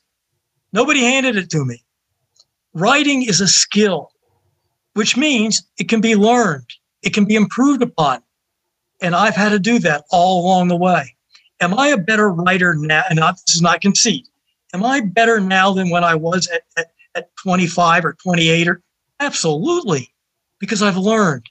Nobody 0.72 1.00
handed 1.00 1.36
it 1.36 1.50
to 1.50 1.64
me. 1.64 1.82
Writing 2.74 3.22
is 3.22 3.40
a 3.40 3.48
skill, 3.48 4.12
which 4.94 5.16
means 5.16 5.62
it 5.78 5.88
can 5.88 6.00
be 6.00 6.16
learned, 6.16 6.66
it 7.02 7.14
can 7.14 7.24
be 7.24 7.34
improved 7.34 7.82
upon. 7.82 8.22
And 9.00 9.14
I've 9.14 9.36
had 9.36 9.50
to 9.50 9.60
do 9.60 9.78
that 9.80 10.04
all 10.10 10.44
along 10.44 10.68
the 10.68 10.76
way. 10.76 11.14
Am 11.60 11.72
I 11.78 11.88
a 11.88 11.96
better 11.96 12.30
writer 12.30 12.74
now? 12.74 13.04
And 13.08 13.18
not, 13.18 13.36
this 13.46 13.54
is 13.56 13.62
not 13.62 13.80
conceit. 13.80 14.28
Am 14.74 14.84
I 14.84 15.00
better 15.00 15.40
now 15.40 15.72
than 15.72 15.88
when 15.88 16.04
I 16.04 16.14
was 16.14 16.48
at, 16.48 16.62
at, 16.76 16.90
at 17.18 17.36
25 17.42 18.04
or 18.04 18.12
28? 18.14 18.68
Or 18.68 18.82
absolutely, 19.20 20.12
because 20.58 20.82
I've 20.82 20.96
learned. 20.96 21.46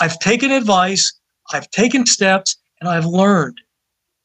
I've 0.00 0.18
taken 0.18 0.50
advice, 0.50 1.12
I've 1.52 1.70
taken 1.70 2.06
steps, 2.06 2.56
and 2.80 2.88
I've 2.88 3.06
learned. 3.06 3.60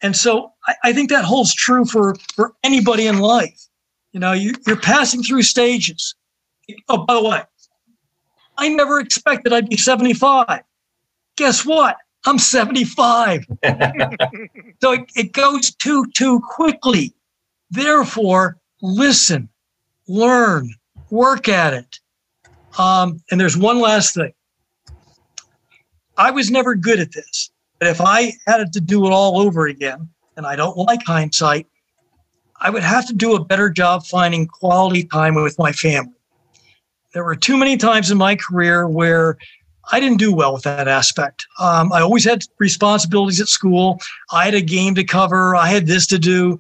And 0.01 0.15
so 0.15 0.51
I, 0.67 0.75
I 0.85 0.93
think 0.93 1.09
that 1.09 1.23
holds 1.23 1.53
true 1.53 1.85
for, 1.85 2.15
for 2.35 2.53
anybody 2.63 3.07
in 3.07 3.19
life. 3.19 3.67
You 4.13 4.19
know, 4.19 4.33
you, 4.33 4.53
you're 4.65 4.77
passing 4.77 5.23
through 5.23 5.43
stages. 5.43 6.15
Oh, 6.89 7.05
by 7.05 7.13
the 7.13 7.23
way, 7.23 7.41
I 8.57 8.69
never 8.69 8.99
expected 8.99 9.53
I'd 9.53 9.69
be 9.69 9.77
75. 9.77 10.61
Guess 11.35 11.65
what? 11.65 11.97
I'm 12.25 12.39
75. 12.39 13.45
so 14.81 14.91
it, 14.91 15.11
it 15.15 15.31
goes 15.33 15.71
too, 15.75 16.05
too 16.13 16.41
quickly. 16.41 17.13
Therefore, 17.69 18.57
listen, 18.81 19.49
learn, 20.07 20.73
work 21.09 21.47
at 21.47 21.73
it. 21.73 21.99
Um, 22.77 23.21
and 23.31 23.39
there's 23.39 23.57
one 23.57 23.79
last 23.79 24.13
thing. 24.13 24.33
I 26.17 26.31
was 26.31 26.49
never 26.49 26.75
good 26.75 26.99
at 26.99 27.11
this, 27.13 27.51
but 27.79 27.87
if 27.87 28.01
I 28.01 28.33
had 28.47 28.73
to 28.73 28.81
do 28.81 29.05
it 29.05 29.11
all 29.11 29.39
over 29.39 29.67
again, 29.67 30.09
and 30.35 30.45
I 30.45 30.55
don't 30.55 30.77
like 30.77 31.03
hindsight, 31.03 31.67
I 32.59 32.69
would 32.69 32.83
have 32.83 33.07
to 33.07 33.13
do 33.13 33.35
a 33.35 33.43
better 33.43 33.69
job 33.69 34.05
finding 34.05 34.47
quality 34.47 35.03
time 35.03 35.35
with 35.35 35.57
my 35.59 35.71
family. 35.71 36.13
There 37.13 37.23
were 37.23 37.35
too 37.35 37.57
many 37.57 37.77
times 37.77 38.11
in 38.11 38.17
my 38.17 38.35
career 38.35 38.87
where 38.87 39.37
I 39.91 39.99
didn't 39.99 40.17
do 40.17 40.33
well 40.33 40.53
with 40.53 40.63
that 40.63 40.87
aspect. 40.87 41.45
Um, 41.59 41.91
I 41.93 42.01
always 42.01 42.25
had 42.25 42.43
responsibilities 42.59 43.39
at 43.39 43.47
school. 43.47 43.99
I 44.31 44.45
had 44.45 44.53
a 44.53 44.61
game 44.61 44.95
to 44.95 45.03
cover. 45.03 45.55
I 45.55 45.67
had 45.67 45.87
this 45.87 46.05
to 46.07 46.19
do. 46.19 46.59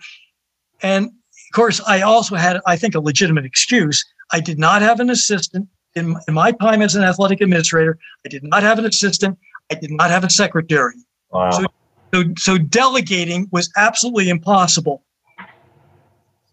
And 0.81 1.07
of 1.07 1.53
course, 1.53 1.81
I 1.85 2.01
also 2.01 2.35
had, 2.35 2.61
I 2.65 2.75
think, 2.75 2.95
a 2.95 2.99
legitimate 2.99 3.45
excuse. 3.45 4.03
I 4.31 4.39
did 4.39 4.59
not 4.59 4.81
have 4.81 4.99
an 4.99 5.09
assistant 5.09 5.67
in, 5.95 6.15
in 6.27 6.33
my 6.33 6.51
time 6.51 6.81
as 6.81 6.95
an 6.95 7.03
athletic 7.03 7.41
administrator. 7.41 7.97
I 8.25 8.29
did 8.29 8.43
not 8.43 8.63
have 8.63 8.79
an 8.79 8.85
assistant. 8.85 9.37
I 9.71 9.75
did 9.75 9.91
not 9.91 10.09
have 10.09 10.23
a 10.23 10.29
secretary. 10.29 10.95
Wow. 11.31 11.51
So, 11.51 11.65
so, 12.13 12.23
so 12.37 12.57
delegating 12.57 13.47
was 13.51 13.71
absolutely 13.77 14.29
impossible. 14.29 15.03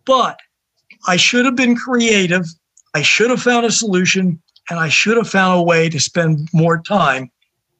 But 0.05 0.39
I 1.07 1.17
should 1.17 1.45
have 1.45 1.57
been 1.57 1.77
creative. 1.77 2.47
I 2.95 3.03
should 3.03 3.31
have 3.31 3.43
found 3.43 3.67
a 3.67 3.71
solution 3.71 4.41
and 4.71 4.79
I 4.79 4.89
should 4.89 5.17
have 5.17 5.29
found 5.29 5.61
a 5.61 5.63
way 5.63 5.89
to 5.89 6.01
spend 6.01 6.49
more 6.53 6.81
time, 6.81 7.31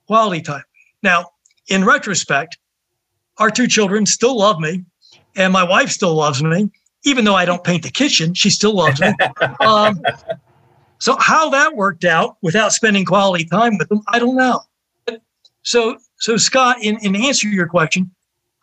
quality 0.07 0.43
time. 0.43 0.65
Now, 1.03 1.31
in 1.69 1.85
retrospect, 1.85 2.59
our 3.39 3.51
two 3.51 3.67
children 3.67 4.07
still 4.07 4.39
love 4.39 4.61
me, 4.61 4.85
and 5.35 5.53
my 5.53 5.65
wife 5.65 5.91
still 5.91 6.15
loves 6.15 6.43
me. 6.43 6.71
Even 7.05 7.25
though 7.25 7.35
I 7.35 7.45
don't 7.45 7.63
paint 7.63 7.83
the 7.83 7.91
kitchen, 7.91 8.35
she 8.35 8.51
still 8.51 8.75
loves 8.75 9.01
me. 9.01 9.13
Um, 9.61 10.03
so, 10.99 11.17
how 11.19 11.51
that 11.51 11.75
worked 11.77 12.05
out 12.05 12.37
without 12.43 12.73
spending 12.73 13.05
quality 13.05 13.45
time 13.45 13.77
with 13.79 13.89
them, 13.89 14.03
I 14.09 14.19
don't 14.19 14.37
know. 14.37 14.61
So, 15.63 15.99
so 16.19 16.37
Scott, 16.37 16.83
in, 16.83 16.99
in 17.03 17.17
answer 17.17 17.49
to 17.49 17.55
your 17.55 17.67
question, 17.67 18.11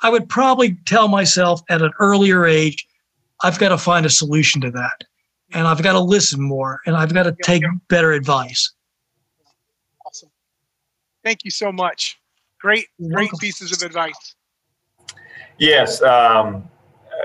I 0.01 0.09
would 0.09 0.29
probably 0.29 0.75
tell 0.85 1.07
myself 1.07 1.61
at 1.69 1.81
an 1.81 1.91
earlier 1.99 2.45
age, 2.45 2.87
I've 3.43 3.59
got 3.59 3.69
to 3.69 3.77
find 3.77 4.05
a 4.05 4.09
solution 4.09 4.61
to 4.61 4.71
that 4.71 5.03
and 5.53 5.67
I've 5.67 5.81
got 5.81 5.93
to 5.93 5.99
listen 5.99 6.41
more 6.41 6.79
and 6.85 6.95
I've 6.95 7.13
got 7.13 7.23
to 7.23 7.35
take 7.43 7.63
better 7.87 8.11
advice. 8.13 8.71
Awesome. 10.05 10.29
Thank 11.23 11.43
you 11.43 11.51
so 11.51 11.71
much. 11.71 12.19
Great, 12.59 12.87
great 13.11 13.31
pieces 13.39 13.71
of 13.71 13.83
advice. 13.83 14.35
Yes. 15.57 16.01
Um, 16.01 16.67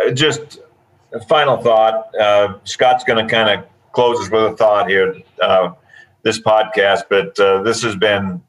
uh, 0.05 0.10
just 0.10 0.60
a 1.12 1.20
final 1.26 1.56
thought. 1.56 2.14
Uh, 2.16 2.54
Scott's 2.64 3.04
going 3.04 3.26
to 3.26 3.32
kind 3.32 3.48
of 3.50 3.66
close 3.92 4.20
us 4.20 4.30
with 4.30 4.52
a 4.52 4.56
thought 4.56 4.88
here, 4.88 5.16
uh, 5.40 5.72
this 6.22 6.40
podcast, 6.40 7.04
but 7.08 7.38
uh, 7.38 7.62
this 7.62 7.82
has 7.82 7.96
been 7.96 8.42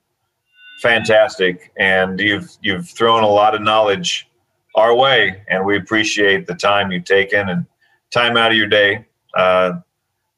fantastic. 0.81 1.71
And 1.77 2.19
you've, 2.19 2.57
you've 2.61 2.89
thrown 2.89 3.23
a 3.23 3.29
lot 3.29 3.55
of 3.55 3.61
knowledge 3.61 4.29
our 4.75 4.95
way 4.95 5.41
and 5.47 5.65
we 5.65 5.75
appreciate 5.75 6.45
the 6.45 6.53
time 6.53 6.91
you've 6.91 7.05
taken 7.05 7.49
and 7.49 7.65
time 8.11 8.37
out 8.37 8.51
of 8.51 8.57
your 8.57 8.67
day 8.67 9.05
uh, 9.35 9.73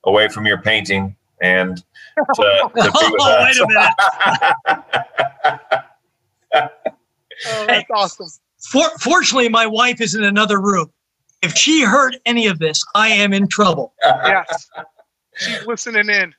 away 0.05 0.29
from 0.29 0.45
your 0.45 0.61
painting 0.61 1.15
and 1.41 1.83
to, 2.35 2.41
to 2.41 2.71
be 2.73 2.81
with 2.81 3.21
oh, 3.21 3.31
us. 3.31 3.59
Wait 3.59 3.63
a 3.63 3.67
minute. 3.67 3.93
oh, 7.47 7.65
that's 7.67 7.89
awesome. 7.93 8.27
For, 8.57 8.89
fortunately, 8.99 9.49
my 9.49 9.65
wife 9.65 10.01
is 10.01 10.15
in 10.15 10.23
another 10.23 10.59
room. 10.59 10.91
If 11.41 11.55
she 11.55 11.83
heard 11.83 12.17
any 12.25 12.47
of 12.47 12.59
this, 12.59 12.83
I 12.95 13.09
am 13.09 13.33
in 13.33 13.47
trouble. 13.47 13.93
yes. 14.03 14.69
She's 15.37 15.65
listening 15.65 16.09
in. 16.09 16.33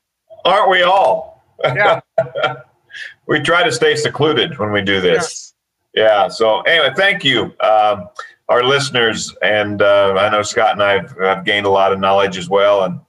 Aren't 0.45 0.69
we 0.69 0.83
all? 0.83 1.43
Yeah. 1.63 2.01
we 3.27 3.39
try 3.39 3.63
to 3.63 3.71
stay 3.71 3.95
secluded 3.95 4.57
when 4.59 4.71
we 4.71 4.81
do 4.81 5.01
this. 5.01 5.15
Yes. 5.15 5.53
Yeah. 5.93 6.27
So, 6.27 6.61
anyway, 6.61 6.93
thank 6.95 7.23
you. 7.23 7.53
Um, 7.59 8.09
our 8.51 8.63
listeners, 8.63 9.33
and 9.41 9.81
uh, 9.81 10.13
I 10.17 10.29
know 10.29 10.41
Scott 10.41 10.73
and 10.73 10.83
I 10.83 10.93
have, 10.93 11.15
have, 11.19 11.45
gained 11.45 11.65
a 11.65 11.69
lot 11.69 11.93
of 11.93 11.99
knowledge 11.99 12.37
as 12.37 12.49
well 12.49 12.83
and 12.83 12.99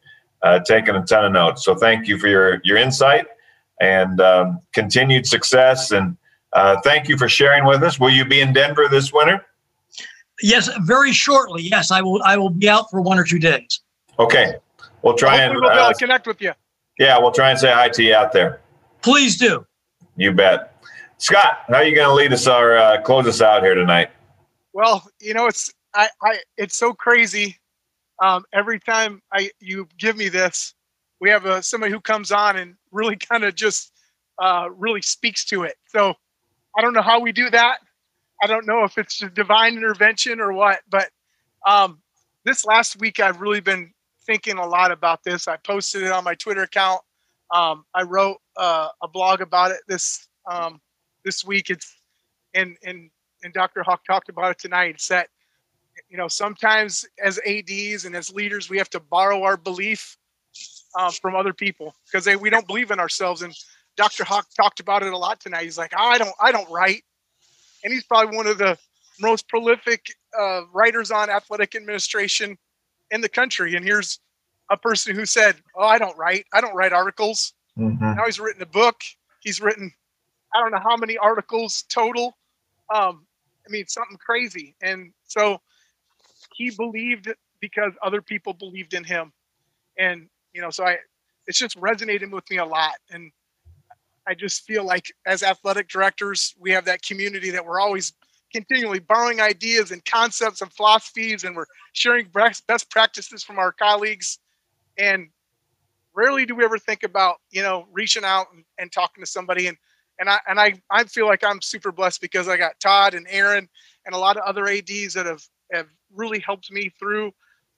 uh, 0.43 0.61
taken 0.61 0.95
a 0.95 1.05
ton 1.05 1.25
of 1.25 1.33
notes. 1.33 1.65
So 1.65 1.75
thank 1.75 2.07
you 2.07 2.19
for 2.19 2.29
your 2.29 2.61
your 2.65 2.77
insight 2.77 3.27
and 3.81 4.21
um, 4.21 4.61
continued 4.73 5.27
success. 5.27 5.91
And 5.91 6.17
uh, 6.53 6.81
thank 6.83 7.09
you 7.09 7.19
for 7.19 7.29
sharing 7.29 7.65
with 7.65 7.83
us. 7.83 7.99
Will 7.99 8.11
you 8.11 8.25
be 8.25 8.41
in 8.41 8.53
Denver 8.53 8.89
this 8.89 9.13
winter? 9.13 9.45
Yes, 10.43 10.69
very 10.83 11.13
shortly. 11.13 11.63
Yes, 11.63 11.91
I 11.91 12.03
will. 12.03 12.23
I 12.25 12.37
will 12.37 12.51
be 12.51 12.69
out 12.69 12.91
for 12.91 13.01
one 13.01 13.19
or 13.19 13.25
two 13.25 13.39
days. 13.39 13.81
Okay, 14.19 14.55
we'll 15.03 15.15
try 15.15 15.39
Hopefully 15.39 15.45
and 15.45 15.55
we'll 15.55 15.71
be 15.71 15.77
able 15.77 15.89
to 15.89 15.95
uh, 15.95 15.99
connect 15.99 16.27
with 16.27 16.41
you. 16.41 16.53
Yeah, 16.99 17.19
we'll 17.19 17.33
try 17.33 17.51
and 17.51 17.59
say 17.59 17.73
hi 17.73 17.89
to 17.91 18.03
you 18.03 18.15
out 18.15 18.33
there. 18.33 18.61
Please 19.01 19.39
do. 19.39 19.67
You 20.17 20.33
bet. 20.33 20.85
Scott, 21.19 21.61
how 21.69 21.77
are 21.77 21.85
you 21.85 21.95
going 21.95 22.09
to 22.09 22.15
lead 22.15 22.33
us 22.33 22.47
or 22.47 22.77
uh, 22.77 23.01
close 23.03 23.27
us 23.27 23.41
out 23.41 23.63
here 23.63 23.75
tonight? 23.75 24.11
Well, 24.73 25.07
you 25.21 25.35
know, 25.35 25.47
it's 25.47 25.73
I, 25.95 26.09
I 26.23 26.39
it's 26.57 26.77
so 26.77 26.93
crazy. 26.93 27.59
Um, 28.21 28.45
every 28.53 28.81
time 28.81 29.23
I 29.33 29.51
you 29.61 29.89
give 29.99 30.17
me 30.17 30.29
this, 30.29 30.75
we 31.21 31.31
have 31.31 31.47
a 31.47 31.63
somebody 31.63 31.93
who 31.93 32.01
comes 32.01 32.33
on 32.33 32.57
and 32.57 32.75
really 32.91 33.17
kind 33.31 33.45
of 33.45 33.55
just 33.55 33.93
uh, 34.39 34.69
really 34.77 35.03
speaks 35.03 35.45
to 35.47 35.63
it. 35.63 35.77
So 35.87 36.15
I 36.77 36.81
don't 36.81 36.95
know 36.95 37.03
how 37.03 37.21
we 37.21 37.33
do 37.33 37.51
that. 37.51 37.79
I 38.43 38.47
don't 38.49 38.67
know 38.67 38.83
if 38.83 38.99
it's 38.99 39.23
a 39.23 39.31
divine 39.31 39.77
intervention 39.77 40.41
or 40.41 40.53
what, 40.53 40.81
but 40.91 41.09
um, 41.67 42.01
this 42.45 42.65
last 42.67 42.99
week 42.99 43.21
I've 43.21 43.41
really 43.41 43.61
been 43.61 43.93
thinking 44.27 44.59
a 44.59 44.67
lot 44.67 44.91
about 44.91 45.23
this. 45.23 45.47
I 45.47 45.57
posted 45.59 46.03
it 46.03 46.11
on 46.11 46.25
my 46.25 46.35
Twitter 46.35 46.65
account. 46.65 47.01
Um, 47.55 47.85
I 47.95 48.03
wrote 48.03 48.39
uh, 48.57 48.89
a 49.03 49.09
blog 49.09 49.41
about 49.41 49.71
it 49.71 49.79
this 49.87 50.29
um, 50.51 50.81
this 51.25 51.45
week. 51.45 51.71
It's 51.71 51.97
and 52.55 52.77
and 52.85 53.11
and 53.45 53.53
Dr. 53.53 53.83
Hoch 53.83 54.01
talked 54.05 54.29
about 54.29 54.51
it 54.53 54.59
tonight. 54.59 54.95
It's 54.97 55.09
that, 55.09 55.29
you 56.09 56.17
know, 56.17 56.29
sometimes 56.29 57.05
as 57.23 57.39
ADs 57.47 58.05
and 58.05 58.15
as 58.17 58.33
leaders, 58.33 58.69
we 58.69 58.79
have 58.79 58.91
to 58.91 59.01
borrow 59.01 59.43
our 59.43 59.57
belief 59.57 60.17
uh, 60.99 61.11
from 61.11 61.35
other 61.35 61.53
people 61.53 61.95
because 62.11 62.27
we 62.41 62.51
don't 62.51 62.67
believe 62.67 62.91
in 62.91 63.01
ourselves. 63.01 63.43
And 63.43 63.55
Dr. 63.97 64.25
Hoch 64.25 64.47
talked 64.57 64.81
about 64.81 65.03
it 65.03 65.13
a 65.13 65.19
lot 65.19 65.41
tonight. 65.41 65.65
He's 65.65 65.79
like, 65.79 65.93
I 65.97 66.19
don't, 66.19 66.35
I 66.41 66.53
don't 66.53 66.71
write, 66.71 67.03
and 67.85 67.93
he's 67.93 68.05
probably 68.05 68.37
one 68.37 68.47
of 68.47 68.59
the 68.59 68.79
most 69.21 69.49
prolific 69.49 70.07
uh, 70.39 70.63
writers 70.73 71.11
on 71.11 71.31
athletic 71.31 71.75
administration 71.75 72.57
in 73.11 73.21
the 73.21 73.29
country. 73.29 73.75
And 73.75 73.85
here's 73.85 74.21
a 74.71 74.77
person 74.77 75.15
who 75.15 75.27
said, 75.27 75.57
"Oh, 75.77 75.87
I 75.87 75.99
don't 75.99 76.17
write. 76.17 76.47
I 76.53 76.61
don't 76.61 76.75
write 76.75 76.93
articles." 76.93 77.55
Mm-hmm. 77.79 78.17
Now 78.17 78.27
he's 78.27 78.41
written 78.41 78.63
a 78.63 78.67
book. 78.67 79.03
He's 79.41 79.61
written, 79.61 79.93
I 80.55 80.61
don't 80.61 80.71
know 80.71 80.81
how 80.83 80.97
many 80.97 81.17
articles 81.19 81.85
total. 81.89 82.37
Um, 82.95 83.27
I 83.67 83.71
mean, 83.71 83.87
something 83.87 84.19
crazy. 84.19 84.75
And 84.83 85.13
so 85.25 85.61
he 86.55 86.71
believed 86.71 87.33
because 87.61 87.93
other 88.03 88.21
people 88.21 88.53
believed 88.53 88.95
in 88.95 89.05
him. 89.05 89.33
And, 89.99 90.29
you 90.53 90.61
know, 90.61 90.71
so 90.71 90.85
I, 90.85 90.99
it's 91.47 91.59
just 91.59 91.77
resonating 91.77 92.31
with 92.31 92.49
me 92.51 92.59
a 92.59 92.65
lot. 92.65 92.95
And 93.11 93.33
I 94.27 94.35
just 94.35 94.65
feel 94.65 94.85
like 94.85 95.13
as 95.27 95.43
athletic 95.43 95.89
directors, 95.89 96.55
we 96.59 96.71
have 96.73 96.85
that 96.85 97.03
community 97.03 97.51
that 97.51 97.65
we're 97.65 97.81
always 97.81 98.13
continually 98.53 98.99
borrowing 98.99 99.41
ideas 99.41 99.91
and 99.91 100.05
concepts 100.05 100.61
and 100.61 100.73
philosophies, 100.73 101.45
and 101.45 101.57
we're 101.57 101.67
sharing 101.93 102.29
best 102.67 102.91
practices 102.91 103.43
from 103.43 103.59
our 103.59 103.73
colleagues. 103.73 104.39
And 104.99 105.29
rarely 106.15 106.47
do 106.47 106.55
we 106.55 106.65
ever 106.65 106.79
think 106.79 107.03
about, 107.03 107.37
you 107.51 107.63
know, 107.63 107.87
reaching 107.91 108.25
out 108.25 108.47
and, 108.55 108.65
and 108.79 108.93
talking 108.93 109.23
to 109.23 109.31
somebody 109.31 109.67
and 109.67 109.77
and 110.19 110.29
I 110.29 110.39
and 110.49 110.61
I 110.61 110.75
I 110.91 111.05
feel 111.05 111.27
like 111.27 111.43
I'm 111.43 111.61
super 111.61 111.91
blessed 111.91 112.21
because 112.21 112.49
I 112.49 112.57
got 112.57 112.79
Todd 112.81 113.15
and 113.15 113.27
Aaron 113.29 113.69
and 114.07 114.15
a 114.15 114.19
lot 114.19 114.37
of 114.37 114.43
other 114.45 114.69
ads 114.69 115.15
that 115.15 115.27
have 115.27 115.43
have 115.73 115.89
really 116.15 116.41
helped 116.41 116.71
me 116.71 116.93
through 116.99 117.33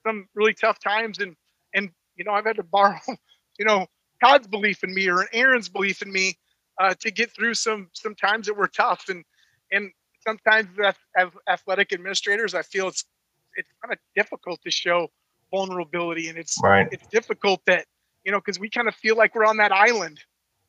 some 0.06 0.28
really 0.34 0.54
tough 0.54 0.78
times 0.78 1.20
and 1.20 1.36
and 1.74 1.90
you 2.16 2.24
know 2.24 2.32
I've 2.32 2.44
had 2.44 2.56
to 2.56 2.62
borrow 2.62 2.98
you 3.58 3.64
know 3.64 3.86
Todd's 4.24 4.46
belief 4.46 4.82
in 4.82 4.94
me 4.94 5.08
or 5.08 5.26
Aaron's 5.32 5.68
belief 5.68 6.00
in 6.00 6.10
me 6.10 6.38
uh, 6.80 6.94
to 7.00 7.10
get 7.10 7.30
through 7.34 7.54
some 7.54 7.88
some 7.92 8.14
times 8.14 8.46
that 8.46 8.56
were 8.56 8.68
tough. 8.68 9.04
And 9.08 9.24
and 9.70 9.90
sometimes 10.26 10.68
as 11.16 11.28
athletic 11.48 11.92
administrators 11.92 12.54
I 12.54 12.62
feel 12.62 12.88
it's 12.88 13.04
it's 13.56 13.68
kind 13.82 13.92
of 13.92 13.98
difficult 14.16 14.60
to 14.62 14.70
show 14.70 15.08
vulnerability. 15.50 16.28
And 16.28 16.38
it's 16.38 16.56
right. 16.62 16.88
it's 16.90 17.06
difficult 17.08 17.60
that 17.66 17.84
you 18.24 18.32
know 18.32 18.38
because 18.38 18.58
we 18.58 18.70
kind 18.70 18.88
of 18.88 18.94
feel 18.94 19.16
like 19.16 19.34
we're 19.34 19.44
on 19.44 19.58
that 19.58 19.72
island. 19.72 20.20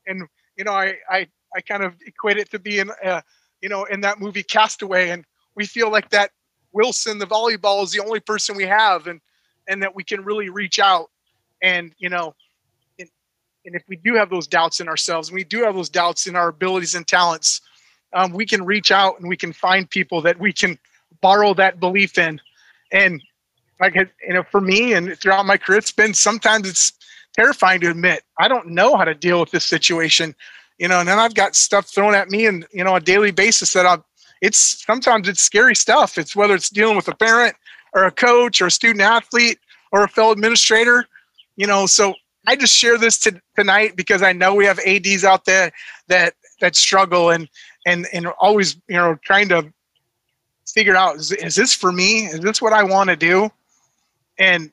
And 0.06 0.24
you 0.58 0.66
know 0.66 0.74
I 0.74 0.96
I 1.10 1.28
I 1.56 1.62
kind 1.62 1.84
of 1.84 1.94
equate 2.06 2.38
it 2.38 2.52
to 2.52 2.60
being 2.60 2.90
uh, 3.04 3.22
you 3.62 3.70
know 3.70 3.86
in 3.86 4.02
that 4.02 4.20
movie 4.20 4.44
Castaway. 4.44 5.10
And 5.10 5.24
we 5.56 5.66
feel 5.66 5.90
like 5.90 6.10
that 6.10 6.32
Wilson 6.74 7.20
the 7.20 7.26
volleyball 7.26 7.84
is 7.84 7.92
the 7.92 8.04
only 8.04 8.20
person 8.20 8.58
we 8.58 8.66
have 8.66 9.08
and 9.08 9.22
and 9.68 9.82
that 9.82 9.96
we 9.96 10.04
can 10.04 10.26
really 10.26 10.50
reach 10.50 10.78
out. 10.78 11.10
And 11.62 11.94
you 11.98 12.10
know 12.10 12.36
and 13.66 13.76
if 13.76 13.84
we 13.88 13.96
do 13.98 14.16
have 14.16 14.30
those 14.30 14.48
doubts 14.48 14.80
in 14.80 14.88
ourselves 14.88 15.30
and 15.30 15.36
we 15.36 15.44
do 15.44 15.64
have 15.64 15.76
those 15.76 15.90
doubts 15.90 16.28
in 16.28 16.36
our 16.36 16.50
abilities 16.50 16.96
and 16.96 17.08
talents 17.08 17.62
um, 18.14 18.32
we 18.32 18.46
can 18.46 18.64
reach 18.64 18.92
out 18.92 19.20
and 19.20 19.28
we 19.28 19.36
can 19.36 19.52
find 19.52 19.90
people 19.90 20.22
that 20.22 20.40
we 20.40 20.54
can 20.54 20.78
borrow 21.22 21.54
that 21.54 21.80
belief 21.80 22.18
in. 22.18 22.40
And 22.92 23.22
like 23.80 23.96
you 23.96 24.34
know 24.34 24.44
for 24.44 24.62
me 24.62 24.94
and 24.94 25.18
throughout 25.20 25.46
my 25.46 25.58
career 25.58 25.80
it's 25.80 25.92
been 25.92 26.14
sometimes 26.14 26.70
it's 26.70 26.94
terrifying 27.34 27.82
to 27.82 27.90
admit 27.90 28.24
i 28.40 28.48
don't 28.48 28.68
know 28.68 28.96
how 28.96 29.04
to 29.04 29.14
deal 29.14 29.38
with 29.38 29.52
this 29.52 29.66
situation 29.66 30.34
you 30.78 30.88
know 30.88 31.02
and 31.02 31.10
then 31.10 31.20
i've 31.20 31.34
got 31.34 31.58
stuff 31.58 31.86
thrown 31.86 32.16
at 32.16 32.30
me 32.30 32.46
and 32.46 32.66
you 32.72 32.86
know 32.86 32.96
a 32.96 33.02
daily 33.02 33.32
basis 33.32 33.74
that 33.74 33.86
i 33.86 33.98
it's 34.42 34.84
sometimes 34.86 35.28
it's 35.28 35.42
scary 35.42 35.76
stuff. 35.76 36.18
It's 36.18 36.36
whether 36.36 36.54
it's 36.54 36.70
dealing 36.70 36.96
with 36.96 37.08
a 37.08 37.16
parent 37.16 37.56
or 37.94 38.04
a 38.04 38.12
coach 38.12 38.62
or 38.62 38.68
a 38.68 38.72
student 38.72 39.02
athlete 39.02 39.60
or 39.92 40.04
a 40.04 40.08
fellow 40.08 40.32
administrator 40.32 41.08
you 41.56 41.66
know 41.66 41.86
so 41.86 42.14
i 42.48 42.56
just 42.56 42.76
share 42.76 42.98
this 42.98 43.18
to, 43.18 43.40
tonight 43.56 43.96
because 43.96 44.22
i 44.22 44.32
know 44.34 44.54
we 44.54 44.66
have 44.66 44.80
ads 44.80 45.24
out 45.24 45.46
there 45.46 45.72
that 46.08 46.34
that 46.62 46.76
struggle 46.76 47.30
and 47.30 47.50
and 47.86 48.08
and 48.14 48.28
always 48.40 48.76
you 48.88 48.96
know 48.96 49.16
trying 49.24 49.50
to 49.50 49.72
figure 50.68 50.96
out 50.96 51.16
is, 51.18 51.32
is 51.32 51.56
this 51.56 51.74
for 51.74 51.92
me 51.92 52.26
is 52.26 52.40
this 52.40 52.62
what 52.62 52.74
i 52.74 52.84
want 52.84 53.10
to 53.10 53.16
do 53.16 53.50
and 54.38 54.72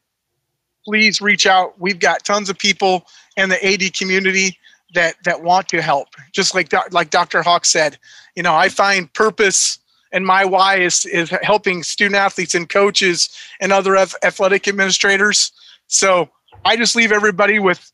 please 0.84 1.20
reach 1.20 1.46
out. 1.46 1.78
We've 1.80 1.98
got 1.98 2.24
tons 2.24 2.50
of 2.50 2.58
people 2.58 3.06
in 3.36 3.48
the 3.48 3.64
AD 3.64 3.94
community 3.94 4.58
that 4.94 5.14
that 5.24 5.42
want 5.42 5.68
to 5.68 5.80
help. 5.80 6.08
Just 6.32 6.54
like 6.54 6.72
like 6.92 7.10
Dr. 7.10 7.42
Hoch 7.42 7.64
said, 7.64 7.98
you 8.34 8.42
know, 8.42 8.54
I 8.54 8.68
find 8.68 9.12
purpose 9.12 9.78
and 10.12 10.26
my 10.26 10.44
why 10.44 10.76
is 10.76 11.06
is 11.06 11.30
helping 11.42 11.82
student 11.82 12.16
athletes 12.16 12.54
and 12.54 12.68
coaches 12.68 13.30
and 13.60 13.72
other 13.72 13.96
athletic 13.96 14.68
administrators. 14.68 15.52
So 15.86 16.28
I 16.64 16.76
just 16.76 16.94
leave 16.96 17.12
everybody 17.12 17.58
with 17.58 17.90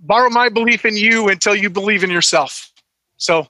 borrow 0.00 0.30
my 0.30 0.48
belief 0.48 0.84
in 0.84 0.96
you 0.96 1.28
until 1.28 1.54
you 1.54 1.70
believe 1.70 2.04
in 2.04 2.10
yourself. 2.10 2.70
So 3.16 3.48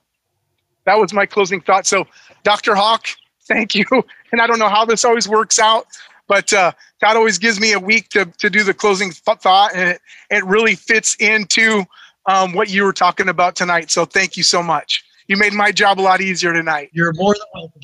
that 0.85 0.95
was 0.95 1.13
my 1.13 1.25
closing 1.25 1.61
thought. 1.61 1.85
So 1.85 2.07
Dr. 2.43 2.75
Hoch, 2.75 3.07
thank 3.47 3.75
you. 3.75 3.85
And 4.31 4.41
I 4.41 4.47
don't 4.47 4.59
know 4.59 4.67
how 4.67 4.83
this 4.83 5.05
always 5.05 5.29
works 5.29 5.59
out, 5.59 5.87
but 6.27 6.51
uh, 6.51 6.73
Todd 6.99 7.15
always 7.15 7.37
gives 7.37 7.57
me 7.57 7.71
a 7.71 7.79
week 7.79 8.09
to, 8.09 8.25
to 8.25 8.49
do 8.49 8.63
the 8.63 8.73
closing 8.73 9.11
thought, 9.11 9.73
and 9.73 9.91
it, 9.91 10.01
it 10.29 10.43
really 10.43 10.75
fits 10.75 11.15
into 11.21 11.85
um, 12.25 12.51
what 12.51 12.69
you 12.69 12.83
were 12.83 12.91
talking 12.91 13.29
about 13.29 13.55
tonight. 13.55 13.91
So 13.91 14.03
thank 14.03 14.35
you 14.35 14.43
so 14.43 14.61
much. 14.61 15.05
You 15.29 15.37
made 15.37 15.53
my 15.53 15.71
job 15.71 16.01
a 16.01 16.01
lot 16.01 16.19
easier 16.19 16.51
tonight. 16.51 16.89
You're 16.91 17.13
more 17.13 17.33
than 17.33 17.45
welcome. 17.53 17.81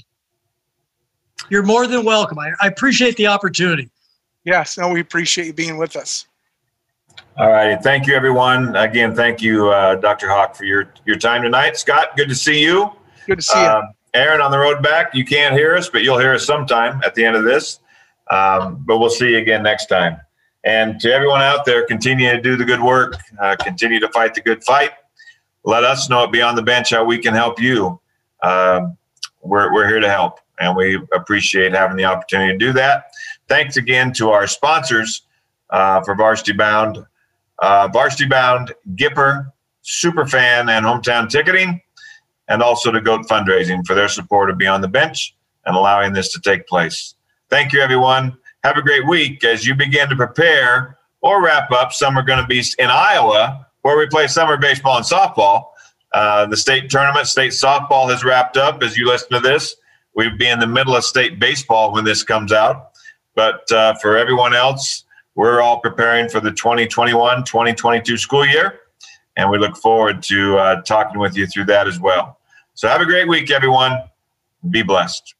You're 1.49 1.63
more 1.63 1.87
than 1.87 2.03
welcome. 2.03 2.37
I, 2.37 2.51
I 2.59 2.67
appreciate 2.67 3.15
the 3.15 3.27
opportunity. 3.27 3.89
Yes, 4.43 4.77
no, 4.77 4.89
we 4.89 4.99
appreciate 4.99 5.47
you 5.47 5.53
being 5.53 5.77
with 5.77 5.95
us. 5.95 6.27
All 7.37 7.49
right. 7.49 7.81
Thank 7.81 8.07
you, 8.07 8.15
everyone. 8.15 8.75
Again, 8.75 9.15
thank 9.15 9.41
you, 9.41 9.69
uh, 9.69 9.95
Dr. 9.95 10.29
Hoch, 10.29 10.55
for 10.55 10.63
your, 10.63 10.93
your 11.05 11.17
time 11.17 11.41
tonight. 11.43 11.77
Scott, 11.77 12.15
good 12.17 12.29
to 12.29 12.35
see 12.35 12.61
you. 12.61 12.91
Good 13.27 13.37
to 13.37 13.41
see 13.41 13.59
you. 13.59 13.67
Um, 13.67 13.93
Aaron, 14.13 14.41
on 14.41 14.51
the 14.51 14.57
road 14.57 14.83
back, 14.83 15.15
you 15.15 15.23
can't 15.23 15.55
hear 15.55 15.75
us, 15.75 15.89
but 15.89 16.03
you'll 16.03 16.19
hear 16.19 16.33
us 16.33 16.45
sometime 16.45 17.01
at 17.05 17.15
the 17.15 17.23
end 17.23 17.35
of 17.35 17.43
this. 17.43 17.79
Um, 18.29 18.83
but 18.85 18.97
we'll 18.97 19.09
see 19.09 19.31
you 19.31 19.37
again 19.37 19.63
next 19.63 19.87
time. 19.87 20.17
And 20.63 20.99
to 20.99 21.11
everyone 21.11 21.41
out 21.41 21.65
there, 21.65 21.85
continue 21.85 22.29
to 22.31 22.41
do 22.41 22.55
the 22.55 22.65
good 22.65 22.81
work, 22.81 23.15
uh, 23.39 23.55
continue 23.55 23.99
to 23.99 24.09
fight 24.09 24.33
the 24.33 24.41
good 24.41 24.63
fight. 24.63 24.91
Let 25.63 25.83
us 25.83 26.09
know 26.09 26.23
at 26.23 26.31
Beyond 26.31 26.57
the 26.57 26.63
Bench 26.63 26.91
how 26.91 27.03
we 27.03 27.17
can 27.17 27.33
help 27.33 27.59
you. 27.59 27.99
Um, 28.43 28.97
we're, 29.41 29.73
we're 29.73 29.87
here 29.87 29.99
to 29.99 30.09
help, 30.09 30.39
and 30.59 30.75
we 30.75 31.01
appreciate 31.13 31.73
having 31.73 31.97
the 31.97 32.05
opportunity 32.05 32.53
to 32.53 32.57
do 32.57 32.73
that. 32.73 33.10
Thanks 33.51 33.75
again 33.75 34.13
to 34.13 34.29
our 34.29 34.47
sponsors 34.47 35.23
uh, 35.71 36.01
for 36.03 36.15
Varsity 36.15 36.53
Bound, 36.53 37.05
uh, 37.59 37.89
Varsity 37.91 38.25
Bound, 38.25 38.71
Gipper, 38.95 39.51
Superfan, 39.83 40.69
and 40.69 40.85
Hometown 40.85 41.29
Ticketing, 41.29 41.81
and 42.47 42.63
also 42.63 42.93
to 42.93 43.01
GOAT 43.01 43.27
Fundraising 43.27 43.85
for 43.85 43.93
their 43.93 44.07
support 44.07 44.49
of 44.49 44.57
Beyond 44.57 44.81
the 44.81 44.87
Bench 44.87 45.35
and 45.65 45.75
allowing 45.75 46.13
this 46.13 46.31
to 46.31 46.39
take 46.39 46.65
place. 46.65 47.15
Thank 47.49 47.73
you, 47.73 47.81
everyone. 47.81 48.37
Have 48.63 48.77
a 48.77 48.81
great 48.81 49.05
week 49.05 49.43
as 49.43 49.67
you 49.67 49.75
begin 49.75 50.07
to 50.07 50.15
prepare 50.15 50.97
or 51.19 51.43
wrap 51.43 51.69
up. 51.73 51.91
Some 51.91 52.17
are 52.17 52.23
going 52.23 52.41
to 52.41 52.47
be 52.47 52.63
in 52.79 52.89
Iowa, 52.89 53.67
where 53.81 53.97
we 53.97 54.07
play 54.07 54.27
summer 54.27 54.55
baseball 54.55 54.95
and 54.95 55.05
softball. 55.05 55.71
Uh, 56.13 56.45
the 56.45 56.55
state 56.55 56.89
tournament, 56.89 57.27
state 57.27 57.51
softball 57.51 58.09
has 58.11 58.23
wrapped 58.23 58.55
up. 58.55 58.81
As 58.81 58.95
you 58.95 59.05
listen 59.07 59.27
to 59.31 59.41
this, 59.41 59.75
we'd 60.15 60.37
be 60.37 60.47
in 60.47 60.59
the 60.59 60.67
middle 60.67 60.95
of 60.95 61.03
state 61.03 61.37
baseball 61.37 61.91
when 61.91 62.05
this 62.05 62.23
comes 62.23 62.53
out. 62.53 62.90
But 63.35 63.71
uh, 63.71 63.95
for 63.95 64.17
everyone 64.17 64.53
else, 64.53 65.05
we're 65.35 65.61
all 65.61 65.79
preparing 65.79 66.29
for 66.29 66.39
the 66.39 66.51
2021 66.51 67.43
2022 67.45 68.17
school 68.17 68.45
year. 68.45 68.79
And 69.37 69.49
we 69.49 69.57
look 69.57 69.77
forward 69.77 70.21
to 70.23 70.57
uh, 70.57 70.81
talking 70.81 71.19
with 71.19 71.37
you 71.37 71.47
through 71.47 71.65
that 71.65 71.87
as 71.87 71.99
well. 71.99 72.37
So 72.73 72.87
have 72.87 73.01
a 73.01 73.05
great 73.05 73.27
week, 73.27 73.49
everyone. 73.51 73.97
Be 74.69 74.83
blessed. 74.83 75.35